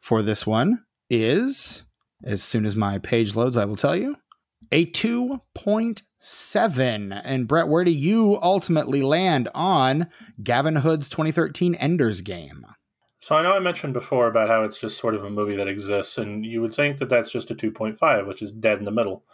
for 0.00 0.22
this 0.22 0.46
one 0.46 0.84
is, 1.08 1.82
as 2.24 2.42
soon 2.42 2.64
as 2.64 2.76
my 2.76 2.98
page 2.98 3.34
loads, 3.34 3.56
I 3.56 3.64
will 3.64 3.76
tell 3.76 3.96
you, 3.96 4.16
a 4.70 4.84
two 4.84 5.40
point 5.54 6.02
seven. 6.20 7.12
And 7.12 7.48
Brett, 7.48 7.68
where 7.68 7.84
do 7.84 7.90
you 7.90 8.38
ultimately 8.42 9.02
land 9.02 9.48
on 9.54 10.06
Gavin 10.42 10.76
Hood's 10.76 11.08
2013 11.08 11.74
Ender's 11.74 12.20
Game? 12.20 12.64
So 13.20 13.36
I 13.36 13.42
know 13.42 13.54
I 13.54 13.60
mentioned 13.60 13.92
before 13.92 14.28
about 14.28 14.48
how 14.48 14.64
it's 14.64 14.78
just 14.78 14.96
sort 14.98 15.14
of 15.14 15.24
a 15.24 15.30
movie 15.30 15.56
that 15.56 15.68
exists, 15.68 16.16
and 16.16 16.44
you 16.44 16.62
would 16.62 16.72
think 16.72 16.96
that 16.98 17.10
that's 17.10 17.30
just 17.30 17.50
a 17.50 17.54
2.5, 17.54 18.26
which 18.26 18.40
is 18.40 18.50
dead 18.50 18.78
in 18.78 18.86
the 18.86 18.90
middle. 18.90 19.24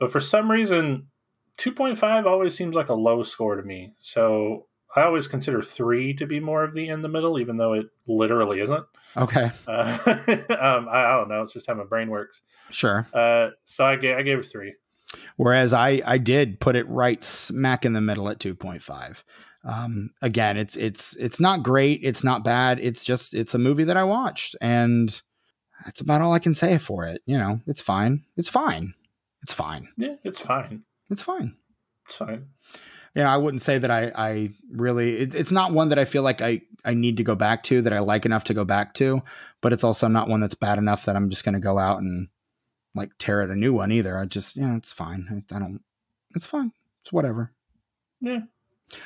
But 0.00 0.10
for 0.10 0.18
some 0.18 0.50
reason, 0.50 1.08
2.5 1.58 2.24
always 2.24 2.54
seems 2.54 2.74
like 2.74 2.88
a 2.88 2.94
low 2.94 3.22
score 3.22 3.56
to 3.56 3.62
me. 3.62 3.92
So 3.98 4.66
I 4.96 5.02
always 5.02 5.28
consider 5.28 5.60
3 5.62 6.14
to 6.14 6.26
be 6.26 6.40
more 6.40 6.64
of 6.64 6.72
the 6.72 6.88
in 6.88 7.02
the 7.02 7.08
middle, 7.08 7.38
even 7.38 7.58
though 7.58 7.74
it 7.74 7.86
literally 8.06 8.60
isn't. 8.60 8.86
Okay, 9.14 9.50
Uh, 9.66 9.98
um, 10.58 10.88
I, 10.88 11.04
I 11.04 11.16
don't 11.18 11.28
know. 11.28 11.42
It's 11.42 11.52
just 11.52 11.66
how 11.66 11.74
my 11.74 11.84
brain 11.84 12.08
works. 12.08 12.40
sure. 12.70 13.06
Uh, 13.12 13.50
so 13.64 13.84
I 13.84 13.96
gave, 13.96 14.16
I 14.16 14.22
gave 14.22 14.38
it 14.38 14.46
3. 14.46 14.74
Whereas 15.36 15.72
I 15.74 16.02
I 16.04 16.16
did 16.18 16.60
put 16.60 16.76
it 16.76 16.88
right 16.88 17.22
smack 17.22 17.84
in 17.84 17.92
the 17.92 18.00
middle 18.00 18.28
at 18.28 18.38
2.5. 18.38 19.22
Um, 19.64 20.10
again, 20.22 20.56
it's 20.56 20.76
it's 20.76 21.16
it's 21.16 21.40
not 21.40 21.62
great, 21.62 22.00
it's 22.02 22.24
not 22.24 22.44
bad. 22.44 22.78
It's 22.78 23.02
just 23.04 23.34
it's 23.34 23.54
a 23.54 23.58
movie 23.58 23.84
that 23.84 23.96
I 23.96 24.04
watched, 24.04 24.56
and 24.60 25.20
that's 25.84 26.00
about 26.00 26.22
all 26.22 26.32
I 26.32 26.38
can 26.38 26.54
say 26.54 26.78
for 26.78 27.04
it. 27.04 27.22
You 27.26 27.38
know, 27.38 27.60
it's 27.66 27.80
fine. 27.80 28.24
It's 28.36 28.48
fine. 28.48 28.94
It's 29.42 29.52
fine. 29.52 29.88
Yeah, 29.96 30.14
it's 30.24 30.40
fine. 30.40 30.82
It's 31.10 31.22
fine. 31.22 31.56
It's 32.06 32.16
fine. 32.16 32.46
You 33.14 33.22
know, 33.22 33.28
I 33.28 33.36
wouldn't 33.36 33.62
say 33.62 33.78
that 33.78 33.90
I 33.90 34.12
I 34.14 34.50
really. 34.70 35.18
It, 35.18 35.34
it's 35.34 35.50
not 35.50 35.72
one 35.72 35.88
that 35.88 35.98
I 35.98 36.04
feel 36.04 36.22
like 36.22 36.40
I 36.40 36.62
I 36.84 36.94
need 36.94 37.16
to 37.16 37.24
go 37.24 37.34
back 37.34 37.62
to 37.64 37.82
that 37.82 37.92
I 37.92 37.98
like 37.98 38.26
enough 38.26 38.44
to 38.44 38.54
go 38.54 38.64
back 38.64 38.94
to, 38.94 39.22
but 39.60 39.72
it's 39.72 39.84
also 39.84 40.08
not 40.08 40.28
one 40.28 40.40
that's 40.40 40.54
bad 40.54 40.78
enough 40.78 41.04
that 41.04 41.16
I'm 41.16 41.30
just 41.30 41.44
going 41.44 41.54
to 41.54 41.58
go 41.58 41.78
out 41.78 42.00
and 42.00 42.28
like 42.94 43.10
tear 43.18 43.42
at 43.42 43.50
a 43.50 43.56
new 43.56 43.72
one 43.72 43.92
either. 43.92 44.16
I 44.16 44.26
just 44.26 44.56
yeah, 44.56 44.76
it's 44.76 44.92
fine. 44.92 45.44
I, 45.50 45.56
I 45.56 45.58
don't. 45.58 45.80
It's 46.34 46.46
fine. 46.46 46.72
It's 47.02 47.12
whatever. 47.12 47.52
Yeah. 48.20 48.42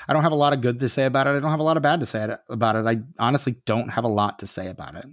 I 0.09 0.12
don't 0.12 0.22
have 0.22 0.32
a 0.32 0.36
lot 0.36 0.52
of 0.52 0.60
good 0.60 0.78
to 0.80 0.88
say 0.88 1.04
about 1.04 1.26
it. 1.26 1.30
I 1.30 1.40
don't 1.40 1.50
have 1.50 1.60
a 1.60 1.64
lot 1.64 1.76
of 1.76 1.82
bad 1.82 2.00
to 2.00 2.06
say 2.06 2.36
about 2.48 2.76
it. 2.76 2.86
I 2.86 3.00
honestly 3.18 3.56
don't 3.66 3.88
have 3.88 4.04
a 4.04 4.09
lot 4.09 4.38
to 4.40 4.46
say 4.46 4.68
about 4.68 4.94
it. 4.94 5.06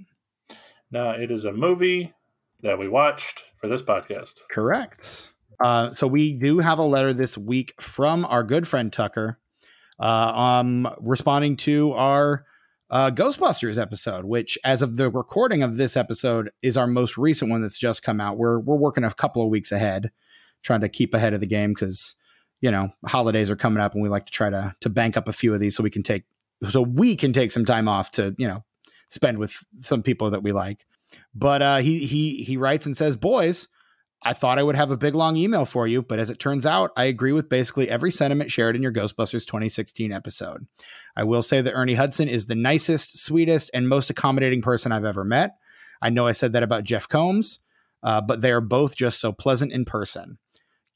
No, 0.91 1.11
it 1.11 1.31
is 1.31 1.45
a 1.45 1.53
movie 1.53 2.13
that 2.61 2.77
we 2.77 2.87
watched 2.87 3.45
for 3.57 3.67
this 3.67 3.81
podcast. 3.81 4.35
Correct. 4.51 5.31
Uh, 5.59 5.93
so 5.93 6.07
we 6.07 6.33
do 6.33 6.59
have 6.59 6.79
a 6.79 6.83
letter 6.83 7.13
this 7.13 7.37
week 7.37 7.73
from 7.81 8.25
our 8.25 8.43
good 8.43 8.67
friend 8.67 8.91
Tucker, 8.91 9.39
uh, 9.99 10.03
um, 10.03 10.87
responding 11.01 11.57
to 11.57 11.91
our 11.93 12.45
uh, 12.89 13.11
Ghostbusters 13.11 13.79
episode, 13.79 14.25
which, 14.25 14.57
as 14.63 14.81
of 14.81 14.97
the 14.97 15.09
recording 15.09 15.61
of 15.61 15.77
this 15.77 15.95
episode, 15.95 16.49
is 16.61 16.77
our 16.77 16.87
most 16.87 17.17
recent 17.17 17.51
one 17.51 17.61
that's 17.61 17.77
just 17.77 18.03
come 18.03 18.19
out. 18.19 18.37
We're 18.37 18.59
we're 18.59 18.77
working 18.77 19.03
a 19.03 19.13
couple 19.13 19.43
of 19.43 19.49
weeks 19.49 19.71
ahead, 19.71 20.11
trying 20.63 20.81
to 20.81 20.89
keep 20.89 21.13
ahead 21.13 21.33
of 21.33 21.39
the 21.39 21.47
game 21.47 21.73
because 21.73 22.15
you 22.61 22.71
know 22.71 22.89
holidays 23.05 23.49
are 23.49 23.55
coming 23.55 23.81
up, 23.81 23.93
and 23.93 24.03
we 24.03 24.09
like 24.09 24.25
to 24.25 24.31
try 24.31 24.49
to 24.49 24.75
to 24.81 24.89
bank 24.89 25.17
up 25.17 25.27
a 25.27 25.33
few 25.33 25.53
of 25.53 25.59
these 25.59 25.75
so 25.75 25.83
we 25.83 25.89
can 25.89 26.03
take 26.03 26.23
so 26.69 26.81
we 26.81 27.15
can 27.15 27.33
take 27.33 27.51
some 27.51 27.65
time 27.65 27.87
off 27.87 28.11
to 28.11 28.35
you 28.37 28.47
know 28.47 28.63
spend 29.09 29.37
with 29.37 29.63
some 29.79 30.03
people 30.03 30.31
that 30.31 30.43
we 30.43 30.51
like. 30.51 30.85
But 31.33 31.61
uh, 31.61 31.77
he 31.77 32.05
he 32.05 32.43
he 32.43 32.57
writes 32.57 32.85
and 32.85 32.95
says, 32.95 33.15
"Boys." 33.15 33.67
I 34.21 34.33
thought 34.33 34.59
I 34.59 34.63
would 34.63 34.75
have 34.75 34.91
a 34.91 34.97
big 34.97 35.15
long 35.15 35.37
email 35.37 35.63
for 35.63 35.87
you, 35.87 36.01
but 36.01 36.19
as 36.19 36.29
it 36.29 36.39
turns 36.39 36.65
out, 36.65 36.91
I 36.97 37.05
agree 37.05 37.31
with 37.31 37.47
basically 37.47 37.89
every 37.89 38.11
sentiment 38.11 38.51
shared 38.51 38.75
in 38.75 38.81
your 38.81 38.91
Ghostbusters 38.91 39.45
2016 39.45 40.11
episode. 40.11 40.67
I 41.15 41.23
will 41.23 41.41
say 41.41 41.61
that 41.61 41.73
Ernie 41.73 41.93
Hudson 41.93 42.27
is 42.27 42.45
the 42.45 42.55
nicest, 42.55 43.17
sweetest, 43.17 43.71
and 43.73 43.87
most 43.87 44.09
accommodating 44.09 44.61
person 44.61 44.91
I've 44.91 45.05
ever 45.05 45.23
met. 45.23 45.55
I 46.01 46.09
know 46.09 46.27
I 46.27 46.33
said 46.33 46.51
that 46.51 46.63
about 46.63 46.83
Jeff 46.83 47.07
Combs, 47.07 47.59
uh, 48.03 48.19
but 48.19 48.41
they 48.41 48.51
are 48.51 48.59
both 48.59 48.97
just 48.97 49.21
so 49.21 49.31
pleasant 49.31 49.71
in 49.71 49.85
person. 49.85 50.37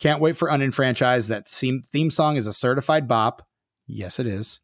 Can't 0.03 0.19
wait 0.19 0.35
for 0.35 0.49
Unenfranchised. 0.49 1.29
That 1.29 1.47
theme, 1.47 1.81
theme 1.81 2.11
song 2.11 2.35
is 2.35 2.45
a 2.45 2.51
certified 2.51 3.07
bop. 3.07 3.47
Yes, 3.87 4.19
it 4.19 4.27
is. 4.27 4.59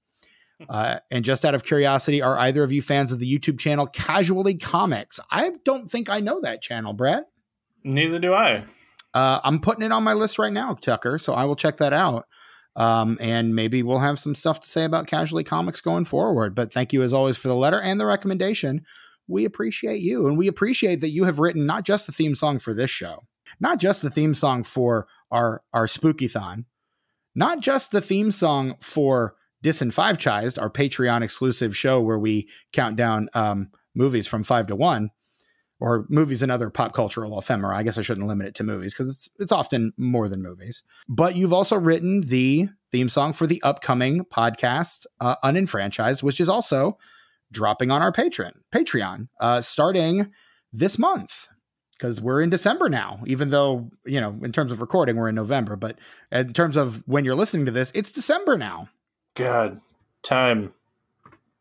Uh, 0.68 1.00
and 1.10 1.24
just 1.24 1.46
out 1.46 1.56
of 1.56 1.64
curiosity, 1.64 2.22
are 2.22 2.38
either 2.38 2.62
of 2.62 2.74
you 2.74 2.82
fans 2.82 3.14
of 3.14 3.20
the 3.20 3.40
YouTube 3.40 3.58
channel 3.58 3.88
Casually 3.88 4.56
Comics? 4.56 5.18
I 5.32 5.52
don't 5.64 5.90
think 5.90 6.10
I 6.10 6.20
know 6.20 6.42
that 6.42 6.62
channel, 6.62 6.92
Brett. 6.92 7.24
Neither 7.86 8.20
do 8.20 8.34
I. 8.34 8.66
Uh, 9.14 9.40
I'm 9.42 9.62
putting 9.62 9.86
it 9.86 9.94
on 9.94 10.04
my 10.04 10.12
list 10.12 10.40
right 10.40 10.52
now, 10.52 10.74
Tucker. 10.74 11.18
So 11.18 11.32
I 11.32 11.46
will 11.46 11.56
check 11.56 11.78
that 11.78 11.94
out. 11.94 12.26
Um, 12.76 13.18
and 13.22 13.56
maybe 13.56 13.82
we'll 13.82 14.00
have 14.00 14.20
some 14.20 14.36
stuff 14.36 14.60
to 14.60 14.68
say 14.68 14.84
about 14.84 15.08
Casually 15.08 15.46
Comics 15.46 15.80
going 15.80 16.04
forward. 16.04 16.54
But 16.54 16.74
thank 16.74 16.92
you 16.92 17.02
as 17.02 17.14
always 17.14 17.38
for 17.38 17.48
the 17.48 17.56
letter 17.56 17.80
and 17.80 17.98
the 17.98 18.06
recommendation. 18.06 18.84
we 19.30 19.46
appreciate 19.46 20.02
you. 20.02 20.28
And 20.28 20.38
we 20.38 20.48
appreciate 20.48 21.00
that 21.00 21.12
you 21.12 21.24
have 21.24 21.40
written 21.40 21.66
not 21.66 21.86
just 21.86 22.08
the 22.08 22.12
theme 22.12 22.36
song 22.36 22.60
for 22.60 22.74
this 22.74 22.90
show, 22.90 23.24
not 23.62 23.80
just 23.80 24.02
the 24.02 24.10
theme 24.10 24.34
song 24.34 24.66
for 24.66 25.08
our, 25.32 25.64
our 25.74 25.88
Spooky-thon, 25.88 26.66
not 27.36 27.62
just 27.62 27.92
the 27.92 28.02
theme 28.02 28.32
song 28.32 28.76
for 28.82 29.36
Disenfranchised, 29.62 30.58
our 30.58 30.70
Patreon 30.70 31.22
exclusive 31.22 31.76
show 31.76 32.00
where 32.00 32.20
we 32.20 32.50
count 32.72 32.96
down 32.96 33.30
um, 33.34 33.70
movies 33.94 34.28
from 34.28 34.44
five 34.44 34.68
to 34.68 34.76
one, 34.76 35.12
or 35.80 36.06
movies 36.10 36.44
and 36.44 36.52
other 36.52 36.70
pop 36.70 36.94
cultural 36.94 37.38
ephemera. 37.38 37.78
I 37.78 37.84
guess 37.84 37.98
I 37.98 38.02
shouldn't 38.02 38.28
limit 38.28 38.48
it 38.48 38.56
to 38.56 38.64
movies 38.64 38.94
because 38.94 39.10
it's 39.10 39.30
it's 39.40 39.52
often 39.52 39.94
more 39.98 40.28
than 40.28 40.42
movies. 40.42 40.84
But 41.08 41.36
you've 41.36 41.54
also 41.54 41.78
written 41.78 42.22
the 42.22 42.70
theme 42.92 43.10
song 43.10 43.34
for 43.34 43.48
the 43.48 43.62
upcoming 43.64 44.26
podcast 44.26 45.06
uh, 45.20 45.36
Unenfranchised, 45.44 46.24
which 46.24 46.40
is 46.40 46.50
also 46.50 46.98
dropping 47.52 47.92
on 47.92 48.02
our 48.02 48.12
Patreon 48.12 48.54
Patreon 48.74 49.28
uh, 49.40 49.62
starting 49.62 50.32
this 50.72 51.00
month 51.00 51.48
because 52.00 52.22
we're 52.22 52.42
in 52.42 52.50
December 52.50 52.88
now. 52.88 53.20
Even 53.28 53.50
though 53.50 53.92
you 54.06 54.22
know, 54.22 54.36
in 54.42 54.52
terms 54.52 54.72
of 54.72 54.80
recording, 54.80 55.18
we're 55.18 55.30
in 55.30 55.36
November, 55.36 55.76
but 55.76 55.98
in 56.32 56.54
terms 56.54 56.78
of 56.78 57.04
when 57.08 57.26
you're 57.26 57.36
listening 57.36 57.66
to 57.66 57.72
this, 57.72 57.92
it's 57.94 58.12
December 58.12 58.58
now. 58.58 58.90
God, 59.36 59.80
time, 60.24 60.74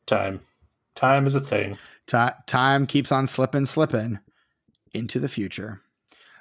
time, 0.07 0.41
time 0.95 1.27
is 1.27 1.35
a 1.35 1.41
thing. 1.41 1.77
T- 2.07 2.17
time 2.47 2.87
keeps 2.87 3.13
on 3.13 3.27
slipping, 3.27 3.67
slipping 3.67 4.21
into 4.95 5.19
the 5.19 5.29
future. 5.29 5.83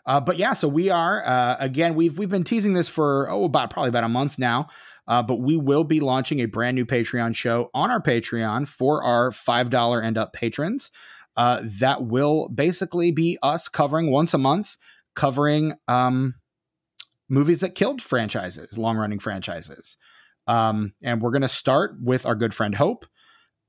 Uh, 0.06 0.22
but 0.22 0.38
yeah, 0.38 0.54
so 0.54 0.68
we 0.68 0.90
are 0.90 1.26
uh, 1.26 1.58
again. 1.60 1.96
We've 1.96 2.18
we've 2.18 2.30
been 2.30 2.46
teasing 2.46 2.74
this 2.74 2.88
for 2.88 3.30
oh 3.30 3.44
about 3.44 3.70
probably 3.72 3.90
about 3.90 4.06
a 4.06 4.10
month 4.10 4.40
now. 4.40 4.70
Uh, 5.08 5.24
but 5.24 5.36
we 5.36 5.56
will 5.56 5.86
be 5.86 6.02
launching 6.02 6.42
a 6.42 6.46
brand 6.46 6.76
new 6.76 6.86
Patreon 6.86 7.34
show 7.34 7.70
on 7.74 7.90
our 7.90 8.02
Patreon 8.02 8.68
for 8.68 9.02
our 9.04 9.32
five 9.32 9.70
dollar 9.70 10.02
and 10.02 10.18
up 10.18 10.34
patrons. 10.34 10.92
Uh, 11.38 11.62
that 11.64 12.04
will 12.04 12.50
basically 12.50 13.12
be 13.12 13.38
us 13.42 13.70
covering 13.70 14.12
once 14.12 14.34
a 14.34 14.38
month, 14.38 14.76
covering 15.16 15.76
um, 15.88 16.34
movies 17.30 17.62
that 17.62 17.76
killed 17.76 18.02
franchises, 18.02 18.78
long 18.78 18.98
running 18.98 19.20
franchises. 19.20 19.96
Um, 20.48 20.94
and 21.02 21.22
we're 21.22 21.32
going 21.32 21.42
to 21.44 21.48
start 21.48 21.96
with 22.02 22.26
our 22.26 22.36
good 22.36 22.54
friend 22.54 22.76
Hope 22.76 23.06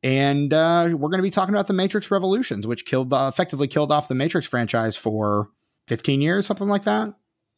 and 0.03 0.53
uh, 0.53 0.89
we're 0.93 1.09
going 1.09 1.19
to 1.19 1.23
be 1.23 1.31
talking 1.31 1.55
about 1.55 1.66
the 1.66 1.73
Matrix 1.73 2.11
Revolutions, 2.11 2.66
which 2.66 2.85
killed 2.85 3.12
uh, 3.12 3.31
effectively 3.32 3.66
killed 3.66 3.90
off 3.90 4.09
the 4.09 4.15
Matrix 4.15 4.47
franchise 4.47 4.97
for 4.97 5.49
15 5.89 6.20
years, 6.20 6.47
something 6.47 6.69
like 6.69 6.85
that. 6.85 7.15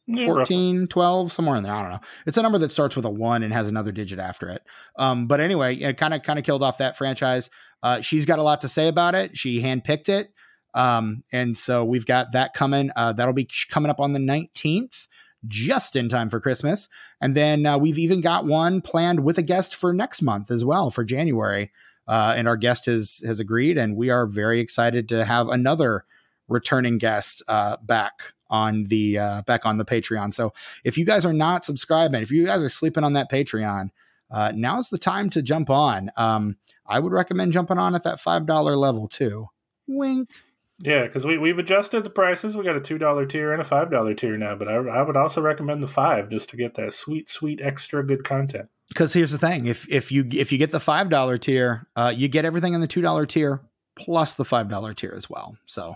Yeah, 0.07 0.25
14, 0.25 0.75
roughly. 0.75 0.87
12, 0.87 1.31
somewhere 1.31 1.55
in 1.57 1.63
there. 1.63 1.73
I 1.73 1.81
don't 1.83 1.91
know. 1.91 1.99
It's 2.25 2.37
a 2.37 2.41
number 2.41 2.57
that 2.57 2.71
starts 2.71 2.95
with 2.95 3.05
a 3.05 3.09
one 3.09 3.43
and 3.43 3.53
has 3.53 3.67
another 3.67 3.91
digit 3.91 4.17
after 4.17 4.49
it. 4.49 4.63
Um, 4.97 5.27
but 5.27 5.39
anyway, 5.39 5.75
it 5.75 5.97
kind 5.97 6.13
of 6.15 6.23
kind 6.23 6.39
of 6.39 6.45
killed 6.45 6.63
off 6.63 6.79
that 6.79 6.97
franchise. 6.97 7.51
Uh, 7.83 8.01
she's 8.01 8.25
got 8.25 8.39
a 8.39 8.43
lot 8.43 8.61
to 8.61 8.67
say 8.67 8.87
about 8.87 9.15
it. 9.15 9.37
She 9.37 9.61
handpicked 9.61 10.09
it. 10.09 10.31
Um, 10.73 11.23
and 11.31 11.57
so 11.57 11.83
we've 11.83 12.05
got 12.05 12.31
that 12.31 12.53
coming. 12.53 12.91
Uh, 12.95 13.13
that'll 13.13 13.33
be 13.33 13.49
coming 13.69 13.89
up 13.89 13.99
on 13.99 14.13
the 14.13 14.19
19th, 14.19 15.07
just 15.47 15.95
in 15.95 16.07
time 16.07 16.29
for 16.29 16.39
Christmas. 16.39 16.87
And 17.19 17.35
then 17.35 17.65
uh, 17.65 17.77
we've 17.77 17.97
even 17.97 18.21
got 18.21 18.45
one 18.45 18.81
planned 18.81 19.21
with 19.21 19.37
a 19.37 19.43
guest 19.43 19.75
for 19.75 19.93
next 19.93 20.21
month 20.21 20.51
as 20.51 20.63
well 20.63 20.89
for 20.91 21.03
January. 21.03 21.71
Uh, 22.07 22.33
and 22.35 22.47
our 22.47 22.57
guest 22.57 22.87
has 22.87 23.21
has 23.25 23.39
agreed, 23.39 23.77
and 23.77 23.95
we 23.95 24.09
are 24.09 24.25
very 24.25 24.59
excited 24.59 25.07
to 25.07 25.23
have 25.23 25.47
another 25.47 26.03
returning 26.49 26.97
guest 26.97 27.43
uh, 27.47 27.77
back 27.83 28.33
on 28.49 28.85
the 28.85 29.19
uh, 29.19 29.41
back 29.43 29.65
on 29.65 29.77
the 29.77 29.85
Patreon. 29.85 30.33
So 30.33 30.51
if 30.83 30.97
you 30.97 31.05
guys 31.05 31.25
are 31.25 31.31
not 31.31 31.63
subscribing, 31.63 32.21
if 32.21 32.31
you 32.31 32.43
guys 32.43 32.63
are 32.63 32.69
sleeping 32.69 33.03
on 33.03 33.13
that 33.13 33.31
Patreon, 33.31 33.91
now's 34.55 34.89
the 34.89 34.97
time 34.97 35.29
to 35.29 35.41
jump 35.43 35.69
on. 35.69 36.11
Um, 36.17 36.57
I 36.91 36.99
would 36.99 37.13
recommend 37.13 37.53
jumping 37.53 37.77
on 37.77 37.95
at 37.95 38.03
that 38.03 38.19
five 38.19 38.45
dollar 38.45 38.75
level 38.75 39.07
too. 39.07 39.47
Wink. 39.87 40.29
Yeah, 40.79 41.05
because 41.05 41.25
we 41.25 41.37
we've 41.37 41.59
adjusted 41.59 42.03
the 42.03 42.09
prices. 42.09 42.55
We 42.55 42.63
got 42.63 42.75
a 42.75 42.81
two 42.81 42.97
dollar 42.97 43.25
tier 43.25 43.53
and 43.53 43.61
a 43.61 43.65
five 43.65 43.91
dollar 43.91 44.13
tier 44.13 44.37
now, 44.37 44.55
but 44.55 44.67
I, 44.67 44.75
I 44.75 45.01
would 45.01 45.17
also 45.17 45.41
recommend 45.41 45.81
the 45.81 45.87
five 45.87 46.29
just 46.29 46.49
to 46.49 46.57
get 46.57 46.73
that 46.75 46.93
sweet, 46.93 47.29
sweet 47.29 47.61
extra 47.61 48.05
good 48.05 48.23
content 48.23 48.69
because 48.91 49.13
here's 49.13 49.31
the 49.31 49.37
thing 49.37 49.65
if 49.65 49.87
if 49.89 50.11
you 50.11 50.27
if 50.33 50.51
you 50.51 50.57
get 50.57 50.71
the 50.71 50.79
five 50.79 51.09
dollar 51.09 51.37
tier 51.37 51.87
uh, 51.95 52.13
you 52.15 52.27
get 52.27 52.45
everything 52.45 52.73
in 52.73 52.81
the 52.81 52.87
two 52.87 53.01
dollar 53.01 53.25
tier 53.25 53.61
plus 53.97 54.33
the 54.35 54.45
five 54.45 54.69
dollar 54.69 54.93
tier 54.93 55.13
as 55.15 55.29
well 55.29 55.55
so 55.65 55.95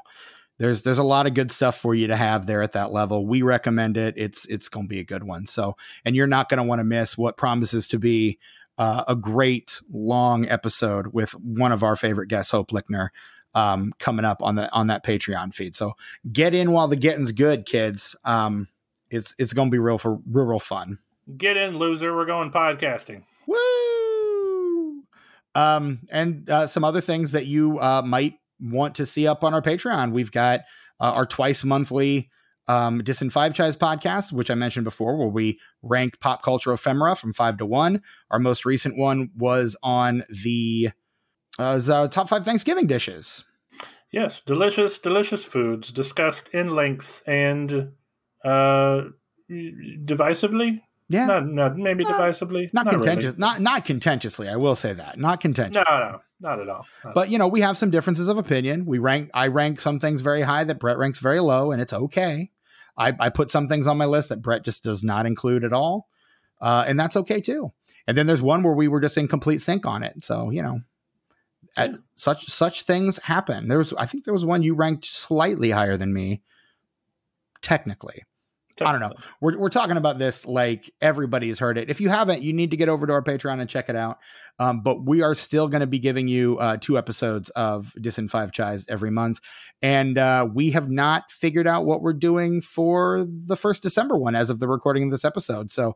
there's 0.59 0.84
there's 0.84 0.97
a 0.97 1.03
lot 1.03 1.27
of 1.27 1.34
good 1.34 1.51
stuff 1.51 1.77
for 1.77 1.93
you 1.93 2.07
to 2.07 2.15
have 2.15 2.45
there 2.45 2.61
at 2.61 2.72
that 2.72 2.93
level 2.93 3.26
we 3.26 3.41
recommend 3.41 3.97
it 3.97 4.13
it's 4.17 4.45
it's 4.47 4.69
going 4.69 4.85
to 4.85 4.89
be 4.89 4.99
a 4.99 5.05
good 5.05 5.23
one 5.23 5.45
so 5.45 5.76
and 6.05 6.15
you're 6.15 6.27
not 6.27 6.47
going 6.47 6.57
to 6.57 6.63
want 6.63 6.80
to 6.80 6.85
miss 6.85 7.17
what 7.17 7.38
promises 7.38 7.88
to 7.88 7.99
be 7.99 8.39
uh, 8.77 9.03
a 9.07 9.15
great 9.15 9.81
long 9.91 10.47
episode 10.47 11.07
with 11.07 11.31
one 11.31 11.72
of 11.72 11.84
our 11.84 11.95
favorite 11.95 12.27
guests 12.27 12.52
hope 12.52 12.72
lichtner 12.72 13.10
um, 13.53 13.93
coming 13.99 14.26
up 14.26 14.43
on 14.43 14.56
the 14.56 14.72
on 14.72 14.88
that 14.88 15.06
patreon 15.06 15.53
feed 15.53 15.76
so 15.76 15.93
get 16.31 16.53
in 16.53 16.72
while 16.72 16.88
the 16.88 16.95
getting's 16.95 17.31
good 17.31 17.65
kids 17.65 18.15
um, 18.26 18.68
it's 19.10 19.34
it's 19.38 19.53
going 19.53 19.69
to 19.69 19.72
be 19.72 19.80
real 19.80 19.97
for 19.97 20.19
real, 20.26 20.45
real 20.45 20.60
fun 20.60 20.99
Get 21.38 21.57
in, 21.57 21.77
loser. 21.80 22.15
We're 22.15 22.26
going 22.26 22.52
podcasting. 22.52 23.23
Woo! 23.47 25.03
Um, 25.56 26.02
and 26.11 26.47
uh, 26.49 26.68
some 26.68 26.84
other 26.84 27.02
things 27.02 27.31
that 27.31 27.47
you 27.47 27.80
uh, 27.80 28.03
might 28.03 28.35
want 28.60 28.95
to 28.95 29.06
see 29.06 29.27
up 29.27 29.43
on 29.43 29.53
our 29.53 29.61
Patreon. 29.61 30.11
We've 30.11 30.31
got 30.31 30.61
uh, 30.99 31.11
our 31.14 31.26
twice 31.26 31.64
monthly 31.64 32.30
um, 32.67 33.03
Disenfranchised 33.03 33.79
podcast, 33.79 34.31
which 34.31 34.49
I 34.49 34.55
mentioned 34.55 34.83
before, 34.83 35.17
where 35.17 35.27
we 35.27 35.59
rank 35.81 36.19
pop 36.19 36.43
culture 36.43 36.73
ephemera 36.73 37.15
from 37.15 37.33
five 37.33 37.57
to 37.57 37.65
one. 37.65 38.01
Our 38.31 38.39
most 38.39 38.65
recent 38.65 38.97
one 38.97 39.29
was 39.37 39.75
on 39.83 40.23
the 40.29 40.91
uh, 41.59 41.79
uh 41.87 42.07
top 42.07 42.29
five 42.29 42.45
Thanksgiving 42.45 42.87
dishes. 42.87 43.43
Yes, 44.11 44.41
delicious, 44.41 44.97
delicious 44.97 45.43
foods 45.43 45.91
discussed 45.91 46.49
in 46.49 46.69
length 46.69 47.21
and 47.27 47.91
uh, 48.43 49.01
divisively. 49.49 50.81
Yeah, 51.07 51.25
not, 51.27 51.45
not 51.45 51.77
maybe 51.77 52.03
not, 52.03 52.19
divisively, 52.19 52.73
not, 52.73 52.85
not 52.85 52.93
contentious, 52.93 53.33
really. 53.33 53.39
not 53.39 53.61
not 53.61 53.85
contentiously. 53.85 54.49
I 54.49 54.55
will 54.55 54.73
say 54.73 54.93
that, 54.93 55.19
not 55.19 55.39
contentious. 55.39 55.83
No, 55.87 55.99
no, 55.99 56.21
not 56.39 56.59
at 56.59 56.67
all. 56.67 56.87
Not 57.03 57.13
but 57.13 57.29
you 57.29 57.37
know, 57.37 57.47
we 57.47 57.61
have 57.61 57.77
some 57.77 57.91
differences 57.91 58.27
of 58.27 58.39
opinion. 58.39 58.85
We 58.85 58.97
rank. 58.97 59.29
I 59.33 59.47
rank 59.47 59.79
some 59.79 59.99
things 59.99 60.21
very 60.21 60.41
high 60.41 60.63
that 60.63 60.79
Brett 60.79 60.97
ranks 60.97 61.19
very 61.19 61.39
low, 61.39 61.71
and 61.71 61.79
it's 61.79 61.93
okay. 61.93 62.49
I, 62.97 63.13
I 63.19 63.30
put 63.30 63.51
some 63.51 63.67
things 63.67 63.88
on 63.88 63.97
my 63.97 64.05
list 64.05 64.30
that 64.30 64.41
Brett 64.41 64.63
just 64.63 64.84
does 64.84 65.03
not 65.03 65.26
include 65.26 65.63
at 65.63 65.73
all, 65.73 66.07
uh, 66.61 66.85
and 66.88 66.99
that's 66.99 67.15
okay 67.17 67.41
too. 67.41 67.72
And 68.07 68.17
then 68.17 68.27
there's 68.27 68.41
one 68.41 68.63
where 68.63 68.76
we 68.76 68.88
were 68.88 69.01
just 69.01 69.17
in 69.17 69.27
complete 69.27 69.59
sync 69.59 69.85
on 69.85 70.03
it. 70.03 70.23
So 70.23 70.49
you 70.49 70.61
know, 70.61 70.81
yeah. 71.77 71.95
such 72.15 72.47
such 72.47 72.84
things 72.84 73.17
happen. 73.23 73.67
There 73.67 73.77
was, 73.77 73.93
I 73.93 74.05
think, 74.05 74.26
there 74.26 74.34
was 74.34 74.45
one 74.45 74.63
you 74.63 74.76
ranked 74.76 75.05
slightly 75.05 75.72
higher 75.72 75.97
than 75.97 76.13
me, 76.13 76.41
technically. 77.61 78.23
I 78.81 78.91
don't 78.91 79.02
know. 79.02 79.14
We're, 79.39 79.57
we're 79.57 79.69
talking 79.69 79.97
about 79.97 80.19
this 80.19 80.45
like 80.45 80.91
everybody's 81.02 81.60
heard 81.60 81.77
it. 81.77 81.89
If 81.89 82.02
you 82.02 82.10
haven't, 82.10 82.41
you 82.41 82.52
need 82.52 82.72
to 82.72 82.77
get 82.77 82.89
over 82.89 83.07
to 83.07 83.14
our 83.14 83.22
Patreon 83.22 83.61
and 83.61 83.69
check 83.69 83.89
it 83.89 83.95
out. 83.95 84.19
Um, 84.60 84.81
but 84.81 85.06
we 85.06 85.22
are 85.22 85.35
still 85.35 85.68
going 85.68 85.81
to 85.81 85.88
be 85.88 85.99
giving 85.99 86.27
you 86.27 86.57
uh, 86.60 86.77
two 86.77 86.97
episodes 86.97 87.49
of 87.52 87.93
Disenfranchised 87.99 88.89
every 88.89 89.11
month. 89.11 89.39
And 89.81 90.18
uh, 90.18 90.47
we 90.53 90.72
have 90.72 90.89
not 90.89 91.31
figured 91.31 91.68
out 91.68 91.85
what 91.85 92.02
we're 92.02 92.14
doing 92.14 92.61
for 92.61 93.26
the 93.27 93.56
first 93.56 93.84
December 93.84 94.18
one 94.18 94.35
as 94.35 94.49
of 94.49 94.60
the 94.60 94.68
recording 94.68 95.03
of 95.03 95.11
this 95.11 95.26
episode. 95.26 95.72
So 95.72 95.95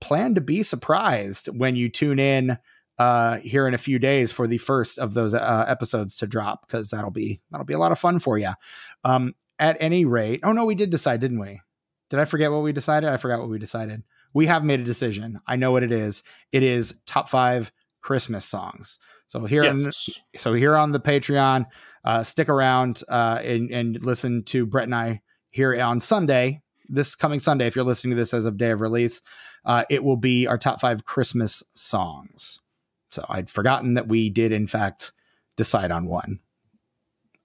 plan 0.00 0.34
to 0.34 0.40
be 0.40 0.62
surprised 0.62 1.46
when 1.46 1.76
you 1.76 1.88
tune 1.88 2.18
in 2.18 2.58
uh, 2.98 3.38
here 3.38 3.66
in 3.66 3.72
a 3.72 3.78
few 3.78 3.98
days 3.98 4.30
for 4.30 4.46
the 4.46 4.58
first 4.58 4.98
of 4.98 5.14
those 5.14 5.32
uh, 5.32 5.64
episodes 5.66 6.16
to 6.16 6.26
drop 6.26 6.66
because 6.66 6.90
that'll 6.90 7.10
be 7.10 7.40
that'll 7.50 7.64
be 7.64 7.72
a 7.72 7.78
lot 7.78 7.92
of 7.92 7.98
fun 7.98 8.18
for 8.18 8.36
you. 8.36 8.50
Um, 9.04 9.34
at 9.58 9.76
any 9.80 10.04
rate, 10.04 10.40
oh 10.42 10.52
no, 10.52 10.66
we 10.66 10.74
did 10.74 10.90
decide, 10.90 11.20
didn't 11.20 11.40
we? 11.40 11.60
Did 12.10 12.18
I 12.18 12.24
forget 12.24 12.50
what 12.50 12.62
we 12.62 12.72
decided? 12.72 13.08
I 13.08 13.16
forgot 13.16 13.40
what 13.40 13.48
we 13.48 13.58
decided. 13.58 14.02
We 14.34 14.46
have 14.46 14.64
made 14.64 14.80
a 14.80 14.84
decision. 14.84 15.40
I 15.46 15.56
know 15.56 15.72
what 15.72 15.82
it 15.82 15.92
is. 15.92 16.22
It 16.52 16.62
is 16.62 16.94
top 17.06 17.28
five 17.28 17.72
Christmas 18.00 18.44
songs. 18.44 18.98
So 19.28 19.44
here, 19.44 19.64
yes. 19.64 19.74
on, 19.74 19.92
so 20.36 20.52
here 20.52 20.76
on 20.76 20.92
the 20.92 21.00
Patreon, 21.00 21.66
uh, 22.04 22.22
stick 22.22 22.48
around 22.48 23.02
uh, 23.08 23.40
and, 23.42 23.70
and 23.70 24.04
listen 24.04 24.42
to 24.44 24.66
Brett 24.66 24.84
and 24.84 24.94
I 24.94 25.22
here 25.50 25.80
on 25.80 26.00
Sunday, 26.00 26.62
this 26.88 27.14
coming 27.14 27.38
Sunday. 27.38 27.66
If 27.66 27.76
you're 27.76 27.84
listening 27.84 28.10
to 28.12 28.16
this 28.16 28.34
as 28.34 28.44
of 28.44 28.58
day 28.58 28.70
of 28.70 28.80
release, 28.80 29.20
uh, 29.64 29.84
it 29.88 30.02
will 30.02 30.16
be 30.16 30.46
our 30.46 30.58
top 30.58 30.80
five 30.80 31.04
Christmas 31.04 31.62
songs. 31.74 32.58
So 33.10 33.24
I'd 33.28 33.50
forgotten 33.50 33.94
that 33.94 34.08
we 34.08 34.30
did 34.30 34.52
in 34.52 34.66
fact 34.66 35.12
decide 35.56 35.90
on 35.90 36.06
one. 36.06 36.40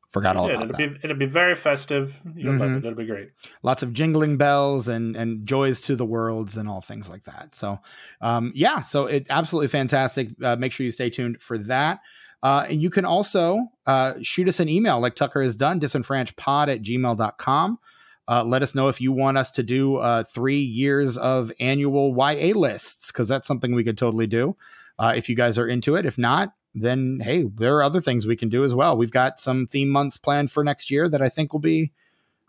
Forgot 0.09 0.37
all 0.37 0.47
yeah, 0.47 0.55
about 0.55 0.69
it'll 0.69 0.77
that. 0.77 1.01
Be, 1.01 1.03
it'll 1.03 1.17
be 1.17 1.25
very 1.25 1.55
festive. 1.55 2.19
You'll 2.35 2.53
mm-hmm. 2.53 2.61
love 2.61 2.71
it. 2.71 2.77
It'll 2.85 2.97
be 2.97 3.05
great. 3.05 3.29
Lots 3.63 3.83
of 3.83 3.91
jingling 3.93 4.37
bells 4.37 4.87
and 4.87 5.15
and 5.15 5.45
joys 5.45 5.81
to 5.81 5.95
the 5.95 6.05
worlds 6.05 6.57
and 6.57 6.69
all 6.69 6.81
things 6.81 7.09
like 7.09 7.23
that. 7.23 7.55
So, 7.55 7.79
um, 8.21 8.51
yeah, 8.55 8.81
so 8.81 9.07
it 9.07 9.27
absolutely 9.29 9.67
fantastic. 9.67 10.29
Uh, 10.41 10.55
make 10.55 10.71
sure 10.71 10.85
you 10.85 10.91
stay 10.91 11.09
tuned 11.09 11.41
for 11.41 11.57
that. 11.57 11.99
Uh, 12.43 12.67
and 12.69 12.81
you 12.81 12.91
can 12.91 13.05
also 13.05 13.71
uh, 13.87 14.13
shoot 14.21 14.47
us 14.47 14.59
an 14.59 14.69
email 14.69 14.99
like 14.99 15.15
Tucker 15.15 15.41
has 15.41 15.55
done, 15.55 15.79
disenfranchpod 15.79 16.67
at 16.67 16.81
gmail.com. 16.83 17.79
Uh, 18.27 18.43
let 18.43 18.61
us 18.61 18.75
know 18.75 18.87
if 18.87 19.01
you 19.01 19.11
want 19.11 19.37
us 19.37 19.51
to 19.51 19.63
do 19.63 19.97
uh, 19.97 20.23
three 20.23 20.59
years 20.59 21.17
of 21.17 21.51
annual 21.59 22.15
YA 22.15 22.57
lists, 22.57 23.11
because 23.11 23.27
that's 23.27 23.47
something 23.47 23.73
we 23.73 23.83
could 23.83 23.97
totally 23.97 24.27
do 24.27 24.55
uh, 24.99 25.13
if 25.15 25.29
you 25.29 25.35
guys 25.35 25.57
are 25.57 25.67
into 25.67 25.95
it. 25.95 26.05
If 26.05 26.17
not, 26.17 26.53
then 26.75 27.19
hey, 27.23 27.43
there 27.43 27.75
are 27.77 27.83
other 27.83 28.01
things 28.01 28.27
we 28.27 28.35
can 28.35 28.49
do 28.49 28.63
as 28.63 28.75
well. 28.75 28.97
We've 28.97 29.11
got 29.11 29.39
some 29.39 29.65
theme 29.65 29.89
months 29.89 30.17
planned 30.17 30.51
for 30.51 30.63
next 30.63 30.91
year 30.91 31.07
that 31.09 31.21
I 31.21 31.29
think 31.29 31.53
will 31.53 31.61
be 31.61 31.91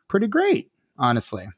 pretty 0.08 0.26
great, 0.26 0.70
honestly. 0.98 1.48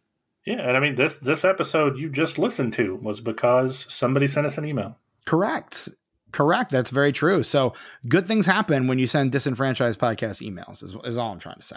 Yeah, 0.45 0.66
and 0.66 0.77
I 0.77 0.81
mean 0.81 0.95
this 0.95 1.19
this 1.19 1.45
episode 1.45 1.99
you 1.99 2.09
just 2.09 2.39
listened 2.39 2.73
to 2.74 2.97
was 2.97 3.20
because 3.20 3.86
somebody 3.89 4.28
sent 4.28 4.47
us 4.47 4.59
an 4.59 4.65
email. 4.65 4.99
Correct. 5.24 5.89
Correct. 6.31 6.70
That's 6.70 6.90
very 6.90 7.12
true. 7.12 7.43
So 7.43 7.73
good 8.07 8.27
things 8.27 8.45
happen 8.45 8.86
when 8.86 8.99
you 8.99 9.07
send 9.07 9.32
disenfranchised 9.32 9.99
podcast 9.99 10.47
emails. 10.47 10.82
Is, 10.82 10.95
is 11.05 11.16
all 11.16 11.32
I'm 11.32 11.39
trying 11.39 11.57
to 11.57 11.62
say. 11.62 11.77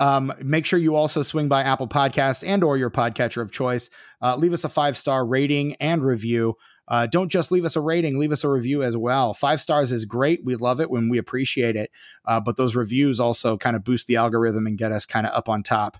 Um, 0.00 0.32
make 0.40 0.64
sure 0.64 0.78
you 0.78 0.94
also 0.94 1.22
swing 1.22 1.48
by 1.48 1.62
Apple 1.62 1.88
Podcasts 1.88 2.46
and 2.46 2.62
or 2.62 2.76
your 2.76 2.90
podcatcher 2.90 3.42
of 3.42 3.50
choice. 3.50 3.90
Uh, 4.22 4.36
leave 4.36 4.52
us 4.52 4.64
a 4.64 4.68
five 4.68 4.96
star 4.96 5.26
rating 5.26 5.74
and 5.76 6.04
review. 6.04 6.54
Uh, 6.88 7.06
don't 7.06 7.28
just 7.28 7.52
leave 7.52 7.64
us 7.64 7.76
a 7.76 7.80
rating, 7.80 8.18
leave 8.18 8.32
us 8.32 8.44
a 8.44 8.48
review 8.48 8.82
as 8.82 8.96
well. 8.96 9.34
Five 9.34 9.60
stars 9.60 9.92
is 9.92 10.06
great. 10.06 10.44
We 10.44 10.56
love 10.56 10.80
it 10.80 10.90
when 10.90 11.08
we 11.08 11.18
appreciate 11.18 11.76
it. 11.76 11.90
Uh, 12.24 12.40
but 12.40 12.56
those 12.56 12.74
reviews 12.74 13.20
also 13.20 13.58
kind 13.58 13.76
of 13.76 13.84
boost 13.84 14.06
the 14.06 14.16
algorithm 14.16 14.66
and 14.66 14.78
get 14.78 14.90
us 14.90 15.04
kind 15.04 15.26
of 15.26 15.32
up 15.34 15.48
on 15.48 15.62
top 15.62 15.98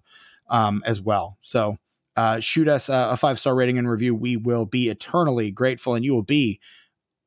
um, 0.49 0.83
as 0.87 1.01
well. 1.01 1.37
So 1.43 1.77
uh, 2.17 2.41
shoot 2.41 2.69
us 2.69 2.89
a, 2.89 3.11
a 3.13 3.17
five 3.17 3.39
star 3.39 3.55
rating 3.55 3.79
and 3.79 3.89
review. 3.89 4.15
We 4.15 4.37
will 4.37 4.67
be 4.67 4.89
eternally 4.89 5.51
grateful, 5.51 5.95
and 5.95 6.05
you 6.05 6.15
will 6.15 6.23
be 6.23 6.59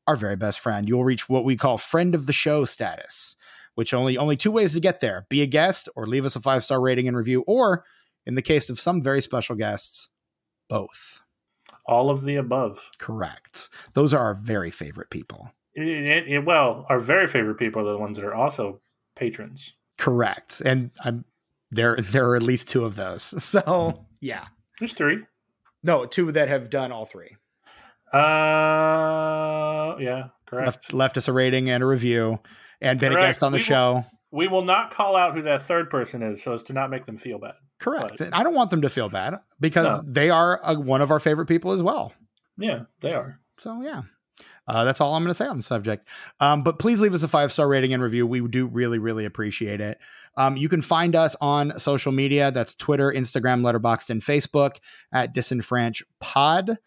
our 0.07 0.15
very 0.15 0.35
best 0.35 0.59
friend. 0.59 0.87
You 0.87 0.97
will 0.97 1.05
reach 1.05 1.29
what 1.29 1.45
we 1.45 1.55
call 1.55 1.77
friend 1.77 2.13
of 2.13 2.25
the 2.25 2.33
show 2.33 2.65
status, 2.65 3.35
which 3.75 3.93
only 3.93 4.17
only 4.17 4.35
two 4.35 4.51
ways 4.51 4.73
to 4.73 4.79
get 4.79 4.99
there: 4.99 5.27
be 5.29 5.41
a 5.43 5.47
guest 5.47 5.87
or 5.95 6.05
leave 6.05 6.25
us 6.25 6.35
a 6.35 6.41
five 6.41 6.63
star 6.63 6.81
rating 6.81 7.07
and 7.07 7.15
review, 7.15 7.43
or 7.47 7.85
in 8.25 8.35
the 8.35 8.41
case 8.41 8.69
of 8.69 8.79
some 8.79 9.01
very 9.01 9.21
special 9.21 9.55
guests, 9.55 10.09
both. 10.67 11.21
All 11.85 12.09
of 12.09 12.23
the 12.23 12.35
above. 12.35 12.89
Correct. 12.97 13.69
Those 13.93 14.13
are 14.13 14.19
our 14.23 14.33
very 14.35 14.71
favorite 14.71 15.09
people. 15.09 15.51
It, 15.73 15.87
it, 15.87 16.27
it, 16.27 16.45
well, 16.45 16.85
our 16.89 16.99
very 16.99 17.27
favorite 17.27 17.55
people 17.55 17.87
are 17.87 17.93
the 17.93 17.97
ones 17.97 18.17
that 18.17 18.25
are 18.25 18.35
also 18.35 18.81
patrons. 19.15 19.73
Correct. 19.97 20.61
And 20.63 20.91
I'm 21.03 21.25
there 21.71 21.95
there 21.97 22.29
are 22.29 22.35
at 22.35 22.43
least 22.43 22.67
two 22.67 22.85
of 22.85 22.95
those. 22.95 23.33
So, 23.43 24.05
yeah. 24.19 24.45
There's 24.79 24.93
three. 24.93 25.19
No, 25.83 26.05
two 26.05 26.31
that 26.31 26.47
have 26.49 26.69
done 26.69 26.91
all 26.91 27.05
three. 27.05 27.37
Uh 28.13 29.95
yeah, 29.99 30.27
correct. 30.45 30.65
Left, 30.65 30.93
left 30.93 31.17
us 31.17 31.27
a 31.27 31.33
rating 31.33 31.69
and 31.69 31.81
a 31.81 31.85
review 31.85 32.39
and 32.81 32.99
been 32.99 33.13
correct. 33.13 33.23
a 33.23 33.27
guest 33.27 33.43
on 33.43 33.51
the 33.51 33.57
we 33.57 33.63
show. 33.63 33.93
Will, 33.93 34.05
we 34.31 34.47
will 34.47 34.63
not 34.63 34.91
call 34.91 35.15
out 35.15 35.35
who 35.35 35.41
that 35.43 35.61
third 35.61 35.89
person 35.89 36.23
is 36.23 36.41
so 36.41 36.53
as 36.53 36.63
to 36.63 36.73
not 36.73 36.89
make 36.89 37.05
them 37.05 37.17
feel 37.17 37.37
bad. 37.37 37.55
Correct. 37.79 38.17
But, 38.19 38.29
I 38.33 38.43
don't 38.43 38.55
want 38.55 38.69
them 38.69 38.81
to 38.81 38.89
feel 38.89 39.09
bad 39.09 39.39
because 39.59 40.03
no. 40.03 40.11
they 40.11 40.29
are 40.29 40.59
a, 40.63 40.79
one 40.79 41.01
of 41.01 41.11
our 41.11 41.19
favorite 41.19 41.47
people 41.47 41.71
as 41.71 41.81
well. 41.81 42.13
Yeah, 42.57 42.83
they 43.01 43.13
are. 43.13 43.39
So, 43.59 43.81
yeah. 43.81 44.03
Uh, 44.67 44.85
that's 44.85 45.01
all 45.01 45.15
I'm 45.15 45.23
going 45.23 45.31
to 45.31 45.33
say 45.33 45.47
on 45.47 45.57
the 45.57 45.63
subject. 45.63 46.07
Um, 46.39 46.63
but 46.63 46.79
please 46.79 47.01
leave 47.01 47.13
us 47.13 47.23
a 47.23 47.27
five 47.27 47.51
star 47.51 47.67
rating 47.67 47.93
and 47.93 48.01
review. 48.01 48.25
We 48.25 48.47
do 48.47 48.67
really, 48.67 48.99
really 48.99 49.25
appreciate 49.25 49.81
it. 49.81 49.97
Um, 50.37 50.55
you 50.55 50.69
can 50.69 50.81
find 50.81 51.15
us 51.15 51.35
on 51.41 51.77
social 51.77 52.11
media. 52.11 52.51
That's 52.51 52.75
Twitter, 52.75 53.11
Instagram, 53.11 53.61
Letterboxd, 53.61 54.11
and 54.11 54.21
Facebook 54.21 54.77
at 55.11 55.35
Disenfranch 55.35 56.03
Pod. 56.19 56.77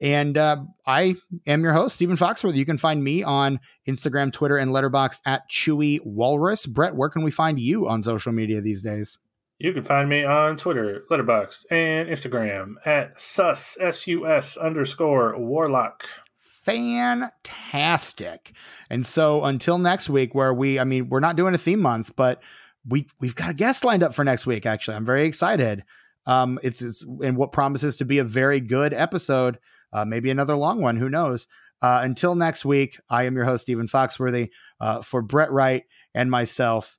And 0.00 0.36
uh, 0.36 0.58
I 0.86 1.16
am 1.46 1.62
your 1.62 1.72
host, 1.72 1.94
Stephen 1.94 2.16
Foxworthy. 2.16 2.56
You 2.56 2.66
can 2.66 2.78
find 2.78 3.02
me 3.02 3.22
on 3.22 3.60
Instagram, 3.88 4.32
Twitter, 4.32 4.58
and 4.58 4.70
Letterboxd 4.70 5.20
at 5.24 5.48
Chewy 5.50 6.04
Walrus. 6.04 6.66
Brett, 6.66 6.94
where 6.94 7.08
can 7.08 7.22
we 7.22 7.30
find 7.30 7.58
you 7.58 7.88
on 7.88 8.02
social 8.02 8.32
media 8.32 8.60
these 8.60 8.82
days? 8.82 9.18
You 9.58 9.72
can 9.72 9.84
find 9.84 10.08
me 10.08 10.22
on 10.22 10.58
Twitter, 10.58 11.04
Letterboxd, 11.10 11.64
and 11.70 12.10
Instagram 12.10 12.74
at 12.84 13.18
sus 13.18 13.78
s 13.80 14.06
u 14.06 14.26
s 14.26 14.58
underscore 14.58 15.38
warlock. 15.38 16.06
Fantastic. 16.38 18.52
And 18.90 19.06
so 19.06 19.44
until 19.44 19.78
next 19.78 20.10
week, 20.10 20.34
where 20.34 20.52
we, 20.52 20.78
I 20.78 20.84
mean, 20.84 21.08
we're 21.08 21.20
not 21.20 21.36
doing 21.36 21.54
a 21.54 21.58
theme 21.58 21.80
month, 21.80 22.14
but 22.16 22.42
we 22.86 23.06
we've 23.18 23.34
got 23.34 23.50
a 23.50 23.54
guest 23.54 23.84
lined 23.84 24.02
up 24.02 24.14
for 24.14 24.24
next 24.24 24.46
week. 24.46 24.66
Actually, 24.66 24.96
I'm 24.96 25.06
very 25.06 25.26
excited. 25.26 25.84
Um, 26.26 26.58
it's 26.62 26.82
it's 26.82 27.04
and 27.22 27.36
what 27.36 27.52
promises 27.52 27.96
to 27.96 28.04
be 28.04 28.18
a 28.18 28.24
very 28.24 28.60
good 28.60 28.92
episode 28.92 29.58
uh, 29.92 30.04
maybe 30.04 30.30
another 30.30 30.56
long 30.56 30.80
one. 30.80 30.96
Who 30.96 31.08
knows? 31.08 31.48
Uh, 31.82 32.00
until 32.02 32.34
next 32.34 32.64
week, 32.64 32.98
I 33.10 33.24
am 33.24 33.36
your 33.36 33.44
host, 33.44 33.62
Stephen 33.62 33.86
Foxworthy. 33.86 34.50
Uh, 34.80 35.02
for 35.02 35.22
Brett 35.22 35.50
Wright 35.50 35.84
and 36.14 36.30
myself, 36.30 36.96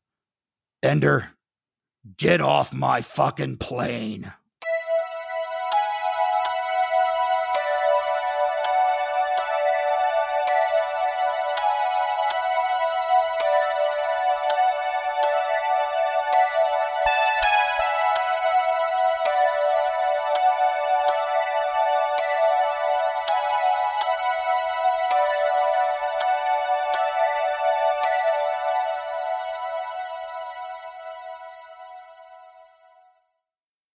Ender, 0.84 1.31
get 2.18 2.41
off 2.41 2.73
my 2.73 3.01
fucking 3.01 3.57
plane. 3.57 4.31